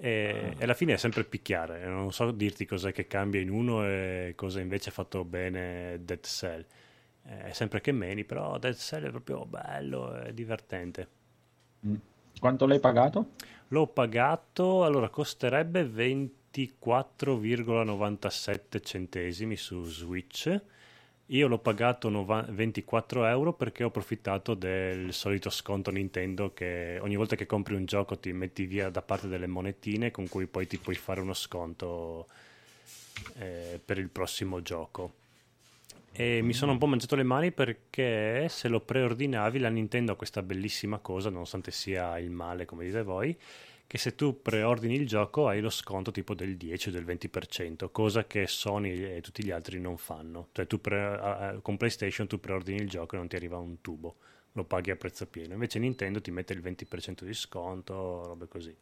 E, 0.00 0.54
alla 0.60 0.74
fine 0.74 0.92
è 0.94 0.96
sempre 0.96 1.24
picchiare. 1.24 1.84
Non 1.86 2.12
so 2.12 2.30
dirti 2.30 2.64
cos'è 2.64 2.92
che 2.92 3.08
cambia 3.08 3.40
in 3.40 3.50
uno 3.50 3.84
e 3.84 4.34
cosa 4.36 4.60
invece 4.60 4.90
ha 4.90 4.92
fatto 4.92 5.24
bene 5.24 5.98
Dead 6.04 6.24
Cell. 6.24 6.64
È 7.22 7.50
sempre 7.52 7.80
che 7.80 7.90
meni, 7.92 8.24
però 8.24 8.58
Dead 8.58 8.76
Cell 8.76 9.06
è 9.06 9.10
proprio 9.10 9.44
bello 9.44 10.22
e 10.22 10.32
divertente. 10.32 11.08
Mm. 11.86 11.96
Quanto 12.38 12.66
l'hai 12.66 12.80
pagato? 12.80 13.30
L'ho 13.68 13.86
pagato, 13.88 14.84
allora 14.84 15.08
costerebbe 15.08 15.84
24,97 15.84 18.82
centesimi 18.82 19.56
su 19.56 19.84
Switch. 19.84 20.60
Io 21.30 21.46
l'ho 21.46 21.58
pagato 21.58 22.08
24 22.08 23.26
euro 23.26 23.52
perché 23.52 23.84
ho 23.84 23.88
approfittato 23.88 24.54
del 24.54 25.12
solito 25.12 25.50
sconto 25.50 25.90
Nintendo 25.90 26.54
che 26.54 26.98
ogni 27.02 27.16
volta 27.16 27.36
che 27.36 27.44
compri 27.44 27.74
un 27.74 27.84
gioco 27.84 28.18
ti 28.18 28.32
metti 28.32 28.64
via 28.64 28.88
da 28.88 29.02
parte 29.02 29.28
delle 29.28 29.46
monetine 29.46 30.10
con 30.10 30.26
cui 30.26 30.46
poi 30.46 30.66
ti 30.66 30.78
puoi 30.78 30.94
fare 30.94 31.20
uno 31.20 31.34
sconto 31.34 32.28
eh, 33.40 33.78
per 33.84 33.98
il 33.98 34.08
prossimo 34.08 34.62
gioco. 34.62 35.12
E 36.12 36.40
mi 36.40 36.54
sono 36.54 36.72
un 36.72 36.78
po' 36.78 36.86
mangiato 36.86 37.14
le 37.14 37.24
mani 37.24 37.52
perché 37.52 38.48
se 38.48 38.68
lo 38.68 38.80
preordinavi 38.80 39.58
la 39.58 39.68
Nintendo 39.68 40.12
ha 40.12 40.16
questa 40.16 40.42
bellissima 40.42 40.96
cosa, 40.96 41.28
nonostante 41.28 41.70
sia 41.72 42.18
il 42.18 42.30
male 42.30 42.64
come 42.64 42.86
dite 42.86 43.02
voi, 43.02 43.36
che 43.88 43.96
se 43.98 44.14
tu 44.14 44.42
preordini 44.42 44.94
il 44.96 45.06
gioco 45.06 45.48
hai 45.48 45.60
lo 45.60 45.70
sconto 45.70 46.10
tipo 46.10 46.34
del 46.34 46.58
10 46.58 46.90
o 46.90 46.92
del 46.92 47.06
20%, 47.06 47.90
cosa 47.90 48.26
che 48.26 48.46
Sony 48.46 49.16
e 49.16 49.22
tutti 49.22 49.42
gli 49.42 49.50
altri 49.50 49.80
non 49.80 49.96
fanno. 49.96 50.48
Cioè 50.52 50.66
tu 50.66 50.78
pre- 50.78 51.58
con 51.62 51.78
PlayStation 51.78 52.26
tu 52.26 52.38
preordini 52.38 52.80
il 52.80 52.88
gioco 52.90 53.14
e 53.14 53.18
non 53.18 53.28
ti 53.28 53.36
arriva 53.36 53.56
un 53.56 53.80
tubo, 53.80 54.16
lo 54.52 54.64
paghi 54.64 54.90
a 54.90 54.96
prezzo 54.96 55.26
pieno. 55.26 55.54
Invece 55.54 55.78
Nintendo 55.78 56.20
ti 56.20 56.30
mette 56.30 56.52
il 56.52 56.60
20% 56.60 57.24
di 57.24 57.32
sconto, 57.32 58.24
robe 58.26 58.46
così 58.46 58.76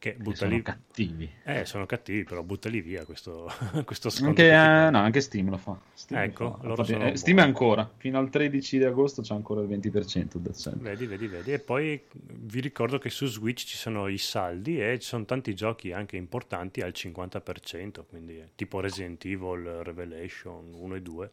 che 0.00 0.14
butta 0.18 0.36
sono 0.36 0.50
lì... 0.52 0.62
cattivi. 0.62 1.30
Eh, 1.44 1.66
sono 1.66 1.84
cattivi, 1.84 2.24
però 2.24 2.42
butta 2.42 2.70
lì 2.70 2.80
via 2.80 3.04
questo, 3.04 3.52
questo 3.84 4.08
sconto. 4.08 4.40
Anche, 4.40 4.48
eh, 4.48 4.90
no, 4.90 4.98
anche 4.98 5.20
Steam 5.20 5.50
lo 5.50 5.58
fa. 5.58 5.78
Steam 5.92 6.22
ecco, 6.22 6.58
lo 6.62 6.74
fa. 6.74 7.10
eh, 7.10 7.16
Steam 7.18 7.38
ancora, 7.40 7.88
fino 7.98 8.18
al 8.18 8.30
13 8.30 8.78
di 8.78 8.84
agosto 8.84 9.20
c'è 9.20 9.34
ancora 9.34 9.60
il 9.60 9.68
20% 9.68 10.36
del 10.36 10.54
sempre. 10.54 10.88
Vedi, 10.92 11.04
vedi, 11.04 11.26
vedi. 11.26 11.52
E 11.52 11.58
poi 11.58 12.02
vi 12.12 12.60
ricordo 12.60 12.96
che 12.96 13.10
su 13.10 13.26
Switch 13.26 13.66
ci 13.66 13.76
sono 13.76 14.08
i 14.08 14.16
saldi 14.16 14.80
e 14.82 14.98
ci 14.98 15.06
sono 15.06 15.26
tanti 15.26 15.54
giochi 15.54 15.92
anche 15.92 16.16
importanti 16.16 16.80
al 16.80 16.92
50%, 16.96 18.04
quindi 18.08 18.42
tipo 18.54 18.80
Resident 18.80 19.22
Evil 19.26 19.82
Revelation 19.82 20.72
1 20.72 20.94
e 20.94 21.02
2, 21.02 21.30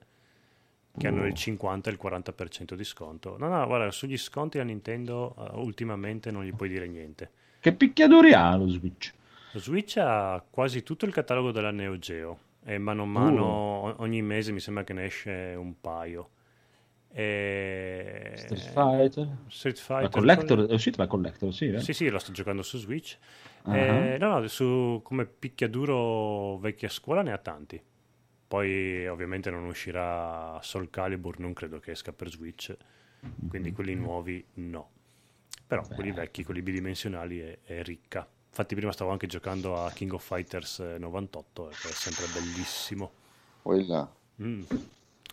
che 0.98 1.08
hanno 1.08 1.26
il 1.26 1.34
50 1.34 1.90
e 1.90 1.94
il 1.94 2.00
40% 2.04 2.74
di 2.74 2.84
sconto. 2.84 3.38
No, 3.38 3.48
no, 3.48 3.66
guarda, 3.66 3.90
sugli 3.92 4.18
sconti 4.18 4.58
la 4.58 4.66
Nintendo 4.66 5.36
uh, 5.38 5.58
ultimamente 5.58 6.32
non 6.32 6.44
gli 6.44 6.54
puoi 6.54 6.68
dire 6.68 6.86
niente. 6.86 7.32
Che 7.68 7.76
picchiaduri 7.76 8.32
ha 8.32 8.56
lo 8.56 8.68
Switch? 8.70 9.14
Lo 9.52 9.60
Switch 9.60 9.98
ha 9.98 10.42
quasi 10.50 10.84
tutto 10.84 11.06
il 11.06 11.12
catalogo 11.12 11.52
della 11.52 11.72
Neo 11.72 11.98
Geo 11.98 12.40
e 12.64 12.78
mano 12.78 13.04
a 13.04 13.06
mano 13.06 13.44
o- 13.44 13.96
ogni 13.98 14.22
mese 14.22 14.54
mi 14.54 14.62
sembra 14.62 14.86
che 14.86 14.94
ne 14.94 15.04
esce 15.04 15.54
un 15.58 15.74
paio. 15.82 16.30
E... 17.10 18.32
Street 18.36 18.72
Fighter? 18.72 19.38
Street 19.48 19.78
La 19.78 19.84
Fighter 19.84 20.10
Collector, 20.10 20.66
è 20.68 20.74
uscito 20.74 21.02
la 21.02 21.08
Collector, 21.08 21.54
sì, 21.54 21.68
vero? 21.68 21.82
Sì, 21.82 21.92
sì, 21.92 22.08
lo 22.08 22.20
sto 22.20 22.32
giocando 22.32 22.62
su 22.62 22.78
Switch. 22.78 23.18
Ah. 23.64 23.76
Eh, 23.78 24.18
no, 24.18 24.40
no, 24.40 24.48
su 24.48 25.02
come 25.04 25.26
picchiaduro 25.26 26.58
vecchia 26.60 26.88
scuola 26.88 27.22
ne 27.22 27.34
ha 27.34 27.38
tanti. 27.38 27.82
Poi 28.48 29.06
ovviamente 29.08 29.50
non 29.50 29.66
uscirà 29.66 30.58
Soul 30.62 30.90
Calibur, 30.90 31.40
non 31.40 31.52
credo 31.52 31.80
che 31.80 31.92
esca 31.92 32.14
per 32.14 32.30
Switch, 32.30 32.74
quindi 33.50 33.74
quelli 33.74 33.94
nuovi 33.94 34.42
no. 34.54 34.92
Però 35.68 35.86
quelli 35.86 36.12
vecchi, 36.12 36.44
quelli 36.44 36.62
bidimensionali 36.62 37.40
è, 37.40 37.60
è 37.64 37.84
ricca. 37.84 38.28
Infatti 38.48 38.74
prima 38.74 38.92
stavo 38.92 39.12
anche 39.12 39.28
giocando 39.28 39.84
a 39.84 39.92
King 39.92 40.14
of 40.14 40.26
Fighters 40.26 40.80
eh, 40.80 40.98
98, 40.98 41.66
che 41.66 41.90
è 41.90 41.92
sempre 41.92 42.26
bellissimo. 42.34 43.12
Là. 43.64 44.10
Mm, 44.42 44.64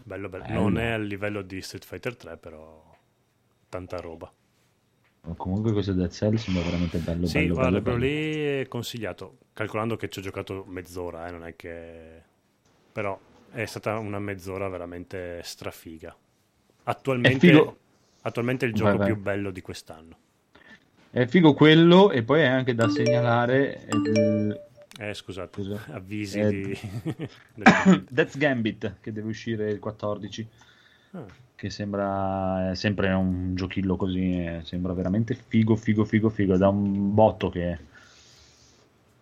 bello, 0.02 0.28
bello. 0.28 0.44
Bello. 0.44 0.60
Non 0.60 0.78
è 0.78 0.90
al 0.90 1.04
livello 1.04 1.40
di 1.42 1.62
Street 1.62 1.84
Fighter 1.84 2.16
3, 2.16 2.36
però 2.36 2.82
tanta 3.68 3.98
roba. 3.98 4.30
Comunque 5.36 5.72
questo 5.72 5.92
Dead 5.92 6.10
Cell 6.10 6.34
sembra 6.34 6.64
veramente 6.64 6.98
bello, 6.98 7.26
Sì, 7.26 7.38
bello, 7.38 7.54
guarda, 7.54 7.80
bello, 7.80 7.96
lì 7.96 8.60
è 8.60 8.66
consigliato, 8.68 9.38
calcolando 9.54 9.96
che 9.96 10.10
ci 10.10 10.18
ho 10.18 10.22
giocato 10.22 10.64
mezz'ora, 10.66 11.26
eh, 11.26 11.30
non 11.30 11.46
è 11.46 11.56
che... 11.56 12.22
Però 12.92 13.18
è 13.50 13.64
stata 13.64 13.96
una 13.98 14.18
mezz'ora 14.18 14.68
veramente 14.68 15.40
strafiga. 15.42 16.14
Attualmente, 16.82 17.76
attualmente 18.20 18.66
è 18.66 18.68
il 18.68 18.74
gioco 18.74 18.90
Vai, 18.90 18.98
vai. 18.98 19.06
più 19.06 19.16
bello 19.16 19.50
di 19.50 19.62
quest'anno. 19.62 20.18
È 21.14 21.26
figo 21.26 21.54
quello 21.54 22.10
e 22.10 22.24
poi 22.24 22.40
è 22.40 22.46
anche 22.46 22.74
da 22.74 22.88
segnalare 22.88 23.86
il... 23.92 24.60
Eh, 24.98 25.14
scusate, 25.14 25.62
Scusa. 25.62 25.84
avvisi 25.94 26.40
Eh, 26.40 26.48
di... 26.48 26.78
Death's 28.10 28.36
Gambit 28.36 28.96
che 29.00 29.12
deve 29.12 29.28
uscire 29.28 29.70
il 29.70 29.78
14 29.78 30.48
Ah, 31.12 31.24
che 31.54 31.70
sembra 31.70 32.72
è 32.72 32.74
sempre 32.74 33.12
un 33.12 33.54
giochillo 33.54 33.94
così 33.94 34.44
eh, 34.44 34.60
sembra 34.64 34.92
veramente 34.92 35.34
figo 35.34 35.76
figo 35.76 36.04
figo 36.04 36.28
figo. 36.30 36.56
Da 36.56 36.66
un 36.66 37.14
botto 37.14 37.48
che 37.48 37.78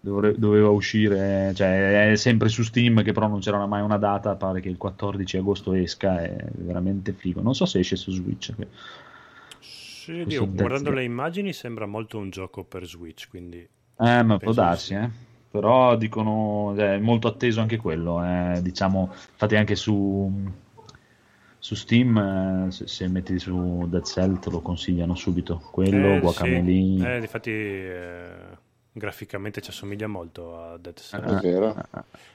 dovre- 0.01 0.39
doveva 0.39 0.71
uscire 0.71 1.53
cioè 1.55 2.13
è 2.13 2.17
sempre 2.17 2.49
su 2.49 2.63
Steam 2.63 3.03
che 3.03 3.13
però 3.13 3.29
non 3.29 3.41
c'era 3.41 3.67
mai 3.67 3.83
una 3.83 3.99
data. 3.99 4.35
Pare 4.37 4.63
che 4.63 4.71
il 4.71 4.79
14 4.79 5.37
agosto 5.37 5.75
esca 5.75 6.23
è 6.23 6.35
veramente 6.53 7.13
figo. 7.13 7.43
Non 7.43 7.55
so 7.55 7.67
se 7.67 7.81
esce 7.81 7.97
su 7.97 8.11
Switch 8.13 8.55
che- 8.57 8.69
sì, 10.03 10.25
Dio, 10.25 10.51
guardando 10.51 10.91
le 10.91 11.05
immagini 11.05 11.53
sembra 11.53 11.87
molto 11.87 12.19
un 12.19 12.31
gioco 12.31 12.65
per 12.65 12.87
Switch, 12.87 13.29
quindi... 13.29 13.59
eh 13.99 14.23
ma 14.23 14.39
può 14.39 14.53
darsi 14.53 14.87
sì. 14.89 14.95
eh 14.95 15.31
però 15.53 15.97
dicono 15.97 16.73
cioè, 16.75 16.95
è 16.95 16.99
molto 16.99 17.29
atteso 17.29 17.61
anche 17.61 17.77
quello 17.77 18.25
eh, 18.25 18.61
diciamo 18.63 19.11
infatti 19.13 19.55
anche 19.55 19.75
su 19.77 20.33
su 21.59 21.75
Steam 21.75 22.17
eh, 22.17 22.71
se, 22.71 22.89
se 22.89 23.07
metti 23.07 23.39
su 23.39 23.87
Dead 23.87 24.03
Cell 24.03 24.39
te 24.39 24.49
lo 24.49 24.63
consigliano 24.63 25.15
subito 25.15 25.63
quello 25.71 26.15
Eh, 26.15 26.21
Guacamole 26.21 26.65
sì. 26.65 27.03
Eh, 27.05 27.21
difatti 27.21 27.51
eh, 27.51 28.35
graficamente 28.93 29.61
ci 29.61 29.71
assomiglia 29.71 30.07
molto 30.07 30.59
a 30.63 30.79
Dead 30.79 30.99
Cells. 30.99 31.23
È 31.25 31.35
vero. 31.41 31.75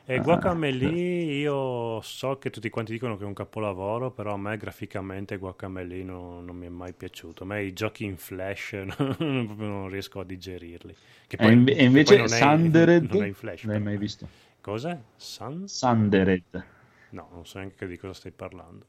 E 0.06 0.20
Ah, 0.20 0.22
Guacamele 0.22 0.86
io 0.88 2.00
so 2.02 2.38
che 2.40 2.50
tutti 2.50 2.70
quanti 2.70 2.94
dicono 2.94 3.18
che 3.18 3.24
è 3.24 3.28
un 3.28 3.34
capolavoro, 3.34 4.12
però 4.12 4.34
a 4.34 4.38
me 4.38 4.58
graficamente 4.58 5.38
Guacamele 5.38 6.02
non, 6.04 6.46
non 6.46 6.56
mi 6.56 6.66
è 6.66 6.70
mai 6.70 6.94
piaciuto. 6.94 7.44
A 7.44 7.46
me 7.48 7.64
i 7.64 7.74
giochi 7.74 8.06
in 8.06 8.18
flash 8.18 8.74
non, 9.20 9.56
non 9.58 9.90
riesco 9.90 10.20
a 10.22 10.24
digerirli. 10.26 10.96
Che 11.28 11.38
E, 11.40 11.48
inve- 11.52 11.76
e 11.76 11.84
che 11.90 11.90
invece 11.90 12.16
poi 12.16 12.18
non 12.18 12.34
è- 12.34 12.38
Sundered 12.40 13.10
non 13.10 13.22
è 13.22 13.28
in 13.28 13.34
flash. 13.34 13.66
l'hai 13.66 13.80
però. 13.80 13.84
mai 13.86 13.98
visto? 13.98 14.30
Cos'è? 14.62 14.98
Sun? 15.16 15.70
Sundered 15.78 16.66
No, 17.10 17.28
non 17.34 17.46
so 17.46 17.58
neanche 17.58 17.86
di 17.86 17.98
cosa 17.98 18.14
stai 18.14 18.32
parlando. 18.32 18.88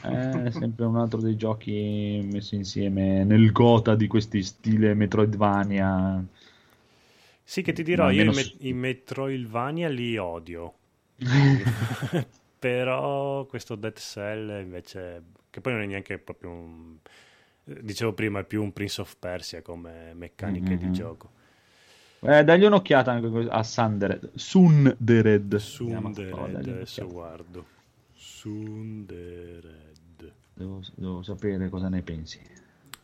è 0.00 0.50
sempre 0.50 0.84
un 0.86 0.96
altro 0.96 1.20
dei 1.20 1.36
giochi 1.36 2.20
messi 2.30 2.54
insieme 2.56 3.24
nel 3.24 3.52
gota 3.52 3.94
di 3.94 4.06
questi 4.06 4.42
stile 4.42 4.94
Metroidvania 4.94 6.22
Sì, 7.50 7.62
che 7.62 7.72
ti 7.72 7.82
dirò, 7.82 8.04
Ma 8.04 8.12
io 8.12 8.30
i, 8.30 8.32
me- 8.32 8.52
i 8.60 8.72
Metroidvania 8.72 9.88
li 9.88 10.16
odio. 10.16 10.72
Però 12.60 13.44
questo 13.46 13.74
Dead 13.74 13.98
Cell 13.98 14.60
invece, 14.62 15.24
che 15.50 15.60
poi 15.60 15.72
non 15.72 15.82
è 15.82 15.86
neanche 15.86 16.18
proprio 16.18 16.50
un... 16.50 16.94
Dicevo 17.64 18.12
prima, 18.12 18.38
è 18.38 18.44
più 18.44 18.62
un 18.62 18.72
Prince 18.72 19.00
of 19.00 19.16
Persia 19.18 19.62
come 19.62 20.14
meccaniche 20.14 20.76
di 20.76 20.84
Mhm. 20.84 20.92
gioco. 20.92 21.30
Eh, 22.20 22.44
dagli 22.44 22.62
un'occhiata 22.62 23.10
anche 23.10 23.48
a 23.50 23.62
Sundered 23.64 24.30
Sundered. 24.36 25.56
Sundered, 25.56 26.54
adesso 26.54 27.08
guardo. 27.08 27.66
Sundered. 28.14 29.72
devo, 30.54 30.80
devo 30.94 31.22
sapere 31.24 31.68
cosa 31.68 31.88
ne 31.88 32.02
pensi 32.02 32.38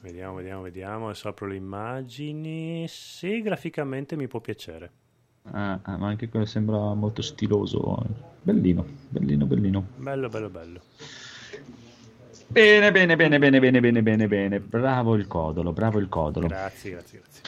Vediamo, 0.07 0.37
vediamo, 0.37 0.63
vediamo. 0.63 1.07
Adesso 1.07 1.29
apro 1.29 1.49
le 1.49 1.57
immagini. 1.57 2.87
Sì, 2.87 3.43
graficamente 3.43 4.15
mi 4.15 4.29
può 4.29 4.39
piacere. 4.39 4.91
Ah, 5.51 5.81
ma 5.85 6.07
anche 6.07 6.29
quello 6.29 6.45
sembra 6.45 6.95
molto 6.95 7.23
stiloso. 7.23 8.07
Bellino, 8.41 8.87
bellino, 9.09 9.47
bellino. 9.47 9.85
Bello, 9.97 10.29
bello, 10.29 10.49
bello. 10.49 10.81
Bene, 12.47 12.93
bene, 12.93 13.17
bene, 13.17 13.39
bene, 13.41 13.59
bene, 13.59 13.81
bene, 13.81 14.03
bene, 14.03 14.29
bene. 14.29 14.61
Bravo 14.61 15.17
il 15.17 15.27
codolo, 15.27 15.73
bravo 15.73 15.99
il 15.99 16.09
codolo. 16.09 16.47
Grazie, 16.47 16.91
grazie, 16.93 17.19
grazie. 17.19 17.43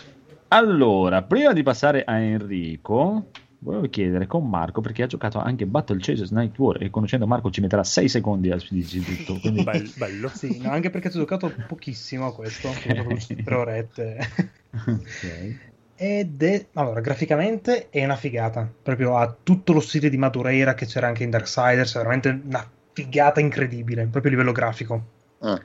Allora, 0.49 1.23
prima 1.23 1.53
di 1.53 1.63
passare 1.63 2.03
a 2.03 2.19
Enrico, 2.19 3.31
volevo 3.61 3.89
chiedere 3.89 4.27
con 4.27 4.49
Marco 4.49 4.81
perché 4.81 5.03
ha 5.03 5.07
giocato 5.07 5.39
anche 5.39 5.67
Battle 5.67 5.99
Chasers 6.01 6.31
Night 6.31 6.57
War 6.59 6.83
e 6.83 6.91
conoscendo 6.91 7.27
Marco 7.27 7.51
ci 7.51 7.61
metterà 7.61 7.83
6 7.83 8.09
secondi 8.09 8.51
a 8.51 8.57
dirci 8.69 9.01
tutto. 9.01 9.39
Quindi... 9.41 9.65
Bel- 9.65 9.93
bello. 9.97 10.29
Sì, 10.29 10.61
no, 10.61 10.71
anche 10.71 10.91
perché 10.91 11.11
ci 11.11 11.17
ho 11.17 11.21
giocato 11.21 11.53
pochissimo 11.67 12.27
a 12.27 12.35
questo, 12.35 12.71
tre 12.73 13.55
orette. 13.55 14.19
Ok. 14.71 15.57
Ed 16.01 16.43
è, 16.43 16.67
allora, 16.75 17.01
graficamente 17.01 17.89
è 17.89 18.05
una 18.05 18.15
figata, 18.15 18.71
proprio 18.83 19.17
ha 19.17 19.35
tutto 19.43 19.73
lo 19.73 19.81
stile 19.81 20.09
di 20.11 20.17
Madureira 20.17 20.75
che 20.75 20.87
c'era 20.87 21.09
anche 21.09 21.25
in 21.25 21.31
Darksiders, 21.31 21.95
è 21.95 21.97
veramente 21.97 22.41
una 22.45 22.71
figata 22.93 23.41
incredibile, 23.41 24.03
proprio 24.07 24.31
a 24.31 24.35
livello 24.37 24.53
grafico. 24.53 25.05
Ah, 25.41 25.61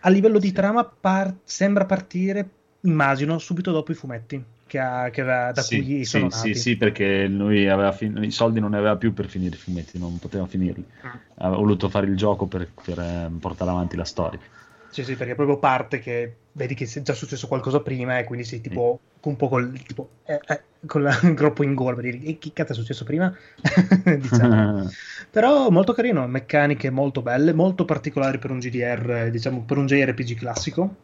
A 0.00 0.08
livello 0.08 0.40
di 0.40 0.50
trama 0.50 0.84
par- 0.84 1.36
sembra 1.44 1.84
partire, 1.84 2.48
immagino, 2.80 3.38
subito 3.38 3.70
dopo 3.70 3.92
i 3.92 3.94
fumetti, 3.94 4.42
che 4.74 4.80
ha, 4.80 5.08
che 5.10 5.20
aveva, 5.20 5.52
da 5.52 5.62
sì, 5.62 5.76
cui 5.82 6.04
sì, 6.04 6.04
sono 6.04 6.28
sì, 6.30 6.48
nati. 6.48 6.58
sì, 6.58 6.76
perché 6.76 7.26
lui 7.28 7.68
aveva 7.68 7.92
fin- 7.92 8.20
i 8.24 8.30
soldi 8.32 8.58
non 8.58 8.70
ne 8.70 8.78
aveva 8.78 8.96
più 8.96 9.12
per 9.12 9.28
finire 9.28 9.54
i 9.54 9.58
fumetti, 9.58 9.98
non 9.98 10.18
poteva 10.18 10.46
finirli. 10.46 10.84
Ah. 11.02 11.20
Aveva 11.36 11.56
voluto 11.56 11.88
fare 11.88 12.06
il 12.06 12.16
gioco 12.16 12.46
per, 12.46 12.72
per, 12.82 12.98
eh, 12.98 13.30
portare 13.38 13.70
avanti 13.70 13.94
la 13.96 14.04
storia. 14.04 14.40
Sì, 14.88 15.02
sì, 15.04 15.16
perché 15.16 15.34
proprio 15.34 15.58
parte 15.58 15.98
che 15.98 16.36
vedi 16.52 16.74
che 16.74 16.84
è 16.92 17.02
già 17.02 17.14
successo 17.14 17.48
qualcosa 17.48 17.82
prima 17.82 18.18
e 18.18 18.24
quindi 18.24 18.44
sei 18.44 18.60
tipo 18.60 19.00
un 19.22 19.36
po' 19.36 19.48
col 19.48 19.72
tipo 19.82 20.18
eh, 20.24 20.40
eh, 20.46 20.64
con 20.86 21.02
la- 21.02 21.18
il 21.22 21.34
groppo 21.34 21.64
in 21.64 21.74
gola 21.74 21.94
per 21.96 22.04
dire 22.04 22.18
"E 22.24 22.38
che 22.38 22.52
cazzo 22.52 22.72
è 22.72 22.74
successo 22.76 23.04
prima? 23.04 23.32
diciamo. 24.20 24.62
Però 25.30 25.68
molto 25.70 25.92
carino, 25.92 26.26
meccaniche 26.28 26.90
molto 26.90 27.22
belle, 27.22 27.52
molto 27.52 27.84
particolari 27.84 28.38
per 28.38 28.50
un 28.50 28.58
GDR, 28.60 29.30
diciamo 29.30 29.64
per 29.64 29.78
un 29.78 29.86
JRPG 29.86 30.36
classico. 30.36 30.94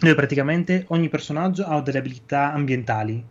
Dove 0.00 0.14
praticamente 0.14 0.84
ogni 0.88 1.10
personaggio 1.10 1.64
ha 1.64 1.80
delle 1.82 1.98
abilità 1.98 2.52
ambientali, 2.54 3.22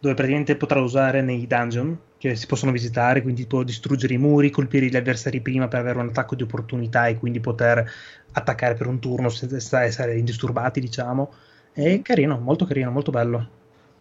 dove 0.00 0.14
praticamente 0.14 0.56
potrà 0.56 0.80
usare 0.80 1.22
nei 1.22 1.46
dungeon 1.46 1.96
che 2.18 2.34
si 2.34 2.46
possono 2.46 2.72
visitare, 2.72 3.22
quindi 3.22 3.46
può 3.46 3.62
distruggere 3.62 4.14
i 4.14 4.18
muri, 4.18 4.50
colpire 4.50 4.86
gli 4.86 4.96
avversari 4.96 5.40
prima 5.40 5.68
per 5.68 5.80
avere 5.80 5.98
un 6.00 6.08
attacco 6.08 6.34
di 6.34 6.42
opportunità 6.42 7.06
e 7.06 7.16
quindi 7.16 7.38
poter 7.38 7.88
attaccare 8.32 8.74
per 8.74 8.88
un 8.88 8.98
turno 8.98 9.28
senza 9.28 9.82
essere 9.82 10.18
indisturbati, 10.18 10.80
diciamo. 10.80 11.32
È 11.72 12.02
carino, 12.02 12.38
molto 12.38 12.64
carino, 12.64 12.90
molto 12.90 13.12
bello. 13.12 13.48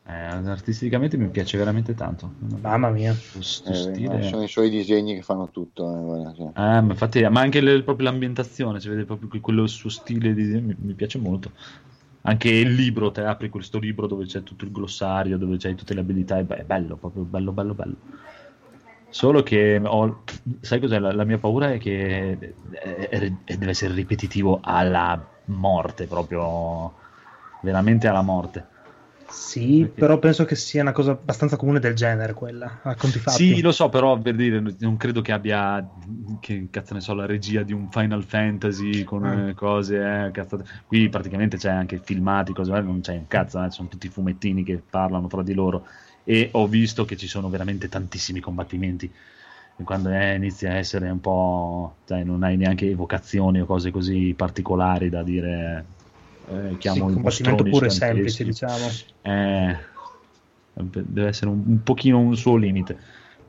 Eh, 0.08 0.12
artisticamente 0.12 1.16
mi 1.16 1.28
piace 1.28 1.58
veramente 1.58 1.94
tanto. 1.94 2.32
Mamma 2.62 2.90
mia. 2.90 3.14
Questo 3.32 3.70
Eh, 3.70 3.76
stile... 3.76 4.24
Sono 4.24 4.44
i 4.44 4.48
suoi 4.48 4.72
disegni 4.72 5.14
che 5.14 5.22
fanno 5.22 5.50
tutto. 5.50 5.84
eh, 5.96 6.02
guarda, 6.02 6.34
sì. 6.36 6.42
Eh, 6.42 6.52
ma 6.56 6.80
infatti, 6.80 7.22
ma 7.30 7.42
anche 7.42 7.62
le- 7.62 7.84
proprio 7.84 8.10
l'ambientazione, 8.10 8.80
si 8.80 8.90
vede 8.90 9.06
proprio 9.06 9.30
que- 9.30 9.40
quello 9.40 9.68
suo 9.68 9.90
stile 9.90 10.34
di 10.34 10.44
disegno, 10.44 10.66
mi, 10.66 10.76
mi 10.80 10.94
piace 10.94 11.20
molto. 11.20 11.52
Anche 12.30 12.50
il 12.50 12.74
libro, 12.76 13.12
te 13.12 13.24
apri 13.24 13.50
questo 13.50 13.78
libro 13.80 14.08
dove 14.08 14.26
c'è 14.26 14.44
tutto 14.44 14.64
il 14.64 14.72
glossario, 14.72 15.38
dove 15.38 15.58
c'hai 15.58 15.76
tutte 15.76 15.94
le 15.94 16.02
abilità, 16.02 16.38
è, 16.38 16.44
be- 16.44 16.58
è 16.58 16.64
bello, 16.64 16.96
proprio 16.98 17.24
bello, 17.26 17.52
bello, 17.52 17.74
bello. 17.74 17.98
Solo 19.12 19.42
che 19.42 19.82
ho, 19.84 20.24
sai 20.62 20.80
cos'è? 20.80 21.00
La, 21.00 21.12
la 21.12 21.24
mia 21.24 21.40
paura 21.40 21.72
è 21.74 21.80
che 21.80 22.38
è- 22.38 23.08
è- 23.10 23.34
è- 23.44 23.58
deve 23.58 23.72
essere 23.72 23.94
ripetitivo 23.96 24.60
alla 24.62 25.28
morte, 25.46 26.06
proprio 26.08 26.94
veramente 27.62 28.08
alla 28.08 28.22
morte. 28.22 28.68
Sì, 29.32 29.78
Perché- 29.82 30.00
però 30.00 30.18
penso 30.20 30.44
che 30.46 30.56
sia 30.56 30.82
una 30.82 30.92
cosa 30.92 31.12
abbastanza 31.12 31.56
comune 31.56 31.80
del 31.80 31.94
genere 31.94 32.34
quella, 32.34 32.80
a 32.84 32.96
conti 32.96 33.20
fatti. 33.20 33.44
Sì, 33.56 33.62
lo 33.62 33.72
so, 33.72 33.88
però 33.90 34.18
per 34.18 34.36
dire, 34.36 34.60
non 34.80 34.98
credo 34.98 35.22
che 35.22 35.32
abbia, 35.32 35.88
che 36.40 36.68
cazzo 36.72 36.94
ne 36.96 37.02
so, 37.02 37.14
la 37.14 37.26
regia 37.28 37.62
di 37.64 37.72
un 37.74 37.88
Final 37.90 38.24
Fantasy 38.24 39.04
con 39.04 39.22
Mm. 39.24 39.50
eh, 39.50 39.54
cose, 39.54 40.26
eh, 40.26 40.32
cazzate. 40.32 40.64
Qui 40.88 41.10
praticamente 41.10 41.58
c'è 41.58 41.70
anche 41.70 42.00
filmati, 42.00 42.54
cose 42.54 42.72
varie, 42.72 42.86
non 42.88 43.02
c'è 43.02 43.14
un 43.18 43.28
cazzo, 43.28 43.64
eh, 43.64 43.70
sono 43.70 43.88
tutti 43.88 44.10
fumettini 44.10 44.64
che 44.64 44.82
parlano 44.90 45.28
tra 45.28 45.44
di 45.44 45.54
loro 45.54 45.86
e 46.24 46.50
ho 46.54 46.68
visto 46.68 47.06
che 47.06 47.16
ci 47.16 47.28
sono 47.28 47.50
veramente 47.50 47.88
tantissimi 47.88 48.40
combattimenti. 48.40 49.12
E 49.76 49.84
quando 49.84 50.10
eh, 50.10 50.36
inizia 50.36 50.72
a 50.72 50.76
essere 50.76 51.10
un 51.10 51.20
po', 51.22 51.98
cioè, 52.06 52.24
non 52.24 52.44
hai 52.44 52.58
neanche 52.58 52.90
evocazioni 52.90 53.62
o 53.62 53.66
cose 53.66 53.92
così 53.92 54.34
particolari 54.36 55.10
da 55.10 55.24
dire, 55.24 55.86
eh, 56.50 56.70
Sì, 56.72 56.78
chiamo 56.78 57.06
un 57.06 57.12
i 57.12 57.14
combattimento 57.16 57.64
pure 57.64 57.90
semplice, 57.90 58.44
diciamo. 58.44 58.88
Eh, 59.22 59.76
deve 60.74 61.28
essere 61.28 61.50
un, 61.52 61.64
un 61.66 61.84
pochino 61.84 62.20
un 62.20 62.36
suo 62.36 62.56
limite. 62.56 63.00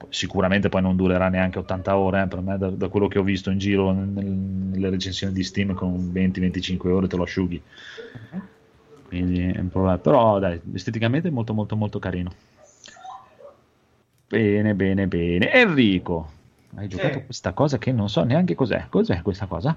Sicuramente 0.09 0.69
poi 0.69 0.81
non 0.83 0.97
durerà 0.97 1.29
neanche 1.29 1.59
80 1.59 1.97
ore, 1.97 2.23
eh, 2.23 2.27
per 2.27 2.41
me 2.41 2.57
da, 2.57 2.71
da 2.71 2.89
quello 2.89 3.07
che 3.07 3.19
ho 3.19 3.23
visto 3.23 3.51
in 3.51 3.59
giro 3.59 3.93
nel- 3.93 4.25
nelle 4.25 4.89
recensioni 4.91 5.33
di 5.33 5.43
Steam 5.45 5.75
con 5.75 6.11
20-25 6.13 6.91
ore 6.91 7.07
te 7.07 7.17
lo 7.17 7.23
asciughi. 7.25 7.63
Quindi 9.07 9.41
è 9.41 9.59
un 9.59 9.69
problema. 9.69 9.99
Però 9.99 10.39
dai, 10.39 10.61
esteticamente 10.73 11.29
è 11.29 11.31
molto 11.31 11.53
molto 11.53 11.77
molto 11.77 11.99
carino. 11.99 12.33
Bene, 14.29 14.75
bene, 14.75 15.07
bene. 15.09 15.53
Enrico, 15.53 16.31
hai 16.77 16.89
giocato 16.89 17.19
Sì. 17.19 17.25
questa 17.27 17.53
cosa 17.53 17.79
che 17.79 17.91
non 17.93 18.09
so 18.09 18.23
neanche 18.25 18.55
cos'è. 18.55 18.87
Cos'è 18.89 19.23
questa 19.23 19.47
cosa? 19.47 19.77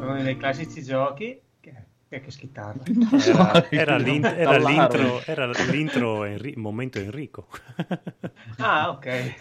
Uno 0.00 0.22
dei 0.22 0.36
classici 0.36 0.82
giochi 0.82 1.40
che, 1.60 1.74
che, 2.12 2.20
che 2.20 2.30
schittarla. 2.30 2.82
Era, 3.24 3.70
era 3.70 3.96
l'in- 3.96 4.24
era 4.24 4.58
l'intro, 4.58 5.22
era 5.24 5.46
l'intro 5.46 6.24
Enri- 6.24 6.56
momento 6.56 6.98
Enrico. 6.98 7.46
Ah, 8.58 8.90
ok. 8.90 9.34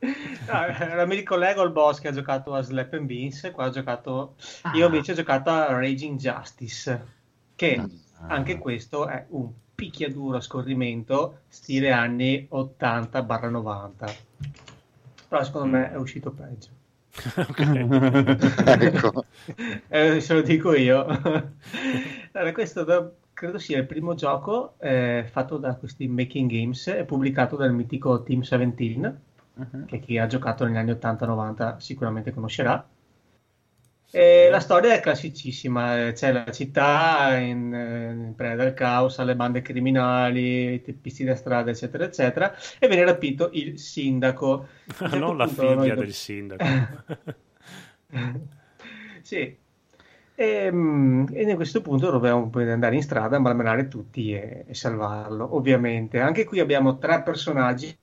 No, 0.00 0.52
allora 0.78 1.06
mi 1.06 1.14
ricollego 1.14 1.62
al 1.62 1.72
boss 1.72 2.00
che 2.00 2.08
ha 2.08 2.12
giocato 2.12 2.54
a 2.54 2.60
Slap 2.60 2.92
and 2.94 3.06
Beans, 3.06 3.50
qua 3.54 3.66
ho 3.66 3.70
giocato... 3.70 4.34
Io 4.74 4.86
invece 4.86 5.12
ho 5.12 5.14
giocato 5.14 5.48
a 5.50 5.72
Raging 5.72 6.18
Justice, 6.18 7.06
che 7.54 7.76
Ah. 7.76 7.88
anche 8.34 8.58
questo 8.58 9.06
è 9.08 9.24
un 9.30 9.48
picchiaduro 9.74 10.36
a 10.36 10.40
scorrimento 10.40 11.40
stile 11.48 11.90
anni 11.90 12.46
80-90. 12.50 14.14
Però 15.28 15.42
secondo 15.44 15.66
me 15.68 15.90
è 15.92 15.96
uscito 15.96 16.30
peggio. 16.30 16.68
Ecco. 18.80 19.24
Eh, 19.88 20.20
se 20.20 20.34
lo 20.34 20.42
dico 20.42 20.74
io. 20.74 21.04
allora, 22.32 22.52
questo 22.52 22.84
da- 22.84 23.10
credo 23.32 23.58
sia 23.58 23.78
il 23.78 23.86
primo 23.86 24.14
gioco 24.14 24.76
eh, 24.78 25.26
fatto 25.30 25.58
da 25.58 25.74
questi 25.74 26.08
Making 26.08 26.50
Games 26.50 26.86
e 26.88 27.04
pubblicato 27.04 27.56
dal 27.56 27.72
mitico 27.74 28.22
Team 28.22 28.40
17, 28.40 29.20
che 29.86 29.98
chi 30.00 30.18
ha 30.18 30.26
giocato 30.26 30.64
negli 30.64 30.76
anni 30.76 30.92
80-90 30.92 31.76
sicuramente 31.78 32.32
conoscerà. 32.32 32.86
E 34.14 34.50
la 34.50 34.60
storia 34.60 34.92
è 34.92 35.00
classicissima, 35.00 36.08
eh, 36.08 36.12
c'è 36.12 36.32
la 36.32 36.44
città 36.52 37.34
in, 37.38 37.72
eh, 37.72 38.10
in 38.12 38.34
preda 38.36 38.62
al 38.62 38.74
caos, 38.74 39.18
alle 39.18 39.34
bande 39.34 39.62
criminali, 39.62 40.74
i 40.74 40.82
teppisti 40.82 41.24
da 41.24 41.34
strada, 41.34 41.70
eccetera, 41.70 42.04
eccetera, 42.04 42.54
e 42.78 42.88
viene 42.88 43.06
rapito 43.06 43.48
il 43.54 43.78
sindaco. 43.78 44.66
Certo 44.94 45.16
non 45.16 45.38
la 45.38 45.46
noi 45.46 45.54
figlia 45.54 45.94
do- 45.94 46.00
del 46.02 46.12
sindaco. 46.12 46.64
sì. 49.22 49.56
E, 50.34 50.70
mm, 50.70 51.26
e 51.32 51.50
a 51.50 51.54
questo 51.56 51.80
punto 51.80 52.10
dobbiamo 52.10 52.50
andare 52.52 52.94
in 52.94 53.02
strada 53.02 53.36
a 53.36 53.40
malmenare 53.40 53.88
tutti 53.88 54.34
e, 54.34 54.64
e 54.68 54.74
salvarlo, 54.74 55.56
ovviamente. 55.56 56.20
Anche 56.20 56.44
qui 56.44 56.60
abbiamo 56.60 56.98
tre 56.98 57.22
personaggi, 57.22 57.96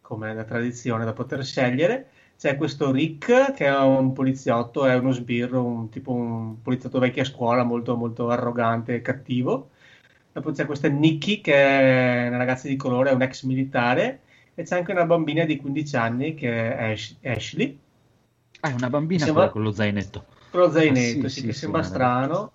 come 0.00 0.30
è 0.30 0.34
la 0.34 0.44
tradizione 0.44 1.04
da 1.04 1.12
poter 1.12 1.44
scegliere. 1.44 2.08
C'è 2.42 2.56
questo 2.56 2.90
Rick, 2.90 3.52
che 3.52 3.66
è 3.66 3.78
un 3.78 4.12
poliziotto, 4.12 4.84
è 4.84 4.96
uno 4.96 5.12
sbirro, 5.12 5.64
un 5.64 5.88
tipo 5.90 6.10
un 6.10 6.60
poliziotto 6.60 6.98
vecchia 6.98 7.22
scuola, 7.22 7.62
molto, 7.62 7.96
molto 7.96 8.30
arrogante 8.30 8.96
e 8.96 9.00
cattivo. 9.00 9.70
Dopo 10.32 10.50
c'è 10.50 10.66
questa 10.66 10.88
Nikki, 10.88 11.40
che 11.40 11.54
è 11.54 12.26
una 12.26 12.38
ragazza 12.38 12.66
di 12.66 12.74
colore, 12.74 13.10
è 13.10 13.12
un 13.12 13.22
ex 13.22 13.44
militare. 13.44 14.22
E 14.56 14.64
c'è 14.64 14.76
anche 14.76 14.90
una 14.90 15.04
bambina 15.06 15.44
di 15.44 15.56
15 15.56 15.94
anni, 15.94 16.34
che 16.34 16.76
è 16.76 16.90
Ash- 16.90 17.16
Ashley. 17.22 17.78
Ah, 18.62 18.70
è 18.70 18.74
una 18.74 18.90
bambina 18.90 19.24
Sembra- 19.24 19.48
con 19.50 19.62
lo 19.62 19.70
zainetto. 19.70 20.24
Con 20.50 20.60
lo 20.62 20.70
zainetto, 20.72 21.26
Ah, 21.26 21.28
sì, 21.28 21.40
sì, 21.42 21.46
che 21.46 21.52
sì, 21.52 21.58
sembra 21.58 21.82
sì, 21.84 21.90
strano. 21.90 22.52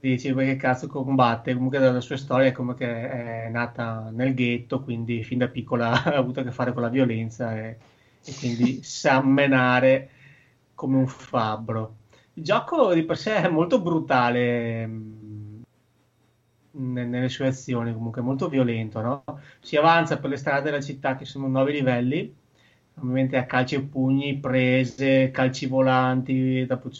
Dici, 0.00 0.34
perché 0.34 0.56
cazzo 0.56 0.86
combatte? 0.86 1.54
Comunque 1.54 1.78
dalla 1.78 2.02
sua 2.02 2.18
storia 2.18 2.48
è 2.48 2.52
come 2.52 2.74
che 2.74 3.44
è 3.46 3.48
nata 3.48 4.10
nel 4.12 4.34
ghetto, 4.34 4.82
quindi 4.82 5.24
fin 5.24 5.38
da 5.38 5.48
piccola 5.48 5.92
ha 6.04 6.14
avuto 6.14 6.40
a 6.40 6.42
che 6.42 6.52
fare 6.52 6.74
con 6.74 6.82
la 6.82 6.90
violenza 6.90 7.56
e, 7.56 7.78
e 8.24 8.34
quindi 8.38 8.82
sa 8.82 9.22
menare 9.22 10.10
come 10.74 10.96
un 10.96 11.06
fabbro. 11.06 11.96
Il 12.34 12.42
gioco 12.44 12.92
di 12.94 13.04
per 13.04 13.16
sé 13.18 13.36
è 13.36 13.48
molto 13.48 13.80
brutale 13.80 14.86
mh, 14.86 15.62
ne- 16.72 17.04
nelle 17.06 17.28
sue 17.28 17.46
azioni, 17.48 17.92
comunque 17.92 18.20
molto 18.22 18.48
violento, 18.48 19.00
no? 19.00 19.24
Si 19.60 19.76
avanza 19.76 20.18
per 20.18 20.30
le 20.30 20.36
strade 20.36 20.62
della 20.62 20.80
città 20.80 21.16
che 21.16 21.24
sono 21.24 21.46
nove 21.48 21.72
livelli, 21.72 22.34
ovviamente 22.96 23.36
a 23.36 23.46
calci 23.46 23.76
e 23.76 23.82
pugni, 23.82 24.38
prese, 24.38 25.30
calci 25.30 25.66
volanti, 25.66 26.64
dopo 26.66 26.90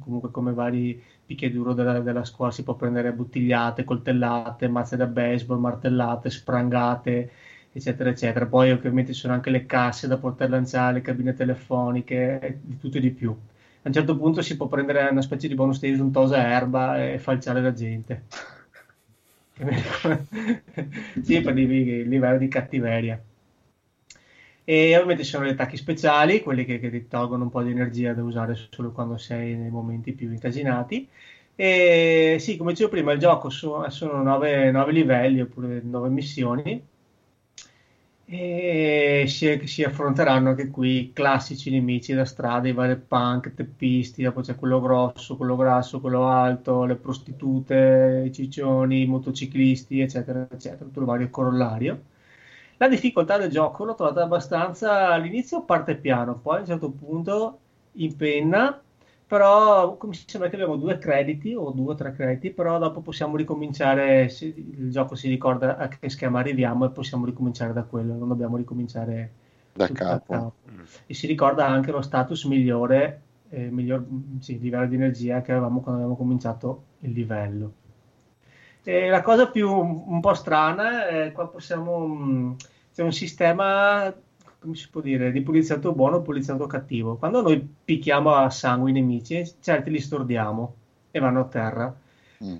comunque 0.00 0.30
come 0.30 0.52
vari 0.52 1.00
picchiaduro 1.24 1.72
della, 1.72 2.00
della 2.00 2.24
scuola 2.24 2.50
si 2.50 2.62
può 2.62 2.74
prendere 2.74 3.12
bottigliate, 3.12 3.84
coltellate, 3.84 4.68
mazze 4.68 4.96
da 4.96 5.06
baseball, 5.06 5.58
martellate, 5.60 6.30
sprangate, 6.30 7.30
eccetera, 7.72 8.10
eccetera. 8.10 8.46
Poi 8.46 8.70
ovviamente 8.70 9.12
ci 9.12 9.20
sono 9.20 9.32
anche 9.34 9.50
le 9.50 9.66
casse 9.66 10.06
da 10.06 10.16
poter 10.18 10.48
lanciare, 10.50 10.94
le 10.94 11.00
cabine 11.02 11.34
telefoniche, 11.34 12.60
di 12.62 12.78
tutto 12.78 12.98
e 12.98 13.00
di 13.00 13.10
più. 13.10 13.30
A 13.30 13.88
un 13.88 13.92
certo 13.92 14.16
punto 14.16 14.42
si 14.42 14.56
può 14.56 14.66
prendere 14.68 15.08
una 15.08 15.22
specie 15.22 15.48
di 15.48 15.54
bonus 15.54 15.76
stage, 15.76 16.00
un 16.00 16.12
tosa 16.12 16.46
erba 16.48 17.02
e 17.12 17.18
falciare 17.18 17.60
la 17.60 17.72
gente. 17.72 18.22
sì, 21.20 21.40
per 21.40 21.56
il 21.58 22.08
livello 22.08 22.38
di 22.38 22.48
cattiveria. 22.48 23.20
E 24.64 24.94
ovviamente 24.94 25.24
ci 25.24 25.30
sono 25.30 25.44
gli 25.44 25.48
attacchi 25.50 25.76
speciali, 25.76 26.40
quelli 26.42 26.64
che, 26.64 26.78
che 26.78 26.90
ti 26.90 27.08
tolgono 27.08 27.44
un 27.44 27.50
po' 27.50 27.62
di 27.62 27.70
energia 27.72 28.14
da 28.14 28.22
usare 28.22 28.54
solo 28.70 28.92
quando 28.92 29.16
sei 29.16 29.56
nei 29.56 29.70
momenti 29.70 30.12
più 30.12 30.30
incasinati. 30.30 31.08
E 31.54 32.36
sì, 32.38 32.56
come 32.56 32.70
dicevo 32.72 32.90
prima, 32.90 33.12
il 33.12 33.18
gioco 33.18 33.50
so- 33.50 33.88
sono 33.90 34.22
nove, 34.22 34.70
nove 34.70 34.92
livelli 34.92 35.40
oppure 35.40 35.80
nove 35.82 36.08
missioni. 36.10 36.80
E 38.34 39.24
si, 39.28 39.66
si, 39.66 39.82
affronteranno 39.84 40.48
anche 40.50 40.70
qui 40.70 41.12
classici 41.12 41.70
nemici 41.70 42.14
da 42.14 42.24
strada, 42.24 42.66
i 42.66 42.72
vari 42.72 42.96
punk, 42.96 43.52
teppisti, 43.52 44.22
dopo 44.22 44.40
c'è 44.40 44.54
quello 44.54 44.80
grosso, 44.80 45.36
quello 45.36 45.54
grasso, 45.54 46.00
quello 46.00 46.26
alto, 46.28 46.84
le 46.86 46.96
prostitute, 46.96 48.22
i 48.26 48.32
ciccioni, 48.32 49.02
i 49.02 49.06
motociclisti, 49.06 50.00
eccetera, 50.00 50.46
eccetera, 50.50 50.84
tutto 50.84 51.00
il 51.00 51.06
vario 51.06 51.28
corollario. 51.28 52.04
La 52.78 52.88
difficoltà 52.88 53.36
del 53.36 53.50
gioco 53.50 53.84
l'ho 53.84 53.94
trovata 53.94 54.22
abbastanza 54.22 55.08
all'inizio 55.08 55.64
parte 55.64 55.96
piano, 55.96 56.38
poi 56.38 56.56
a 56.56 56.60
un 56.60 56.66
certo 56.66 56.90
punto 56.90 57.58
in 57.96 58.16
penna 58.16 58.80
però 59.32 59.96
mi 60.02 60.14
sembra 60.14 60.50
che 60.50 60.56
abbiamo 60.56 60.76
due 60.76 60.98
crediti 60.98 61.54
o 61.54 61.70
due 61.70 61.92
o 61.92 61.94
tre 61.94 62.12
crediti, 62.12 62.50
però 62.50 62.78
dopo 62.78 63.00
possiamo 63.00 63.34
ricominciare, 63.38 64.30
il 64.40 64.90
gioco 64.90 65.14
si 65.14 65.26
ricorda 65.26 65.78
a 65.78 65.88
che 65.88 66.10
schema 66.10 66.40
arriviamo 66.40 66.84
e 66.84 66.90
possiamo 66.90 67.24
ricominciare 67.24 67.72
da 67.72 67.84
quello, 67.84 68.14
non 68.14 68.28
dobbiamo 68.28 68.58
ricominciare 68.58 69.32
da 69.72 69.88
capo. 69.88 70.32
capo. 70.34 70.54
E 71.06 71.14
si 71.14 71.26
ricorda 71.26 71.66
anche 71.66 71.90
lo 71.90 72.02
status 72.02 72.44
migliore, 72.44 73.22
eh, 73.48 73.70
miglior 73.70 74.04
sì, 74.40 74.58
livello 74.58 74.86
di 74.86 74.96
energia 74.96 75.40
che 75.40 75.52
avevamo 75.52 75.80
quando 75.80 76.02
abbiamo 76.02 76.18
cominciato 76.18 76.82
il 76.98 77.12
livello. 77.12 77.72
E 78.82 79.08
la 79.08 79.22
cosa 79.22 79.48
più 79.48 79.72
un 79.72 80.20
po' 80.20 80.34
strana 80.34 81.08
è 81.08 81.32
qua 81.32 81.48
possiamo... 81.48 82.54
C'è 82.92 83.02
un 83.02 83.12
sistema 83.12 84.14
come 84.62 84.76
si 84.76 84.88
può 84.88 85.00
dire, 85.00 85.32
di 85.32 85.42
poliziotto 85.42 85.92
buono 85.92 86.16
o 86.16 86.22
poliziotto 86.22 86.66
cattivo. 86.66 87.16
Quando 87.16 87.42
noi 87.42 87.66
picchiamo 87.84 88.32
a 88.32 88.48
sangue 88.48 88.90
i 88.90 88.92
nemici, 88.92 89.44
certi 89.60 89.90
li 89.90 89.98
stordiamo 89.98 90.74
e 91.10 91.18
vanno 91.18 91.40
a 91.40 91.44
terra. 91.44 91.94
Mm. 92.44 92.56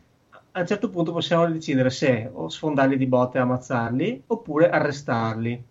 A 0.55 0.61
un 0.61 0.67
certo 0.67 0.91
punto 0.91 1.13
possiamo 1.13 1.49
decidere 1.49 1.91
se 1.91 2.29
o 2.31 2.49
sfondarli 2.49 2.99
di 2.99 3.07
botte 3.07 3.39
e 3.39 3.41
ammazzarli 3.41 4.25
oppure 4.27 4.69
arrestarli. 4.69 5.63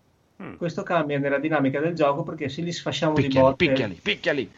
Mm. 0.42 0.54
Questo 0.54 0.82
cambia 0.82 1.18
nella 1.18 1.38
dinamica 1.38 1.80
del 1.80 1.94
gioco 1.94 2.22
perché 2.22 2.48
se 2.48 2.62
li 2.62 2.72
sfasciamo 2.72 3.12
picchiali, 3.12 3.34
di 3.34 3.40
botte... 3.40 3.66
Picchiali, 3.66 4.00
picchiali! 4.02 4.50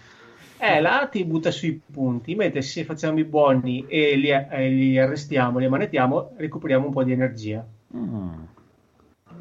Eh, 0.57 0.81
là 0.81 1.09
ti 1.11 1.25
butta 1.25 1.51
sui 1.51 1.79
punti, 1.91 2.37
mentre 2.37 2.63
se 2.63 2.85
facciamo 2.85 3.19
i 3.19 3.25
buoni 3.25 3.85
e 3.89 4.15
li, 4.15 4.31
eh, 4.31 4.69
li 4.69 4.97
arrestiamo, 4.97 5.59
li 5.59 5.69
manettiamo, 5.69 6.35
recuperiamo 6.37 6.87
un 6.87 6.93
po' 6.93 7.03
di 7.03 7.13
energia. 7.13 7.67
Mm 7.95 8.45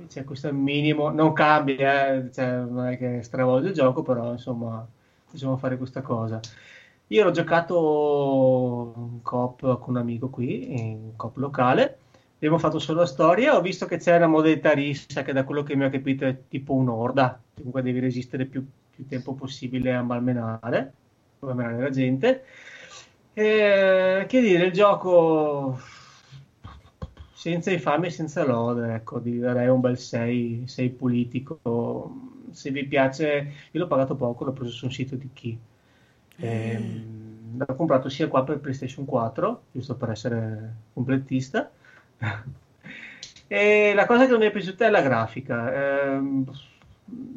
c'è 0.07 0.23
questo 0.23 0.51
minimo, 0.53 1.09
non 1.09 1.33
cambia, 1.33 2.13
eh, 2.13 2.31
cioè, 2.31 2.57
non 2.57 2.87
è 2.87 2.97
che 2.97 3.21
stravolge 3.23 3.69
il 3.69 3.73
gioco, 3.73 4.01
però 4.01 4.31
insomma 4.31 4.85
possiamo 5.29 5.57
fare 5.57 5.77
questa 5.77 6.01
cosa. 6.01 6.39
Io 7.07 7.23
l'ho 7.23 7.31
giocato 7.31 8.93
in 8.95 9.21
coop 9.21 9.79
con 9.79 9.95
un 9.95 9.97
amico 9.97 10.29
qui, 10.29 10.79
in 10.79 11.15
coop 11.15 11.37
locale, 11.37 11.97
abbiamo 12.35 12.57
fatto 12.57 12.79
solo 12.79 13.01
la 13.01 13.05
storia, 13.05 13.55
ho 13.55 13.61
visto 13.61 13.85
che 13.85 13.97
c'è 13.97 14.15
una 14.17 14.27
modalità 14.27 14.71
rissa 14.73 15.21
che 15.23 15.33
da 15.33 15.43
quello 15.43 15.63
che 15.63 15.75
mi 15.75 15.83
ha 15.83 15.89
capito 15.89 16.25
è 16.25 16.35
tipo 16.47 16.73
un'orda, 16.73 17.39
comunque 17.55 17.81
devi 17.81 17.99
resistere 17.99 18.45
più, 18.45 18.65
più 18.89 19.05
tempo 19.07 19.33
possibile 19.33 19.93
a 19.93 20.01
malmenare, 20.01 20.93
malmenare 21.39 21.81
la 21.81 21.89
gente. 21.89 22.43
E, 23.33 24.25
che 24.27 24.41
dire, 24.41 24.65
il 24.65 24.71
gioco 24.71 25.79
senza 27.43 27.71
infame 27.71 28.07
e 28.07 28.09
senza 28.09 28.45
lode, 28.45 28.93
ecco, 28.93 29.19
direi 29.19 29.67
un 29.67 29.81
bel 29.81 29.97
6, 29.97 30.63
6 30.65 30.89
politico. 30.91 32.09
Se 32.51 32.71
vi 32.71 32.85
piace, 32.85 33.51
io 33.69 33.79
l'ho 33.81 33.87
pagato 33.87 34.15
poco, 34.15 34.45
l'ho 34.45 34.53
preso 34.53 34.71
su 34.71 34.85
un 34.85 34.93
sito 34.93 35.17
di 35.17 35.29
chi. 35.33 35.59
Ehm, 36.37 37.57
l'ho 37.57 37.75
comprato 37.75 38.07
sia 38.07 38.29
qua 38.29 38.45
per 38.45 38.59
PlayStation 38.59 39.03
4, 39.03 39.63
giusto 39.73 39.95
per 39.95 40.11
essere 40.11 40.73
completista. 40.93 41.69
e 43.47 43.91
la 43.93 44.05
cosa 44.05 44.23
che 44.23 44.31
non 44.31 44.39
mi 44.39 44.45
è 44.45 44.51
piaciuta 44.51 44.85
è 44.85 44.89
la 44.89 45.01
grafica. 45.01 46.13
Ehm, 46.13 46.45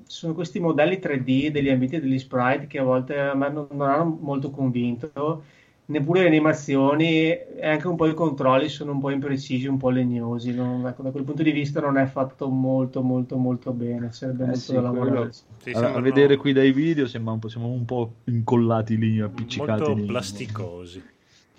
sono 0.06 0.34
questi 0.34 0.60
modelli 0.60 1.00
3D 1.00 1.48
degli 1.48 1.68
ambienti 1.68 1.96
e 1.96 2.00
degli 2.00 2.18
sprite 2.20 2.68
che 2.68 2.78
a 2.78 2.84
volte 2.84 3.18
a 3.18 3.34
me 3.34 3.48
non, 3.48 3.66
non 3.72 3.90
hanno 3.90 4.18
molto 4.20 4.50
convinto 4.50 5.42
neppure 5.86 6.22
le 6.22 6.26
animazioni 6.26 7.30
e 7.30 7.68
anche 7.68 7.86
un 7.86 7.96
po' 7.96 8.06
i 8.06 8.14
controlli 8.14 8.68
sono 8.68 8.92
un 8.92 9.00
po' 9.00 9.10
imprecisi, 9.10 9.66
un 9.66 9.76
po' 9.76 9.90
legnosi. 9.90 10.52
Non, 10.52 10.86
ecco, 10.86 11.02
da 11.02 11.10
quel 11.10 11.24
punto 11.24 11.42
di 11.42 11.52
vista 11.52 11.80
non 11.80 11.98
è 11.98 12.06
fatto 12.06 12.48
molto 12.48 13.02
molto 13.02 13.36
molto 13.36 13.72
bene, 13.72 14.12
sarebbe 14.12 14.44
eh 14.44 14.46
molto 14.46 14.60
sì, 14.60 14.72
da 14.72 14.80
lavorare. 14.80 15.30
Sì, 15.58 15.70
a, 15.70 15.94
a, 15.94 16.00
vedere 16.00 16.36
qui 16.36 16.52
dai 16.52 16.72
video 16.72 17.06
sembra 17.06 17.32
un 17.32 17.38
po', 17.38 17.48
siamo 17.48 17.68
un 17.68 17.84
po' 17.84 18.14
incollati 18.24 18.96
lì, 18.96 19.20
appiccicati. 19.20 19.80
Molto 19.82 19.94
lì. 19.94 20.06
plasticosi. 20.06 21.04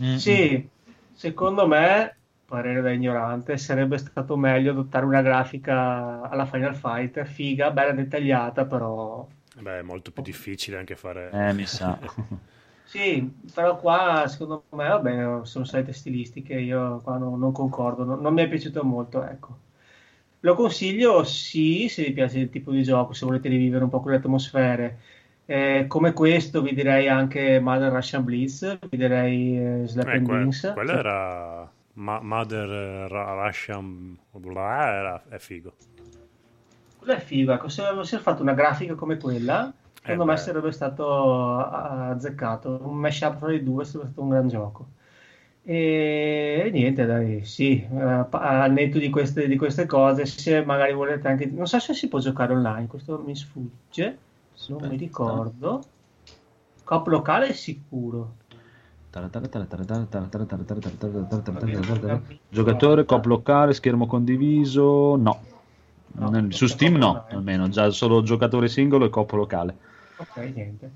Mm-hmm. 0.02 0.16
Sì, 0.18 0.70
secondo 1.14 1.66
me, 1.66 2.16
parere 2.45 2.82
da 2.82 2.91
ignorante, 2.91 3.58
sarebbe 3.58 3.98
stato 3.98 4.36
meglio 4.38 4.72
adottare 4.72 5.06
una 5.06 5.22
grafica 5.22 6.22
alla 6.30 6.45
Final 6.45 6.76
Fight, 6.76 7.24
figa, 7.24 7.72
bella 7.72 7.94
dettagliata, 7.94 8.66
però... 8.66 9.28
Beh, 9.60 9.80
è 9.80 9.82
molto 9.82 10.12
più 10.12 10.22
difficile 10.22 10.78
anche 10.78 10.95
fare... 10.95 11.32
Eh, 11.32 11.54
mi 11.54 11.66
sa. 11.66 11.98
Sì, 12.88 13.30
però 13.54 13.76
qua 13.78 14.26
secondo 14.28 14.64
me 14.70 14.88
vabbè, 14.88 15.46
sono 15.46 15.66
scelte 15.66 15.92
stilistiche, 15.92 16.54
io 16.54 17.02
qua 17.02 17.18
non, 17.18 17.38
non 17.38 17.52
concordo, 17.52 18.06
non, 18.06 18.22
non, 18.22 18.34
mi 18.34 18.44
è 18.44 18.48
piaciuto 18.48 18.82
molto, 18.86 19.26
ecco. 19.26 19.58
Lo 20.40 20.56
consiglio 20.56 21.26
sì, 21.26 21.90
se 21.90 22.04
vi 22.06 22.14
piace 22.14 22.40
il 22.40 22.50
tipo 22.50 22.72
di 22.72 22.84
gioco, 22.84 23.12
se 23.12 23.26
volete 23.26 23.50
rivivere 23.50 23.84
un 23.84 23.90
po' 23.90 24.00
quelle 24.00 24.18
atmosfere. 24.18 25.00
Eh, 25.46 25.84
come 25.90 26.14
questo 26.14 26.62
vi 26.62 26.74
direi 26.74 27.10
anche 27.10 27.60
Mother 27.60 27.92
Russian 27.92 28.24
Blitz, 28.24 28.80
vi 28.90 28.98
direi 28.98 29.82
eh, 29.82 29.88
Slap 29.88 30.08
eh, 30.08 30.22
que- 30.22 30.34
Wings. 30.34 30.72
Quello 30.74 30.92
cioè... 30.92 31.00
era 31.00 31.72
Ma- 31.94 32.22
Mother 32.22 33.10
Russian 33.10 34.18
blah, 34.32 34.94
era... 34.94 35.24
è 35.28 35.38
figo. 35.40 35.74
Quello 37.00 37.14
è 37.14 37.20
figo, 37.20 37.52
ecco, 37.52 37.68
se 37.68 37.84
avessero 37.84 38.22
fatto 38.22 38.44
una 38.44 38.54
grafica 38.54 38.96
come 38.96 39.18
quella 39.18 39.74
secondo 40.08 40.32
eh 40.32 40.36
me 40.36 40.38
sarebbe 40.38 40.72
stato 40.72 41.58
azzeccato. 41.58 42.80
Un 42.84 42.98
mashup 42.98 43.38
tra 43.40 43.54
i 43.54 43.64
due 43.64 43.86
sarebbe 43.86 44.08
stato 44.08 44.22
un 44.22 44.30
gran 44.30 44.48
gioco. 44.48 44.88
E, 45.70 46.70
niente, 46.72 47.06
dai, 47.06 47.44
sì, 47.44 47.86
uh, 47.90 48.26
al 48.30 48.72
netto 48.72 49.00
di 49.00 49.10
queste, 49.10 49.50
di 49.50 49.58
queste, 49.58 49.86
cose, 49.86 50.26
se 50.26 50.64
magari 50.64 50.94
volete 50.94 51.28
anche... 51.28 51.46
Non 51.46 51.68
so 51.68 51.78
se 51.80 51.94
si 51.94 52.08
può 52.08 52.20
giocare 52.20 52.54
online, 52.54 52.88
questo 52.88 53.22
mi 53.26 53.36
sfugge, 53.36 54.18
non 54.70 54.88
mi 54.88 54.96
ricordo. 54.96 55.84
Cop 56.86 57.08
locale 57.08 57.48
è 57.48 57.52
sicuro. 57.52 58.36
Giocatore, 62.48 63.04
cop 63.04 63.26
locale, 63.26 63.74
schermo 63.74 64.08
condiviso, 64.08 65.18
no. 65.18 65.40
no 66.14 66.46
su 66.48 66.68
Steam 66.68 66.96
no, 66.96 67.26
almeno, 67.30 67.68
già 67.68 67.90
solo 67.90 68.24
giocatore 68.24 68.70
singolo 68.70 69.04
e 69.04 69.10
cop 69.10 69.32
locale. 69.32 69.76
Ok, 70.18 70.38
niente. 70.53 70.91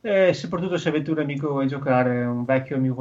E 0.00 0.32
soprattutto 0.34 0.76
se 0.76 0.88
avete 0.88 1.10
un 1.10 1.18
amico 1.18 1.46
che 1.46 1.52
vuole 1.52 1.66
giocare, 1.66 2.24
un 2.24 2.44
vecchio 2.44 2.76
amico 2.76 2.94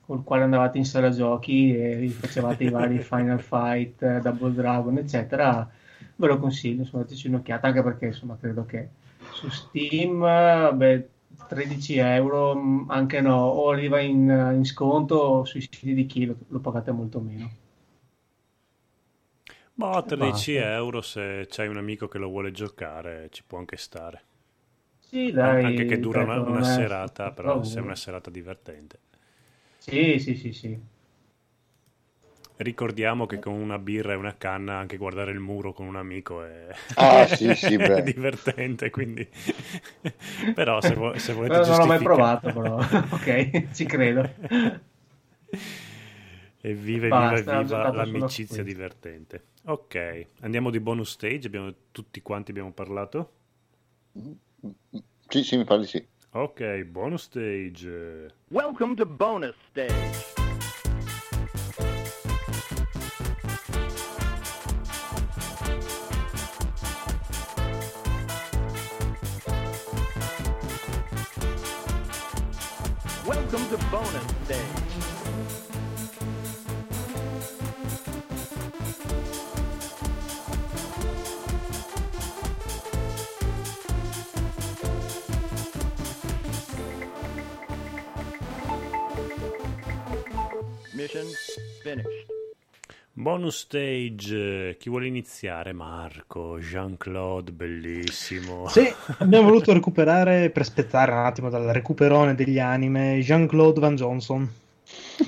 con 0.00 0.18
il 0.18 0.24
quale 0.24 0.42
andavate 0.42 0.78
in 0.78 0.84
sala 0.84 1.10
giochi 1.10 1.76
e 1.76 2.08
facevate 2.08 2.64
i 2.64 2.70
vari 2.70 2.98
Final 3.02 3.40
Fight, 3.40 4.20
Double 4.20 4.52
Dragon, 4.52 4.96
eccetera, 4.98 5.68
ve 6.16 6.26
lo 6.26 6.38
consiglio, 6.38 6.82
insomma, 6.82 7.04
dateci 7.04 7.28
un'occhiata, 7.28 7.68
anche 7.68 7.82
perché 7.82 8.06
insomma 8.06 8.36
credo 8.40 8.64
che 8.66 8.88
su 9.32 9.48
Steam, 9.48 10.20
beh, 10.76 11.08
13 11.46 11.96
euro, 11.98 12.54
mm, 12.56 12.90
anche 12.90 13.20
no, 13.20 13.36
o 13.36 13.70
arriva 13.70 14.00
in, 14.00 14.52
in 14.54 14.64
sconto 14.64 15.44
sui 15.44 15.60
siti 15.60 15.94
di 15.94 16.06
chi 16.06 16.26
lo, 16.26 16.36
lo 16.48 16.58
pagate 16.58 16.90
molto 16.90 17.20
meno. 17.20 17.50
Ma 19.74 20.02
13 20.02 20.56
euro 20.56 21.00
se 21.00 21.46
c'hai 21.48 21.68
un 21.68 21.78
amico 21.78 22.06
che 22.08 22.18
lo 22.18 22.28
vuole 22.28 22.50
giocare 22.50 23.28
ci 23.30 23.42
può 23.46 23.58
anche 23.58 23.76
stare. 23.76 24.22
Sì, 25.10 25.30
dai, 25.32 25.64
anche 25.64 25.84
che 25.84 25.98
dura 26.00 26.20
una, 26.22 26.40
una 26.40 26.62
serata, 26.62 27.30
però 27.32 27.62
se 27.62 27.80
è 27.80 27.82
una 27.82 27.94
serata 27.96 28.30
divertente. 28.30 28.98
Sì, 29.78 30.18
sì, 30.20 30.36
sì, 30.36 30.52
sì. 30.52 30.80
Ricordiamo 32.56 33.24
che 33.24 33.38
con 33.38 33.54
una 33.54 33.78
birra 33.78 34.12
e 34.12 34.16
una 34.16 34.36
canna 34.36 34.76
anche 34.76 34.98
guardare 34.98 35.30
il 35.32 35.38
muro 35.40 35.72
con 35.72 35.86
un 35.86 35.96
amico 35.96 36.44
è, 36.44 36.68
ah, 36.96 37.26
sì, 37.26 37.54
sì, 37.54 37.74
è 37.74 38.02
divertente, 38.02 38.90
quindi... 38.90 39.26
però 40.54 40.82
se, 40.82 40.94
vo- 40.94 41.16
se 41.18 41.32
volete 41.32 41.58
Non 41.58 41.60
giustifica... 41.60 41.78
l'ho 41.78 41.86
mai 41.86 42.02
provato, 42.02 42.52
però. 42.52 42.76
ok, 43.10 43.72
ci 43.72 43.86
credo. 43.86 44.28
E 46.62 46.74
vive, 46.74 47.10
Basta, 47.10 47.52
viva, 47.62 47.78
viva 47.82 47.90
l'amicizia 47.90 48.62
divertente. 48.62 49.44
Ok, 49.64 50.26
andiamo 50.40 50.70
di 50.70 50.78
bonus 50.80 51.12
stage, 51.12 51.46
abbiamo, 51.46 51.72
tutti 51.90 52.20
quanti 52.22 52.50
abbiamo 52.50 52.72
parlato? 52.72 53.32
Sì, 55.28 55.42
sì, 55.44 55.56
mi 55.56 55.64
pare 55.64 55.80
di 55.80 55.86
sì. 55.86 56.06
Ok, 56.32 56.84
bonus 56.84 57.22
stage. 57.24 58.34
Welcome 58.48 58.94
to 58.96 59.06
bonus 59.06 59.54
stage. 59.70 60.39
Bonus 93.50 93.58
stage, 93.58 94.76
chi 94.78 94.88
vuole 94.88 95.08
iniziare? 95.08 95.72
Marco, 95.72 96.58
Jean-Claude, 96.60 97.50
bellissimo. 97.50 98.68
Sì, 98.68 98.86
abbiamo 99.18 99.48
voluto 99.48 99.72
recuperare 99.72 100.50
per 100.50 100.62
aspettare 100.62 101.10
un 101.10 101.18
attimo 101.18 101.50
dal 101.50 101.64
recuperone 101.64 102.36
degli 102.36 102.60
anime 102.60 103.18
Jean-Claude 103.20 103.80
Van 103.80 103.96
Johnson. 103.96 104.48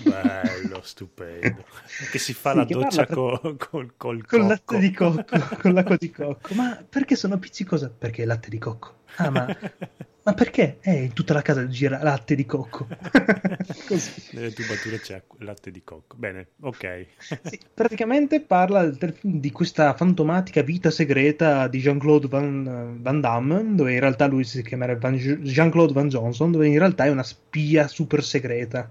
Bello, 0.05 0.81
stupendo. 0.83 1.65
Che 2.09 2.19
si 2.19 2.33
fa 2.33 2.51
Sì, 2.51 2.59
la 2.59 2.65
doccia 2.65 3.07
parla 3.07 3.15
co- 3.15 3.57
col, 3.59 3.93
col 3.97 4.25
Con 4.25 4.47
latte 4.47 4.79
di 4.79 4.93
cocco, 4.93 5.39
con 5.61 5.73
l'acqua 5.73 5.97
di 5.97 6.11
cocco. 6.13 6.55
Ma 6.55 6.79
perché 6.89 7.17
sono 7.17 7.35
appiccicosa? 7.35 7.91
Perché 7.91 8.23
è 8.23 8.27
latte 8.27 8.49
di 8.49 8.59
cocco. 8.59 9.01
Ah, 9.17 9.31
ma, 9.31 9.49
ma 10.25 10.35
perché? 10.35 10.79
Eh, 10.81 11.03
in 11.05 11.13
tutta 11.13 11.35
la 11.35 11.43
casa 11.43 11.67
gira 11.67 12.03
latte 12.03 12.35
di 12.35 12.47
cocco. 12.47 12.87
Così. 13.89 14.13
Nelle 14.33 14.53
tubature 14.53 15.01
c'è 15.01 15.23
latte 15.39 15.71
di 15.71 15.83
cocco. 15.83 16.17
Bene, 16.17 16.49
ok. 16.61 17.07
Sì, 17.43 17.59
praticamente 17.75 18.41
parla 18.41 18.91
di 19.21 19.51
questa 19.51 19.95
fantomatica 19.95 20.63
vita 20.63 20.91
segreta 20.91 21.67
di 21.67 21.81
Jean-Claude 21.81 22.29
Van, 22.29 22.99
Van 23.01 23.21
Damme, 23.21 23.75
dove 23.75 23.93
in 23.93 24.01
realtà 24.01 24.27
lui 24.27 24.45
si 24.45 24.63
chiamerebbe 24.63 25.01
Van- 25.01 25.17
Jean-Claude 25.17 25.93
Van 25.93 26.09
Johnson, 26.09 26.53
dove 26.53 26.69
in 26.69 26.79
realtà 26.79 27.05
è 27.05 27.11
una 27.11 27.23
spia 27.23 27.89
super 27.89 28.23
segreta. 28.23 28.91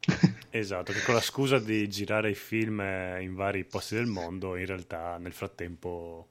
Esatto, 0.50 0.92
che 0.92 1.02
con 1.02 1.14
la 1.14 1.20
scusa 1.20 1.58
di 1.58 1.86
girare 1.88 2.30
i 2.30 2.34
film 2.34 2.80
eh, 2.80 3.20
in 3.22 3.34
vari 3.34 3.64
posti 3.64 3.96
del 3.96 4.06
mondo, 4.06 4.56
in 4.56 4.64
realtà 4.64 5.18
nel 5.18 5.34
frattempo 5.34 6.26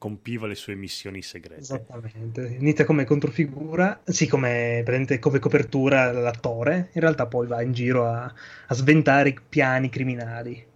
compiva 0.00 0.46
le 0.46 0.54
sue 0.54 0.74
missioni 0.76 1.20
segrete. 1.20 1.60
Esattamente. 1.60 2.56
Inizia 2.58 2.86
come 2.86 3.04
controfigura, 3.04 4.00
sì, 4.02 4.26
come, 4.26 4.82
come 5.18 5.38
copertura 5.38 6.10
l'attore, 6.10 6.88
in 6.94 7.02
realtà 7.02 7.26
poi 7.26 7.46
va 7.46 7.60
in 7.60 7.72
giro 7.72 8.06
a, 8.06 8.22
a 8.22 8.74
sventare 8.74 9.28
i 9.28 9.38
piani 9.46 9.90
criminali. 9.90 10.68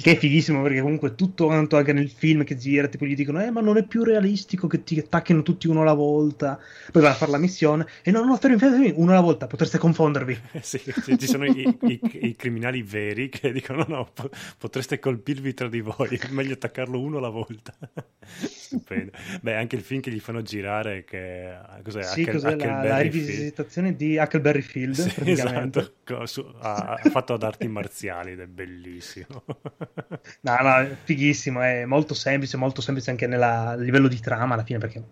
Che 0.00 0.12
è 0.12 0.16
fighissimo 0.16 0.62
perché 0.62 0.80
comunque 0.80 1.16
tutto 1.16 1.46
quanto 1.46 1.76
anche 1.76 1.92
nel 1.92 2.08
film 2.08 2.44
che 2.44 2.56
gira, 2.56 2.86
tipo 2.86 3.04
gli 3.04 3.16
dicono, 3.16 3.42
eh, 3.42 3.50
ma 3.50 3.60
non 3.60 3.76
è 3.76 3.84
più 3.84 4.04
realistico 4.04 4.68
che 4.68 4.84
ti 4.84 4.96
attacchino 4.98 5.42
tutti 5.42 5.66
uno 5.66 5.80
alla 5.80 5.92
volta. 5.92 6.56
Poi 6.92 7.02
va 7.02 7.10
a 7.10 7.14
fare 7.14 7.32
la 7.32 7.38
missione, 7.38 7.84
e 8.02 8.12
no, 8.12 8.22
no, 8.24 8.36
fermi, 8.36 8.58
fermi, 8.58 8.92
uno 8.94 9.10
alla 9.10 9.20
volta, 9.20 9.46
potreste 9.48 9.78
confondervi. 9.78 10.38
Sì, 10.62 10.78
sì, 11.02 11.18
ci 11.18 11.26
sono 11.26 11.46
i, 11.46 11.78
i- 11.82 12.00
i 12.28 12.36
criminali 12.36 12.82
veri 12.82 13.28
che 13.28 13.50
dicono 13.52 13.84
no, 13.88 14.08
po- 14.12 14.30
potreste 14.56 14.98
colpirvi 15.00 15.52
tra 15.54 15.68
di 15.68 15.80
voi, 15.80 16.16
è 16.16 16.28
meglio 16.30 16.54
attaccarlo 16.54 17.00
uno 17.00 17.18
alla 17.18 17.28
volta. 17.30 17.74
Stupendo. 18.28 19.10
Beh, 19.40 19.54
anche 19.56 19.76
il 19.76 19.82
film 19.82 20.00
che 20.00 20.10
gli 20.10 20.20
fanno 20.20 20.42
girare, 20.42 21.04
che 21.04 21.56
cos'è? 21.82 22.02
Sì, 22.02 22.20
Huckle- 22.20 22.32
cos'è 22.34 22.48
la, 22.48 22.54
Huckleberry 22.54 22.88
la 22.88 22.98
rivisitazione 22.98 23.96
di 23.96 24.16
Huckleberry 24.16 24.60
Field, 24.62 24.94
Sì, 24.94 25.10
praticamente. 25.10 25.78
esatto, 25.80 26.56
ha 26.60 26.96
fatto 27.10 27.32
ad 27.34 27.42
arti 27.42 27.68
marziali 27.68 28.32
ed 28.32 28.40
è 28.40 28.46
bellissimo. 28.46 29.44
No, 30.40 30.56
no, 30.62 30.76
è 30.78 30.96
fighissimo, 31.04 31.60
è 31.62 31.84
molto 31.84 32.14
semplice, 32.14 32.56
molto 32.56 32.80
semplice 32.80 33.10
anche 33.10 33.26
nella- 33.26 33.70
a 33.70 33.74
livello 33.76 34.08
di 34.08 34.20
trama 34.20 34.54
alla 34.54 34.64
fine, 34.64 34.78
perché 34.78 34.98
è 34.98 35.02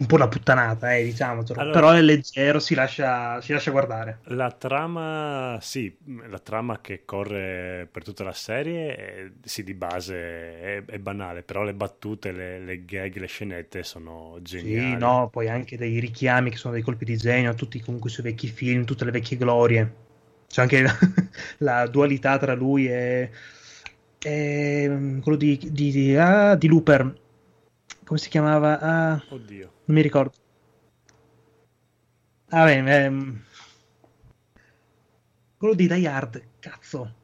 un 0.00 0.06
po' 0.06 0.14
una 0.16 0.28
puttanata, 0.28 0.94
eh, 0.94 1.04
diciamocelo. 1.04 1.60
Allora- 1.60 1.80
Però 1.80 1.90
è 1.92 2.00
leggero, 2.02 2.58
si 2.58 2.74
lascia, 2.74 3.40
si 3.40 3.52
lascia 3.52 3.70
guardare. 3.70 4.18
La 4.30 4.52
trama, 4.52 5.58
sì, 5.62 5.96
la 6.28 6.38
trama 6.38 6.80
che 6.82 7.04
corre 7.06 7.88
per 7.90 8.04
tutta 8.04 8.24
la 8.24 8.32
serie, 8.32 8.94
è- 8.94 9.30
sì, 9.42 9.64
di 9.64 9.72
base 9.74 10.14
è, 10.60 10.84
è 10.84 10.98
banale, 10.98 11.42
però 11.42 11.62
le 11.62 11.72
battute, 11.74 12.30
le, 12.32 12.58
le 12.60 12.84
gag, 12.84 13.16
le 13.16 13.26
scenette 13.26 13.82
sono 13.82 14.38
geniali. 14.42 14.60
Sì, 14.60 14.96
no, 14.96 15.28
poi 15.30 15.48
anche 15.48 15.76
dei 15.76 16.00
richiami 16.00 16.50
che 16.50 16.56
sono 16.56 16.74
dei 16.74 16.82
colpi 16.82 17.04
di 17.04 17.16
genio, 17.16 17.54
tutti 17.54 17.80
comunque 17.80 18.10
sui 18.10 18.22
vecchi 18.24 18.48
film, 18.48 18.84
tutte 18.84 19.04
le 19.04 19.10
vecchie 19.12 19.36
glorie. 19.36 19.94
C'è 20.48 20.62
anche 20.62 20.82
la, 20.82 20.92
la 21.58 21.86
dualità 21.86 22.38
tra 22.38 22.54
lui 22.54 22.88
e, 22.88 23.30
e, 24.20 24.86
mm, 24.88 25.20
quello 25.20 25.36
di, 25.38 25.58
di, 25.70 25.90
di, 25.90 26.16
ah, 26.16 26.54
di 26.56 26.66
Looper. 26.68 27.14
Come 28.04 28.18
si 28.18 28.28
chiamava? 28.28 28.78
Ah, 28.80 29.22
Oddio. 29.28 29.70
non 29.84 29.96
mi 29.96 30.02
ricordo. 30.02 30.36
Ah, 32.50 32.64
bene, 32.64 33.04
ehm, 33.04 33.42
quello 35.56 35.74
di 35.74 35.86
Die 35.86 36.06
Hard, 36.06 36.42
cazzo. 36.60 37.14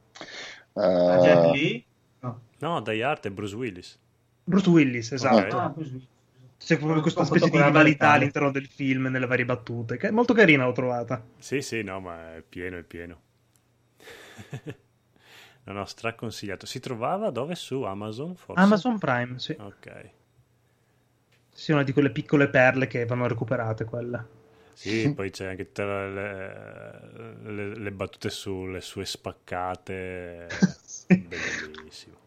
Ah, 0.73 1.15
Eh, 1.15 1.19
Jet 1.21 1.45
Li? 1.55 1.85
No. 2.21 2.41
No, 2.59 2.81
Die 2.81 3.03
Hard 3.03 3.25
è 3.25 3.29
Bruce 3.31 3.55
Willis. 3.55 3.99
Bruce 4.43 4.69
Willis, 4.69 5.11
esatto. 5.11 5.57
Ah. 5.57 5.73
C'è 6.57 6.77
proprio 6.77 7.01
questa 7.01 7.25
specie 7.25 7.49
di 7.49 7.61
rivalità 7.61 8.11
all'interno 8.11 8.51
del 8.51 8.67
film, 8.67 9.07
nelle 9.07 9.25
varie 9.25 9.45
battute, 9.45 9.97
che 9.97 10.07
è 10.07 10.11
molto 10.11 10.33
carina, 10.33 10.65
l'ho 10.65 10.71
trovata. 10.71 11.23
Sì, 11.37 11.61
sì, 11.61 11.81
no, 11.83 11.99
ma 11.99 12.35
è 12.35 12.41
pieno, 12.41 12.77
è 12.77 12.83
pieno. 12.83 13.21
No, 15.65 15.73
no, 15.73 15.85
straconsigliato. 15.85 16.65
Si 16.65 16.79
trovava 16.79 17.29
dove? 17.29 17.55
Su 17.55 17.81
Amazon, 17.83 18.35
forse? 18.35 18.65
Amazon 18.65 18.97
Prime, 18.99 19.37
sì. 19.39 19.55
Ok. 19.57 19.87
Sì, 21.51 21.71
una 21.71 21.81
di 21.81 21.91
quelle 21.91 22.11
piccole 22.11 22.49
perle 22.49 22.85
che 22.85 23.03
vanno 23.07 23.25
recuperate, 23.25 23.83
quella. 23.83 24.23
Sì, 24.71 25.09
poi 25.09 25.31
c'è 25.31 25.47
anche 25.47 25.65
tutte 25.67 25.83
le, 25.85 27.41
le- 27.51 27.75
le 27.77 27.91
battute 27.91 28.29
sulle 28.29 28.81
sue 28.81 29.05
spaccate. 29.05 30.73
Bellissimo. 31.17 32.17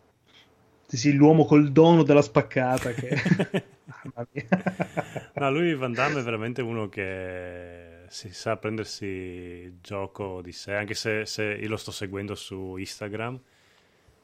Sì, 0.87 0.97
sì, 0.97 1.13
l'uomo 1.13 1.45
col 1.45 1.71
dono 1.71 2.03
della 2.03 2.23
spaccata 2.23 2.93
che... 2.95 3.15
No, 5.37 5.51
lui 5.51 5.75
Van 5.75 5.95
Damme 5.95 6.21
è 6.21 6.23
veramente 6.23 6.63
uno 6.63 6.89
che 6.89 7.88
si 8.09 8.33
sa 8.33 8.57
prendersi 8.57 9.79
gioco 9.81 10.41
di 10.43 10.53
sé, 10.53 10.75
anche 10.75 10.95
se, 10.95 11.27
se 11.27 11.45
io 11.45 11.69
lo 11.69 11.77
sto 11.77 11.91
seguendo 11.91 12.35
su 12.35 12.77
Instagram. 12.77 13.41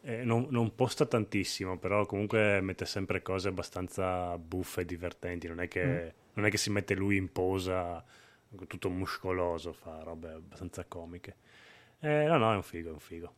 eh, 0.02 0.24
non, 0.24 0.46
non 0.50 0.74
posta 0.74 1.06
tantissimo, 1.06 1.78
però 1.78 2.04
comunque 2.06 2.60
mette 2.60 2.84
sempre 2.84 3.22
cose 3.22 3.48
abbastanza 3.48 4.36
buffe 4.38 4.82
e 4.82 4.84
divertenti. 4.84 5.48
Non 5.48 5.60
è 5.60 5.68
che, 5.68 6.14
non 6.34 6.46
è 6.46 6.50
che 6.50 6.58
si 6.58 6.70
mette 6.70 6.94
lui 6.94 7.16
in 7.16 7.32
posa 7.32 8.04
tutto 8.66 8.90
muscoloso, 8.90 9.72
fa 9.72 10.02
robe 10.02 10.32
abbastanza 10.32 10.84
comiche. 10.84 11.36
Eh, 12.00 12.24
no, 12.24 12.36
no, 12.36 12.52
è 12.52 12.56
un 12.56 12.62
figo, 12.62 12.90
è 12.90 12.92
un 12.92 13.00
figo. 13.00 13.34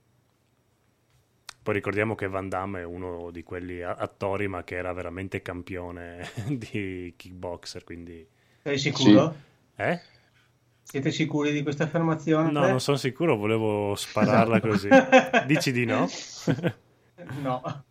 Poi 1.63 1.75
ricordiamo 1.75 2.15
che 2.15 2.29
Van 2.29 2.49
Damme 2.49 2.81
è 2.81 2.85
uno 2.85 3.31
di 3.31 3.43
quelli 3.43 3.83
attori, 3.83 4.47
ma 4.47 4.63
che 4.63 4.77
era 4.77 4.93
veramente 4.93 5.43
campione 5.43 6.29
di 6.49 7.13
kickboxer, 7.17 7.83
quindi... 7.85 8.27
Sei 8.63 8.79
sicuro? 8.79 9.35
Eh? 9.77 10.01
Siete 10.89 11.11
sicuri 11.11 11.51
di 11.51 11.65
questa 11.65 11.83
affermazione? 11.83 12.53
No, 12.53 12.61
non 12.69 12.79
sono 12.79 12.97
sicuro, 12.97 13.35
volevo 13.37 13.97
spararla 13.97 14.61
così. 14.61 14.89
Dici 15.45 15.73
di 15.73 15.85
no? 15.85 16.07
no. 17.43 17.85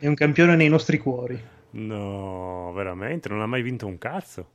È 0.00 0.06
un 0.08 0.14
campione 0.14 0.56
nei 0.56 0.68
nostri 0.68 0.98
cuori. 0.98 1.40
No, 1.70 2.72
veramente, 2.72 3.28
non 3.28 3.40
ha 3.40 3.46
mai 3.46 3.62
vinto 3.62 3.86
un 3.86 3.98
cazzo. 3.98 4.48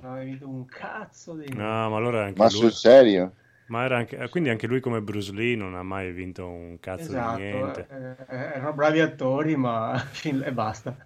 Non 0.00 0.12
hai 0.12 0.26
vinto 0.26 0.48
un 0.48 0.64
cazzo 0.66 1.34
di... 1.34 1.52
No, 1.52 1.90
ma 1.90 1.96
allora 1.96 2.22
anche 2.22 2.38
ma 2.38 2.44
lui... 2.44 2.54
sul 2.60 2.72
serio? 2.72 3.32
Ma 3.66 3.82
era 3.82 3.96
anche... 3.96 4.28
Quindi 4.28 4.50
anche 4.50 4.68
lui 4.68 4.78
come 4.78 5.02
Bruce 5.02 5.32
Lee 5.32 5.56
non 5.56 5.74
ha 5.74 5.82
mai 5.82 6.12
vinto 6.12 6.46
un 6.48 6.78
cazzo 6.78 7.02
Esatto, 7.02 7.36
di 7.36 7.42
niente. 7.42 7.86
eh, 7.90 8.36
eh, 8.36 8.42
erano 8.54 8.74
bravi 8.74 9.00
attori, 9.00 9.56
ma 9.56 10.00
e 10.22 10.52
basta. 10.52 10.96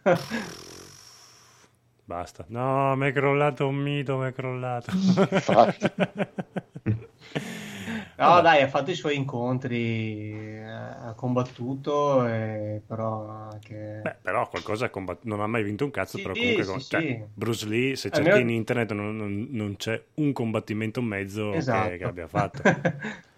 Basta. 2.04 2.44
No, 2.48 2.94
mi 2.96 3.08
è 3.08 3.12
crollato 3.12 3.66
un 3.68 3.76
mito, 3.76 4.16
mi 4.18 4.28
è 4.28 4.32
crollato. 4.32 4.90
No, 8.14 8.28
Vabbè. 8.28 8.42
dai, 8.42 8.62
ha 8.62 8.68
fatto 8.68 8.90
i 8.90 8.94
suoi 8.94 9.16
incontri, 9.16 10.30
eh, 10.32 10.62
ha 10.62 11.12
combattuto, 11.16 12.24
eh, 12.26 12.80
però 12.86 13.26
anche... 13.28 14.00
Beh, 14.02 14.16
però 14.22 14.48
qualcosa 14.48 14.84
ha 14.86 14.90
combattuto. 14.90 15.28
Non 15.28 15.40
ha 15.40 15.46
mai 15.48 15.64
vinto 15.64 15.84
un 15.84 15.90
cazzo, 15.90 16.18
Sì, 16.18 16.22
però 16.22 16.34
comunque... 16.34 16.62
sì, 16.64 16.78
sì. 16.80 16.88
cioè, 16.88 17.26
Bruce 17.34 17.66
Lee, 17.66 17.96
se 17.96 18.08
Almeno- 18.12 18.34
cerchi 18.34 18.48
in 18.48 18.54
internet 18.54 18.92
non, 18.92 19.16
non- 19.16 19.48
non 19.50 19.76
c'è 19.76 20.00
un 20.14 20.32
combattimento 20.32 21.00
in 21.00 21.06
mezzo 21.06 21.50
che- 21.50 21.56
Esatto. 21.56 21.96
che, 21.96 22.04
abbia 22.04 22.28
fatto. 22.28 22.62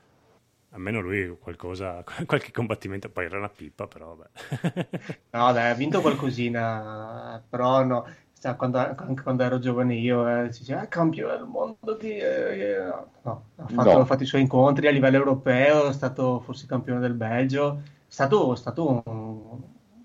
Almeno 0.74 1.00
lui 1.00 1.34
qualcosa, 1.40 2.04
qualche 2.26 2.50
combattimento, 2.50 3.08
poi 3.08 3.24
era 3.26 3.38
una 3.38 3.48
pippa, 3.48 3.86
però 3.86 4.14
vabbè. 4.16 4.86
No, 5.30 5.52
dai, 5.52 5.70
ha 5.70 5.74
vinto 5.74 6.00
qualcosina, 6.02 7.42
però 7.48 7.84
no, 7.84 8.06
sa, 8.44 8.54
quando, 8.56 8.78
anche 8.78 9.22
quando 9.22 9.42
ero 9.42 9.58
giovane 9.58 9.94
io, 9.94 10.26
eh, 10.28 10.52
si 10.52 10.60
diceva, 10.60 10.82
"Ah, 10.82 10.86
campione 10.86 11.36
del 11.38 11.46
mondo 11.46 11.96
di... 11.98 12.10
eh, 12.18 12.60
eh", 12.60 12.94
no, 13.22 13.44
ha 13.56 13.66
fatto, 13.68 13.82
No. 13.94 14.00
ha 14.00 14.04
fatto 14.04 14.22
i 14.22 14.26
suoi 14.26 14.42
incontri 14.42 14.86
a 14.86 14.90
livello 14.90 15.16
europeo, 15.16 15.88
è 15.88 15.92
stato 15.92 16.40
forse 16.40 16.66
campione 16.66 17.00
del 17.00 17.14
Belgio, 17.14 17.80
è 17.84 18.12
stato, 18.12 18.52
è 18.52 18.56
stato 18.56 19.02
un, 19.06 19.60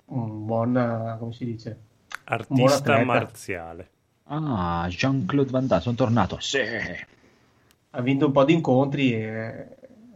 un 0.05 0.45
buon, 0.45 0.77
eh, 0.77 1.17
come 1.19 1.33
si 1.33 1.45
dice? 1.45 1.79
Artista 2.25 2.97
marziale. 2.99 3.89
Ah, 4.25 4.85
Jean-Claude 4.89 5.49
Van 5.51 5.67
Damme, 5.67 5.81
sono 5.81 5.95
tornato. 5.95 6.39
Sì. 6.39 6.59
ha 7.91 8.01
vinto 8.01 8.27
un 8.27 8.31
po' 8.31 8.43
di 8.45 8.53
incontri 8.53 9.13
e 9.13 9.67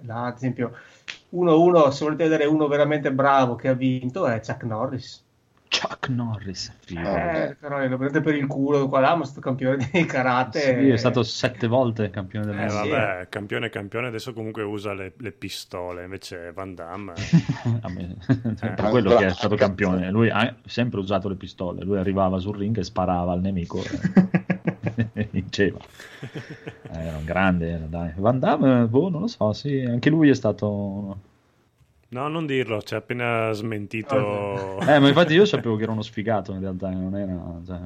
là, 0.01 0.25
ad 0.25 0.35
esempio, 0.35 0.75
1-1, 1.29 1.89
se 1.91 2.03
volete 2.03 2.23
vedere 2.23 2.45
uno 2.45 2.67
veramente 2.67 3.11
bravo 3.11 3.55
che 3.55 3.67
ha 3.69 3.73
vinto 3.73 4.27
è 4.27 4.39
Chuck 4.39 4.63
Norris. 4.63 5.22
Chuck 5.75 6.07
Norris. 6.09 6.71
figo. 6.85 7.01
Eh, 7.01 7.55
però 7.59 7.85
lo 7.87 7.97
prende 7.97 8.21
per 8.21 8.35
il 8.35 8.45
culo 8.45 8.87
qua 8.87 8.99
là, 8.99 9.15
ma 9.15 9.23
è 9.23 9.25
stato 9.25 9.41
campione 9.41 9.89
di 9.91 10.05
karate. 10.05 10.59
Sì, 10.59 10.89
è 10.89 10.97
stato 10.97 11.23
sette 11.23 11.67
volte 11.67 12.09
campione 12.11 12.45
del 12.45 12.55
Eh, 12.59 12.65
mondo. 12.71 12.89
vabbè, 12.89 13.27
campione 13.29 13.69
campione, 13.69 14.07
adesso 14.07 14.33
comunque 14.33 14.61
usa 14.63 14.93
le, 14.93 15.13
le 15.17 15.31
pistole, 15.31 16.03
invece 16.03 16.51
Van 16.53 16.75
Damme... 16.75 17.13
A 17.81 17.89
me- 17.89 18.15
Eh, 18.61 18.69
per 18.69 18.89
quello 18.89 19.15
che 19.15 19.25
è 19.25 19.29
stato 19.31 19.55
campione. 19.55 20.11
Lui 20.11 20.29
ha 20.29 20.55
sempre 20.65 20.99
usato 20.99 21.27
le 21.27 21.35
pistole. 21.35 21.83
Lui 21.83 21.97
arrivava 21.97 22.37
sul 22.37 22.55
ring 22.57 22.77
e 22.77 22.83
sparava 22.83 23.31
al 23.31 23.41
nemico 23.41 23.81
vinceva. 25.31 25.79
Eh, 26.19 26.91
Era 27.05 27.17
un 27.17 27.25
grande, 27.25 27.69
era, 27.69 27.85
dai. 27.85 28.11
Van 28.15 28.39
Damme, 28.39 28.85
boh, 28.85 29.09
non 29.09 29.21
lo 29.21 29.27
so, 29.27 29.51
sì, 29.53 29.79
anche 29.79 30.09
lui 30.09 30.29
è 30.29 30.35
stato... 30.35 31.31
No, 32.13 32.27
non 32.27 32.45
dirlo, 32.45 32.81
ci 32.81 32.93
ha 32.93 32.97
appena 32.97 33.51
smentito... 33.53 34.79
Eh, 34.81 34.99
ma 34.99 35.07
infatti 35.07 35.33
io 35.33 35.45
sapevo 35.45 35.75
che 35.75 35.83
era 35.83 35.91
uno 35.91 36.03
sfigato 36.03 36.53
in 36.53 36.59
realtà, 36.59 36.89
non 36.89 37.15
era... 37.15 37.33
cioè, 37.65 37.79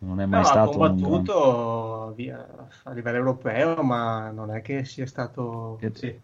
non 0.00 0.20
è 0.20 0.26
mai 0.26 0.40
No, 0.40 0.40
ha 0.40 0.44
stato... 0.44 0.78
un 0.78 1.00
combattuto 1.00 2.12
via- 2.14 2.46
a 2.84 2.92
livello 2.92 3.16
europeo, 3.16 3.82
ma 3.82 4.30
non 4.30 4.54
è 4.54 4.60
che 4.62 4.84
sia 4.84 5.06
stato... 5.06 5.76
Che- 5.80 5.90
Sì. 5.94 6.20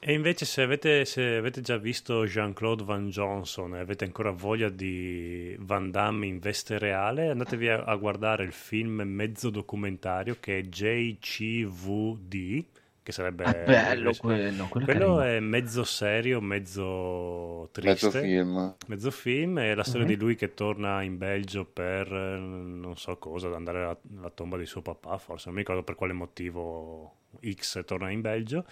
E 0.00 0.12
invece 0.12 0.44
se 0.44 0.62
avete, 0.62 1.04
se 1.04 1.36
avete 1.36 1.60
già 1.60 1.76
visto 1.76 2.24
Jean-Claude 2.24 2.84
Van 2.84 3.10
Johnson 3.10 3.74
e 3.74 3.80
avete 3.80 4.04
ancora 4.04 4.30
voglia 4.30 4.68
di 4.68 5.56
Van 5.58 5.90
Damme 5.90 6.26
in 6.26 6.38
veste 6.38 6.78
reale, 6.78 7.30
andatevi 7.30 7.68
a, 7.68 7.82
a 7.82 7.96
guardare 7.96 8.44
il 8.44 8.52
film 8.52 9.00
mezzo 9.02 9.50
documentario 9.50 10.36
che 10.38 10.58
è 10.58 10.62
JCVD, 10.62 12.64
che 13.08 13.12
sarebbe... 13.14 13.44
Ah, 13.44 13.52
bello 13.54 14.12
quello, 14.18 14.66
quello, 14.68 14.82
è 14.82 14.84
Quello 14.84 15.20
è 15.22 15.40
mezzo 15.40 15.82
serio, 15.82 16.42
mezzo 16.42 17.70
Mezzo 17.82 18.10
triste. 18.10 18.20
film. 18.20 18.74
Mezzo 18.86 19.10
film 19.10 19.58
è 19.60 19.74
la 19.74 19.82
storia 19.82 20.06
Mhm. 20.06 20.12
di 20.12 20.18
lui 20.18 20.34
che 20.36 20.52
torna 20.52 21.00
in 21.00 21.16
Belgio 21.16 21.64
per 21.64 22.12
eh, 22.12 22.38
non 22.38 22.96
so 22.98 23.16
cosa, 23.16 23.46
ad 23.46 23.54
andare 23.54 23.78
alla, 23.82 23.98
alla 24.18 24.30
tomba 24.30 24.58
di 24.58 24.66
suo 24.66 24.82
papà, 24.82 25.16
forse 25.16 25.44
non 25.46 25.54
mi 25.54 25.60
ricordo 25.62 25.82
per 25.82 25.94
quale 25.94 26.12
motivo 26.12 27.14
X 27.50 27.82
torna 27.86 28.10
in 28.10 28.20
Belgio 28.20 28.66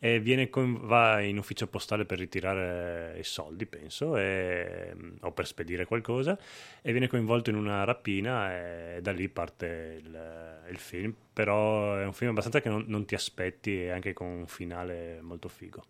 e 0.00 0.48
con- 0.50 0.86
va 0.86 1.20
in 1.20 1.38
ufficio 1.38 1.66
postale 1.66 2.04
per 2.04 2.18
ritirare 2.18 3.18
i 3.18 3.24
soldi, 3.24 3.66
penso, 3.66 4.16
e- 4.16 4.94
o 5.20 5.32
per 5.32 5.46
spedire 5.46 5.84
qualcosa 5.86 6.38
e 6.80 6.92
viene 6.92 7.08
coinvolto 7.08 7.50
in 7.50 7.56
una 7.56 7.84
rapina 7.84 8.54
e 8.54 9.00
da 9.02 9.12
lì 9.12 9.28
parte 9.28 10.00
il, 10.00 10.60
il 10.70 10.78
film, 10.78 11.14
però 11.32 11.96
è 11.96 12.04
un 12.04 12.12
film 12.12 12.30
abbastanza 12.30 12.60
che 12.60 12.68
non, 12.68 12.84
non 12.86 13.04
ti 13.04 13.14
aspetti 13.14 13.82
e 13.82 13.90
anche 13.90 14.12
con 14.12 14.26
un 14.28 14.46
finale 14.46 15.20
molto 15.20 15.48
figo. 15.48 15.84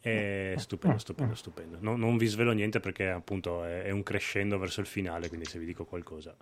È 0.00 0.54
stupendo, 0.56 0.98
stupendo, 0.98 1.34
stupendo. 1.34 1.78
Non, 1.80 1.98
non 1.98 2.16
vi 2.16 2.26
svelo 2.26 2.52
niente 2.52 2.78
perché 2.78 3.08
appunto 3.08 3.64
è, 3.64 3.82
è 3.82 3.90
un 3.90 4.04
crescendo 4.04 4.56
verso 4.56 4.80
il 4.80 4.86
finale, 4.86 5.26
quindi 5.26 5.46
se 5.46 5.58
vi 5.58 5.66
dico 5.66 5.84
qualcosa. 5.84 6.36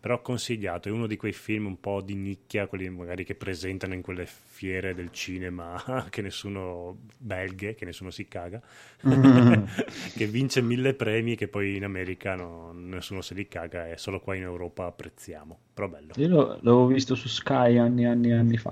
Però 0.00 0.22
consigliato, 0.22 0.88
è 0.88 0.92
uno 0.92 1.08
di 1.08 1.16
quei 1.16 1.32
film 1.32 1.66
un 1.66 1.80
po' 1.80 2.00
di 2.00 2.14
nicchia, 2.14 2.68
quelli 2.68 2.88
magari 2.88 3.24
che 3.24 3.34
presentano 3.34 3.94
in 3.94 4.00
quelle 4.02 4.26
fiere 4.26 4.94
del 4.94 5.10
cinema 5.10 5.82
che 6.08 6.22
nessuno 6.22 6.96
belghe, 7.16 7.74
che 7.74 7.84
nessuno 7.84 8.10
si 8.10 8.28
caga, 8.28 8.60
che 10.14 10.26
vince 10.26 10.62
mille 10.62 10.94
premi 10.94 11.34
che 11.34 11.48
poi 11.48 11.76
in 11.76 11.84
America 11.84 12.36
no- 12.36 12.72
nessuno 12.72 13.22
se 13.22 13.34
li 13.34 13.48
caga 13.48 13.88
e 13.88 13.96
solo 13.98 14.20
qua 14.20 14.36
in 14.36 14.42
Europa 14.42 14.86
apprezziamo. 14.86 15.58
Però 15.74 15.88
bello. 15.88 16.12
Io 16.16 16.28
lo- 16.28 16.46
l'avevo 16.62 16.86
visto 16.86 17.14
su 17.16 17.26
Sky 17.28 17.76
anni 17.78 18.02
e 18.04 18.06
anni 18.06 18.32
anni 18.32 18.56
fa. 18.56 18.70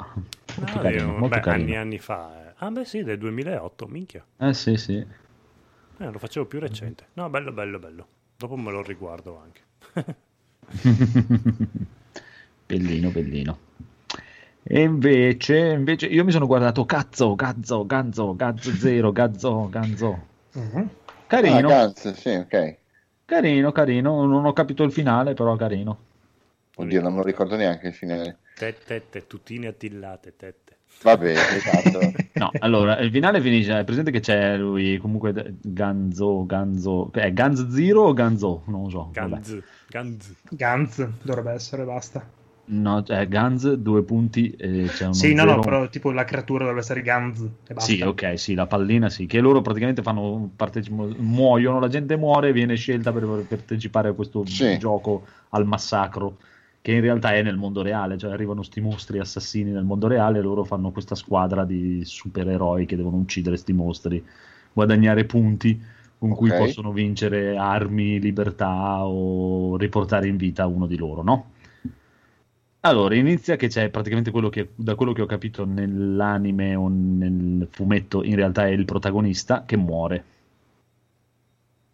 Molto 0.54 0.78
Ah, 0.78 0.80
carino, 0.80 1.02
io- 1.02 1.18
molto 1.18 1.28
beh, 1.28 1.40
carino. 1.40 1.64
anni 1.64 1.76
anni 1.76 1.98
fa. 1.98 2.48
eh. 2.50 2.54
Ah 2.58 2.70
beh 2.70 2.84
sì, 2.84 3.02
del 3.02 3.18
2008, 3.18 3.86
minchia. 3.86 4.24
Eh 4.38 4.54
sì, 4.54 4.76
sì. 4.76 5.04
Eh, 5.98 6.10
lo 6.10 6.18
facevo 6.18 6.46
più 6.46 6.60
recente. 6.60 7.06
No, 7.14 7.28
bello, 7.30 7.52
bello, 7.52 7.78
bello. 7.78 8.06
Dopo 8.36 8.56
me 8.56 8.70
lo 8.70 8.82
riguardo 8.82 9.36
anche. 9.38 9.64
bellino, 12.66 13.10
bellino. 13.10 13.58
E 14.62 14.80
invece, 14.82 15.58
invece 15.58 16.06
io 16.06 16.24
mi 16.24 16.32
sono 16.32 16.46
guardato 16.46 16.84
Cazzo, 16.84 17.34
Gazzo, 17.36 17.86
Ganzo, 17.86 18.34
Gazzo 18.34 18.72
Zero, 18.72 19.12
Gazzo, 19.12 19.68
Ganzo. 19.68 20.26
Mhm. 20.52 20.78
Ah, 20.78 21.26
Carino, 21.26 21.68
Guns, 21.68 22.12
sì, 22.14 22.30
ok. 22.30 22.76
carino, 23.24 23.72
carino. 23.72 24.24
Non 24.24 24.44
ho 24.44 24.52
capito 24.52 24.82
il 24.82 24.92
finale, 24.92 25.34
però 25.34 25.54
carino. 25.56 25.98
Oddio, 26.76 27.00
non 27.00 27.12
me 27.12 27.18
lo 27.18 27.24
ricordo 27.24 27.56
neanche 27.56 27.88
il 27.88 27.94
finale. 27.94 28.38
Tette, 28.54 28.84
tette, 28.84 29.26
tutine 29.26 29.68
attillate, 29.68 30.34
tette. 30.36 30.76
Vabbè, 31.02 31.30
esatto. 31.30 32.12
No, 32.36 32.52
allora, 32.58 32.98
il 32.98 33.10
finale 33.10 33.40
finisce, 33.40 33.78
è 33.78 33.84
presente 33.84 34.10
che 34.10 34.20
c'è 34.20 34.58
lui, 34.58 34.98
comunque, 34.98 35.54
Ganzo, 35.62 36.44
Ganzo, 36.44 37.10
è 37.12 37.32
Ganz 37.32 37.66
Zero 37.68 38.02
o 38.02 38.12
Ganzo? 38.12 38.62
Non 38.66 38.82
lo 38.82 38.90
so. 38.90 39.10
vabbè. 39.14 39.40
Ganz, 39.90 40.34
Ganz. 40.50 41.06
Dovrebbe 41.22 41.52
essere, 41.52 41.84
basta. 41.84 42.24
No, 42.68 43.04
è 43.04 43.28
Ganz, 43.28 43.72
due 43.74 44.02
punti, 44.02 44.50
e 44.50 44.86
c'è 44.88 45.04
uno 45.04 45.12
Sì, 45.14 45.34
no, 45.34 45.42
zero. 45.42 45.54
no, 45.56 45.60
però 45.60 45.88
tipo 45.88 46.10
la 46.10 46.24
creatura 46.24 46.60
dovrebbe 46.60 46.80
essere 46.80 47.02
Ganz 47.02 47.40
e 47.68 47.74
basta. 47.74 47.92
Sì, 47.92 48.00
ok, 48.02 48.38
sì, 48.38 48.54
la 48.54 48.66
pallina 48.66 49.08
sì, 49.08 49.26
che 49.26 49.38
loro 49.40 49.62
praticamente 49.62 50.02
fanno 50.02 50.50
parteci- 50.56 50.90
muoiono, 50.90 51.78
la 51.78 51.86
gente 51.88 52.16
muore 52.16 52.48
e 52.48 52.52
viene 52.52 52.74
scelta 52.74 53.12
per 53.12 53.24
per 53.24 53.44
partecipare 53.46 54.08
a 54.08 54.12
questo 54.14 54.44
Sì. 54.44 54.76
gioco 54.78 55.24
al 55.50 55.64
massacro, 55.64 56.38
che 56.82 56.92
in 56.92 57.00
realtà 57.00 57.34
è 57.34 57.42
nel 57.42 57.56
mondo 57.56 57.82
reale, 57.82 58.18
cioè 58.18 58.32
arrivano 58.32 58.62
sti 58.64 58.80
mostri 58.80 59.20
assassini 59.20 59.70
nel 59.70 59.84
mondo 59.84 60.08
reale 60.08 60.38
e 60.38 60.42
loro 60.42 60.64
fanno 60.64 60.90
questa 60.90 61.14
squadra 61.14 61.64
di 61.64 62.02
supereroi 62.04 62.84
che 62.84 62.96
devono 62.96 63.16
uccidere 63.18 63.56
sti 63.56 63.72
mostri, 63.72 64.24
guadagnare 64.72 65.24
punti 65.24 65.80
con 66.18 66.34
cui 66.34 66.48
Ok. 66.48 66.54
possono 66.54 66.92
vincere 66.92 67.56
armi, 67.56 68.20
libertà 68.20 69.04
o 69.06 69.76
riportare 69.76 70.28
in 70.28 70.36
vita 70.36 70.66
uno 70.66 70.86
di 70.86 70.96
loro, 70.96 71.22
no? 71.22 71.50
Allora, 72.80 73.14
inizia 73.16 73.56
che 73.56 73.68
c'è 73.68 73.90
praticamente 73.90 74.30
quello 74.30 74.48
che, 74.48 74.70
da 74.76 74.94
quello 74.94 75.12
che 75.12 75.20
ho 75.20 75.26
capito 75.26 75.66
nell'anime 75.66 76.74
o 76.74 76.88
nel 76.88 77.68
fumetto, 77.70 78.22
in 78.24 78.34
realtà 78.34 78.66
è 78.66 78.70
il 78.70 78.86
protagonista 78.86 79.64
che 79.66 79.76
muore. 79.76 80.24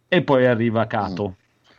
E 0.08 0.22
poi 0.22 0.46
arriva 0.46 0.86
Kato, 0.86 1.36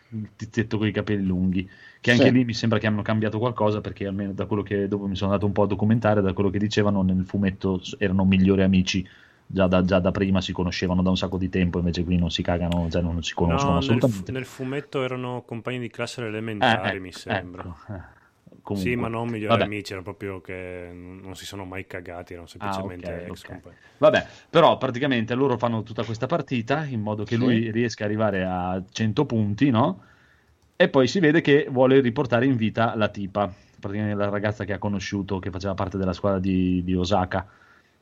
il 0.09 0.29
tizietto 0.35 0.77
con 0.77 0.87
i 0.87 0.91
capelli 0.91 1.23
lunghi, 1.25 1.69
che 2.01 2.11
anche 2.11 2.23
Sì. 2.25 2.31
lì 2.31 2.43
mi 2.43 2.53
sembra 2.53 2.79
che 2.79 2.87
hanno 2.87 3.01
cambiato 3.03 3.37
qualcosa, 3.39 3.79
perché 3.79 4.07
almeno 4.07 4.33
da 4.33 4.45
quello 4.47 4.63
che 4.63 4.87
dopo 4.87 5.07
mi 5.07 5.15
sono 5.15 5.29
andato 5.31 5.45
un 5.45 5.53
po' 5.53 5.63
a 5.63 5.67
documentare, 5.67 6.21
da 6.21 6.33
quello 6.33 6.49
che 6.49 6.57
dicevano 6.59 7.03
nel 7.03 7.25
fumetto 7.25 7.79
erano 7.99 8.25
migliori 8.25 8.63
amici. 8.63 9.07
Già 9.53 9.67
da, 9.67 9.83
già 9.83 9.99
da 9.99 10.09
prima 10.11 10.41
si 10.41 10.51
conoscevano 10.51 11.03
da 11.03 11.09
un 11.11 11.15
sacco 11.17 11.37
di 11.37 11.47
tempo, 11.47 11.77
invece 11.77 12.03
qui 12.03 12.17
non 12.17 12.31
si 12.31 12.41
cagano, 12.41 12.89
cioè 12.89 13.03
non 13.03 13.21
si 13.21 13.35
conoscono 13.35 13.73
No, 13.73 13.75
nel, 13.75 13.81
assolutamente. 13.81 14.31
nel 14.31 14.45
fumetto 14.45 15.03
erano 15.03 15.43
compagni 15.43 15.79
di 15.79 15.89
classe 15.89 16.25
elementari, 16.25 16.97
Eh, 16.97 17.01
mi 17.01 17.09
ecco, 17.09 17.19
sembra. 17.19 17.61
ecco, 17.61 17.93
eh. 17.93 18.21
Comunque. 18.61 18.91
Sì, 18.91 18.95
ma 18.95 19.07
non 19.07 19.27
migliori 19.29 19.57
Vabbè. 19.57 19.63
amici, 19.65 19.91
erano 19.91 20.03
proprio 20.03 20.41
che 20.41 20.89
non 20.93 21.35
si 21.35 21.45
sono 21.45 21.65
mai 21.65 21.85
cagati, 21.85 22.33
erano 22.33 22.47
semplicemente 22.47 23.11
Ah, 23.11 23.17
ok, 23.19 23.29
ex 23.29 23.39
ok. 23.41 23.47
compagni. 23.47 23.75
Vabbè, 23.97 24.25
però 24.49 24.77
praticamente 24.77 25.33
loro 25.35 25.57
fanno 25.57 25.83
tutta 25.83 26.03
questa 26.03 26.25
partita 26.25 26.83
in 26.85 27.01
modo 27.01 27.23
che 27.23 27.35
Sì. 27.35 27.43
lui 27.43 27.71
riesca 27.71 28.03
ad 28.03 28.09
arrivare 28.09 28.43
a 28.45 28.81
100 28.91 29.25
punti, 29.25 29.69
no? 29.69 30.03
E 30.75 30.89
poi 30.89 31.07
si 31.07 31.19
vede 31.19 31.41
che 31.41 31.67
vuole 31.69 31.99
riportare 32.01 32.45
in 32.45 32.55
vita 32.55 32.95
la 32.95 33.09
tipa, 33.09 33.53
praticamente 33.79 34.17
la 34.17 34.29
ragazza 34.29 34.65
che 34.65 34.73
ha 34.73 34.79
conosciuto, 34.79 35.39
che 35.39 35.49
faceva 35.51 35.73
parte 35.75 35.97
della 35.97 36.13
squadra 36.13 36.39
di, 36.39 36.83
di 36.83 36.95
Osaka, 36.95 37.47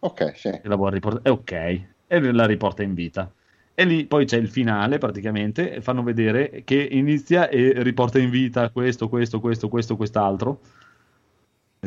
Ok, 0.03 0.33
sì. 0.37 0.49
che 0.61 0.67
la 0.67 0.75
vuole 0.75 0.95
riportare. 0.95 1.23
E 1.25 1.29
ok, 1.29 1.81
e 2.07 2.31
la 2.31 2.45
riporta 2.45 2.83
in 2.83 2.93
vita. 2.93 3.31
E 3.73 3.85
lì 3.85 4.05
poi 4.05 4.25
c'è 4.25 4.37
il 4.37 4.49
finale, 4.49 4.97
praticamente, 4.97 5.73
e 5.73 5.81
fanno 5.81 6.03
vedere 6.03 6.63
che 6.65 6.75
inizia 6.75 7.49
e 7.49 7.81
riporta 7.83 8.19
in 8.19 8.29
vita 8.29 8.69
questo, 8.69 9.07
questo, 9.09 9.39
questo, 9.39 9.69
questo, 9.69 9.95
quest'altro. 9.95 10.59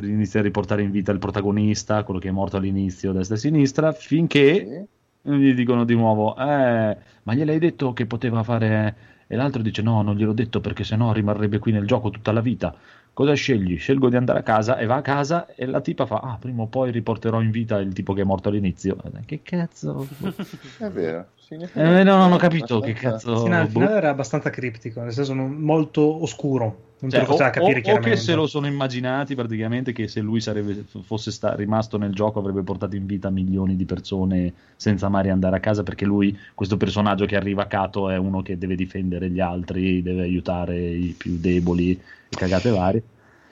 Inizia 0.02 0.40
a 0.40 0.42
riportare 0.42 0.82
in 0.82 0.90
vita 0.90 1.12
il 1.12 1.18
protagonista, 1.18 2.02
quello 2.02 2.18
che 2.18 2.28
è 2.28 2.32
morto 2.32 2.56
all'inizio, 2.56 3.12
destra 3.12 3.36
e 3.36 3.38
sinistra, 3.38 3.92
finché 3.92 4.88
Sì. 5.22 5.30
gli 5.32 5.54
dicono 5.54 5.84
di 5.84 5.94
nuovo, 5.94 6.36
eh, 6.36 6.96
ma 7.22 7.34
gliel'hai 7.34 7.58
detto 7.58 7.92
che 7.92 8.06
poteva 8.06 8.42
fare... 8.42 9.12
E 9.26 9.36
l'altro 9.36 9.62
dice, 9.62 9.82
no, 9.82 10.02
non 10.02 10.16
gliel'ho 10.16 10.32
detto 10.32 10.60
perché 10.60 10.84
sennò 10.84 11.12
rimarrebbe 11.12 11.58
qui 11.58 11.72
nel 11.72 11.86
gioco 11.86 12.10
tutta 12.10 12.32
la 12.32 12.40
vita. 12.40 12.74
Cosa 13.14 13.32
scegli? 13.34 13.78
Scelgo 13.78 14.08
di 14.08 14.16
andare 14.16 14.40
a 14.40 14.42
casa 14.42 14.76
e 14.76 14.86
va 14.86 14.96
a 14.96 15.00
casa 15.02 15.46
e 15.54 15.66
la 15.66 15.80
tipa 15.80 16.04
fa, 16.04 16.16
ah, 16.18 16.36
prima 16.36 16.62
o 16.62 16.66
poi 16.66 16.90
riporterò 16.90 17.40
in 17.40 17.52
vita 17.52 17.78
il 17.78 17.92
tipo 17.92 18.12
che 18.12 18.22
è 18.22 18.24
morto 18.24 18.48
all'inizio. 18.48 18.96
Che 19.24 19.40
cazzo? 19.42 20.06
È 20.78 20.88
vero. 20.90 21.26
Sì, 21.36 21.54
Eh, 21.54 22.02
no, 22.02 22.16
non 22.16 22.32
ho 22.32 22.36
capito 22.36 22.80
che 22.80 22.92
cazzo... 22.92 23.36
Sì, 23.36 23.48
no, 23.48 23.60
il 23.60 23.68
boh. 23.68 23.80
finale 23.80 23.96
era 23.98 24.08
abbastanza 24.10 24.50
criptico, 24.50 25.00
nel 25.00 25.12
senso 25.12 25.32
non- 25.32 25.52
molto 25.52 26.22
oscuro. 26.22 26.92
Non 26.98 27.10
Cioè, 27.10 27.20
te 27.20 27.26
lo 27.26 27.32
faceva 27.36 27.48
o, 27.50 27.52
capire 27.52 27.76
o- 27.76 27.78
o 27.78 27.82
chiaramente. 27.82 28.16
che 28.16 28.22
se 28.22 28.34
lo 28.34 28.46
sono 28.46 28.66
immaginati 28.66 29.34
praticamente 29.34 29.92
che 29.92 30.08
se 30.08 30.20
lui 30.20 30.40
sarebbe, 30.40 30.84
fosse 31.02 31.30
sta- 31.30 31.54
rimasto 31.54 31.98
nel 31.98 32.14
gioco 32.14 32.38
avrebbe 32.40 32.62
portato 32.62 32.96
in 32.96 33.04
vita 33.06 33.28
milioni 33.30 33.76
di 33.76 33.84
persone 33.84 34.52
senza 34.74 35.08
mai 35.08 35.28
andare 35.28 35.56
a 35.56 35.60
casa 35.60 35.82
perché 35.82 36.04
lui, 36.06 36.36
questo 36.54 36.76
personaggio 36.78 37.26
che 37.26 37.36
arriva 37.36 37.62
a 37.64 37.66
Cato 37.66 38.08
è 38.08 38.16
uno 38.16 38.40
che 38.42 38.56
deve 38.56 38.74
difendere 38.74 39.28
gli 39.30 39.40
altri, 39.40 40.02
deve 40.02 40.22
aiutare 40.22 40.80
i 40.80 41.14
più 41.16 41.36
deboli 41.38 42.00
cagate 42.34 42.70
varie. 42.70 43.02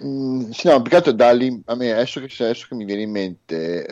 Mm, 0.03 0.51
sì, 0.51 0.69
no, 0.69 0.81
più 0.81 0.91
che 0.91 0.97
altro 0.97 1.13
da 1.13 1.31
lì, 1.33 1.63
a 1.67 1.75
me 1.77 1.93
adesso 1.93 2.21
che, 2.21 2.27
adesso 2.43 2.67
che 2.69 2.75
mi 2.75 2.85
viene 2.85 3.03
in 3.03 3.11
mente, 3.11 3.87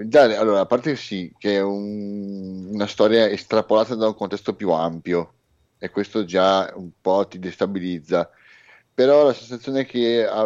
eh, 0.00 0.08
già, 0.08 0.22
allora, 0.38 0.60
a 0.60 0.66
parte 0.66 0.90
che 0.90 0.96
sì, 0.96 1.32
che 1.36 1.56
è 1.56 1.62
un- 1.62 2.68
una 2.72 2.86
storia 2.86 3.28
estrapolata 3.28 3.94
da 3.94 4.06
un 4.06 4.14
contesto 4.14 4.54
più 4.54 4.70
ampio, 4.70 5.34
e 5.78 5.90
questo 5.90 6.24
già 6.24 6.72
un 6.76 6.90
po' 7.00 7.26
ti 7.26 7.38
destabilizza. 7.38 8.30
Però 8.94 9.24
la 9.26 9.32
sensazione 9.32 9.84
che 9.84 9.98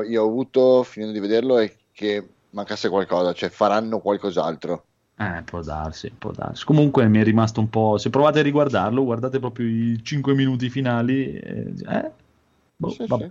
io 0.08 0.22
ho 0.22 0.26
avuto 0.26 0.82
finendo 0.82 1.12
di 1.12 1.20
vederlo 1.20 1.58
è 1.58 1.72
che 1.92 2.26
mancasse 2.50 2.88
qualcosa, 2.88 3.32
cioè 3.32 3.48
faranno 3.48 4.00
qualcos'altro. 4.00 4.84
Eh, 5.16 5.42
può 5.44 5.60
darsi, 5.60 6.10
può 6.10 6.30
darsi. 6.32 6.64
Comunque 6.64 7.06
mi 7.08 7.18
è 7.20 7.22
rimasto 7.24 7.60
un 7.60 7.68
po'. 7.68 7.98
Se 7.98 8.10
provate 8.10 8.40
a 8.40 8.42
riguardarlo, 8.42 9.04
guardate 9.04 9.38
proprio 9.38 9.66
i 9.66 10.00
5 10.02 10.34
minuti 10.34 10.70
finali. 10.70 11.34
Eh, 11.34 11.74
eh, 11.88 12.10
boh, 12.76 12.88
Sì, 12.88 13.04
sì. 13.06 13.30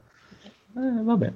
Eh, 0.80 1.03
vabbè. 1.03 1.34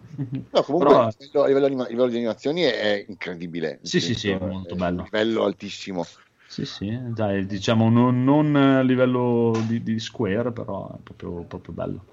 No, 0.51 0.61
comunque 0.63 0.87
Però- 0.89 1.07
a 1.07 1.13
livello, 1.17 1.43
a 1.43 1.47
livello 1.47 1.65
anima- 1.65 1.85
a 1.85 1.89
livello 1.89 2.07
di 2.09 2.15
animazioni 2.17 2.61
è, 2.61 3.05
incredibile. 3.07 3.79
Sì, 3.81 3.99
sì, 3.99 4.13
sì, 4.15 4.29
è 4.29 4.39
molto 4.39 4.73
è 4.75 4.77
bello. 4.77 4.99
Un 4.99 5.03
livello 5.03 5.43
altissimo. 5.43 6.05
Sì, 6.47 6.65
sì, 6.65 6.97
dai, 7.09 7.45
diciamo 7.45 7.89
non, 7.89 8.23
non 8.23 8.55
a 8.55 8.81
livello 8.81 9.59
di, 9.67 9.81
di 9.81 9.99
Square, 9.99 10.51
però 10.51 10.87
è 10.95 10.97
proprio, 11.03 11.43
proprio 11.43 11.73
bello. 11.73 12.05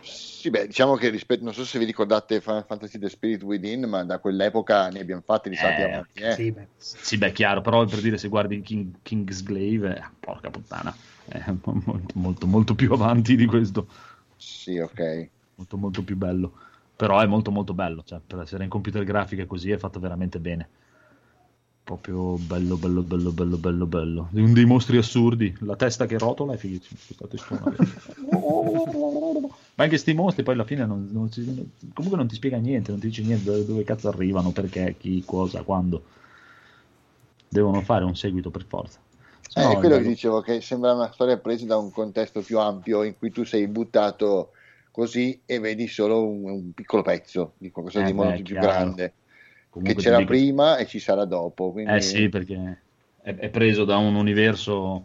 Sì, 0.00 0.50
beh, 0.50 0.66
diciamo 0.66 0.94
che 0.94 1.08
rispetto, 1.10 1.44
non 1.44 1.52
so 1.52 1.64
se 1.64 1.78
vi 1.78 1.84
ricordate 1.84 2.40
Final 2.40 2.64
Fantasy 2.66 2.98
The 2.98 3.08
Spirit 3.08 3.42
Within, 3.42 3.84
ma 3.84 4.02
da 4.04 4.18
quell'epoca 4.18 4.88
ne 4.88 5.00
abbiamo 5.00 5.22
fatti 5.24 5.48
di 5.48 5.56
salti 5.56 5.80
Eh, 5.80 5.84
avanti. 5.84 6.20
Eh. 6.20 6.32
Sì, 6.32 6.50
beh. 6.52 6.68
Sì, 6.76 7.18
beh, 7.18 7.32
chiaro, 7.32 7.60
però 7.60 7.84
per 7.84 8.00
dire 8.00 8.18
se 8.18 8.28
guardi 8.28 8.60
King, 8.62 8.94
Kingsglaive, 9.02 9.96
eh, 9.96 10.02
porca 10.20 10.50
puttana, 10.50 10.92
è 11.28 11.42
molto, 11.62 12.10
molto, 12.14 12.46
molto 12.46 12.74
più 12.74 12.92
avanti 12.92 13.36
di 13.36 13.46
questo, 13.46 13.86
Sì, 14.36 14.78
ok. 14.78 15.30
Molto, 15.62 15.76
molto 15.76 16.02
più 16.02 16.16
bello. 16.16 16.52
Però 16.94 17.20
è 17.20 17.26
molto, 17.26 17.50
molto 17.50 17.74
bello, 17.74 18.02
cioè 18.04 18.20
per 18.24 18.40
essere 18.40 18.64
in 18.64 18.70
computer 18.70 19.02
grafica 19.04 19.46
così 19.46 19.70
è 19.70 19.78
fatto 19.78 19.98
veramente 19.98 20.38
bene. 20.38 20.68
Proprio 21.84 22.36
bello, 22.36 22.76
bello, 22.76 23.02
bello, 23.02 23.32
bello, 23.32 23.56
bello, 23.56 23.86
bello. 23.86 24.28
Un 24.32 24.52
dei 24.52 24.64
mostri 24.64 24.98
assurdi, 24.98 25.52
la 25.60 25.74
testa 25.74 26.06
che 26.06 26.16
rotola 26.16 26.52
è 26.52 26.56
fighissimo. 26.56 27.00
testona. 27.28 27.74
Ma 29.74 29.84
anche 29.84 29.98
sti 29.98 30.14
mostri 30.14 30.42
poi 30.44 30.54
alla 30.54 30.64
fine 30.64 30.86
non, 30.86 31.08
non 31.10 31.30
si- 31.32 31.70
comunque 31.92 32.18
non 32.18 32.28
ti 32.28 32.36
spiega 32.36 32.58
niente, 32.58 32.90
non 32.90 33.00
ti 33.00 33.08
dice 33.08 33.22
niente 33.22 33.44
dove, 33.44 33.64
dove 33.64 33.84
cazzo 33.84 34.08
arrivano, 34.08 34.52
perché, 34.52 34.94
chi, 34.98 35.24
cosa, 35.24 35.62
quando. 35.62 36.04
Devono 37.48 37.80
fare 37.80 38.04
un 38.04 38.14
seguito 38.14 38.50
per 38.50 38.64
forza. 38.64 39.00
Eh, 39.54 39.62
no, 39.62 39.72
è 39.72 39.78
quello 39.78 39.96
che 39.96 40.04
dicevo, 40.04 40.40
che 40.40 40.60
sembra 40.60 40.94
una 40.94 41.10
storia 41.12 41.36
presa 41.36 41.66
da 41.66 41.76
un 41.78 41.90
contesto 41.90 42.42
più 42.42 42.58
ampio 42.60 43.02
in 43.02 43.18
cui 43.18 43.32
tu 43.32 43.44
sei 43.44 43.66
buttato 43.66 44.52
così 44.92 45.42
e 45.46 45.58
vedi 45.58 45.88
solo 45.88 46.24
un, 46.28 46.48
un 46.48 46.72
piccolo 46.74 47.02
pezzo 47.02 47.54
di 47.58 47.70
qualcosa 47.70 48.00
Eh, 48.00 48.02
di 48.02 48.12
molto 48.12 48.32
beh, 48.34 48.42
più 48.42 48.56
chiaro. 48.56 48.58
grande, 48.58 49.14
Comunque 49.70 49.94
che 49.94 49.94
c'era 49.96 50.16
dico- 50.16 50.24
prima 50.24 50.76
e 50.76 50.86
ci 50.86 51.00
sarà 51.00 51.24
dopo. 51.24 51.72
Quindi... 51.72 51.92
Eh 51.94 52.00
sì, 52.00 52.28
perché 52.28 52.82
è, 53.22 53.34
è 53.34 53.50
preso 53.50 53.84
da 53.84 53.96
un 53.96 54.14
universo 54.14 55.02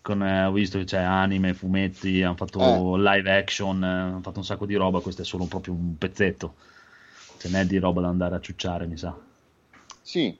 con, 0.00 0.22
eh, 0.22 0.44
ho 0.46 0.52
visto 0.52 0.78
che 0.78 0.84
c'è 0.84 1.00
anime, 1.00 1.54
fumetti, 1.54 2.22
hanno 2.22 2.36
fatto 2.36 2.96
live 2.96 3.30
action, 3.36 3.82
eh, 3.82 3.86
hanno 3.86 4.20
fatto 4.22 4.38
un 4.38 4.44
sacco 4.44 4.66
di 4.66 4.74
roba, 4.74 5.00
questo 5.00 5.22
è 5.22 5.24
solo 5.24 5.46
proprio 5.46 5.74
un 5.74 5.96
pezzetto. 5.98 6.56
Ce 7.36 7.48
n'è 7.48 7.64
di 7.66 7.78
roba 7.78 8.00
da 8.02 8.08
andare 8.08 8.36
a 8.36 8.40
ciucciare, 8.40 8.86
mi 8.86 8.96
sa. 8.96 9.18
Sì, 10.02 10.38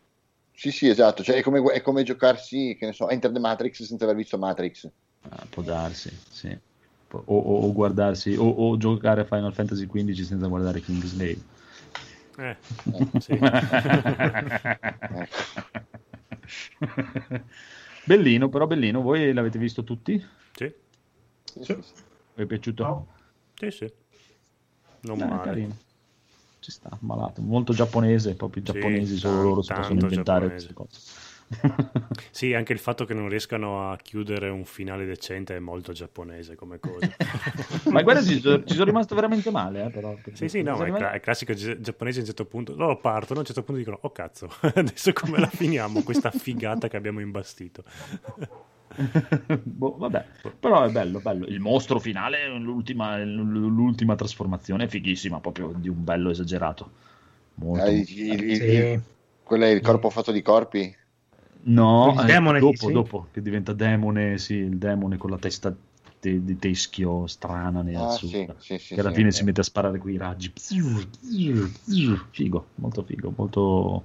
sì, 0.52 0.70
sì, 0.70 0.88
esatto. 0.88 1.22
Cioè, 1.22 1.36
è, 1.36 1.42
come, 1.42 1.60
è 1.72 1.80
come 1.82 2.02
giocarsi, 2.04 2.76
che 2.78 2.86
ne 2.86 2.92
so, 2.92 3.08
Enter 3.08 3.32
the 3.32 3.38
Matrix 3.40 3.82
senza 3.82 4.04
aver 4.04 4.16
visto 4.16 4.38
Matrix. 4.38 4.88
Ah, 5.28 5.46
può 5.50 5.62
darsi, 5.62 6.10
sì. 6.30 6.56
O, 7.26 7.36
o- 7.36 7.68
o 7.68 7.72
guardarsi, 7.72 8.34
o, 8.36 8.44
o 8.44 8.76
giocare 8.76 9.22
a 9.22 9.24
Final 9.24 9.52
Fantasy 9.52 9.86
XV 9.86 10.22
senza 10.24 10.46
guardare 10.46 10.80
Kingslave. 10.80 11.40
Eh, 12.38 12.56
sì. 13.20 13.32
Ecco. 13.32 13.46
bellino, 18.04 18.48
però 18.48 18.66
bellino. 18.66 19.00
Voi 19.02 19.32
l'avete 19.32 19.58
visto 19.58 19.84
tutti? 19.84 20.22
sì, 20.56 20.72
Sì, 21.44 21.64
sì, 21.64 21.76
sì. 21.82 21.94
Vi 22.34 22.42
è 22.42 22.46
piaciuto? 22.46 22.84
No. 22.84 23.06
sì, 23.54 23.70
sì. 23.70 23.92
Non 25.02 25.20
Eh, 25.20 25.26
male. 25.28 25.42
carino. 25.42 25.76
Ci 26.60 26.70
sta, 26.70 26.96
malato. 27.02 27.42
Molto 27.42 27.74
giapponese, 27.74 28.34
proprio 28.34 28.62
i 28.62 28.66
Sì, 28.66 28.72
giapponesi, 28.72 29.16
solo 29.16 29.34
tan- 29.34 29.42
loro 29.44 29.62
si 29.62 29.72
possono 29.72 30.00
inventare 30.00 30.46
giapponese. 30.46 30.74
queste 30.74 30.74
cose. 30.74 31.00
Sì, 32.30 32.52
anche 32.52 32.72
il 32.72 32.78
fatto 32.78 33.04
che 33.04 33.14
non 33.14 33.28
riescano 33.28 33.90
a 33.90 33.96
chiudere 33.96 34.48
un 34.48 34.64
finale 34.64 35.04
decente 35.04 35.56
è 35.56 35.58
molto 35.60 35.92
giapponese 35.92 36.56
come 36.56 36.80
cosa. 36.80 37.06
Ma 37.90 38.02
guarda, 38.02 38.22
ci, 38.22 38.40
sono- 38.40 38.64
ci 38.64 38.74
sono 38.74 38.84
rimasto 38.86 39.14
veramente 39.14 39.50
male, 39.50 39.84
eh, 39.84 39.90
però. 39.90 40.16
Sì, 40.32 40.48
sì, 40.48 40.62
no, 40.62 40.82
è, 40.84 40.92
cla- 40.92 41.12
è 41.12 41.20
classico 41.20 41.52
gi- 41.52 41.80
giapponese 41.80 42.18
a 42.18 42.20
un 42.22 42.26
certo 42.26 42.44
punto. 42.46 42.74
Loro 42.74 42.98
partono, 42.98 43.38
a 43.38 43.40
un 43.40 43.46
certo 43.46 43.62
punto 43.62 43.80
dicono, 43.80 43.98
oh 44.02 44.10
cazzo, 44.10 44.48
adesso 44.74 45.12
come 45.12 45.38
la 45.38 45.46
finiamo 45.46 46.02
questa 46.02 46.30
figata 46.30 46.88
che 46.88 46.96
abbiamo 46.96 47.20
imbastito? 47.20 47.84
Boh, 49.62 49.96
vabbè, 49.98 50.24
però 50.60 50.84
è 50.84 50.90
bello, 50.90 51.20
bello. 51.20 51.46
Il 51.46 51.60
mostro 51.60 51.98
finale, 51.98 52.46
l'ultima, 52.58 53.18
l'ultima 53.24 54.14
trasformazione 54.14 54.84
è 54.84 54.88
fighissima, 54.88 55.40
proprio 55.40 55.72
di 55.74 55.88
un 55.88 56.02
bello 56.04 56.30
esagerato. 56.30 56.90
Molto. 57.54 57.84
Ah, 57.84 57.90
il- 57.90 58.08
il- 58.08 58.44
il- 58.44 58.56
Sì. 58.56 59.00
quello 59.42 59.64
è 59.64 59.68
il 59.68 59.80
corpo 59.80 60.10
fatto 60.10 60.32
di 60.32 60.42
corpi? 60.42 60.94
No, 61.66 62.14
Il 62.18 62.24
eh, 62.26 62.34
demone, 62.34 62.60
dopo, 62.60 62.90
dici? 62.90 62.92
dopo 62.92 63.28
che 63.32 63.40
diventa 63.40 63.72
demone, 63.72 64.36
sì, 64.38 64.54
il 64.54 64.76
demone 64.76 65.16
con 65.16 65.30
la 65.30 65.38
testa 65.38 65.74
te- 66.20 66.44
di 66.44 66.58
teschio 66.58 67.26
strana 67.26 67.80
nel 67.82 67.96
Ah, 67.96 68.18
sì, 68.18 68.46
sì, 68.58 68.78
sì, 68.78 68.78
che 68.92 69.00
alla 69.00 69.10
sì, 69.10 69.12
fine 69.12 69.32
si 69.32 69.44
mette 69.44 69.60
a 69.60 69.64
sparare 69.64 69.98
quei 69.98 70.16
raggi. 70.18 70.52
Figo, 72.30 72.66
molto 72.76 73.02
figo, 73.04 73.32
molto 73.36 74.04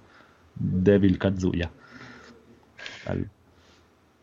Devil 0.53 1.18
Kazuya. 1.18 1.69
Bello. 3.06 3.26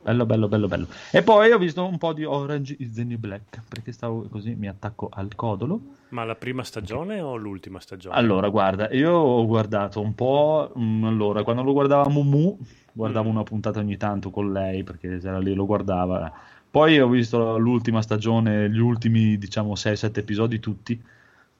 Bello, 0.04 0.24
bello, 0.24 0.48
bello, 0.48 0.68
bello. 0.68 0.86
E 1.12 1.22
poi 1.22 1.50
ho 1.50 1.58
visto 1.58 1.84
un 1.84 1.98
po' 1.98 2.12
di 2.12 2.24
Orange 2.24 2.76
is 2.78 2.92
the 2.92 3.02
New 3.04 3.18
Black, 3.18 3.62
perché 3.68 3.90
stavo 3.92 4.28
così, 4.28 4.54
mi 4.54 4.68
attacco 4.68 5.08
al 5.10 5.34
codolo. 5.34 5.80
Ma 6.10 6.24
la 6.24 6.36
prima 6.36 6.62
stagione 6.64 7.20
o 7.20 7.36
l'ultima 7.36 7.80
stagione? 7.80 8.16
Allora, 8.16 8.48
guarda, 8.48 8.88
io 8.92 9.12
ho 9.12 9.46
guardato 9.46 10.00
un 10.00 10.14
po'. 10.14 10.72
mm, 10.78 11.04
allora, 11.04 11.42
quando 11.42 11.62
lo 11.62 11.72
guardava 11.72 12.08
Mumu, 12.08 12.56
guardavo 12.96 13.28
Mm. 13.28 13.32
una 13.32 13.42
puntata 13.42 13.78
ogni 13.80 13.96
tanto 13.98 14.30
con 14.30 14.52
lei 14.52 14.82
perché 14.82 15.20
era 15.22 15.38
lì, 15.38 15.54
lo 15.54 15.66
guardava. 15.66 16.32
Poi 16.70 16.98
ho 16.98 17.08
visto 17.08 17.58
l'ultima 17.58 18.00
stagione, 18.02 18.70
gli 18.70 18.78
ultimi, 18.78 19.36
diciamo, 19.38 19.74
6-7 19.74 20.20
episodi 20.20 20.58
tutti 20.60 21.00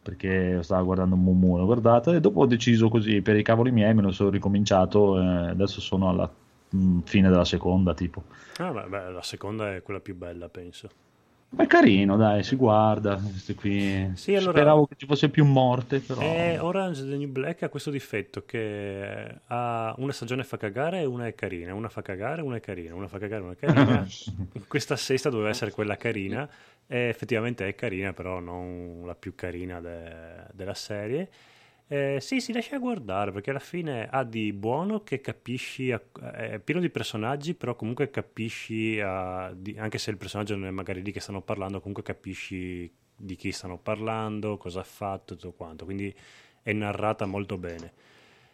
perché 0.02 0.62
stavo 0.62 0.84
guardando 0.84 1.16
Mumu, 1.16 1.56
l'ho 1.56 1.64
guardata 1.64 2.14
e 2.14 2.20
dopo 2.20 2.40
ho 2.40 2.46
deciso 2.46 2.88
così 2.88 3.22
per 3.22 3.36
i 3.36 3.42
cavoli 3.42 3.72
miei, 3.72 3.92
me 3.92 4.02
lo 4.02 4.12
sono 4.12 4.30
ricominciato. 4.30 5.20
e 5.20 5.24
adesso 5.48 5.80
sono 5.80 6.08
alla 6.08 6.30
mm, 6.74 7.00
fine 7.00 7.28
della 7.28 7.44
seconda, 7.44 7.92
tipo. 7.92 8.22
Ah, 8.58 8.70
beh, 8.70 8.86
beh, 8.88 9.10
la 9.10 9.22
seconda 9.22 9.74
è 9.74 9.82
quella 9.82 10.00
più 10.00 10.14
bella, 10.16 10.48
penso. 10.48 10.88
Ma 11.48 11.62
è 11.62 11.66
carino, 11.66 12.16
dai, 12.16 12.42
si 12.42 12.56
guarda. 12.56 13.18
Qui. 13.54 14.10
Sì, 14.14 14.34
allora- 14.34 14.52
Speravo 14.52 14.86
che 14.86 14.94
ci 14.96 15.06
fosse 15.06 15.28
più 15.30 15.44
morte, 15.44 16.00
però. 16.00 16.20
E 16.20 16.58
Orange 16.58 17.08
the 17.08 17.16
New 17.16 17.28
Black 17.28 17.62
ha 17.62 17.68
questo 17.68 17.90
difetto 17.90 18.44
che 18.44 19.40
ha 19.46 19.94
una 19.98 20.12
stagione 20.12 20.42
fa 20.44 20.56
cagare 20.58 21.00
e 21.00 21.04
una 21.06 21.26
è 21.26 21.34
carina, 21.34 21.72
una 21.72 21.88
fa 21.88 22.02
cagare, 22.02 22.42
una 22.42 22.56
è 22.56 22.60
carina, 22.60 22.94
una 22.94 23.08
fa 23.08 23.18
cagare, 23.18 23.42
una 23.42 23.52
è 23.52 23.56
carina. 23.56 24.06
Questa 24.68 24.96
sesta 24.96 25.30
doveva 25.30 25.48
essere 25.48 25.70
quella 25.70 25.96
carina 25.96 26.48
e 26.86 26.98
effettivamente 27.08 27.66
è 27.66 27.74
carina, 27.74 28.12
però 28.12 28.40
non 28.40 29.02
la 29.06 29.14
più 29.14 29.34
carina 29.34 29.80
de- 29.80 30.46
della 30.52 30.74
serie. 30.74 31.28
Eh, 31.88 32.18
sì, 32.20 32.40
si 32.40 32.52
lascia 32.52 32.78
guardare 32.78 33.30
perché 33.30 33.50
alla 33.50 33.60
fine 33.60 34.08
ha 34.08 34.24
di 34.24 34.52
buono 34.52 35.04
che 35.04 35.20
capisci, 35.20 35.92
a- 35.92 36.02
è 36.32 36.58
pieno 36.58 36.80
di 36.80 36.90
personaggi, 36.90 37.54
però 37.54 37.76
comunque 37.76 38.10
capisci, 38.10 38.98
a- 39.00 39.52
di- 39.54 39.76
anche 39.78 39.98
se 39.98 40.10
il 40.10 40.16
personaggio 40.16 40.56
non 40.56 40.66
è 40.66 40.70
magari 40.70 41.00
lì 41.02 41.12
che 41.12 41.20
stanno 41.20 41.42
parlando, 41.42 41.78
comunque 41.78 42.02
capisci 42.02 42.92
di 43.14 43.36
chi 43.36 43.52
stanno 43.52 43.78
parlando, 43.78 44.56
cosa 44.56 44.80
ha 44.80 44.82
fatto 44.82 45.36
tutto 45.36 45.52
quanto, 45.52 45.84
quindi 45.84 46.12
è 46.62 46.72
narrata 46.72 47.24
molto 47.24 47.56
bene. 47.56 47.92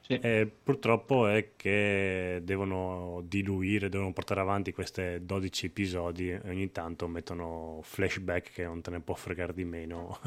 Sì. 0.05 0.15
Eh, 0.25 0.47
purtroppo 0.63 1.27
è 1.27 1.53
che 1.57 2.41
devono 2.45 3.23
diluire, 3.25 3.89
devono 3.89 4.13
portare 4.13 4.41
avanti 4.41 4.73
questi 4.73 5.25
12 5.25 5.67
episodi 5.67 6.31
e 6.31 6.41
ogni 6.45 6.71
tanto 6.71 7.09
mettono 7.09 7.81
flashback 7.83 8.53
che 8.53 8.65
non 8.65 8.81
te 8.83 8.91
ne 8.91 9.01
può 9.01 9.15
fregare 9.15 9.53
di 9.53 9.65
meno. 9.65 10.19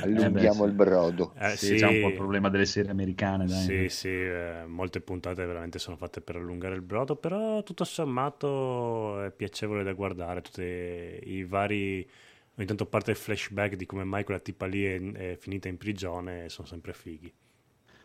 Allunghiamo 0.00 0.28
Eh 0.28 0.30
beh, 0.30 0.50
sì. 0.50 0.64
il 0.64 0.72
brodo. 0.72 1.34
Eh, 1.36 1.56
sì, 1.56 1.74
c'è 1.74 1.86
un 1.86 1.98
po' 1.98 2.08
il 2.08 2.14
problema 2.14 2.48
delle 2.50 2.66
serie 2.66 2.90
americane, 2.90 3.46
dai. 3.46 3.62
Sì, 3.64 3.88
sì, 3.88 4.08
eh, 4.08 4.64
molte 4.66 5.00
puntate 5.00 5.44
veramente 5.44 5.78
sono 5.78 5.96
fatte 5.96 6.20
per 6.20 6.36
allungare 6.36 6.74
il 6.74 6.82
brodo, 6.82 7.16
però 7.16 7.62
tutto 7.62 7.84
sommato 7.84 9.22
è 9.24 9.30
piacevole 9.30 9.82
da 9.82 9.92
guardare, 9.92 10.42
tutti 10.42 10.62
i 10.62 11.44
vari... 11.44 12.08
Ogni 12.56 12.66
tanto 12.66 12.86
parte 12.86 13.12
il 13.12 13.16
flashback 13.16 13.76
di 13.76 13.86
come 13.86 14.02
mai 14.04 14.24
quella 14.24 14.40
tipa 14.40 14.66
lì 14.66 14.84
è, 14.84 15.00
è 15.12 15.36
finita 15.36 15.68
in 15.68 15.76
prigione 15.78 16.46
e 16.46 16.48
sono 16.48 16.66
sempre 16.66 16.92
fighi. 16.92 17.32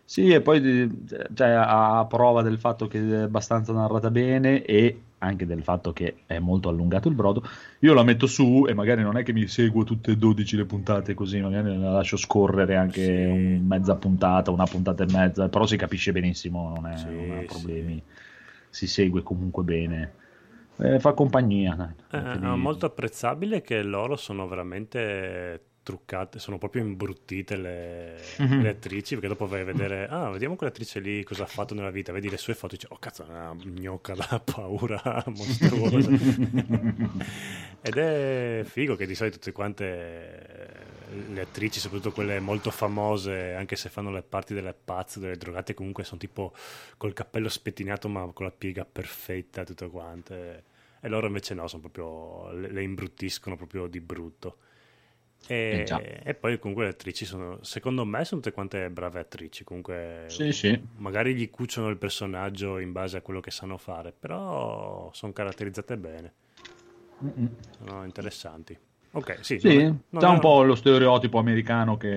Sì, 0.06 0.30
e 0.32 0.42
poi 0.42 0.90
cioè, 1.34 1.48
a 1.50 2.06
prova 2.08 2.42
del 2.42 2.60
fatto 2.60 2.88
che 2.88 3.00
è 3.00 3.16
abbastanza 3.22 3.74
narrata 3.74 4.12
bene 4.12 4.64
e 4.64 5.00
anche 5.20 5.46
del 5.46 5.64
fatto 5.64 5.94
che 5.94 6.18
è 6.26 6.38
molto 6.40 6.68
allungato 6.68 7.08
il 7.08 7.16
brodo, 7.16 7.42
io 7.80 7.94
la 7.94 8.04
metto 8.04 8.28
su 8.28 8.66
e 8.68 8.74
magari 8.74 9.02
non 9.02 9.18
è 9.18 9.24
che 9.24 9.32
mi 9.32 9.48
seguo 9.48 9.86
tutte 9.86 10.12
e 10.12 10.18
12 10.18 10.58
le 10.58 10.66
puntate 10.66 11.14
così, 11.14 11.40
magari 11.40 11.78
la 11.80 11.92
lascio 11.92 12.18
scorrere 12.18 12.76
anche 12.76 13.02
Sì. 13.02 13.12
un- 13.12 13.66
mezza 13.66 13.96
puntata, 13.96 14.52
una 14.52 14.66
puntata 14.66 15.04
e 15.04 15.12
mezza, 15.12 15.48
però 15.48 15.66
si 15.66 15.78
capisce 15.78 16.12
benissimo, 16.12 16.74
non, 16.76 16.88
è, 16.92 16.98
Sì, 16.98 17.06
non 17.06 17.32
ha 17.38 17.40
sì. 17.40 17.46
problemi, 17.46 18.04
si 18.70 18.86
segue 18.88 19.24
comunque 19.24 19.64
bene. 19.64 20.12
Eh, 20.78 21.00
fa 21.00 21.14
compagnia. 21.14 21.76
dai. 22.10 22.34
Eh, 22.36 22.38
no, 22.40 22.58
molto 22.58 22.86
apprezzabile 22.86 23.62
che 23.62 23.82
loro 23.82 24.16
sono 24.18 24.48
veramente 24.48 25.62
truccate, 25.84 26.40
sono 26.40 26.58
proprio 26.58 26.82
imbruttite 26.84 27.56
le, 27.58 28.16
Mhm. 28.40 28.62
le 28.62 28.70
attrici, 28.70 29.14
perché 29.14 29.28
dopo 29.28 29.46
vai 29.48 29.62
a 29.62 29.66
vedere, 29.66 30.08
ah, 30.08 30.30
vediamo 30.30 30.56
quell'attrice 30.56 31.00
lì 31.00 31.24
cosa 31.24 31.44
ha 31.44 31.48
fatto 31.48 31.74
nella 31.76 31.92
vita, 31.92 32.12
vedi 32.12 32.30
le 32.30 32.38
sue 32.38 32.54
foto 32.56 32.76
e 32.76 32.78
dici, 32.78 32.92
oh 32.92 32.98
cazzo, 32.98 33.26
è 33.26 33.30
una 33.30 33.54
gnocca 33.56 34.14
da 34.16 34.40
paura 34.44 35.24
mostruosa. 35.28 36.10
Ed 37.86 37.98
è 37.98 38.64
figo 38.66 38.96
che 38.96 39.06
di 39.06 39.14
solito 39.14 39.38
tutte 39.38 39.52
quante 39.52 40.70
le 41.30 41.42
attrici, 41.42 41.80
soprattutto 41.80 42.12
quelle 42.14 42.40
molto 42.40 42.72
famose, 42.72 43.54
anche 43.54 43.76
se 43.76 43.90
fanno 43.90 44.10
le 44.12 44.24
parti 44.24 44.54
delle 44.54 44.74
pazze, 44.74 45.20
delle 45.20 45.36
drogate, 45.36 45.74
comunque 45.74 46.04
sono 46.06 46.20
tipo 46.20 46.54
col 46.98 47.14
cappello 47.14 47.50
spettinato 47.50 48.08
ma 48.08 48.26
con 48.34 48.46
la 48.46 48.52
piega 48.52 48.86
perfetta, 48.86 49.64
tutto 49.64 49.90
quanto. 49.90 50.34
E 50.34 50.64
e 51.04 51.10
loro 51.10 51.28
invece 51.28 51.54
no, 51.54 51.68
sono 51.68 51.82
proprio, 51.82 52.50
le, 52.54 52.72
le 52.72 52.82
imbruttiscono 52.82 53.58
proprio 53.58 53.88
di 53.88 54.00
brutto. 54.00 54.60
E, 55.48 55.80
Eh 55.80 55.84
già. 55.84 56.02
e 56.02 56.34
poi 56.36 56.58
comunque 56.58 56.86
le 56.86 56.92
attrici 56.92 57.26
sono, 57.26 57.60
secondo 57.64 58.06
me 58.06 58.24
sono 58.24 58.40
tutte 58.42 58.54
quante 58.54 58.90
brave 58.90 59.20
attrici, 59.20 59.64
comunque 59.64 60.26
Sì, 60.28 60.52
sì. 60.54 60.80
magari 60.98 61.36
gli 61.36 61.50
cuciono 61.50 61.90
il 61.90 61.98
personaggio 61.98 62.80
in 62.80 62.92
base 62.92 63.18
a 63.18 63.22
quello 63.22 63.42
che 63.42 63.52
sanno 63.52 63.78
fare, 63.78 64.14
però 64.18 65.12
sono 65.14 65.34
caratterizzate 65.34 65.98
bene, 65.98 66.34
Mm-mm. 67.24 67.56
sono 67.78 68.04
interessanti. 68.06 68.78
Ok, 69.16 69.38
sì, 69.42 69.60
Sì, 69.60 69.68
non 69.68 69.78
è- 69.78 69.94
non 70.10 70.22
c'è 70.22 70.28
un 70.28 70.40
po' 70.40 70.64
lo 70.64 70.74
stereotipo 70.74 71.38
americano 71.38 71.98
che 71.98 72.10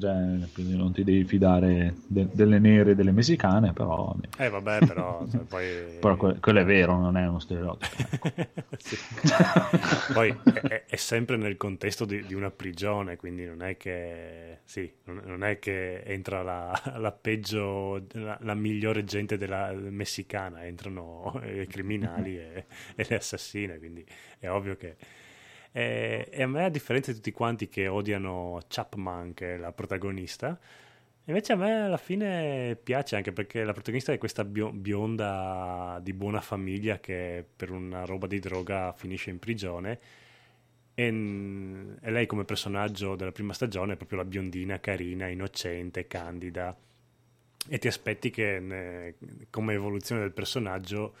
cioè, 0.00 0.14
non 0.56 0.90
ti 0.92 1.04
devi 1.04 1.24
fidare 1.24 1.94
de- 2.06 2.28
delle 2.32 2.58
nere 2.58 2.90
e 2.90 2.94
delle 2.96 3.12
messicane, 3.12 3.72
però, 3.72 4.12
Eh 4.36 4.48
vabbè, 4.48 4.78
però 4.84 5.24
cioè, 5.28 5.42
poi... 5.46 5.64
però 6.00 6.16
que- 6.16 6.40
quello 6.40 6.58
è 6.60 6.64
vero, 6.64 6.98
non 6.98 7.16
è 7.16 7.28
uno 7.28 7.38
stereotipo. 7.38 8.02
Poi 10.12 10.34
è, 10.52 10.84
è- 10.86 10.96
sempre 10.96 11.36
nel 11.36 11.56
contesto 11.56 12.04
di, 12.04 12.24
di 12.26 12.34
una 12.34 12.50
prigione, 12.50 13.16
quindi 13.16 13.44
non 13.44 13.62
è 13.62 13.76
che, 13.76 14.58
sì, 14.64 14.90
non, 15.04 15.22
non 15.24 15.44
è 15.44 15.58
che 15.58 16.02
entra 16.02 16.42
la, 16.42 16.72
la 16.96 17.12
peggio, 17.12 18.04
la, 18.12 18.36
la 18.40 18.54
migliore 18.54 19.04
gente 19.04 19.36
della 19.38 19.72
messicana, 19.72 20.64
entrano 20.64 21.40
i 21.44 21.66
criminali 21.66 22.36
e, 22.38 22.64
e 22.96 23.06
le 23.08 23.16
assassine, 23.16 23.78
quindi 23.78 24.04
è 24.38 24.48
ovvio 24.50 24.76
che... 24.76 24.96
E, 25.76 26.28
e 26.30 26.42
a 26.42 26.46
me, 26.46 26.64
a 26.64 26.70
differenza 26.70 27.10
di 27.10 27.18
tutti 27.18 27.32
quanti 27.32 27.68
che 27.68 27.86
odiano 27.86 28.60
Chapman, 28.66 29.34
che 29.34 29.56
è 29.56 29.58
la 29.58 29.72
protagonista, 29.72 30.58
Invece 31.28 31.54
a 31.54 31.56
me 31.56 31.82
alla 31.86 31.96
fine 31.96 32.78
piace 32.80 33.16
anche 33.16 33.32
perché 33.32 33.64
la 33.64 33.72
protagonista 33.72 34.12
è 34.12 34.18
questa 34.18 34.44
bio- 34.44 34.70
bionda 34.70 35.98
di 36.00 36.12
buona 36.12 36.40
famiglia 36.40 37.00
che 37.00 37.44
per 37.56 37.72
una 37.72 38.04
roba 38.04 38.28
di 38.28 38.38
droga 38.38 38.92
finisce 38.92 39.30
in 39.30 39.40
prigione. 39.40 39.98
E, 40.94 41.10
lei 41.10 42.26
come 42.26 42.44
personaggio 42.44 43.16
della 43.16 43.32
prima 43.32 43.52
stagione 43.54 43.94
è 43.94 43.96
proprio 43.96 44.18
la 44.18 44.24
biondina 44.24 44.78
carina, 44.78 45.26
innocente, 45.26 46.06
candida. 46.06 46.76
E 47.68 47.78
ti 47.78 47.88
aspetti 47.88 48.30
che 48.30 49.16
come 49.50 49.74
evoluzione 49.74 50.20
del 50.20 50.32
personaggio 50.32 51.14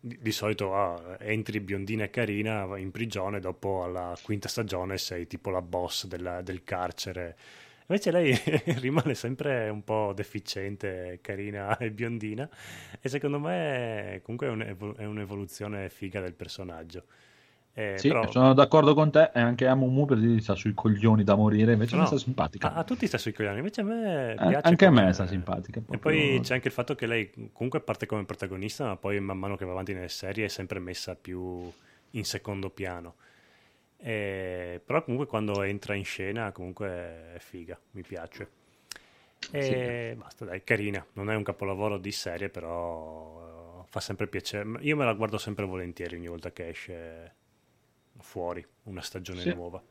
di, 0.00 0.32
solito 0.32 0.74
ah, 0.74 1.16
entri 1.20 1.60
biondina 1.60 2.04
e 2.04 2.10
carina 2.10 2.76
in 2.78 2.90
prigione 2.90 3.40
dopo 3.40 3.82
alla 3.84 4.16
quinta 4.22 4.48
stagione 4.48 4.98
sei 4.98 5.26
tipo 5.26 5.50
la 5.50 5.62
boss 5.62 6.06
della- 6.06 6.42
del 6.42 6.62
carcere 6.64 7.36
Invece 7.90 8.10
lei 8.10 8.34
rimane 8.80 9.14
sempre 9.14 9.68
un 9.70 9.82
po' 9.82 10.12
deficiente, 10.14 11.20
carina 11.22 11.76
e 11.78 11.90
biondina 11.90 12.48
e 13.00 13.08
secondo 13.08 13.38
me 13.40 14.20
comunque 14.22 14.46
è, 14.48 14.50
un'evo- 14.50 14.94
è 14.96 15.04
un'evoluzione 15.06 15.88
figa 15.88 16.20
del 16.20 16.34
personaggio. 16.34 17.04
Eh, 17.78 17.94
Sì, 17.98 18.08
però 18.08 18.30
sono 18.30 18.54
d'accordo 18.54 18.94
con 18.94 19.10
te, 19.10 19.30
e 19.32 19.40
anche 19.40 19.66
Amumu 19.66 20.04
per 20.04 20.18
dire 20.18 20.40
sta 20.40 20.54
sui 20.54 20.74
coglioni 20.74 21.22
da 21.24 21.34
morire, 21.36 21.72
invece 21.72 21.96
No, 21.96 22.02
mi 22.02 22.06
sta 22.06 22.18
simpatica. 22.18 22.68
a, 22.68 22.74
a 22.80 22.84
tutti 22.84 23.06
sta 23.06 23.18
sui 23.18 23.32
coglioni, 23.32 23.58
invece 23.58 23.80
a 23.80 23.84
me 23.84 24.34
Eh, 24.40 24.44
piace 24.46 24.62
anche 24.62 24.86
a 24.86 24.90
me 24.90 25.12
sta 25.12 25.26
simpatica. 25.26 25.80
E 25.90 25.96
proprio. 25.96 25.98
poi 25.98 26.40
c'è 26.42 26.54
anche 26.54 26.68
il 26.68 26.74
fatto 26.74 26.94
che 26.94 27.06
lei 27.06 27.30
comunque 27.52 27.80
parte 27.80 28.06
come 28.06 28.24
protagonista, 28.24 28.84
ma 28.86 28.96
poi 28.96 29.20
man 29.20 29.38
mano 29.38 29.56
che 29.56 29.64
va 29.64 29.72
avanti 29.72 29.94
nelle 29.94 30.08
serie 30.08 30.44
è 30.46 30.48
sempre 30.48 30.78
messa 30.80 31.14
più 31.16 31.70
in 32.12 32.24
secondo 32.24 32.70
piano. 32.70 33.16
E- 33.96 34.80
però 34.84 35.02
comunque 35.02 35.26
quando 35.28 35.62
entra 35.62 35.94
in 35.94 36.04
scena 36.04 36.52
comunque 36.52 36.88
è 37.34 37.38
figa, 37.38 37.78
mi 37.92 38.02
piace. 38.02 38.48
E 39.50 40.14
basta, 40.18 40.44
dai, 40.44 40.62
carina. 40.64 41.04
Non 41.14 41.30
è 41.30 41.34
un 41.36 41.42
capolavoro 41.42 41.96
di 41.98 42.12
serie, 42.12 42.48
però 42.50 43.82
eh, 43.82 43.86
fa 43.88 44.00
sempre 44.00 44.26
piacere. 44.28 44.68
Io 44.82 44.96
me 44.96 45.04
la 45.06 45.14
guardo 45.14 45.38
sempre 45.38 45.64
volentieri 45.64 46.16
ogni 46.16 46.28
volta 46.28 46.52
che 46.52 46.68
esce 46.68 47.34
fuori 48.20 48.64
una 48.84 49.02
stagione 49.02 49.42
Sì. 49.42 49.48
nuova. 49.48 49.82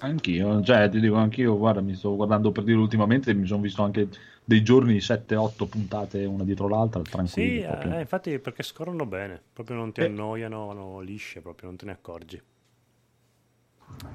Anch'io, 0.00 0.60
cioè 0.62 0.88
ti 0.88 0.98
dico 0.98 1.14
anch'io, 1.16 1.56
guarda, 1.56 1.80
mi 1.80 1.94
sto 1.94 2.16
guardando 2.16 2.50
per 2.52 2.64
dire 2.64 2.78
ultimamente, 2.78 3.32
mi 3.34 3.46
sono 3.46 3.60
visto 3.62 3.82
anche 3.84 4.08
dei 4.44 4.62
giorni 4.64 5.00
7-8 5.00 5.66
puntate 5.68 6.24
una 6.24 6.42
dietro 6.44 6.66
l'altra, 6.68 7.04
Sì, 7.22 7.60
tranquilli. 7.60 7.60
proprio. 7.60 7.96
eh, 7.96 8.00
infatti 8.00 8.38
perché 8.40 8.62
scorrono 8.64 9.04
bene, 9.06 9.40
proprio 9.52 9.76
non 9.76 9.92
ti 9.92 10.00
Eh. 10.00 10.04
annoiano, 10.04 10.66
vanno 10.66 11.00
lisce, 11.00 11.40
proprio 11.42 11.68
non 11.68 11.76
te 11.76 11.84
ne 11.84 11.92
accorgi. 11.92 12.42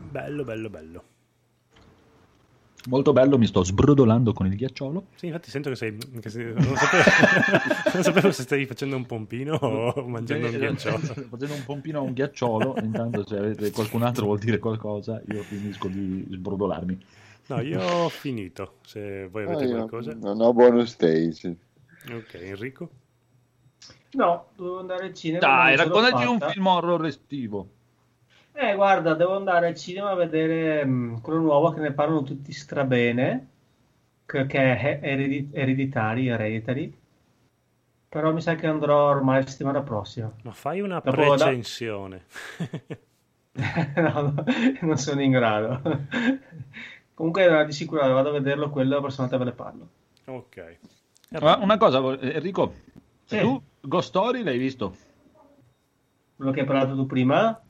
Bello, 0.09 0.43
bello, 0.45 0.69
bello. 0.69 1.03
Molto 2.89 3.13
bello, 3.13 3.37
mi 3.37 3.47
sto 3.47 3.63
sbrodolando 3.63 4.33
con 4.33 4.45
il 4.45 4.55
ghiacciolo. 4.55 5.05
Sì, 5.15 5.27
infatti 5.27 5.49
sento 5.49 5.69
che 5.69 5.75
sei... 5.75 5.97
Che 5.97 6.29
sei- 6.29 6.53
non, 6.53 6.75
sapevo, 6.75 7.03
non 7.93 8.03
sapevo 8.03 8.31
se 8.31 8.41
stavi 8.43 8.65
facendo 8.65 8.95
un 8.97 9.05
pompino 9.05 9.55
o 9.55 10.05
mangiando 10.07 10.47
un 10.47 10.53
Eh, 10.55 10.57
ghiacciolo. 10.57 10.97
Facendo 11.31 11.53
un 11.53 11.63
pompino 11.65 11.99
a 11.99 12.01
un 12.01 12.11
ghiacciolo, 12.13 12.75
intanto 12.81 13.25
se 13.25 13.37
avete 13.37 13.71
qualcun 13.71 14.03
altro 14.03 14.25
vuol 14.25 14.39
dire 14.39 14.59
qualcosa, 14.59 15.21
io 15.29 15.41
finisco 15.43 15.87
di 15.87 16.27
sbrodolarmi. 16.29 17.05
No, 17.47 17.61
io 17.61 17.81
ho 17.81 18.09
finito, 18.09 18.75
se 18.85 19.27
voi 19.31 19.43
avete 19.43 19.65
Ah, 19.65 19.69
qualcosa. 19.69 20.13
Non 20.13 20.41
ho 20.41 20.53
bonus 20.53 20.89
stage. 20.91 21.55
Ok, 22.11 22.33
Enrico? 22.35 22.89
No, 24.11 24.47
devo 24.55 24.79
andare 24.79 25.05
al 25.05 25.13
cinema. 25.13 25.39
Dai, 25.39 25.75
raccontaci 25.75 26.25
un 26.25 26.39
film 26.39 26.67
horror 26.67 27.05
estivo. 27.05 27.67
Eh, 28.55 28.75
guarda, 28.75 29.13
devo 29.15 29.35
andare 29.35 29.67
al 29.67 29.75
cinema 29.75 30.11
a 30.11 30.15
vedere 30.15 30.85
mh, 30.85 31.21
quello 31.21 31.39
nuovo 31.39 31.71
che 31.71 31.79
ne 31.79 31.91
parlano 31.91 32.21
tutti 32.23 32.51
strabene, 32.51 33.47
che, 34.25 34.45
che 34.45 34.77
è 34.77 34.99
Eredi- 35.01 35.49
Ereditary, 35.51 36.27
Hereditary. 36.27 36.93
Però 38.09 38.31
mi 38.31 38.41
sa 38.41 38.53
che 38.55 38.67
andrò 38.67 39.09
ormai 39.09 39.43
la 39.43 39.49
settimana 39.49 39.81
prossima. 39.81 40.31
Ma 40.43 40.51
fai 40.51 40.81
una 40.81 41.01
Dopo 41.03 41.35
da- 41.35 41.45
recensione. 41.47 42.25
No, 43.55 44.21
no, 44.21 44.33
non 44.81 44.97
sono 44.97 45.21
in 45.21 45.29
grado. 45.31 45.79
Comunque, 47.13 47.47
no, 47.47 47.63
di 47.65 47.71
sicuro 47.71 48.01
vado 48.11 48.29
a 48.29 48.31
vederlo 48.31 48.71
quello, 48.71 48.95
la 48.95 49.01
prossima 49.01 49.27
volta 49.27 49.43
ve 49.43 49.49
ne 49.51 49.55
parlo. 49.55 49.87
ok. 50.25 50.77
Ma 51.39 51.57
una 51.57 51.77
cosa, 51.77 51.99
vo- 51.99 52.19
Enrico, 52.19 52.73
Sì. 53.25 53.39
tu 53.39 53.61
Ghost 53.81 54.07
Story 54.09 54.41
l'hai 54.43 54.57
visto? 54.57 54.95
Quello 56.35 56.49
che 56.51 56.61
hai 56.61 56.65
parlato 56.65 56.95
tu 56.95 57.05
prima? 57.05 57.62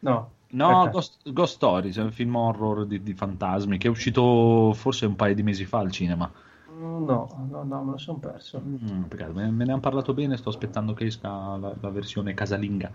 No. 0.00 0.30
No. 0.48 0.88
Ghost, 0.90 1.30
Ghost 1.32 1.54
Stories 1.56 1.98
è 1.98 2.02
un 2.02 2.12
film 2.12 2.34
horror 2.36 2.86
di, 2.86 3.02
di 3.02 3.14
fantasmi 3.14 3.78
che 3.78 3.88
è 3.88 3.90
uscito 3.90 4.72
forse 4.74 5.04
un 5.06 5.16
paio 5.16 5.34
di 5.34 5.42
mesi 5.42 5.64
fa 5.64 5.78
al 5.78 5.90
cinema. 5.90 6.30
Mm, 6.70 7.04
No, 7.04 7.46
no, 7.50 7.62
no, 7.64 7.84
me 7.84 7.90
lo 7.92 7.98
sono 7.98 8.18
perso. 8.18 8.60
Mm, 8.64 9.02
peccato, 9.04 9.32
me, 9.32 9.50
me 9.50 9.64
ne 9.64 9.72
hanno 9.72 9.80
parlato 9.80 10.14
bene, 10.14 10.36
sto 10.36 10.48
aspettando 10.50 10.94
che 10.94 11.06
esca 11.06 11.56
la, 11.56 11.74
la 11.78 11.90
versione 11.90 12.32
casalinga. 12.34 12.90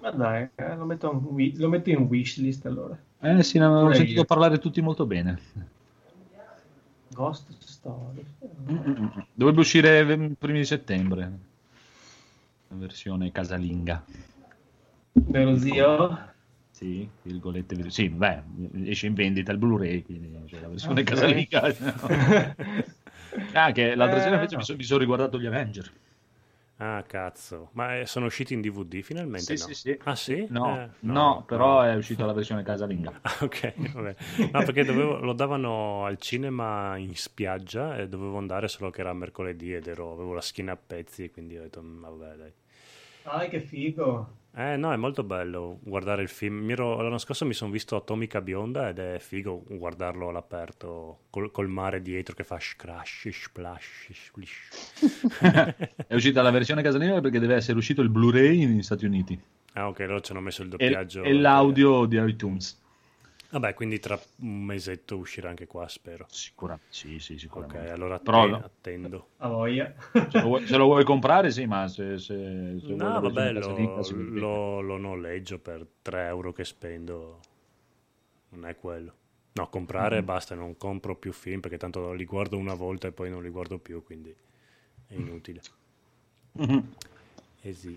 Ma 0.00 0.10
dai, 0.10 0.48
eh, 0.54 0.76
lo, 0.76 0.84
metto 0.84 1.10
in 1.10 1.52
lo 1.56 1.68
metto 1.68 1.90
in 1.90 2.02
wishlist 2.02 2.66
allora. 2.66 2.98
Eh 3.20 3.42
sì, 3.42 3.58
ne 3.58 3.64
avevo 3.64 3.82
Pure 3.84 3.94
sentito 3.94 4.20
io. 4.20 4.26
parlare 4.26 4.58
tutti 4.58 4.80
molto 4.82 5.06
bene. 5.06 5.40
Ghost 7.08 7.50
Story. 7.60 8.24
Mm, 8.70 9.06
Dovrebbe 9.32 9.60
uscire 9.60 10.00
i 10.00 10.34
primi 10.36 10.58
di 10.58 10.64
settembre. 10.64 11.38
La 12.68 12.76
versione 12.76 13.30
casalinga. 13.32 14.04
Dello 15.14 15.56
zio? 15.56 16.18
Sì, 16.70 17.08
virgolette, 17.22 17.76
vir- 17.76 17.90
sì, 17.92 18.08
beh, 18.08 18.42
esce 18.86 19.06
in 19.06 19.14
vendita 19.14 19.52
il 19.52 19.58
Blu-ray, 19.58 20.02
quindi 20.02 20.28
c'è 20.46 20.58
la 20.58 20.68
versione 20.68 21.02
Ok. 21.02 21.04
casalinga. 21.04 21.62
ah, 23.52 23.70
che 23.72 23.94
l'altra 23.94 24.20
sera 24.20 24.34
Eh, 24.34 24.36
invece 24.36 24.56
no. 24.56 24.58
mi, 24.58 24.64
so- 24.64 24.74
mi 24.76 24.82
sono 24.82 24.98
riguardato 25.00 25.38
gli 25.38 25.46
Avenger. 25.46 25.92
Ah, 26.78 27.02
cazzo. 27.06 27.70
Ma 27.74 27.98
eh, 28.00 28.06
sono 28.06 28.26
usciti 28.26 28.52
in 28.54 28.60
DVD 28.60 29.00
finalmente? 29.02 29.54
Sì, 29.54 29.56
no? 29.56 29.72
sì, 29.72 29.74
sì. 29.74 30.00
Ah, 30.04 30.16
sì? 30.16 30.48
No, 30.48 30.60
Eh, 30.60 30.90
no, 31.00 31.44
però 31.44 31.82
è 31.82 31.94
uscita 31.94 32.24
la 32.24 32.32
versione 32.32 32.62
casalinga. 32.62 33.20
Ah, 33.22 33.38
ok, 33.40 33.92
vabbè. 33.92 34.14
No, 34.52 34.62
perché 34.62 34.84
dovevo- 34.84 35.18
lo 35.20 35.32
davano 35.32 36.04
al 36.04 36.18
cinema 36.18 36.96
in 36.98 37.14
spiaggia 37.16 37.96
e 37.96 38.08
dovevo 38.08 38.36
andare 38.38 38.68
solo 38.68 38.90
che 38.90 39.00
era 39.00 39.12
mercoledì 39.14 39.72
ed 39.74 39.86
ero, 39.86 40.12
avevo 40.12 40.34
la 40.34 40.40
schiena 40.42 40.72
a 40.72 40.76
pezzi, 40.76 41.30
quindi 41.30 41.56
ho 41.56 41.62
detto, 41.62 41.82
"Mm, 41.82 42.00
vabbè, 42.02 42.34
dai. 42.36 42.52
Dai, 43.22 43.48
che 43.48 43.60
figo. 43.60 44.38
Eh 44.56 44.76
no, 44.76 44.92
è 44.92 44.96
molto 44.96 45.24
bello 45.24 45.80
guardare 45.82 46.22
il 46.22 46.28
film. 46.28 46.70
Ero- 46.70 47.00
l'anno 47.02 47.18
scorso 47.18 47.44
mi 47.44 47.54
sono 47.54 47.72
visto 47.72 47.96
Atomica 47.96 48.40
Bionda 48.40 48.88
ed 48.88 48.98
è 49.00 49.18
figo 49.18 49.64
guardarlo 49.68 50.28
all'aperto 50.28 51.22
col, 51.30 51.50
col 51.50 51.68
mare 51.68 52.00
dietro 52.00 52.34
che 52.36 52.44
fa 52.44 52.58
crash, 52.76 53.28
splash, 53.30 54.10
splish. 54.12 54.92
È 56.06 56.14
uscita 56.14 56.40
la 56.42 56.50
versione 56.50 56.82
casalinga 56.82 57.20
perché 57.20 57.40
deve 57.40 57.56
essere 57.56 57.78
uscito 57.78 58.00
il 58.00 58.10
Blu-ray 58.10 58.64
negli 58.64 58.82
Stati 58.82 59.04
Uniti 59.04 59.40
Ah 59.76 59.88
ok, 59.88 59.98
loro 60.00 60.20
ci 60.20 60.30
hanno 60.30 60.40
messo 60.40 60.62
il 60.62 60.68
e, 60.68 60.70
doppiaggio. 60.70 61.22
e 61.24 61.32
l'audio 61.32 62.06
di 62.06 62.16
iTunes. 62.16 62.80
Vabbè, 63.54 63.72
quindi 63.74 64.00
tra 64.00 64.18
un 64.38 64.64
mesetto 64.64 65.16
uscirà 65.16 65.48
anche 65.48 65.68
qua, 65.68 65.86
spero. 65.86 66.26
Sicuramente, 66.28 66.92
sì, 66.92 67.20
sì, 67.20 67.34
Ok, 67.34 67.38
sicuramente. 67.38 67.90
allora 67.92 68.18
Però 68.18 68.40
atten- 68.42 68.50
no. 68.50 68.64
attendo. 68.64 69.28
A 69.36 69.46
voglia. 69.48 69.94
Se, 70.28 70.40
lo 70.40 70.46
vuoi, 70.46 70.66
se 70.66 70.76
lo 70.76 70.84
vuoi 70.86 71.04
comprare, 71.04 71.52
sì, 71.52 71.64
ma 71.64 71.86
se, 71.86 72.18
se, 72.18 72.80
se 72.84 72.94
No, 72.94 73.20
vabbè, 73.20 73.52
lo, 73.52 73.70
lo- 74.10 74.80
lo 74.80 74.96
noleggio 74.96 75.60
per 75.60 75.86
3 76.02 76.26
euro 76.26 76.52
che 76.52 76.64
spendo. 76.64 77.38
Non 78.50 78.66
è 78.66 78.74
quello. 78.76 79.14
No, 79.52 79.68
comprare 79.68 80.16
Mm-hmm. 80.16 80.24
basta, 80.24 80.54
non 80.56 80.76
compro 80.76 81.14
più 81.14 81.32
film 81.32 81.60
perché 81.60 81.76
tanto 81.76 82.12
li 82.12 82.24
guardo 82.24 82.56
una 82.58 82.74
volta 82.74 83.06
e 83.06 83.12
poi 83.12 83.30
non 83.30 83.40
li 83.40 83.50
guardo 83.50 83.78
più, 83.78 84.02
quindi 84.02 84.34
è 85.06 85.14
inutile. 85.14 85.60
Mhm. 86.54 86.92
Eh 87.62 87.72
sì. 87.72 87.96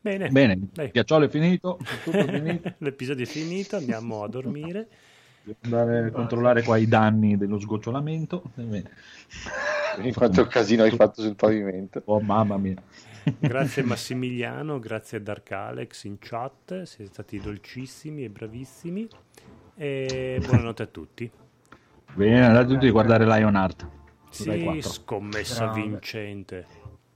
Bene, 0.00 0.28
Bene, 0.28 0.58
dai. 0.72 0.90
ghiacciolo 0.90 1.24
è 1.24 1.28
finito, 1.28 1.78
è 1.78 2.02
tutto 2.04 2.24
finito. 2.32 2.74
l'episodio 2.78 3.24
è 3.24 3.28
finito, 3.28 3.76
andiamo 3.76 4.22
a 4.22 4.28
dormire. 4.28 4.88
Andare 5.62 6.06
a 6.06 6.10
controllare 6.10 6.62
qua 6.62 6.78
i 6.78 6.86
danni 6.88 7.36
dello 7.36 7.58
sgocciolamento. 7.58 8.42
Quindi 8.54 10.12
quanto 10.14 10.46
casino 10.46 10.84
hai 10.84 10.90
fatto 10.90 11.20
sul 11.20 11.34
pavimento. 11.34 12.00
Oh, 12.06 12.20
mamma 12.20 12.56
mia. 12.56 12.76
Grazie 13.38 13.82
Massimiliano, 13.82 14.78
grazie 14.78 15.18
a 15.18 15.20
Dark 15.20 15.50
Alex 15.52 16.04
in 16.04 16.16
chat, 16.18 16.82
siete 16.82 17.10
stati 17.10 17.38
dolcissimi 17.40 18.24
e 18.24 18.30
bravissimi. 18.30 19.06
E 19.76 20.40
buonanotte 20.44 20.82
a 20.82 20.86
tutti. 20.86 21.30
Bene, 22.14 22.44
andate 22.46 22.66
tutti 22.72 22.86
a 22.86 22.90
guardare 22.92 23.24
Lionheart. 23.26 23.88
Sì, 24.30 24.62
4. 24.62 24.80
scommessa 24.80 25.64
Grande. 25.66 25.80
vincente. 25.82 26.66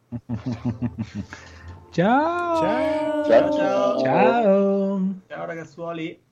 Ciao. 1.90 2.60
Ciao. 2.60 3.24
Ciao. 3.24 3.52
Ciao. 3.52 3.98
Ciao. 3.98 5.14
Ciao 5.28 5.46
ragazzuoli. 5.46 6.27